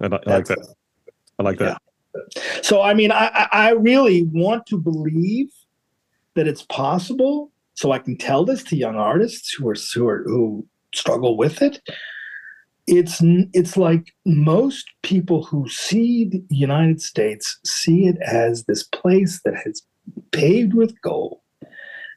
I, 0.00 0.06
li- 0.06 0.18
I 0.26 0.30
like 0.30 0.46
that. 0.46 0.74
I 1.38 1.42
like 1.42 1.58
that. 1.58 1.80
So 2.62 2.82
I 2.82 2.94
mean, 2.94 3.10
I, 3.10 3.26
I 3.28 3.48
I 3.52 3.70
really 3.70 4.24
want 4.32 4.66
to 4.66 4.78
believe 4.78 5.48
that 6.34 6.48
it's 6.48 6.62
possible, 6.62 7.50
so 7.74 7.92
I 7.92 7.98
can 7.98 8.16
tell 8.16 8.44
this 8.44 8.62
to 8.64 8.76
young 8.76 8.96
artists 8.96 9.52
who 9.52 9.68
are 9.68 9.76
who 9.94 10.08
are 10.08 10.22
who 10.24 10.66
struggle 10.94 11.36
with 11.36 11.62
it. 11.62 11.80
It's 12.86 13.18
it's 13.52 13.76
like 13.76 14.14
most 14.24 14.86
people 15.02 15.44
who 15.44 15.68
see 15.68 16.26
the 16.26 16.42
United 16.48 17.02
States 17.02 17.58
see 17.64 18.06
it 18.06 18.16
as 18.22 18.64
this 18.64 18.84
place 18.84 19.40
that 19.44 19.56
has 19.56 19.82
paved 20.30 20.74
with 20.74 21.00
gold, 21.02 21.40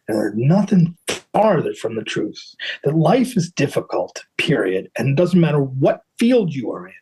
and 0.07 0.18
there's 0.18 0.35
nothing 0.35 0.95
farther 1.34 1.73
from 1.73 1.95
the 1.95 2.03
truth. 2.03 2.41
That 2.84 2.95
life 2.95 3.35
is 3.35 3.51
difficult, 3.51 4.23
period, 4.38 4.89
and 4.97 5.10
it 5.10 5.15
doesn't 5.15 5.39
matter 5.39 5.61
what 5.61 6.01
field 6.19 6.53
you 6.53 6.72
are 6.72 6.88
in 6.88 6.93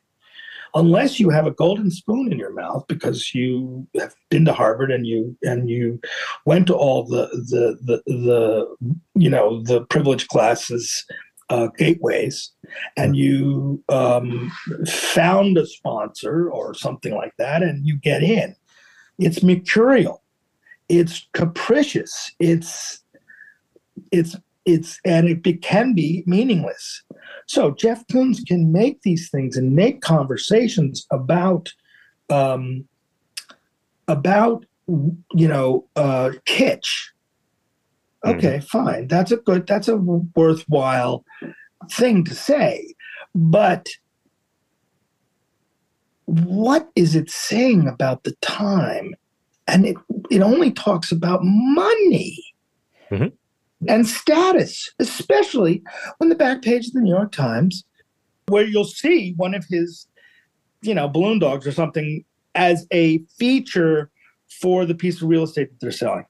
unless 0.77 1.19
you 1.19 1.29
have 1.29 1.47
a 1.47 1.51
golden 1.51 1.89
spoon 1.89 2.31
in 2.31 2.37
your 2.37 2.53
mouth 2.53 2.85
because 2.87 3.33
you 3.33 3.87
have 3.99 4.13
been 4.29 4.45
to 4.45 4.53
Harvard 4.53 4.91
and 4.91 5.07
you 5.07 5.35
and 5.41 5.69
you 5.69 5.99
went 6.45 6.67
to 6.67 6.75
all 6.75 7.03
the 7.03 7.27
the 7.49 7.77
the, 7.81 8.01
the 8.05 8.93
you 9.15 9.29
know 9.29 9.61
the 9.63 9.85
privileged 9.85 10.27
classes 10.27 11.05
uh, 11.49 11.67
gateways 11.77 12.51
and 12.95 13.15
you 13.15 13.83
um, 13.89 14.51
found 14.85 15.57
a 15.57 15.65
sponsor 15.65 16.49
or 16.51 16.73
something 16.73 17.15
like 17.15 17.33
that 17.37 17.63
and 17.63 17.85
you 17.85 17.97
get 17.97 18.21
in. 18.21 18.55
It's 19.17 19.41
mercurial. 19.41 20.21
It's 20.89 21.27
capricious. 21.33 22.31
It's 22.39 23.01
it's 24.11 24.35
it's 24.65 24.99
and 25.05 25.27
it 25.27 25.41
be, 25.41 25.53
can 25.53 25.95
be 25.95 26.23
meaningless. 26.27 27.03
So 27.47 27.71
Jeff 27.71 28.05
Koons 28.07 28.45
can 28.45 28.71
make 28.71 29.01
these 29.01 29.29
things 29.29 29.57
and 29.57 29.75
make 29.75 30.01
conversations 30.01 31.05
about 31.11 31.69
um, 32.29 32.87
about 34.07 34.65
you 34.87 35.47
know 35.47 35.87
uh, 35.95 36.31
kitsch. 36.45 37.07
Okay, 38.25 38.59
fine. 38.59 39.07
That's 39.07 39.31
a 39.31 39.37
good. 39.37 39.65
That's 39.65 39.87
a 39.87 39.97
worthwhile 39.97 41.23
thing 41.91 42.23
to 42.25 42.35
say, 42.35 42.93
but 43.33 43.87
what 46.25 46.89
is 46.95 47.15
it 47.15 47.29
saying 47.29 47.87
about 47.87 48.23
the 48.25 48.35
time? 48.41 49.15
And 49.69 49.85
it, 49.85 49.97
it 50.29 50.41
only 50.41 50.71
talks 50.71 51.11
about 51.11 51.39
money 51.43 52.43
Mhm. 53.11 53.31
And 53.87 54.07
status, 54.07 54.91
especially 54.99 55.83
on 56.21 56.29
the 56.29 56.35
back 56.35 56.61
page 56.61 56.87
of 56.87 56.93
the 56.93 57.01
New 57.01 57.11
York 57.13 57.31
Times, 57.31 57.83
where 58.47 58.65
you'll 58.65 58.85
see 58.85 59.33
one 59.37 59.53
of 59.53 59.65
his, 59.69 60.07
you 60.81 60.93
know, 60.93 61.07
balloon 61.07 61.39
dogs 61.39 61.67
or 61.67 61.71
something 61.71 62.23
as 62.55 62.87
a 62.91 63.19
feature 63.37 64.09
for 64.61 64.85
the 64.85 64.95
piece 64.95 65.21
of 65.21 65.27
real 65.27 65.43
estate 65.43 65.69
that 65.69 65.79
they're 65.79 65.91
selling. 65.91 66.25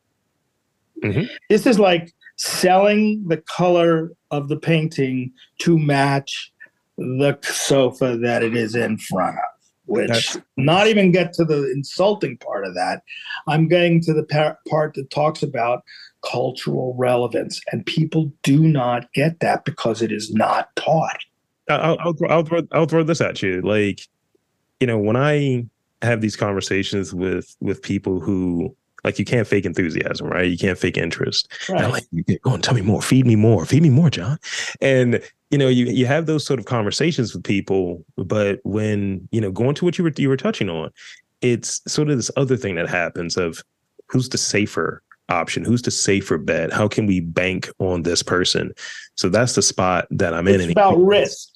Mhm. 1.03 1.29
This 1.49 1.65
is 1.67 1.79
like 1.79 2.11
selling 2.35 3.23
the 3.27 3.37
color 3.37 4.11
of 4.31 4.47
the 4.49 4.57
painting 4.57 5.31
to 5.59 5.77
match 5.77 6.51
the 6.97 7.37
sofa 7.43 8.17
that 8.17 8.43
it 8.43 8.55
is 8.55 8.75
in 8.75 8.97
front 8.97 9.37
of 9.37 9.43
which 9.85 10.07
That's- 10.09 10.37
not 10.57 10.87
even 10.87 11.11
get 11.11 11.31
to 11.33 11.45
the 11.45 11.71
insulting 11.71 12.37
part 12.37 12.65
of 12.65 12.73
that 12.75 13.03
i'm 13.47 13.67
getting 13.67 14.01
to 14.01 14.13
the 14.13 14.23
par- 14.23 14.57
part 14.67 14.95
that 14.95 15.09
talks 15.11 15.43
about 15.43 15.83
cultural 16.29 16.93
relevance 16.97 17.61
and 17.71 17.85
people 17.85 18.31
do 18.43 18.59
not 18.59 19.11
get 19.13 19.39
that 19.39 19.65
because 19.65 20.01
it 20.01 20.11
is 20.11 20.33
not 20.33 20.75
taught 20.75 21.19
I'll, 21.69 21.97
I'll, 21.99 22.13
throw- 22.13 22.29
I'll 22.29 22.43
throw 22.43 22.61
I'll 22.71 22.85
throw 22.85 23.03
this 23.03 23.21
at 23.21 23.41
you. 23.41 23.61
Like, 23.61 24.01
you 24.79 24.87
know, 24.87 24.97
when 24.97 25.15
I 25.15 25.65
have 26.01 26.21
these 26.21 26.35
conversations 26.35 27.13
with 27.13 27.55
with 27.59 27.81
people 27.81 28.19
who 28.19 28.75
like 29.03 29.19
you 29.19 29.25
can't 29.25 29.47
fake 29.47 29.65
enthusiasm, 29.65 30.27
right? 30.27 30.49
You 30.49 30.57
can't 30.57 30.77
fake 30.77 30.97
interest. 30.97 31.47
And 31.69 31.79
I'm 31.79 31.91
like, 31.91 32.05
you 32.11 32.23
get 32.23 32.41
going, 32.41 32.61
tell 32.61 32.73
me 32.73 32.81
more, 32.81 33.01
feed 33.01 33.25
me 33.25 33.35
more, 33.35 33.65
feed 33.65 33.83
me 33.83 33.89
more, 33.89 34.09
John. 34.09 34.37
And 34.81 35.21
you 35.49 35.57
know, 35.57 35.67
you 35.67 35.85
you 35.85 36.05
have 36.05 36.25
those 36.25 36.45
sort 36.45 36.59
of 36.59 36.65
conversations 36.65 37.33
with 37.33 37.43
people, 37.43 38.03
but 38.17 38.59
when 38.63 39.27
you 39.31 39.41
know, 39.41 39.51
going 39.51 39.75
to 39.75 39.85
what 39.85 39.97
you 39.97 40.03
were 40.03 40.11
you 40.17 40.29
were 40.29 40.37
touching 40.37 40.69
on, 40.69 40.91
it's 41.41 41.81
sort 41.91 42.09
of 42.09 42.17
this 42.17 42.31
other 42.37 42.57
thing 42.57 42.75
that 42.75 42.89
happens 42.89 43.37
of 43.37 43.61
who's 44.07 44.29
the 44.29 44.37
safer 44.37 45.01
option, 45.29 45.63
who's 45.63 45.81
the 45.81 45.91
safer 45.91 46.37
bet, 46.37 46.71
how 46.71 46.87
can 46.87 47.05
we 47.05 47.19
bank 47.19 47.69
on 47.79 48.03
this 48.03 48.23
person? 48.23 48.71
So 49.15 49.29
that's 49.29 49.55
the 49.55 49.61
spot 49.61 50.07
that 50.11 50.33
I'm 50.33 50.47
in. 50.47 50.55
it's 50.55 50.63
And- 50.63 50.71
about 50.71 50.97
risk 50.97 51.49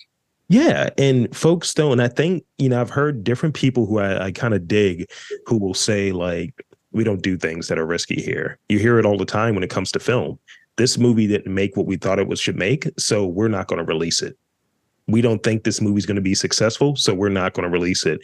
yeah, 0.51 0.89
and 0.97 1.33
folks 1.33 1.73
don't. 1.73 1.93
And 1.93 2.01
I 2.01 2.09
think 2.09 2.43
you 2.57 2.67
know 2.67 2.81
I've 2.81 2.89
heard 2.89 3.23
different 3.23 3.55
people 3.55 3.85
who 3.85 3.99
I, 3.99 4.25
I 4.25 4.31
kind 4.33 4.53
of 4.53 4.67
dig, 4.67 5.09
who 5.45 5.57
will 5.57 5.73
say 5.73 6.11
like, 6.11 6.65
"We 6.91 7.05
don't 7.05 7.21
do 7.21 7.37
things 7.37 7.69
that 7.69 7.79
are 7.79 7.85
risky 7.85 8.21
here." 8.21 8.59
You 8.67 8.77
hear 8.77 8.99
it 8.99 9.05
all 9.05 9.17
the 9.17 9.23
time 9.23 9.55
when 9.55 9.63
it 9.63 9.69
comes 9.69 9.93
to 9.93 9.99
film. 10.01 10.37
This 10.75 10.97
movie 10.97 11.25
didn't 11.25 11.53
make 11.53 11.77
what 11.77 11.85
we 11.85 11.95
thought 11.95 12.19
it 12.19 12.27
was 12.27 12.37
should 12.41 12.57
make, 12.57 12.85
so 12.99 13.25
we're 13.25 13.47
not 13.47 13.67
going 13.67 13.79
to 13.79 13.85
release 13.85 14.21
it. 14.21 14.37
We 15.07 15.21
don't 15.21 15.41
think 15.41 15.63
this 15.63 15.79
movie's 15.79 16.05
going 16.05 16.15
to 16.15 16.21
be 16.21 16.35
successful, 16.35 16.97
so 16.97 17.13
we're 17.13 17.29
not 17.29 17.53
going 17.53 17.63
to 17.63 17.71
release 17.71 18.05
it. 18.05 18.19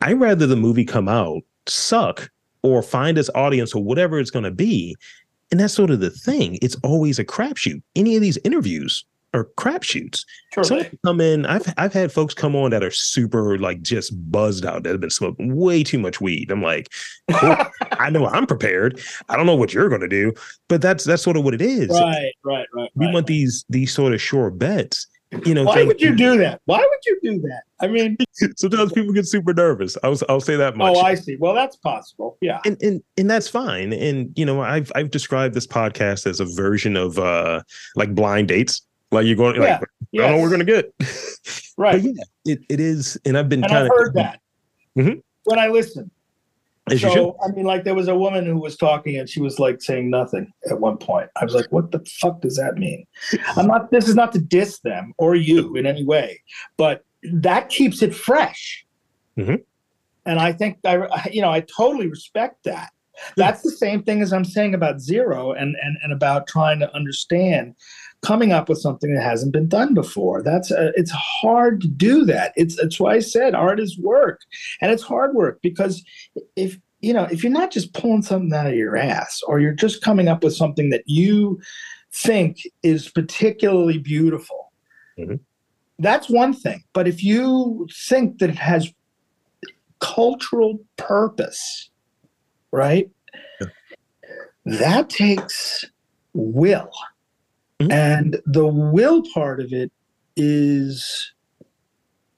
I'd 0.00 0.20
rather 0.20 0.46
the 0.46 0.54
movie 0.54 0.84
come 0.84 1.08
out 1.08 1.42
suck 1.66 2.30
or 2.64 2.82
find 2.82 3.18
its 3.18 3.30
audience 3.34 3.74
or 3.74 3.84
whatever 3.84 4.18
it's 4.18 4.30
going 4.30 4.44
to 4.44 4.50
be. 4.50 4.96
And 5.50 5.60
that's 5.60 5.74
sort 5.74 5.90
of 5.90 6.00
the 6.00 6.08
mm-hmm. 6.08 6.30
thing. 6.30 6.58
It's 6.62 6.76
always 6.82 7.18
a 7.20 7.24
crapshoot. 7.24 7.80
Any 7.94 8.16
of 8.16 8.22
these 8.22 8.38
interviews 8.38 9.04
are 9.34 9.44
crapshoots. 9.58 10.24
Sure. 10.64 10.84
Come 11.04 11.20
in. 11.20 11.44
I've 11.44 11.72
I've 11.76 11.92
had 11.92 12.10
folks 12.10 12.32
come 12.32 12.56
on 12.56 12.70
that 12.70 12.82
are 12.82 12.90
super 12.90 13.58
like 13.58 13.82
just 13.82 14.12
buzzed 14.30 14.64
out 14.64 14.84
that 14.84 14.92
have 14.92 15.00
been 15.00 15.10
smoking 15.10 15.54
way 15.54 15.82
too 15.82 15.98
much 15.98 16.20
weed. 16.20 16.50
I'm 16.50 16.62
like, 16.62 16.88
cool. 17.32 17.56
I 17.92 18.10
know 18.10 18.26
I'm 18.28 18.46
prepared. 18.46 19.00
I 19.28 19.36
don't 19.36 19.46
know 19.46 19.56
what 19.56 19.74
you're 19.74 19.88
gonna 19.88 20.08
do, 20.08 20.32
but 20.68 20.80
that's 20.80 21.04
that's 21.04 21.22
sort 21.22 21.36
of 21.36 21.44
what 21.44 21.54
it 21.54 21.62
is. 21.62 21.90
right 21.90 22.32
right 22.44 22.66
right, 22.72 22.90
We 22.94 23.06
right. 23.06 23.14
want 23.14 23.26
these 23.26 23.64
these 23.68 23.92
sort 23.92 24.14
of 24.14 24.22
sure 24.22 24.50
bets. 24.50 25.08
You 25.44 25.54
know, 25.54 25.64
why 25.64 25.74
think- 25.76 25.88
would 25.88 26.00
you 26.00 26.14
do 26.14 26.38
that 26.38 26.60
why 26.66 26.78
would 26.78 27.04
you 27.06 27.18
do 27.22 27.40
that 27.40 27.62
i 27.80 27.88
mean 27.88 28.16
sometimes 28.56 28.92
people 28.92 29.12
get 29.12 29.26
super 29.26 29.52
nervous. 29.52 29.96
I'll 30.04 30.16
I'll 30.28 30.40
say 30.40 30.54
that 30.56 30.76
much. 30.76 30.96
oh 30.96 31.00
i 31.00 31.14
see 31.16 31.36
well 31.40 31.54
that's 31.54 31.76
possible 31.76 32.38
yeah 32.40 32.60
and 32.64 32.80
and 32.82 33.02
and 33.18 33.28
that's 33.28 33.48
fine. 33.48 33.92
And 33.92 34.32
you 34.38 34.44
know, 34.46 34.60
I've 34.62 34.92
I've 34.94 35.10
described 35.10 35.54
this 35.54 35.66
podcast 35.66 36.26
as 36.26 36.38
a 36.40 36.44
version 36.44 36.96
of 36.96 37.18
uh 37.18 37.62
like 37.96 38.14
blind 38.14 38.48
dates. 38.48 38.82
Like 39.10 39.26
you're 39.26 39.36
going 39.36 39.56
like 39.60 39.80
Yeah, 40.12 40.24
I 40.24 40.28
don't 40.28 40.30
know 40.32 40.36
what 40.38 40.42
we're 40.44 40.50
gonna 40.50 40.64
get. 40.64 40.92
right 41.76 42.00
But 42.00 42.02
yeah, 42.04 42.52
it, 42.54 42.60
it 42.68 42.80
is, 42.80 43.18
and 43.24 43.36
I've 43.36 43.48
been 43.48 43.62
kind 43.62 43.86
of 43.86 43.92
heard 43.96 44.14
that 44.14 44.40
Mhm. 44.96 45.20
when 45.44 45.58
i 45.58 45.66
listen 45.66 46.10
as 46.90 47.00
so 47.00 47.36
I 47.42 47.48
mean, 47.52 47.64
like 47.64 47.84
there 47.84 47.94
was 47.94 48.08
a 48.08 48.14
woman 48.16 48.44
who 48.44 48.58
was 48.58 48.76
talking 48.76 49.16
and 49.16 49.28
she 49.28 49.40
was 49.40 49.58
like 49.58 49.80
saying 49.80 50.10
nothing 50.10 50.52
at 50.70 50.78
one 50.80 50.98
point. 50.98 51.30
I 51.40 51.44
was 51.44 51.54
like, 51.54 51.70
"What 51.72 51.90
the 51.92 52.04
fuck 52.20 52.40
does 52.42 52.56
that 52.56 52.74
mean?" 52.76 53.06
I'm 53.56 53.66
not. 53.66 53.90
This 53.90 54.08
is 54.08 54.14
not 54.14 54.32
to 54.32 54.38
diss 54.38 54.80
them 54.80 55.14
or 55.18 55.34
you 55.34 55.76
in 55.76 55.86
any 55.86 56.04
way, 56.04 56.42
but 56.76 57.04
that 57.32 57.70
keeps 57.70 58.02
it 58.02 58.14
fresh. 58.14 58.84
Mhm. 59.38 59.62
And 60.26 60.38
I 60.38 60.52
think 60.52 60.78
I, 60.84 60.96
I- 60.98 61.30
you 61.32 61.40
know, 61.40 61.50
I 61.50 61.60
totally 61.60 62.06
respect 62.08 62.64
that. 62.64 62.90
That's 63.36 63.62
the 63.62 63.70
same 63.70 64.02
thing 64.02 64.22
as 64.22 64.32
I'm 64.32 64.44
saying 64.44 64.74
about 64.74 65.00
zero 65.00 65.52
and 65.52 65.76
and 65.82 65.96
and 66.02 66.12
about 66.12 66.46
trying 66.48 66.80
to 66.80 66.94
understand 66.94 67.76
coming 68.24 68.52
up 68.52 68.68
with 68.68 68.78
something 68.78 69.14
that 69.14 69.22
hasn't 69.22 69.52
been 69.52 69.68
done 69.68 69.94
before. 69.94 70.42
That's 70.42 70.70
uh, 70.72 70.92
it's 70.96 71.12
hard 71.12 71.80
to 71.82 71.88
do 71.88 72.24
that. 72.24 72.52
It's 72.56 72.76
that's 72.76 72.98
why 72.98 73.14
I 73.14 73.18
said 73.20 73.54
art 73.54 73.78
is 73.78 73.98
work, 73.98 74.40
and 74.80 74.90
it's 74.90 75.02
hard 75.02 75.34
work 75.34 75.60
because 75.62 76.02
if 76.56 76.78
you 77.00 77.12
know 77.12 77.24
if 77.24 77.42
you're 77.44 77.52
not 77.52 77.70
just 77.70 77.92
pulling 77.92 78.22
something 78.22 78.52
out 78.52 78.66
of 78.66 78.74
your 78.74 78.96
ass 78.96 79.42
or 79.46 79.60
you're 79.60 79.72
just 79.74 80.02
coming 80.02 80.26
up 80.28 80.42
with 80.42 80.56
something 80.56 80.88
that 80.90 81.02
you 81.06 81.60
think 82.12 82.62
is 82.82 83.08
particularly 83.10 83.98
beautiful 83.98 84.72
Mhm. 85.18 85.40
that's 85.98 86.30
one 86.30 86.52
thing 86.54 86.82
but 86.92 87.06
if 87.06 87.22
you 87.22 87.86
think 88.08 88.38
that 88.38 88.48
it 88.50 88.56
has 88.56 88.90
cultural 90.00 90.78
purpose 90.96 91.90
right 92.70 93.10
Yeah. 93.60 93.66
that 94.64 95.10
takes 95.10 95.84
will 96.32 96.90
Mhm. 97.88 97.92
and 97.92 98.40
the 98.46 98.66
will 98.66 99.22
part 99.34 99.60
of 99.60 99.72
it 99.72 99.90
is 100.36 101.32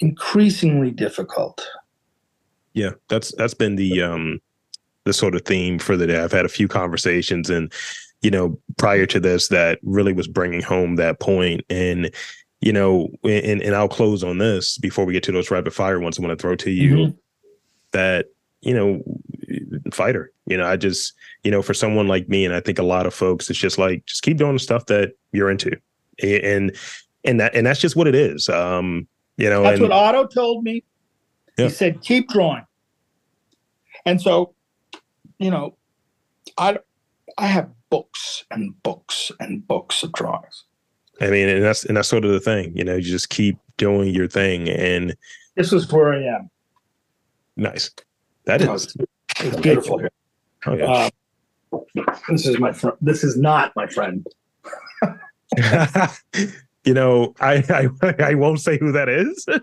increasingly 0.00 0.90
difficult 0.90 1.66
Yeah, 2.74 2.90
that's 3.08 3.34
that's 3.36 3.54
been 3.54 3.76
the 3.76 4.02
um 4.02 4.38
the 5.04 5.12
sort 5.14 5.34
of 5.34 5.42
theme 5.42 5.78
for 5.78 5.96
the 5.96 6.06
day. 6.06 6.18
I've 6.20 6.32
had 6.32 6.44
a 6.44 6.48
few 6.50 6.68
conversations 6.68 7.48
and 7.48 7.72
you 8.22 8.30
know 8.30 8.58
prior 8.76 9.06
to 9.06 9.20
this 9.20 9.48
that 9.48 9.78
really 9.82 10.12
was 10.12 10.26
bringing 10.28 10.60
home 10.62 10.96
that 10.96 11.18
point 11.20 11.62
and 11.70 12.10
you 12.60 12.72
know 12.72 13.08
and 13.24 13.62
and 13.62 13.74
I'll 13.74 13.88
close 13.88 14.22
on 14.22 14.38
this 14.38 14.76
before 14.78 15.04
we 15.06 15.12
get 15.14 15.22
to 15.24 15.32
those 15.32 15.50
rapid 15.50 15.72
fire 15.72 16.00
ones 16.00 16.18
I 16.18 16.22
want 16.22 16.38
to 16.38 16.42
throw 16.42 16.56
to 16.56 16.70
you 16.70 16.94
Mhm. 16.96 17.16
that 17.92 18.26
you 18.60 18.74
know 18.74 19.02
fighter 19.92 20.32
you 20.46 20.56
know 20.56 20.66
I 20.66 20.76
just 20.76 21.12
you 21.44 21.50
know 21.50 21.62
for 21.62 21.74
someone 21.74 22.08
like 22.08 22.28
me 22.28 22.44
and 22.44 22.54
I 22.54 22.60
think 22.60 22.78
a 22.78 22.82
lot 22.84 23.06
of 23.06 23.14
folks 23.14 23.50
it's 23.50 23.58
just 23.58 23.78
like 23.78 24.04
just 24.06 24.22
keep 24.22 24.36
doing 24.36 24.54
the 24.54 24.58
stuff 24.58 24.86
that 24.86 25.12
you're 25.32 25.50
into 25.50 25.72
and 26.22 26.76
and 27.24 27.40
that 27.40 27.54
and 27.54 27.66
that's 27.66 27.80
just 27.80 27.96
what 27.96 28.06
it 28.06 28.14
is 28.14 28.48
um 28.48 29.06
you 29.36 29.50
know 29.50 29.62
That's 29.62 29.74
and 29.74 29.82
what 29.82 29.92
Otto 29.92 30.26
told 30.26 30.64
me. 30.64 30.82
Yeah. 31.58 31.66
He 31.66 31.70
said, 31.70 32.02
"Keep 32.02 32.28
drawing." 32.28 32.64
And 34.04 34.20
so, 34.20 34.54
you 35.38 35.50
know, 35.50 35.76
I 36.58 36.78
I 37.38 37.46
have 37.46 37.70
books 37.90 38.44
and 38.50 38.80
books 38.82 39.30
and 39.40 39.66
books 39.66 40.02
of 40.02 40.12
drawings. 40.12 40.64
I 41.20 41.30
mean, 41.30 41.48
and 41.48 41.62
that's 41.62 41.84
and 41.84 41.96
that's 41.96 42.08
sort 42.08 42.24
of 42.24 42.30
the 42.30 42.40
thing, 42.40 42.76
you 42.76 42.84
know. 42.84 42.96
You 42.96 43.02
just 43.02 43.30
keep 43.30 43.58
doing 43.76 44.14
your 44.14 44.28
thing, 44.28 44.68
and 44.68 45.16
This 45.54 45.72
is 45.72 45.90
where 45.90 46.12
I 46.12 46.22
am. 46.36 46.50
nice. 47.56 47.90
That 48.44 48.60
It's 48.62 49.56
beautiful 49.60 49.98
here. 49.98 50.10
Oh. 50.66 50.78
Uh, 50.78 51.10
this 52.28 52.46
is 52.46 52.58
my 52.58 52.72
friend. 52.72 52.96
This 53.00 53.24
is 53.24 53.36
not 53.36 53.72
my 53.76 53.86
friend. 53.86 54.26
you 56.84 56.94
know, 56.94 57.34
I, 57.40 57.88
I 58.00 58.14
I 58.22 58.34
won't 58.34 58.60
say 58.60 58.78
who 58.78 58.92
that 58.92 59.08
is. 59.08 59.46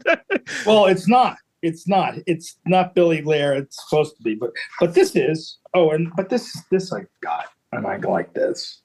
Well, 0.65 0.88
it's 0.88 1.07
not. 1.07 1.38
It's 1.61 1.88
not. 1.88 2.15
It's 2.27 2.57
not 2.65 2.95
Billy 2.95 3.21
Lair. 3.21 3.53
It's 3.53 3.81
supposed 3.88 4.17
to 4.17 4.23
be, 4.23 4.35
but 4.35 4.51
but 4.80 4.93
this 4.93 5.15
is. 5.15 5.57
Oh, 5.73 5.91
and 5.91 6.11
but 6.17 6.30
this 6.30 6.61
this 6.69 6.91
I 6.91 7.05
got, 7.21 7.45
and 7.71 7.88
I 7.88 7.95
like 7.97 8.34
this. 8.34 8.81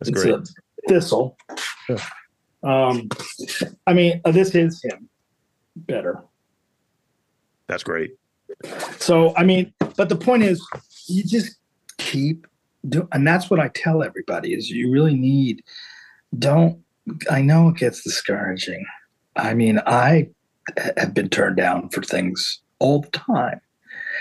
That's 0.00 0.10
it's 0.10 0.22
great. 0.24 0.34
a 0.34 0.44
thistle. 0.88 1.36
Yeah. 1.88 2.04
Um, 2.64 3.08
I 3.86 3.92
mean, 3.92 4.20
uh, 4.24 4.32
this 4.32 4.54
is 4.56 4.82
him. 4.82 5.08
Better. 5.76 6.24
That's 7.68 7.84
great. 7.84 8.16
So 8.98 9.34
I 9.36 9.44
mean, 9.44 9.72
but 9.96 10.08
the 10.08 10.16
point 10.16 10.42
is, 10.42 10.64
you 11.06 11.24
just 11.24 11.56
keep 11.98 12.46
doing, 12.88 13.08
and 13.12 13.26
that's 13.26 13.50
what 13.50 13.60
I 13.60 13.68
tell 13.68 14.02
everybody: 14.02 14.54
is 14.54 14.70
you 14.70 14.90
really 14.90 15.14
need. 15.14 15.62
Don't. 16.38 16.80
I 17.30 17.40
know 17.40 17.68
it 17.68 17.76
gets 17.76 18.02
discouraging. 18.02 18.84
I 19.36 19.54
mean, 19.54 19.80
I 19.86 20.28
have 20.96 21.14
been 21.14 21.28
turned 21.28 21.56
down 21.56 21.88
for 21.90 22.02
things 22.02 22.60
all 22.78 23.00
the 23.00 23.10
time, 23.10 23.60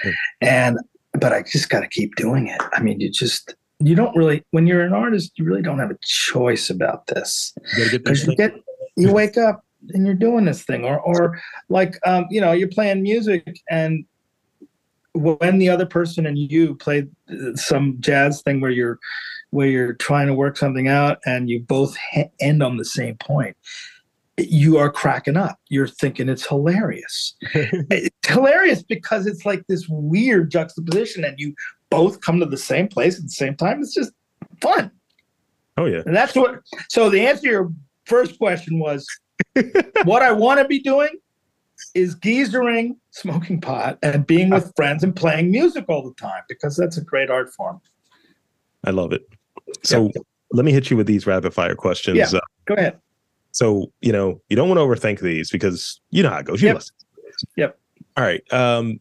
Yeah. 0.04 0.12
and 0.42 0.78
but 1.14 1.34
I 1.34 1.44
just 1.44 1.70
got 1.70 1.80
to 1.82 1.88
keep 1.88 2.16
doing 2.16 2.48
it. 2.48 2.62
I 2.74 2.82
mean, 2.82 3.00
you 3.00 3.10
just 3.10 3.56
you 3.80 3.96
don't 3.96 4.16
really 4.16 4.44
when 4.52 4.68
you're 4.68 4.82
an 4.84 4.94
artist, 4.94 5.38
you 5.38 5.46
really 5.46 5.62
don't 5.62 5.80
have 5.80 5.92
a 5.92 5.98
choice 6.04 6.70
about 6.70 7.08
this 7.08 7.54
You 7.78 7.90
because 7.92 8.26
you 8.28 8.36
get 8.36 8.54
you 8.96 9.12
wake 9.12 9.38
up 9.38 9.64
and 9.90 10.06
you're 10.06 10.16
doing 10.16 10.46
this 10.46 10.64
thing 10.64 10.86
or 10.86 11.00
or 11.00 11.40
like 11.70 11.96
um 12.08 12.26
you 12.30 12.40
know 12.42 12.52
you're 12.52 12.70
playing 12.70 13.04
music 13.04 13.60
and 13.70 14.06
when 15.16 15.58
the 15.58 15.70
other 15.70 15.86
person 15.86 16.26
and 16.26 16.38
you 16.38 16.76
play 16.76 17.08
uh, 17.30 17.56
some 17.56 17.98
jazz 18.00 18.42
thing 18.42 18.62
where 18.62 18.72
you're 18.72 19.00
where 19.52 19.68
you're 19.68 19.94
trying 19.94 20.28
to 20.28 20.34
work 20.34 20.58
something 20.58 20.88
out 20.88 21.20
and 21.26 21.50
you 21.50 21.62
both 21.62 21.96
ha- 21.98 22.30
end 22.40 22.62
on 22.62 22.78
the 22.78 22.86
same 22.86 23.16
point 23.16 23.56
you 24.38 24.78
are 24.78 24.92
cracking 24.92 25.38
up. 25.38 25.58
You're 25.70 25.88
thinking 25.88 26.28
it's 26.28 26.46
hilarious. 26.46 27.36
It's 27.54 28.28
hilarious 28.28 28.84
because 28.84 29.28
it's 29.28 29.46
like 29.46 29.64
this 29.68 29.88
weird 29.88 30.52
juxtaposition 30.52 31.24
and 31.24 31.40
you 31.40 31.54
both 31.90 32.20
come 32.22 32.40
to 32.40 32.46
the 32.46 32.58
same 32.58 32.88
place 32.88 33.18
at 33.18 33.24
the 33.24 33.30
same 33.30 33.56
time. 33.56 33.82
It's 33.82 33.94
just 33.94 34.12
fun. 34.62 34.92
Oh 35.78 35.86
yeah. 35.86 36.02
And 36.06 36.16
that's 36.16 36.36
what 36.36 36.62
so 36.90 37.10
the 37.10 37.26
answer 37.26 37.44
to 37.44 37.48
your 37.48 37.74
first 38.06 38.38
question 38.38 38.80
was 38.80 39.08
what 40.04 40.22
i 40.22 40.32
want 40.32 40.60
to 40.60 40.66
be 40.66 40.80
doing 40.80 41.10
is 41.94 42.16
geezering, 42.16 42.98
smoking 43.12 43.62
pot, 43.62 43.98
and 44.04 44.26
being 44.26 44.50
with 44.50 44.72
friends 44.76 45.04
and 45.04 45.16
playing 45.16 45.52
music 45.52 45.86
all 45.88 46.04
the 46.04 46.14
time 46.16 46.44
because 46.48 46.76
that's 46.76 46.98
a 46.98 47.02
great 47.02 47.30
art 47.30 47.54
form. 47.54 47.82
I 48.84 48.92
love 48.92 49.12
it. 49.12 49.28
So 49.84 50.12
yeah. 50.16 50.22
let 50.52 50.66
me 50.66 50.72
hit 50.72 50.90
you 50.90 50.98
with 50.98 51.08
these 51.08 51.26
rapid 51.26 51.54
fire 51.54 51.76
questions. 51.76 52.18
Yeah, 52.18 52.38
uh, 52.38 52.42
go 52.66 52.76
ahead. 52.76 53.00
So, 53.52 53.92
you 54.02 54.12
know, 54.12 54.42
you 54.50 54.56
don't 54.56 54.68
want 54.68 54.80
to 54.80 54.84
overthink 54.84 55.22
these 55.22 55.50
because 55.50 56.02
you 56.12 56.22
know 56.24 56.30
how 56.30 56.40
it 56.40 56.46
goes. 56.46 56.62
You 56.62 56.68
yep. 56.68 56.76
listen. 56.76 56.96
Yep. 57.56 57.80
All 58.18 58.24
right. 58.24 58.54
Um, 58.54 59.00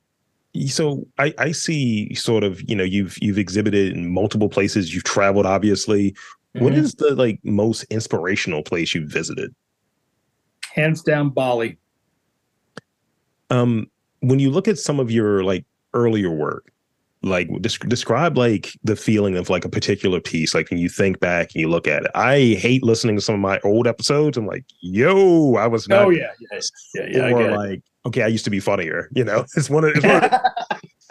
so 0.69 1.07
I, 1.19 1.35
I 1.39 1.53
see 1.53 2.15
sort 2.15 2.45
of, 2.45 2.63
you 2.69 2.77
know, 2.77 2.85
you've 2.85 3.17
you've 3.21 3.39
exhibited 3.39 3.93
in 3.93 4.13
multiple 4.13 4.49
places, 4.49 4.95
you've 4.95 5.05
traveled, 5.05 5.47
obviously. 5.47 6.13
Mm-hmm. 6.13 6.65
What 6.65 6.75
is 6.75 6.95
the 6.95 7.15
like 7.17 7.41
most 7.43 7.83
inspirational 7.91 8.63
place 8.63 8.95
you've 8.95 9.11
visited? 9.11 9.53
Hands 10.73 11.03
down 11.03 11.31
Bali. 11.31 11.79
Um, 13.55 13.91
when 14.21 14.39
you 14.39 14.51
look 14.51 14.69
at 14.69 14.79
some 14.79 15.01
of 15.01 15.11
your 15.11 15.45
like 15.45 15.65
earlier 15.93 16.31
work, 16.31 16.73
like 17.25 17.49
des- 17.61 17.87
describe 17.89 18.37
like 18.37 18.79
the 18.85 18.97
feeling 18.97 19.37
of 19.37 19.51
like 19.51 19.65
a 19.65 19.69
particular 19.69 20.21
piece 20.21 20.55
like 20.55 20.71
when 20.71 20.79
you 20.79 20.89
think 20.89 21.21
back 21.21 21.51
and 21.55 21.61
you 21.61 21.69
look 21.69 21.89
at 21.89 22.05
it. 22.05 22.11
I 22.15 22.57
hate 22.59 22.83
listening 22.83 23.17
to 23.17 23.23
some 23.23 23.35
of 23.35 23.41
my 23.41 23.61
old 23.65 23.87
episodes. 23.87 24.37
I'm 24.37 24.47
like 24.47 24.65
yo 24.81 25.57
i 25.57 25.67
was 25.67 25.89
not 25.89 26.07
oh 26.07 26.11
yeah 26.11 26.31
yeah 26.53 26.61
yeah, 26.95 27.07
yeah 27.07 27.31
or 27.31 27.57
like 27.57 27.83
okay 28.07 28.23
i 28.23 28.27
used 28.27 28.45
to 28.45 28.51
be 28.51 28.61
funnier 28.61 29.09
you 29.15 29.25
know? 29.25 29.45
It's 29.57 29.71
one 29.71 29.85
of, 29.85 29.93
it's 29.95 30.05
one 30.05 30.25
of 30.25 30.33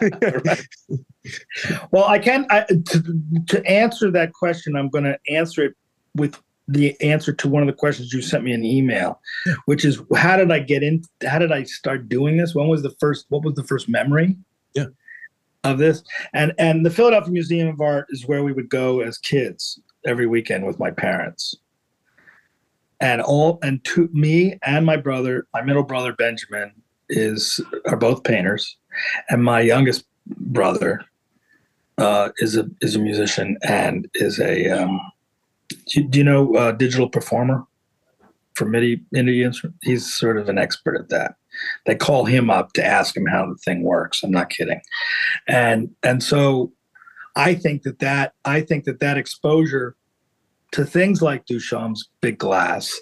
well 1.90 2.04
i 2.04 2.18
can 2.18 2.46
I, 2.50 2.62
to, 2.62 3.20
to 3.48 3.66
answer 3.66 4.10
that 4.10 4.32
question 4.32 4.76
i'm 4.76 4.88
going 4.88 5.04
to 5.04 5.18
answer 5.28 5.64
it 5.64 5.74
with 6.14 6.40
the 6.68 6.98
answer 7.00 7.32
to 7.32 7.48
one 7.48 7.62
of 7.62 7.66
the 7.66 7.74
questions 7.74 8.12
you 8.12 8.22
sent 8.22 8.44
me 8.44 8.52
an 8.52 8.64
email, 8.64 9.20
which 9.66 9.84
is 9.84 10.00
how 10.16 10.36
did 10.36 10.50
I 10.50 10.60
get 10.60 10.82
in? 10.82 11.02
How 11.26 11.38
did 11.38 11.52
I 11.52 11.64
start 11.64 12.08
doing 12.08 12.36
this? 12.36 12.54
When 12.54 12.68
was 12.68 12.82
the 12.82 12.94
first? 13.00 13.26
What 13.28 13.44
was 13.44 13.54
the 13.54 13.64
first 13.64 13.88
memory? 13.88 14.36
Yeah. 14.74 14.86
Of 15.62 15.78
this, 15.78 16.02
and 16.34 16.52
and 16.58 16.84
the 16.84 16.90
Philadelphia 16.90 17.32
Museum 17.32 17.68
of 17.68 17.80
Art 17.80 18.06
is 18.10 18.26
where 18.26 18.44
we 18.44 18.52
would 18.52 18.68
go 18.68 19.00
as 19.00 19.16
kids 19.16 19.80
every 20.04 20.26
weekend 20.26 20.66
with 20.66 20.78
my 20.78 20.90
parents, 20.90 21.54
and 23.00 23.22
all 23.22 23.58
and 23.62 23.82
to 23.84 24.10
me 24.12 24.58
and 24.62 24.84
my 24.84 24.96
brother, 24.96 25.46
my 25.54 25.62
middle 25.62 25.82
brother 25.82 26.12
Benjamin 26.12 26.70
is 27.08 27.60
are 27.86 27.96
both 27.96 28.24
painters, 28.24 28.76
and 29.30 29.42
my 29.42 29.60
youngest 29.60 30.04
brother 30.26 31.02
uh, 31.98 32.30
is 32.38 32.56
a 32.56 32.68
is 32.80 32.96
a 32.96 32.98
musician 32.98 33.56
and 33.62 34.08
is 34.14 34.38
a 34.40 34.68
um, 34.68 35.00
do, 35.86 36.18
you 36.18 36.24
know 36.24 36.54
uh, 36.54 36.72
Digital 36.72 37.08
Performer 37.08 37.64
for 38.54 38.64
MIDI 38.66 39.02
Indians? 39.14 39.62
He's 39.82 40.12
sort 40.12 40.38
of 40.38 40.48
an 40.48 40.58
expert 40.58 40.96
at 40.96 41.08
that. 41.08 41.34
They 41.86 41.94
call 41.94 42.24
him 42.24 42.50
up 42.50 42.72
to 42.74 42.84
ask 42.84 43.16
him 43.16 43.26
how 43.26 43.46
the 43.46 43.56
thing 43.56 43.82
works. 43.82 44.22
I'm 44.22 44.30
not 44.30 44.50
kidding, 44.50 44.80
and 45.46 45.90
and 46.02 46.22
so 46.22 46.72
I 47.36 47.54
think 47.54 47.82
that 47.82 47.98
that 48.00 48.34
I 48.44 48.60
think 48.60 48.84
that 48.84 49.00
that 49.00 49.16
exposure 49.16 49.96
to 50.72 50.84
things 50.84 51.22
like 51.22 51.46
Duchamp's 51.46 52.08
Big 52.20 52.38
Glass, 52.38 53.00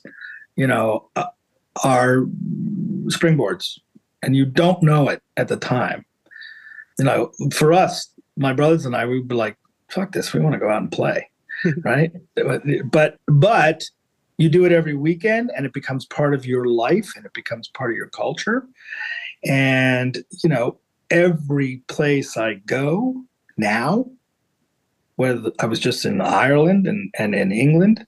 you 0.57 0.67
know, 0.67 1.09
uh, 1.17 1.27
are 1.83 2.25
springboards, 3.07 3.79
and 4.23 4.37
you 4.37 4.45
don't 4.45 4.83
know 4.83 5.09
it 5.09 5.23
at 5.37 5.49
the 5.49 5.57
time. 5.57 6.05
You 6.99 7.07
know, 7.07 7.33
for 7.53 7.73
us, 7.73 8.11
my 8.37 8.53
brothers 8.53 8.85
and 8.85 8.95
I, 8.95 9.07
we'd 9.07 9.29
be 9.29 9.35
like, 9.35 9.57
"Fuck 9.89 10.13
this! 10.13 10.33
We 10.33 10.41
want 10.41 10.55
to 10.55 10.59
go 10.59 10.69
out 10.69 10.83
and 10.83 10.93
play." 10.93 11.29
right? 11.85 12.13
But 12.91 13.19
but 13.27 13.85
you 14.39 14.49
do 14.49 14.65
it 14.65 14.73
every 14.73 14.95
weekend 14.95 15.51
and 15.57 15.67
it 15.67 15.73
becomes 15.73 16.07
part 16.07 16.35
of 16.35 16.47
your 16.47 16.67
life 16.67 17.11
and 17.17 17.25
it 17.25 17.33
becomes 17.33 17.69
part 17.69 17.91
of 17.91 17.97
your 17.97 18.09
culture. 18.09 18.67
And 19.45 20.25
you 20.43 20.49
know, 20.49 20.79
every 21.11 21.83
place 21.89 22.37
I 22.37 22.55
go 22.67 23.23
now, 23.57 24.07
whether 25.17 25.53
I 25.61 25.67
was 25.67 25.79
just 25.79 26.05
in 26.05 26.21
Ireland 26.21 26.87
and, 26.87 27.13
and 27.19 27.35
in 27.35 27.53
England, 27.53 28.07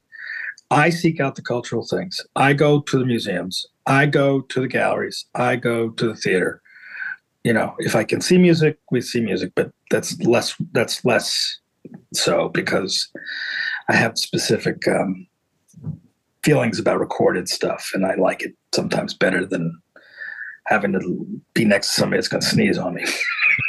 I 0.71 0.91
seek 0.91 1.21
out 1.21 1.37
the 1.37 1.43
cultural 1.43 1.87
things. 1.87 2.21
I 2.35 2.53
go 2.53 2.81
to 2.81 2.99
the 2.99 3.05
museums. 3.05 3.67
I 3.87 4.07
go 4.07 4.41
to 4.41 4.61
the 4.61 4.69
galleries. 4.69 5.27
I 5.35 5.57
go 5.57 5.91
to 5.91 6.09
the 6.09 6.17
theater. 6.17 6.63
You 7.45 7.53
know, 7.53 7.75
if 7.79 7.95
I 7.95 8.05
can 8.05 8.23
see 8.23 8.39
music, 8.39 8.79
we 8.91 9.03
see 9.03 9.21
music, 9.21 9.53
but 9.55 9.71
that's 9.91 10.19
less 10.23 10.57
that's 10.73 11.05
less 11.05 11.59
so 12.13 12.49
because 12.49 13.09
I 13.89 13.97
have 13.97 14.19
specific 14.19 14.87
um, 14.89 15.27
feelings 16.43 16.79
about 16.79 17.01
recorded 17.01 17.49
stuff, 17.49 17.91
and 17.95 18.07
I 18.07 18.15
like 18.15 18.43
it 18.43 18.55
sometimes 18.73 19.15
better 19.15 19.45
than 19.45 19.81
having 20.67 20.93
to 20.93 21.27
be 21.53 21.65
next 21.65 21.89
to 21.89 22.01
somebody 22.01 22.19
that's 22.19 22.29
going 22.29 22.41
to 22.41 22.47
sneeze 22.47 22.79
on 22.79 22.95
me. 22.95 23.05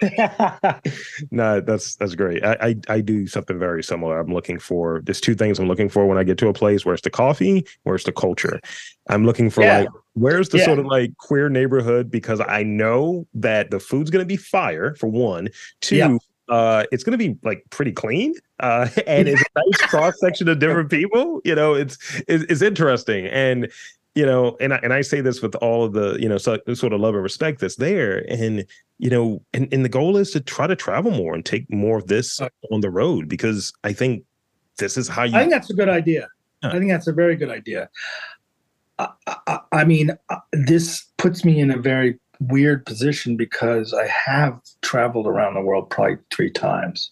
no, 1.31 1.59
that's 1.59 1.95
that's 1.97 2.15
great. 2.15 2.43
I, 2.43 2.57
I, 2.61 2.75
I 2.87 3.01
do 3.01 3.27
something 3.27 3.59
very 3.59 3.83
similar. 3.83 4.19
I'm 4.19 4.33
looking 4.33 4.59
for 4.59 5.01
there's 5.03 5.21
two 5.21 5.35
things 5.35 5.59
I'm 5.59 5.67
looking 5.67 5.89
for 5.89 6.05
when 6.05 6.17
I 6.17 6.23
get 6.23 6.37
to 6.39 6.47
a 6.47 6.53
place. 6.53 6.85
Where's 6.85 7.01
the 7.01 7.09
coffee? 7.09 7.65
Where's 7.83 8.05
the 8.05 8.13
culture? 8.13 8.61
I'm 9.09 9.25
looking 9.25 9.49
for 9.49 9.61
yeah. 9.61 9.79
like 9.79 9.89
where's 10.13 10.49
the 10.49 10.59
yeah. 10.59 10.65
sort 10.65 10.79
of 10.79 10.85
like 10.85 11.15
queer 11.17 11.49
neighborhood 11.49 12.09
because 12.09 12.39
I 12.39 12.63
know 12.63 13.27
that 13.33 13.71
the 13.71 13.79
food's 13.79 14.09
gonna 14.09 14.25
be 14.25 14.37
fire 14.37 14.95
for 14.95 15.07
one. 15.07 15.49
Two, 15.81 15.97
yeah 15.97 16.17
uh 16.49 16.85
it's 16.91 17.03
going 17.03 17.17
to 17.17 17.17
be 17.17 17.37
like 17.43 17.63
pretty 17.69 17.91
clean 17.91 18.33
uh 18.59 18.87
and 19.07 19.27
it's 19.27 19.41
a 19.41 19.45
nice 19.55 19.81
cross 19.89 20.13
section 20.19 20.47
of 20.47 20.59
different 20.59 20.89
people 20.89 21.41
you 21.43 21.55
know 21.55 21.73
it's, 21.73 21.97
it's 22.27 22.43
it's, 22.49 22.61
interesting. 22.61 23.27
And 23.27 23.71
you 24.13 24.25
know 24.25 24.55
and 24.59 24.73
I, 24.73 24.77
and 24.77 24.93
I 24.93 25.01
say 25.01 25.21
this 25.21 25.41
with 25.41 25.55
all 25.55 25.83
of 25.83 25.93
the 25.93 26.17
you 26.19 26.29
know 26.29 26.37
so, 26.37 26.57
sort 26.73 26.93
of 26.93 27.01
love 27.01 27.15
and 27.15 27.23
respect 27.23 27.59
that's 27.59 27.75
there. 27.77 28.25
And 28.29 28.65
you 28.97 29.09
know 29.09 29.41
and, 29.53 29.67
and 29.73 29.83
the 29.83 29.89
goal 29.89 30.17
is 30.17 30.31
to 30.31 30.41
try 30.41 30.67
to 30.67 30.75
travel 30.75 31.11
more 31.11 31.33
and 31.33 31.45
take 31.45 31.71
more 31.71 31.97
of 31.97 32.07
this 32.07 32.39
on 32.71 32.81
the 32.81 32.89
road 32.89 33.27
because 33.27 33.73
i 33.83 33.91
think 33.91 34.23
this 34.77 34.97
is 34.97 35.09
how 35.09 35.23
you 35.23 35.35
i 35.35 35.39
think 35.39 35.51
that's 35.51 35.69
a 35.69 35.73
good 35.73 35.89
idea. 35.89 36.29
I 36.63 36.79
think 36.79 36.89
that's 36.89 37.07
a 37.07 37.13
very 37.13 37.35
good 37.35 37.51
idea. 37.51 37.89
I, 38.97 39.09
I, 39.27 39.59
I 39.71 39.85
mean 39.85 40.11
uh, 40.29 40.37
this 40.53 41.05
puts 41.17 41.43
me 41.45 41.59
in 41.59 41.69
a 41.69 41.77
very 41.77 42.19
weird 42.39 42.85
position 42.85 43.37
because 43.37 43.93
I 43.93 44.07
have 44.07 44.59
traveled 44.81 45.27
around 45.27 45.53
the 45.53 45.61
world 45.61 45.89
probably 45.89 46.17
three 46.31 46.51
times, 46.51 47.11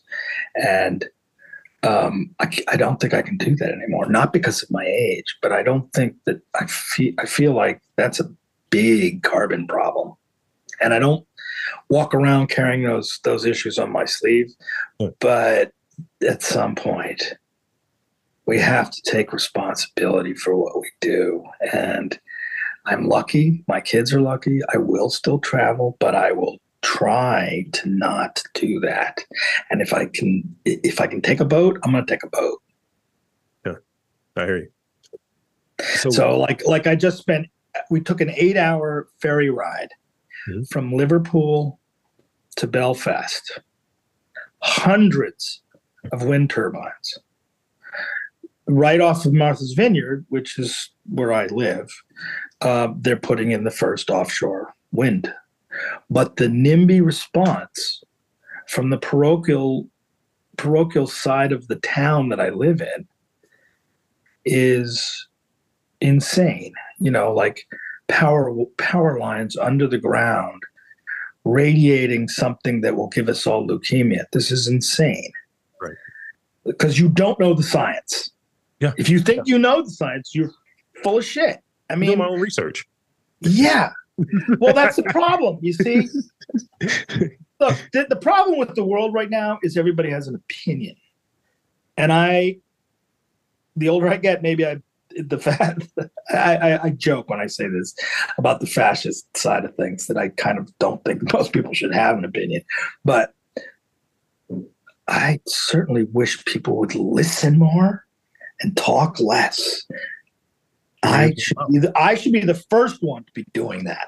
and 0.55 1.05
um, 1.83 2.33
I, 2.39 2.49
I, 2.69 2.77
don't 2.77 2.99
think 2.99 3.13
I 3.13 3.21
can 3.21 3.35
do 3.35 3.55
that 3.57 3.71
anymore. 3.71 4.07
Not 4.09 4.31
because 4.31 4.63
of 4.63 4.71
my 4.71 4.85
age, 4.85 5.37
but 5.41 5.51
I 5.51 5.63
don't 5.63 5.91
think 5.91 6.15
that 6.25 6.41
I 6.59 6.65
feel 6.65 7.13
I 7.19 7.25
feel 7.25 7.53
like 7.53 7.81
that's 7.97 8.19
a 8.19 8.31
big 8.69 9.23
carbon 9.23 9.67
problem, 9.67 10.13
and 10.81 10.93
I 10.93 10.99
don't 10.99 11.25
walk 11.89 12.13
around 12.13 12.47
carrying 12.47 12.83
those 12.83 13.19
those 13.23 13.45
issues 13.45 13.77
on 13.77 13.91
my 13.91 14.05
sleeve. 14.05 14.53
But 15.19 15.73
at 16.25 16.41
some 16.41 16.75
point, 16.75 17.33
we 18.45 18.59
have 18.59 18.89
to 18.91 19.01
take 19.01 19.33
responsibility 19.33 20.33
for 20.33 20.55
what 20.55 20.79
we 20.79 20.89
do, 21.01 21.43
and 21.73 22.17
I'm 22.85 23.07
lucky. 23.07 23.63
My 23.67 23.79
kids 23.79 24.13
are 24.13 24.21
lucky. 24.21 24.59
I 24.73 24.77
will 24.77 25.09
still 25.09 25.39
travel, 25.39 25.95
but 25.99 26.15
I 26.15 26.31
will 26.31 26.57
try 26.81 27.65
to 27.71 27.89
not 27.89 28.43
do 28.53 28.79
that. 28.81 29.23
And 29.69 29.81
if 29.81 29.93
I 29.93 30.07
can, 30.07 30.43
if 30.65 30.99
I 30.99 31.07
can 31.07 31.21
take 31.21 31.39
a 31.39 31.45
boat, 31.45 31.79
I'm 31.83 31.91
going 31.91 32.05
to 32.05 32.11
take 32.11 32.23
a 32.23 32.27
boat. 32.27 32.61
Yeah, 33.65 33.75
I 34.35 34.45
hear 34.45 34.57
you. 34.57 34.69
So, 35.79 36.09
so 36.09 36.39
like, 36.39 36.65
like 36.65 36.87
I 36.87 36.95
just 36.95 37.17
spent. 37.17 37.47
We 37.89 38.01
took 38.01 38.21
an 38.21 38.31
eight-hour 38.35 39.07
ferry 39.19 39.49
ride 39.49 39.89
mm-hmm. 40.47 40.63
from 40.63 40.93
Liverpool 40.93 41.79
to 42.57 42.67
Belfast. 42.67 43.59
Hundreds 44.61 45.61
of 46.11 46.23
wind 46.23 46.49
turbines 46.49 47.17
right 48.67 49.01
off 49.01 49.25
of 49.25 49.33
Martha's 49.33 49.73
Vineyard, 49.73 50.25
which 50.29 50.57
is 50.57 50.91
where 51.09 51.33
I 51.33 51.47
live 51.47 51.91
uh, 52.63 52.93
they're 52.97 53.17
putting 53.17 53.51
in 53.51 53.63
the 53.63 53.71
first 53.71 54.09
offshore 54.09 54.73
wind. 54.91 55.33
But 56.09 56.37
the 56.37 56.47
NIMBY 56.47 57.03
response 57.03 58.03
from 58.67 58.89
the 58.89 58.97
parochial 58.97 59.87
parochial 60.57 61.07
side 61.07 61.51
of 61.51 61.67
the 61.67 61.77
town 61.77 62.29
that 62.29 62.39
I 62.39 62.49
live 62.49 62.79
in 62.79 63.07
is 64.45 65.27
insane. 65.99 66.73
You 66.99 67.11
know, 67.11 67.33
like 67.33 67.67
power 68.07 68.53
power 68.77 69.19
lines 69.19 69.57
under 69.57 69.87
the 69.87 69.97
ground 69.97 70.61
radiating 71.45 72.29
something 72.29 72.81
that 72.81 72.95
will 72.95 73.09
give 73.09 73.27
us 73.27 73.45
all 73.45 73.67
leukemia. 73.67 74.25
This 74.31 74.51
is 74.51 74.67
insane. 74.67 75.31
Right. 75.81 75.95
Because 76.65 76.97
you 76.97 77.09
don't 77.09 77.39
know 77.39 77.53
the 77.53 77.63
science. 77.63 78.29
Yeah. 78.79 78.93
If 78.97 79.09
you 79.09 79.19
think 79.19 79.43
you 79.45 79.57
know 79.57 79.81
the 79.81 79.89
science, 79.89 80.33
you're 80.33 80.51
full 81.03 81.17
of 81.17 81.25
shit. 81.25 81.59
I 81.93 81.95
mean, 81.95 82.11
do 82.11 82.15
my 82.17 82.27
own 82.27 82.39
research. 82.39 82.85
yeah. 83.41 83.91
Well, 84.59 84.75
that's 84.75 84.95
the 84.97 85.03
problem. 85.03 85.57
You 85.61 85.73
see, 85.73 86.07
look, 87.59 87.75
the, 87.93 88.05
the 88.07 88.15
problem 88.15 88.59
with 88.59 88.75
the 88.75 88.85
world 88.85 89.11
right 89.11 89.29
now 89.29 89.57
is 89.63 89.75
everybody 89.75 90.11
has 90.11 90.27
an 90.27 90.35
opinion, 90.35 90.95
and 91.97 92.13
I, 92.13 92.57
the 93.75 93.89
older 93.89 94.07
I 94.07 94.17
get, 94.17 94.43
maybe 94.43 94.67
I, 94.67 94.77
the 95.17 95.39
fat, 95.39 95.81
I, 96.29 96.55
I, 96.55 96.83
I 96.83 96.89
joke 96.91 97.27
when 97.31 97.39
I 97.39 97.47
say 97.47 97.67
this 97.67 97.95
about 98.37 98.59
the 98.59 98.67
fascist 98.67 99.35
side 99.35 99.65
of 99.65 99.75
things 99.75 100.05
that 100.05 100.17
I 100.17 100.29
kind 100.29 100.59
of 100.59 100.71
don't 100.77 101.03
think 101.03 101.33
most 101.33 101.51
people 101.51 101.73
should 101.73 101.93
have 101.95 102.15
an 102.15 102.23
opinion, 102.23 102.61
but 103.03 103.33
I 105.07 105.39
certainly 105.47 106.03
wish 106.03 106.45
people 106.45 106.77
would 106.77 106.95
listen 106.95 107.59
more 107.59 108.05
and 108.61 108.75
talk 108.77 109.19
less. 109.19 109.85
I 111.03 111.33
should 111.37 111.57
be 111.69 111.79
the, 111.79 111.91
I 111.95 112.15
should 112.15 112.31
be 112.31 112.41
the 112.41 112.53
first 112.69 113.03
one 113.03 113.23
to 113.25 113.31
be 113.33 113.45
doing 113.53 113.83
that. 113.85 114.07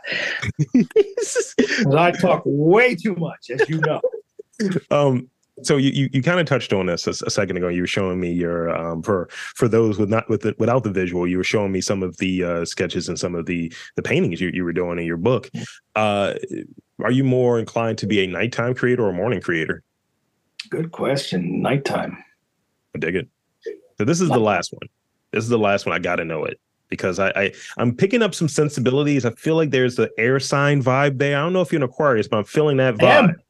I 1.95 2.11
talk 2.11 2.43
way 2.45 2.95
too 2.95 3.15
much, 3.15 3.49
as 3.49 3.67
you 3.69 3.79
know. 3.81 4.01
um 4.91 5.29
so 5.63 5.77
you 5.77 5.89
you, 5.91 6.09
you 6.11 6.21
kind 6.21 6.39
of 6.39 6.45
touched 6.45 6.73
on 6.73 6.85
this 6.85 7.07
a, 7.07 7.11
a 7.25 7.29
second 7.29 7.57
ago 7.57 7.67
you 7.67 7.81
were 7.81 7.87
showing 7.87 8.19
me 8.19 8.31
your 8.31 8.75
um 8.75 9.01
for 9.01 9.27
for 9.31 9.67
those 9.67 9.97
with 9.97 10.09
not 10.09 10.29
with 10.29 10.41
the, 10.41 10.55
without 10.59 10.83
the 10.83 10.91
visual 10.91 11.27
you 11.27 11.37
were 11.37 11.43
showing 11.43 11.71
me 11.71 11.81
some 11.81 12.03
of 12.03 12.15
the 12.17 12.43
uh 12.43 12.65
sketches 12.65 13.07
and 13.09 13.19
some 13.19 13.35
of 13.35 13.45
the 13.45 13.71
the 13.95 14.01
paintings 14.01 14.39
you, 14.41 14.49
you 14.53 14.63
were 14.63 14.73
doing 14.73 14.97
in 14.99 15.05
your 15.05 15.17
book 15.17 15.49
uh 15.95 16.33
are 17.03 17.11
you 17.11 17.23
more 17.23 17.59
inclined 17.59 17.97
to 17.97 18.05
be 18.07 18.21
a 18.23 18.27
nighttime 18.27 18.73
creator 18.73 19.03
or 19.05 19.09
a 19.09 19.13
morning 19.13 19.41
creator 19.41 19.83
Good 20.69 20.91
question. 20.91 21.61
Nighttime. 21.61 22.17
I 22.95 22.99
dig 22.99 23.15
it 23.15 23.27
so 23.97 24.05
this 24.05 24.21
is 24.21 24.29
the 24.29 24.39
last 24.39 24.73
one 24.73 24.87
this 25.31 25.43
is 25.43 25.49
the 25.49 25.59
last 25.59 25.85
one 25.85 25.93
i 25.95 25.99
gotta 25.99 26.25
know 26.25 26.43
it 26.45 26.59
because 26.89 27.19
I, 27.19 27.29
I 27.29 27.53
i'm 27.77 27.95
picking 27.95 28.21
up 28.21 28.35
some 28.35 28.47
sensibilities 28.47 29.25
i 29.25 29.31
feel 29.31 29.55
like 29.55 29.71
there's 29.71 29.95
the 29.95 30.11
air 30.17 30.39
sign 30.39 30.83
vibe 30.83 31.17
there 31.17 31.37
i 31.37 31.41
don't 31.41 31.53
know 31.53 31.61
if 31.61 31.71
you're 31.71 31.79
an 31.79 31.83
aquarius 31.83 32.27
but 32.27 32.37
i'm 32.37 32.43
feeling 32.43 32.77
that 32.77 32.95
I 32.95 32.97
vibe 32.97 33.29
am. 33.29 33.41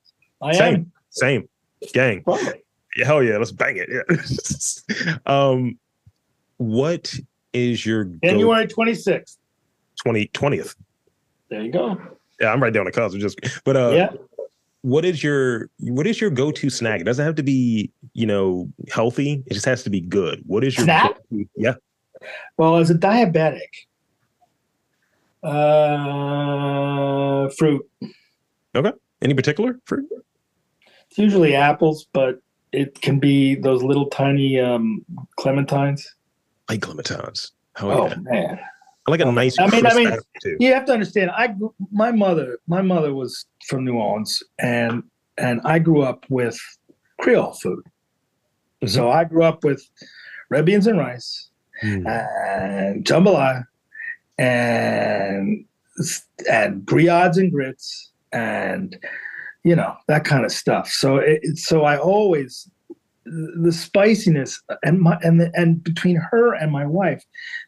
I 0.41 0.53
Same. 0.53 0.75
am. 0.75 0.91
same 1.09 1.49
gang 1.93 2.23
Probably. 2.23 2.61
Yeah, 2.95 3.05
hell 3.05 3.21
yeah, 3.21 3.37
let's 3.37 3.51
bang 3.51 3.75
it. 3.77 3.89
Yeah. 3.91 5.15
um, 5.25 5.77
what 6.57 7.13
is 7.53 7.85
your 7.85 8.05
January 8.23 8.67
26th. 8.67 9.37
20, 10.01 10.27
20th? 10.27 10.75
There 11.49 11.61
you 11.61 11.71
go. 11.71 11.97
Yeah, 12.39 12.51
I'm 12.51 12.61
right 12.61 12.71
down 12.71 12.85
the 12.85 12.91
cusp. 12.91 13.17
Just, 13.17 13.39
but 13.63 13.75
uh, 13.75 13.91
yeah. 13.91 14.09
what 14.81 15.05
is 15.05 15.23
your 15.23 15.69
what 15.79 16.05
is 16.05 16.19
your 16.19 16.29
go 16.29 16.51
to 16.51 16.69
snack? 16.69 16.99
It 16.99 17.05
doesn't 17.05 17.25
have 17.25 17.35
to 17.35 17.43
be 17.43 17.91
you 18.13 18.25
know 18.25 18.69
healthy. 18.91 19.43
It 19.45 19.53
just 19.53 19.65
has 19.65 19.83
to 19.83 19.89
be 19.89 20.01
good. 20.01 20.43
What 20.45 20.65
is 20.65 20.75
your 20.75 20.83
Snack? 20.83 21.17
Yeah, 21.55 21.75
Well, 22.57 22.77
as 22.77 22.89
a 22.89 22.95
diabetic, 22.95 23.59
uh, 26.55 27.49
fruit. 27.57 27.87
Okay. 28.75 28.91
Any 29.21 29.33
particular 29.33 29.79
fruit? 29.85 30.07
It's 31.09 31.17
usually 31.17 31.55
apples, 31.55 32.07
but 32.13 32.39
it 32.71 33.01
can 33.01 33.19
be 33.19 33.55
those 33.55 33.81
little 33.83 34.07
tiny 34.09 34.59
um, 34.59 35.05
clementines. 35.39 36.03
Like 36.69 36.81
clementines. 36.81 37.51
Oh, 37.79 37.89
Oh, 37.91 38.07
yeah, 38.07 38.15
man. 38.21 38.59
I 39.07 39.11
like 39.11 39.19
a 39.21 39.31
nice. 39.31 39.57
I 39.59 39.67
mean- 39.69 39.85
I 39.85 39.93
mean-. 39.93 40.17
You 40.59 40.73
have 40.73 40.85
to 40.85 40.93
understand. 40.93 41.29
I 41.31 41.53
my 41.91 42.11
mother, 42.11 42.57
my 42.67 42.81
mother 42.81 43.13
was 43.13 43.45
from 43.67 43.85
New 43.85 43.95
Orleans, 43.97 44.41
and 44.59 45.03
and 45.37 45.61
I 45.63 45.77
grew 45.79 46.01
up 46.01 46.25
with 46.29 46.57
Creole 47.21 47.53
food. 47.53 47.83
So 48.87 49.09
I 49.11 49.23
grew 49.25 49.43
up 49.43 49.63
with 49.63 49.81
red 50.49 50.65
beans 50.65 50.87
and 50.87 50.97
rice, 50.97 51.49
Mm. 51.83 52.07
and 52.07 53.05
jambalaya, 53.05 53.65
and 54.37 55.65
and 56.49 56.85
grillades 56.85 57.37
and 57.37 57.51
grits, 57.51 58.11
and 58.31 58.97
you 59.63 59.75
know 59.75 59.95
that 60.07 60.25
kind 60.25 60.45
of 60.45 60.51
stuff. 60.51 60.89
So 60.89 61.17
it, 61.17 61.57
so 61.57 61.83
I 61.83 61.97
always 61.97 62.69
the 63.25 63.71
spiciness 63.71 64.61
and 64.83 65.01
my 65.01 65.17
and 65.21 65.41
the, 65.41 65.51
and 65.55 65.83
between 65.83 66.17
her 66.17 66.53
and 66.53 66.71
my 66.71 66.85
wife, 66.85 67.23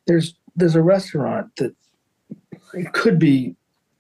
there's 0.06 0.36
there's 0.56 0.76
a 0.76 0.82
restaurant 0.82 1.56
that 1.58 1.76
it 2.74 2.94
could 2.94 3.20
be 3.20 3.56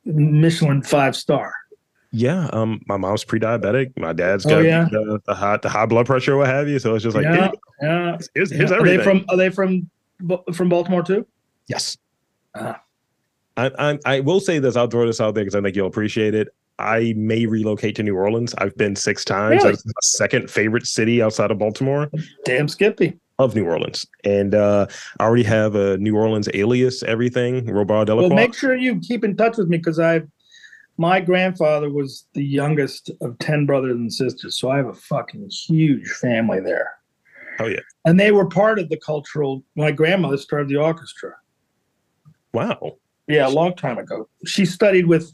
Michelin 0.06 0.84
five 0.84 1.16
star. 1.16 1.54
Yeah, 2.12 2.50
um, 2.54 2.82
my 2.88 2.96
mom's 2.98 3.26
pre-diabetic. 3.26 3.92
My 3.98 4.14
dad's 4.14 4.46
got 4.46 4.64
yeah? 4.64 4.88
the, 4.90 5.20
the 5.26 5.36
high 5.36 5.58
the 5.58 5.70
high 5.70 5.86
blood 5.86 6.06
pressure, 6.06 6.38
what 6.38 6.48
have 6.48 6.70
you. 6.70 6.80
So 6.80 6.96
it's 6.96 7.04
just 7.04 7.16
like, 7.16 7.26
yeah, 7.26 7.36
here, 7.36 7.52
yeah. 7.82 8.18
here's, 8.34 8.52
here's 8.52 8.72
are 8.72 8.78
everything. 8.78 8.98
they 8.98 9.04
from 9.04 9.26
are 9.30 9.38
they 9.38 9.50
from 9.50 9.90
from 10.54 10.70
Baltimore 10.70 11.04
too? 11.04 11.26
Yes. 11.68 11.98
Ah. 12.56 12.82
I, 13.58 13.72
I 13.80 14.00
I 14.06 14.20
will 14.22 14.40
say 14.40 14.60
this. 14.60 14.76
I'll 14.76 14.88
throw 14.88 15.06
this 15.06 15.20
out 15.20 15.36
there 15.36 15.44
because 15.44 15.56
I 15.56 15.62
think 15.62 15.76
you'll 15.76 15.88
appreciate 15.88 16.36
it. 16.36 16.50
I 16.80 17.14
may 17.18 17.46
relocate 17.46 17.96
to 17.96 18.04
New 18.04 18.16
Orleans. 18.16 18.54
I've 18.60 18.78
been 18.78 18.96
six 18.96 19.26
times. 19.26 19.64
Really? 19.64 19.72
That's 19.72 19.86
my 19.86 19.92
second 20.02 20.52
favorite 20.52 20.86
city 20.86 21.22
outside 21.24 21.50
of 21.50 21.58
Baltimore. 21.58 22.10
Damn 22.46 22.68
Skippy. 22.68 23.18
Of 23.40 23.56
New 23.56 23.66
Orleans, 23.66 24.04
and 24.24 24.56
uh, 24.56 24.88
I 25.20 25.24
already 25.24 25.44
have 25.44 25.76
a 25.76 25.96
New 26.00 26.16
Orleans 26.16 26.50
alias. 26.56 27.04
Everything 27.04 27.68
Robert 27.68 28.06
Delacroix. 28.06 28.30
Well, 28.30 28.36
make 28.36 28.56
sure 28.56 28.76
you 28.76 29.00
keep 29.00 29.24
in 29.24 29.38
touch 29.38 29.58
with 29.58 29.68
me 29.68 29.78
because 29.78 30.00
I've 30.00 30.28
my 30.98 31.20
grandfather 31.20 31.92
was 31.92 32.26
the 32.34 32.44
youngest 32.44 33.12
of 33.22 33.38
ten 33.38 33.68
brothers 33.68 33.96
and 33.96 34.12
sisters, 34.12 34.58
so 34.58 34.72
I 34.72 34.78
have 34.78 34.88
a 34.88 34.94
fucking 34.96 35.48
huge 35.52 36.08
family 36.14 36.60
there. 36.60 36.98
Oh 37.60 37.68
yeah! 37.68 37.80
And 38.06 38.20
they 38.20 38.32
were 38.32 38.48
part 38.48 38.80
of 38.80 38.90
the 38.90 38.98
cultural. 38.98 39.64
My 39.76 39.92
grandmother 39.92 40.38
started 40.38 40.70
the 40.70 40.78
orchestra. 40.78 41.34
Wow. 42.54 42.98
Yeah, 43.28 43.48
a 43.48 43.50
long 43.50 43.76
time 43.76 43.98
ago. 43.98 44.28
She 44.46 44.66
studied 44.66 45.08
with, 45.08 45.34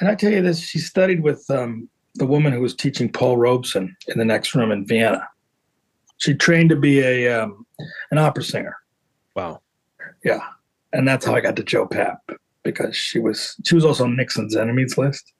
and 0.00 0.08
I 0.08 0.14
tell 0.14 0.32
you 0.32 0.42
this, 0.42 0.60
she 0.60 0.78
studied 0.78 1.22
with 1.22 1.44
um, 1.50 1.88
the 2.14 2.26
woman 2.26 2.52
who 2.52 2.60
was 2.60 2.74
teaching 2.74 3.12
Paul 3.12 3.36
Robeson 3.36 3.94
in 4.08 4.18
the 4.18 4.24
next 4.24 4.54
room 4.54 4.72
in 4.72 4.86
Vienna. 4.86 5.28
She 6.16 6.34
trained 6.34 6.70
to 6.70 6.76
be 6.76 7.00
a 7.00 7.42
um, 7.42 7.66
an 8.10 8.18
opera 8.18 8.42
singer. 8.42 8.76
Wow. 9.36 9.60
Yeah, 10.24 10.40
and 10.92 11.06
that's 11.06 11.24
how 11.24 11.34
I 11.34 11.40
got 11.40 11.56
to 11.56 11.62
Joe 11.62 11.86
Papp 11.86 12.18
because 12.62 12.96
she 12.96 13.18
was 13.18 13.56
she 13.64 13.74
was 13.74 13.84
also 13.84 14.04
on 14.04 14.16
Nixon's 14.16 14.56
enemies 14.56 14.98
list. 14.98 15.32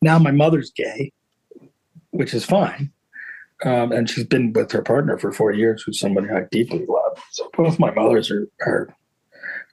Now 0.00 0.18
my 0.18 0.30
mother's 0.30 0.70
gay, 0.70 1.12
which 2.10 2.34
is 2.34 2.44
fine, 2.44 2.92
um, 3.64 3.92
and 3.92 4.08
she's 4.10 4.24
been 4.24 4.52
with 4.52 4.72
her 4.72 4.82
partner 4.82 5.18
for 5.18 5.32
four 5.32 5.52
years, 5.52 5.82
who's 5.82 6.00
somebody 6.00 6.28
I 6.30 6.44
deeply 6.50 6.84
love. 6.86 7.22
So 7.32 7.48
both 7.56 7.78
my 7.78 7.90
mothers 7.92 8.30
are 8.30 8.48
are 8.66 8.94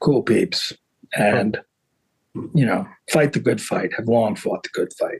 cool 0.01 0.21
peeps, 0.23 0.73
and 1.15 1.59
you 2.53 2.65
know, 2.65 2.87
fight 3.11 3.33
the 3.33 3.39
good 3.39 3.61
fight. 3.61 3.91
Have 3.97 4.07
long 4.07 4.35
fought 4.35 4.63
the 4.63 4.69
good 4.73 4.93
fight. 4.93 5.19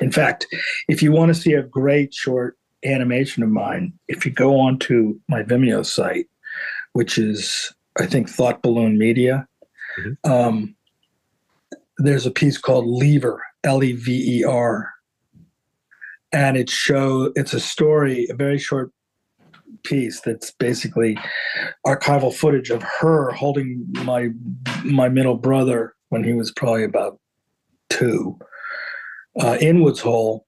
In 0.00 0.12
fact, 0.12 0.46
if 0.88 1.02
you 1.02 1.12
want 1.12 1.34
to 1.34 1.40
see 1.40 1.52
a 1.54 1.62
great 1.62 2.12
short 2.12 2.56
animation 2.84 3.42
of 3.42 3.48
mine, 3.50 3.92
if 4.08 4.24
you 4.24 4.32
go 4.32 4.58
onto 4.58 5.18
my 5.28 5.42
Vimeo 5.42 5.84
site, 5.84 6.26
which 6.92 7.18
is 7.18 7.72
I 7.98 8.06
think 8.06 8.28
Thought 8.28 8.62
Balloon 8.62 8.98
Media, 8.98 9.46
Mhm. 9.98 10.16
um, 10.30 10.76
there's 11.98 12.24
a 12.26 12.30
piece 12.30 12.56
called 12.56 12.86
Lever, 12.86 13.42
L 13.64 13.82
E 13.82 13.92
V 13.92 14.38
E 14.40 14.44
R, 14.44 14.90
and 16.32 16.56
it 16.56 16.70
show 16.70 17.32
it's 17.36 17.52
a 17.52 17.60
story, 17.60 18.26
a 18.30 18.34
very 18.34 18.58
short 18.58 18.92
piece 19.82 20.20
that's 20.20 20.50
basically 20.52 21.16
archival 21.86 22.34
footage 22.34 22.70
of 22.70 22.82
her 23.00 23.30
holding 23.30 23.84
my 24.04 24.28
my 24.84 25.08
middle 25.08 25.36
brother 25.36 25.94
when 26.10 26.24
he 26.24 26.32
was 26.32 26.50
probably 26.52 26.84
about 26.84 27.18
two 27.88 28.38
uh, 29.40 29.56
in 29.60 29.82
Woods 29.82 30.00
Hole, 30.00 30.44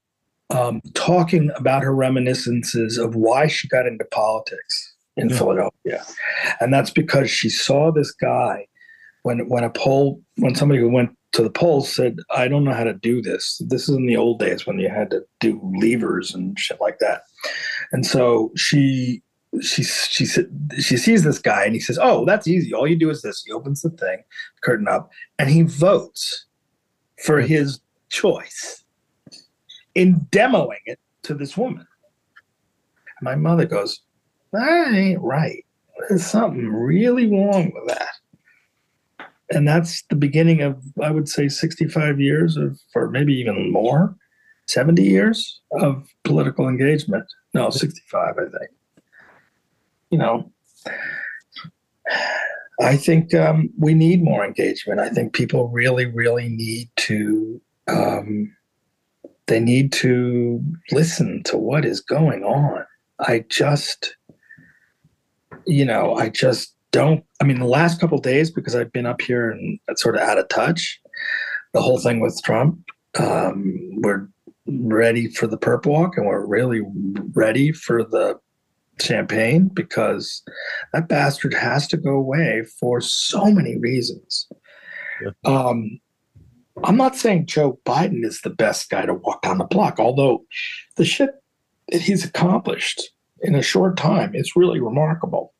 um, 0.49 0.81
talking 0.93 1.51
about 1.55 1.83
her 1.83 1.95
reminiscences 1.95 2.97
of 2.97 3.15
why 3.15 3.47
she 3.47 3.67
got 3.67 3.87
into 3.87 4.05
politics 4.05 4.93
in 5.15 5.29
Yeah. 5.29 5.37
Philadelphia, 5.37 6.03
and 6.59 6.73
that's 6.73 6.89
because 6.89 7.29
she 7.29 7.49
saw 7.49 7.91
this 7.91 8.11
guy 8.11 8.67
when 9.23 9.47
when 9.47 9.63
a 9.63 9.69
poll 9.69 10.21
when 10.37 10.55
somebody 10.55 10.79
who 10.79 10.89
went 10.89 11.15
to 11.33 11.43
the 11.43 11.49
polls 11.49 11.93
said, 11.93 12.19
"I 12.29 12.47
don't 12.47 12.63
know 12.63 12.73
how 12.73 12.83
to 12.83 12.93
do 12.93 13.21
this." 13.21 13.61
This 13.65 13.89
is 13.89 13.95
in 13.95 14.05
the 14.05 14.17
old 14.17 14.39
days 14.39 14.65
when 14.65 14.79
you 14.79 14.89
had 14.89 15.11
to 15.11 15.23
do 15.39 15.59
levers 15.75 16.33
and 16.33 16.57
shit 16.57 16.79
like 16.79 16.99
that, 16.99 17.23
and 17.91 18.05
so 18.05 18.51
she 18.55 19.21
she 19.61 19.83
she 19.83 20.25
she 20.25 20.97
sees 20.97 21.23
this 21.23 21.39
guy 21.39 21.65
and 21.65 21.73
he 21.73 21.79
says, 21.79 21.99
"Oh, 22.01 22.25
that's 22.25 22.47
easy. 22.47 22.73
All 22.73 22.87
you 22.87 22.95
do 22.95 23.09
is 23.09 23.21
this." 23.21 23.43
He 23.43 23.51
opens 23.51 23.81
the 23.81 23.89
thing, 23.91 24.23
curtain 24.61 24.87
up, 24.87 25.11
and 25.37 25.49
he 25.49 25.63
votes 25.63 26.45
for 27.23 27.41
his 27.41 27.79
choice 28.09 28.83
in 29.95 30.15
demoing 30.31 30.81
it 30.85 30.99
to 31.23 31.33
this 31.33 31.57
woman. 31.57 31.85
And 33.19 33.23
my 33.23 33.35
mother 33.35 33.65
goes, 33.65 34.01
"That 34.51 34.93
ain't 34.93 35.21
right. 35.21 35.65
There's 36.09 36.25
something 36.25 36.67
really 36.67 37.27
wrong 37.27 37.71
with 37.73 37.87
that." 37.87 38.09
And 39.51 39.67
that's 39.67 40.03
the 40.09 40.15
beginning 40.15 40.61
of 40.61 40.81
I 41.01 41.11
would 41.11 41.27
say 41.27 41.47
65 41.47 42.19
years 42.19 42.57
of, 42.57 42.79
or 42.95 43.09
maybe 43.09 43.33
even 43.33 43.71
more, 43.71 44.15
70 44.67 45.03
years 45.03 45.61
of 45.79 46.07
political 46.23 46.67
engagement. 46.67 47.25
No, 47.53 47.69
65, 47.69 48.35
I 48.37 48.57
think. 48.57 48.71
You 50.09 50.17
know, 50.19 50.51
I 52.81 52.97
think 52.97 53.33
um, 53.33 53.69
we 53.77 53.93
need 53.93 54.23
more 54.23 54.45
engagement. 54.45 54.99
I 54.99 55.09
think 55.09 55.33
people 55.33 55.69
really, 55.69 56.05
really 56.05 56.49
need 56.49 56.89
to. 56.97 57.61
Um, 57.87 58.55
they 59.47 59.59
need 59.59 59.91
to 59.93 60.63
listen 60.91 61.43
to 61.43 61.57
what 61.57 61.83
is 61.83 61.99
going 61.99 62.43
on. 62.43 62.85
I 63.19 63.43
just, 63.49 64.15
you 65.65 65.83
know, 65.83 66.15
I 66.15 66.29
just 66.29 66.73
don't. 66.93 67.25
I 67.41 67.43
mean, 67.43 67.59
the 67.59 67.65
last 67.65 67.99
couple 67.99 68.17
days 68.19 68.49
because 68.49 68.75
I've 68.75 68.93
been 68.93 69.05
up 69.05 69.19
here 69.19 69.49
and 69.49 69.79
sort 69.95 70.15
of 70.15 70.21
out 70.21 70.37
of 70.37 70.47
touch. 70.47 71.01
The 71.73 71.81
whole 71.81 71.99
thing 71.99 72.21
with 72.21 72.39
Trump, 72.45 72.79
um, 73.19 73.75
we're 74.01 74.29
ready 74.67 75.27
for 75.27 75.47
the 75.47 75.57
perp 75.57 75.85
walk, 75.85 76.15
and 76.15 76.27
we're 76.27 76.45
really 76.45 76.81
ready 77.33 77.71
for 77.73 78.03
the 78.03 78.39
champagne 79.01 79.69
because 79.73 80.43
that 80.93 81.07
bastard 81.09 81.53
has 81.55 81.87
to 81.87 81.97
go 81.97 82.11
away 82.11 82.63
for 82.79 83.01
so 83.01 83.51
many 83.51 83.77
reasons. 83.77 84.47
Yeah. 85.21 85.31
Um, 85.43 85.99
I'm 86.83 86.97
not 86.97 87.15
saying 87.15 87.47
Joe 87.47 87.79
Biden 87.85 88.23
is 88.23 88.41
the 88.41 88.49
best 88.49 88.89
guy 88.89 89.05
to 89.05 89.15
walk 89.15 89.41
down 89.41 89.57
the 89.57 89.65
block, 89.65 89.99
although 89.99 90.45
the 90.95 91.05
shit 91.05 91.31
that 91.89 92.01
he's 92.01 92.23
accomplished 92.23 93.01
in 93.41 93.55
a 93.55 93.61
short 93.61 93.97
time 93.97 94.35
is 94.35 94.55
really 94.55 94.79
remarkable. 94.79 95.52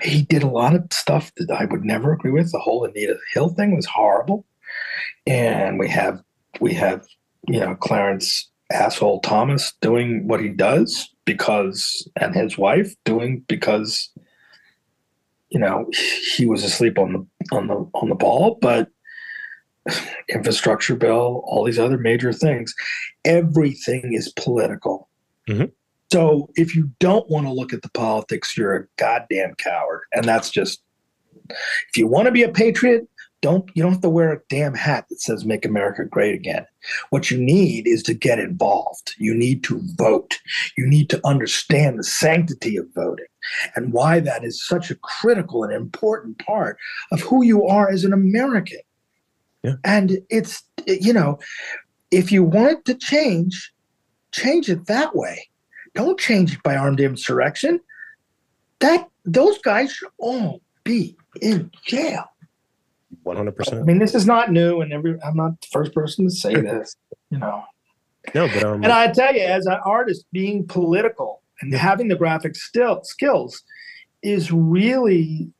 He 0.00 0.22
did 0.22 0.42
a 0.42 0.48
lot 0.48 0.74
of 0.74 0.86
stuff 0.92 1.32
that 1.36 1.50
I 1.50 1.64
would 1.66 1.84
never 1.84 2.12
agree 2.12 2.30
with. 2.30 2.52
The 2.52 2.58
whole 2.58 2.84
Anita 2.84 3.16
Hill 3.32 3.50
thing 3.50 3.74
was 3.74 3.86
horrible. 3.86 4.44
And 5.26 5.78
we 5.78 5.88
have 5.88 6.22
we 6.60 6.74
have, 6.74 7.04
you 7.48 7.60
know, 7.60 7.74
Clarence 7.74 8.50
asshole 8.72 9.20
Thomas 9.20 9.72
doing 9.80 10.26
what 10.26 10.40
he 10.40 10.48
does 10.48 11.08
because 11.24 12.08
and 12.16 12.34
his 12.34 12.58
wife 12.58 12.94
doing 13.04 13.44
because 13.48 14.10
you 15.50 15.58
know 15.58 15.86
he 16.36 16.46
was 16.46 16.64
asleep 16.64 16.98
on 16.98 17.12
the 17.12 17.56
on 17.56 17.68
the 17.68 17.74
on 17.94 18.08
the 18.08 18.14
ball 18.14 18.58
but 18.60 18.88
infrastructure 20.28 20.96
bill 20.96 21.42
all 21.46 21.64
these 21.64 21.78
other 21.78 21.98
major 21.98 22.32
things 22.32 22.74
everything 23.24 24.12
is 24.12 24.32
political 24.32 25.08
mm-hmm. 25.48 25.66
So 26.14 26.50
if 26.54 26.74
you 26.74 26.90
don't 27.00 27.28
want 27.28 27.46
to 27.46 27.52
look 27.52 27.72
at 27.72 27.82
the 27.82 27.90
politics 27.90 28.56
you're 28.56 28.76
a 28.76 28.86
goddamn 28.96 29.54
coward 29.56 30.02
and 30.12 30.24
that's 30.24 30.50
just 30.50 30.82
if 31.50 31.96
you 31.96 32.06
want 32.06 32.26
to 32.26 32.32
be 32.32 32.42
a 32.42 32.48
patriot 32.48 33.08
don't 33.44 33.70
you 33.74 33.82
don't 33.82 33.92
have 33.92 34.00
to 34.00 34.08
wear 34.08 34.32
a 34.32 34.40
damn 34.48 34.72
hat 34.72 35.04
that 35.10 35.20
says 35.20 35.44
make 35.44 35.66
america 35.66 36.02
great 36.06 36.34
again. 36.34 36.64
What 37.10 37.30
you 37.30 37.36
need 37.36 37.86
is 37.86 38.02
to 38.04 38.14
get 38.14 38.38
involved. 38.38 39.14
You 39.18 39.34
need 39.34 39.62
to 39.64 39.82
vote. 39.96 40.38
You 40.78 40.86
need 40.86 41.10
to 41.10 41.20
understand 41.26 41.98
the 41.98 42.04
sanctity 42.04 42.78
of 42.78 42.86
voting 42.94 43.26
and 43.76 43.92
why 43.92 44.20
that 44.20 44.44
is 44.44 44.66
such 44.66 44.90
a 44.90 44.94
critical 44.94 45.62
and 45.62 45.74
important 45.74 46.38
part 46.38 46.78
of 47.12 47.20
who 47.20 47.44
you 47.44 47.66
are 47.66 47.90
as 47.90 48.02
an 48.04 48.14
american. 48.14 48.80
Yeah. 49.62 49.74
and 49.84 50.18
it's 50.30 50.62
you 50.86 51.12
know 51.12 51.38
if 52.10 52.32
you 52.32 52.44
want 52.44 52.86
to 52.86 52.94
change 52.94 53.72
change 54.32 54.70
it 54.70 54.86
that 54.86 55.14
way 55.14 55.48
don't 55.94 56.18
change 56.18 56.54
it 56.54 56.62
by 56.62 56.76
armed 56.76 57.00
insurrection 57.00 57.80
that 58.80 59.08
those 59.24 59.58
guys 59.58 59.92
should 59.92 60.10
all 60.18 60.60
be 60.84 61.16
in 61.40 61.70
jail 61.84 62.24
one 63.22 63.36
hundred 63.36 63.56
percent. 63.56 63.82
I 63.82 63.84
mean, 63.84 63.98
this 63.98 64.14
is 64.14 64.26
not 64.26 64.52
new, 64.52 64.80
and 64.80 64.92
every 64.92 65.16
I'm 65.24 65.36
not 65.36 65.60
the 65.60 65.66
first 65.72 65.94
person 65.94 66.24
to 66.24 66.30
say 66.30 66.54
this. 66.60 66.96
You 67.30 67.38
know. 67.38 67.64
No, 68.34 68.48
but 68.48 68.64
um, 68.64 68.82
and 68.82 68.92
I 68.92 69.08
tell 69.12 69.34
you, 69.34 69.42
as 69.42 69.66
an 69.66 69.78
artist, 69.84 70.24
being 70.32 70.66
political 70.66 71.42
and 71.60 71.72
yeah. 71.72 71.78
having 71.78 72.08
the 72.08 72.16
graphic 72.16 72.56
still 72.56 73.02
skills 73.04 73.62
is 74.22 74.50
really 74.50 75.50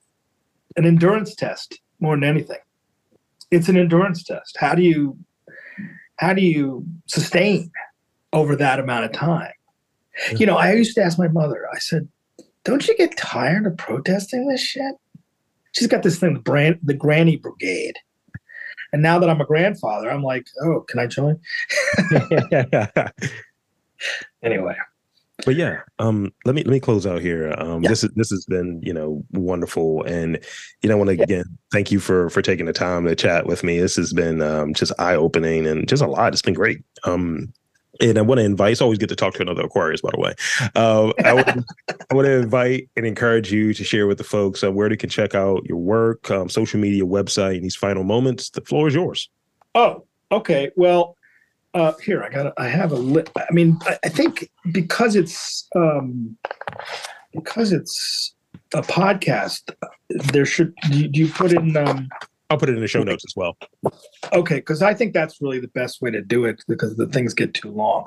an 0.77 0.87
endurance 0.87 1.35
test 1.35 1.81
more 2.01 2.17
than 2.17 2.25
anything. 2.25 2.59
It's 3.51 3.69
an 3.69 3.77
endurance 3.77 4.25
test. 4.25 4.57
How 4.59 4.75
do 4.75 4.83
you 4.83 5.19
how 6.17 6.33
do 6.33 6.43
you 6.43 6.87
sustain 7.07 7.71
over 8.33 8.57
that 8.57 8.81
amount 8.81 9.05
of 9.05 9.13
time? 9.13 9.53
You 10.37 10.47
know, 10.47 10.57
I 10.57 10.73
used 10.73 10.95
to 10.95 11.03
ask 11.03 11.19
my 11.19 11.29
mother. 11.29 11.67
I 11.75 11.79
said, 11.79 12.09
"Don't 12.65 12.87
you 12.87 12.97
get 12.97 13.17
tired 13.17 13.67
of 13.67 13.77
protesting 13.77 14.47
this 14.47 14.61
shit?" 14.61 14.95
she's 15.75 15.89
got 15.89 16.03
this 16.03 16.19
thing, 16.19 16.35
the 16.35 16.41
brand, 16.41 16.79
the 16.83 16.95
Granny 16.95 17.37
Brigade. 17.37 17.97
And 18.93 19.03
now 19.03 19.19
that 19.19 19.29
I'm 19.29 19.41
a 19.41 19.47
grandfather, 19.47 20.11
I'm 20.11 20.23
like, 20.23 20.47
oh, 20.63 20.85
can 20.89 21.01
I 21.01 21.07
join? 21.07 21.41
anyway. 24.43 24.77
But 25.45 25.57
yeah, 25.57 25.81
um, 25.99 26.33
let 26.45 26.55
me 26.55 26.63
let 26.63 26.71
me 26.71 26.79
close 26.79 27.07
out 27.07 27.21
here. 27.21 27.53
Um, 27.59 27.83
yeah. 27.83 27.89
This 27.89 28.05
is 28.05 28.11
this 28.15 28.31
has 28.31 28.45
been 28.45 28.81
you 28.85 28.95
know 28.95 29.25
wonderful, 29.33 30.05
and 30.05 30.39
you 30.81 30.89
know, 30.89 30.95
I 30.95 30.99
want 30.99 31.11
to 31.11 31.21
again 31.21 31.45
thank 31.73 31.91
you 31.91 31.99
for 31.99 32.31
for 32.31 32.41
taking 32.41 32.67
the 32.67 32.73
time 32.73 33.05
to 33.05 33.17
chat 33.17 33.45
with 33.45 33.65
me. 33.65 33.81
This 33.81 33.97
has 33.97 34.13
been 34.13 34.41
um, 34.41 34.75
just 34.75 34.93
eye 34.97 35.17
opening 35.17 35.67
and 35.67 35.89
just 35.89 36.05
a 36.05 36.07
lot. 36.07 36.33
It's 36.33 36.41
been 36.41 36.55
great. 36.55 36.85
Um, 37.03 37.53
and 38.01 38.19
I 38.19 38.23
want 38.23 38.39
to 38.39 38.45
invite. 38.45 38.73
It's 38.73 38.81
always 38.81 38.99
good 38.99 39.09
to 39.09 39.17
talk 39.17 39.35
to 39.35 39.43
another 39.43 39.63
Aquarius, 39.63 40.01
by 40.01 40.11
the 40.13 40.21
way. 40.21 40.35
Uh, 40.75 41.13
I, 41.25 41.33
would, 41.33 41.49
I 42.11 42.15
want 42.15 42.27
to 42.27 42.39
invite 42.39 42.89
and 42.97 43.07
encourage 43.07 43.53
you 43.53 43.75
to 43.75 43.85
share 43.85 44.07
with 44.07 44.19
the 44.19 44.25
folks 44.25 44.65
uh, 44.65 44.73
where 44.73 44.89
they 44.89 44.97
can 44.97 45.11
check 45.11 45.35
out 45.35 45.65
your 45.67 45.79
work, 45.79 46.31
um, 46.31 46.49
social 46.49 46.81
media, 46.81 47.05
website, 47.05 47.57
in 47.57 47.63
these 47.63 47.77
final 47.77 48.05
moments. 48.05 48.51
The 48.51 48.61
floor 48.63 48.89
is 48.89 48.95
yours. 48.95 49.29
Oh, 49.75 50.05
okay. 50.31 50.71
Well, 50.77 51.17
uh, 51.75 51.93
here 52.05 52.23
I 52.23 52.29
got. 52.29 52.53
I 52.57 52.69
have 52.69 52.93
a. 52.93 52.97
Li- 52.97 53.25
I 53.37 53.53
mean, 53.53 53.79
I, 53.83 53.99
I 54.05 54.09
think 54.09 54.49
because 54.71 55.17
it's 55.17 55.69
um, 55.75 56.37
because 57.33 57.73
it's 57.73 58.35
a 58.73 58.83
podcast, 58.83 59.75
there 60.09 60.47
should. 60.47 60.73
Do 60.91 61.09
you, 61.13 61.29
put 61.29 61.53
in? 61.53 61.77
Um, 61.77 62.09
I'll 62.51 62.59
put 62.59 62.69
it 62.69 62.75
in 62.75 62.81
the 62.81 62.89
show 62.89 63.03
notes 63.03 63.25
as 63.27 63.35
well. 63.35 63.57
Okay, 64.33 64.57
because 64.57 64.83
I 64.83 64.93
think 64.95 65.15
that's 65.15 65.41
really 65.41 65.61
the 65.61 65.69
best 65.69 66.03
way 66.03 66.11
to 66.11 66.21
do 66.21 66.45
it 66.45 66.63
because 66.69 66.97
the 66.97 67.07
things 67.07 67.33
get 67.33 67.55
too 67.55 67.71
long. 67.71 68.05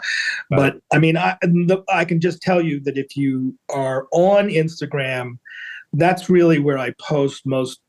But 0.50 0.80
I 0.94 1.00
mean, 1.00 1.18
I 1.18 1.38
the, 1.42 1.84
I 1.90 2.06
can 2.06 2.22
just 2.22 2.42
tell 2.42 2.62
you 2.62 2.80
that 2.82 2.98
if 2.98 3.18
you 3.18 3.58
are 3.70 4.08
on 4.12 4.50
Instagram, 4.50 5.40
that's 5.94 6.30
really 6.30 6.60
where 6.60 6.78
I 6.78 6.94
post 7.00 7.46
most 7.46 7.82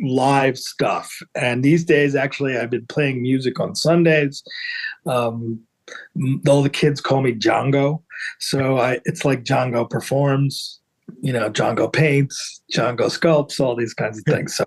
live 0.00 0.58
stuff. 0.58 1.10
And 1.34 1.64
these 1.64 1.84
days, 1.84 2.16
actually, 2.16 2.56
I've 2.56 2.70
been 2.70 2.86
playing 2.86 3.22
music 3.22 3.60
on 3.60 3.76
Sundays. 3.76 4.42
Um, 5.06 5.60
all 6.48 6.62
the 6.62 6.70
kids 6.70 7.00
call 7.00 7.22
me 7.22 7.34
Django, 7.34 8.02
so 8.40 8.78
I 8.78 9.00
it's 9.04 9.24
like 9.24 9.44
Django 9.44 9.88
performs. 9.88 10.80
You 11.20 11.34
know, 11.34 11.50
Django 11.50 11.92
paints, 11.92 12.62
Django 12.72 13.10
sculpts, 13.10 13.60
all 13.60 13.76
these 13.76 13.94
kinds 13.94 14.18
of 14.18 14.24
things. 14.24 14.56
So 14.56 14.64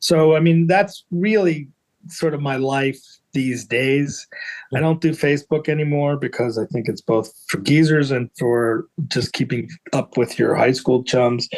so, 0.00 0.36
I 0.36 0.40
mean, 0.40 0.66
that's 0.66 1.04
really 1.10 1.68
sort 2.08 2.34
of 2.34 2.40
my 2.40 2.56
life 2.56 3.00
these 3.32 3.64
days. 3.64 4.26
I 4.74 4.80
don't 4.80 5.00
do 5.00 5.10
Facebook 5.10 5.68
anymore 5.68 6.16
because 6.16 6.58
I 6.58 6.66
think 6.66 6.88
it's 6.88 7.00
both 7.00 7.32
for 7.48 7.58
geezers 7.58 8.10
and 8.10 8.30
for 8.38 8.88
just 9.08 9.32
keeping 9.32 9.68
up 9.92 10.16
with 10.16 10.38
your 10.38 10.54
high 10.54 10.72
school 10.72 11.04
chums. 11.04 11.48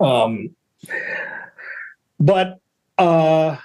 Um, 0.00 0.50
but 2.18 2.60
uh, 2.98 3.56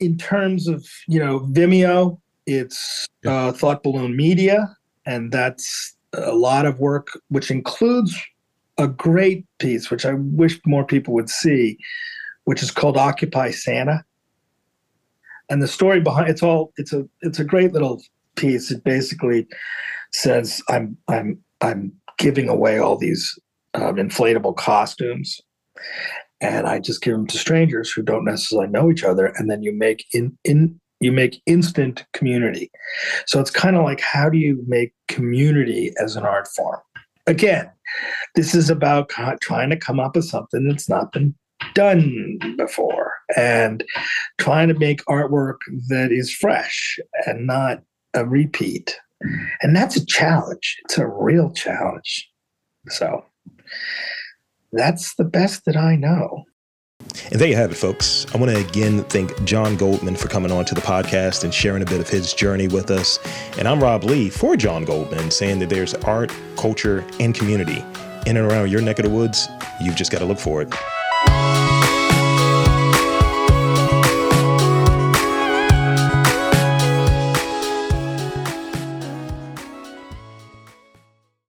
in 0.00 0.16
terms 0.16 0.68
of 0.68 0.86
you 1.06 1.18
know 1.18 1.40
Vimeo, 1.40 2.18
it's 2.46 3.06
uh, 3.26 3.52
Thought 3.52 3.82
Balloon 3.82 4.16
Media, 4.16 4.76
and 5.06 5.32
that's 5.32 5.96
a 6.12 6.34
lot 6.34 6.66
of 6.66 6.80
work, 6.80 7.08
which 7.28 7.50
includes 7.50 8.16
a 8.78 8.88
great 8.88 9.44
piece, 9.58 9.90
which 9.90 10.06
I 10.06 10.14
wish 10.14 10.60
more 10.64 10.84
people 10.84 11.12
would 11.14 11.28
see, 11.28 11.78
which 12.48 12.62
is 12.62 12.70
called 12.70 12.96
Occupy 12.96 13.50
Santa. 13.50 14.02
And 15.50 15.60
the 15.60 15.68
story 15.68 16.00
behind 16.00 16.30
it's 16.30 16.42
all 16.42 16.72
it's 16.78 16.94
a 16.94 17.06
it's 17.20 17.38
a 17.38 17.44
great 17.44 17.74
little 17.74 18.00
piece. 18.36 18.70
It 18.70 18.84
basically 18.84 19.46
says 20.14 20.62
I'm 20.70 20.96
I'm 21.08 21.38
I'm 21.60 21.92
giving 22.16 22.48
away 22.48 22.78
all 22.78 22.96
these 22.96 23.38
um, 23.74 23.96
inflatable 23.96 24.56
costumes, 24.56 25.42
and 26.40 26.66
I 26.66 26.78
just 26.78 27.02
give 27.02 27.12
them 27.12 27.26
to 27.26 27.36
strangers 27.36 27.92
who 27.92 28.00
don't 28.00 28.24
necessarily 28.24 28.68
know 28.68 28.90
each 28.90 29.04
other, 29.04 29.26
and 29.36 29.50
then 29.50 29.62
you 29.62 29.74
make 29.74 30.06
in 30.14 30.34
in 30.42 30.80
you 31.00 31.12
make 31.12 31.42
instant 31.44 32.06
community. 32.14 32.70
So 33.26 33.40
it's 33.40 33.50
kind 33.50 33.76
of 33.76 33.84
like 33.84 34.00
how 34.00 34.30
do 34.30 34.38
you 34.38 34.64
make 34.66 34.94
community 35.08 35.92
as 36.02 36.16
an 36.16 36.24
art 36.24 36.48
form? 36.48 36.80
Again, 37.26 37.70
this 38.36 38.54
is 38.54 38.70
about 38.70 39.10
trying 39.42 39.68
to 39.68 39.76
come 39.76 40.00
up 40.00 40.16
with 40.16 40.24
something 40.24 40.66
that's 40.66 40.88
not 40.88 41.12
been 41.12 41.34
done 41.74 42.38
before 42.56 43.12
and 43.36 43.84
trying 44.38 44.68
to 44.68 44.74
make 44.74 45.04
artwork 45.06 45.58
that 45.88 46.12
is 46.12 46.32
fresh 46.32 46.98
and 47.26 47.46
not 47.46 47.82
a 48.14 48.24
repeat. 48.24 48.98
And 49.62 49.74
that's 49.74 49.96
a 49.96 50.06
challenge. 50.06 50.76
It's 50.84 50.98
a 50.98 51.06
real 51.06 51.50
challenge. 51.52 52.28
So 52.88 53.24
that's 54.72 55.14
the 55.16 55.24
best 55.24 55.64
that 55.66 55.76
I 55.76 55.96
know. 55.96 56.44
And 57.30 57.40
there 57.40 57.48
you 57.48 57.56
have 57.56 57.70
it, 57.70 57.76
folks. 57.76 58.26
I 58.34 58.38
want 58.38 58.50
to 58.52 58.58
again 58.58 59.04
thank 59.04 59.44
Jon 59.44 59.76
Goldman 59.76 60.16
for 60.16 60.28
coming 60.28 60.50
on 60.50 60.64
to 60.66 60.74
the 60.74 60.80
podcast 60.80 61.44
and 61.44 61.54
sharing 61.54 61.82
a 61.82 61.86
bit 61.86 62.00
of 62.00 62.08
his 62.08 62.34
journey 62.34 62.68
with 62.68 62.90
us. 62.90 63.18
And 63.56 63.68
I'm 63.68 63.80
Rob 63.80 64.04
Lee 64.04 64.30
for 64.30 64.56
Jon 64.56 64.84
Goldman, 64.84 65.30
saying 65.30 65.58
that 65.60 65.68
there's 65.68 65.94
art, 65.94 66.32
culture, 66.56 67.04
and 67.20 67.34
community 67.34 67.84
in 68.26 68.36
and 68.36 68.50
around 68.50 68.70
your 68.70 68.80
neck 68.80 68.98
of 68.98 69.04
the 69.04 69.10
woods. 69.10 69.48
You've 69.80 69.96
just 69.96 70.10
got 70.10 70.18
to 70.18 70.24
look 70.24 70.38
for 70.38 70.62
it. 70.62 70.74
Música 71.26 71.97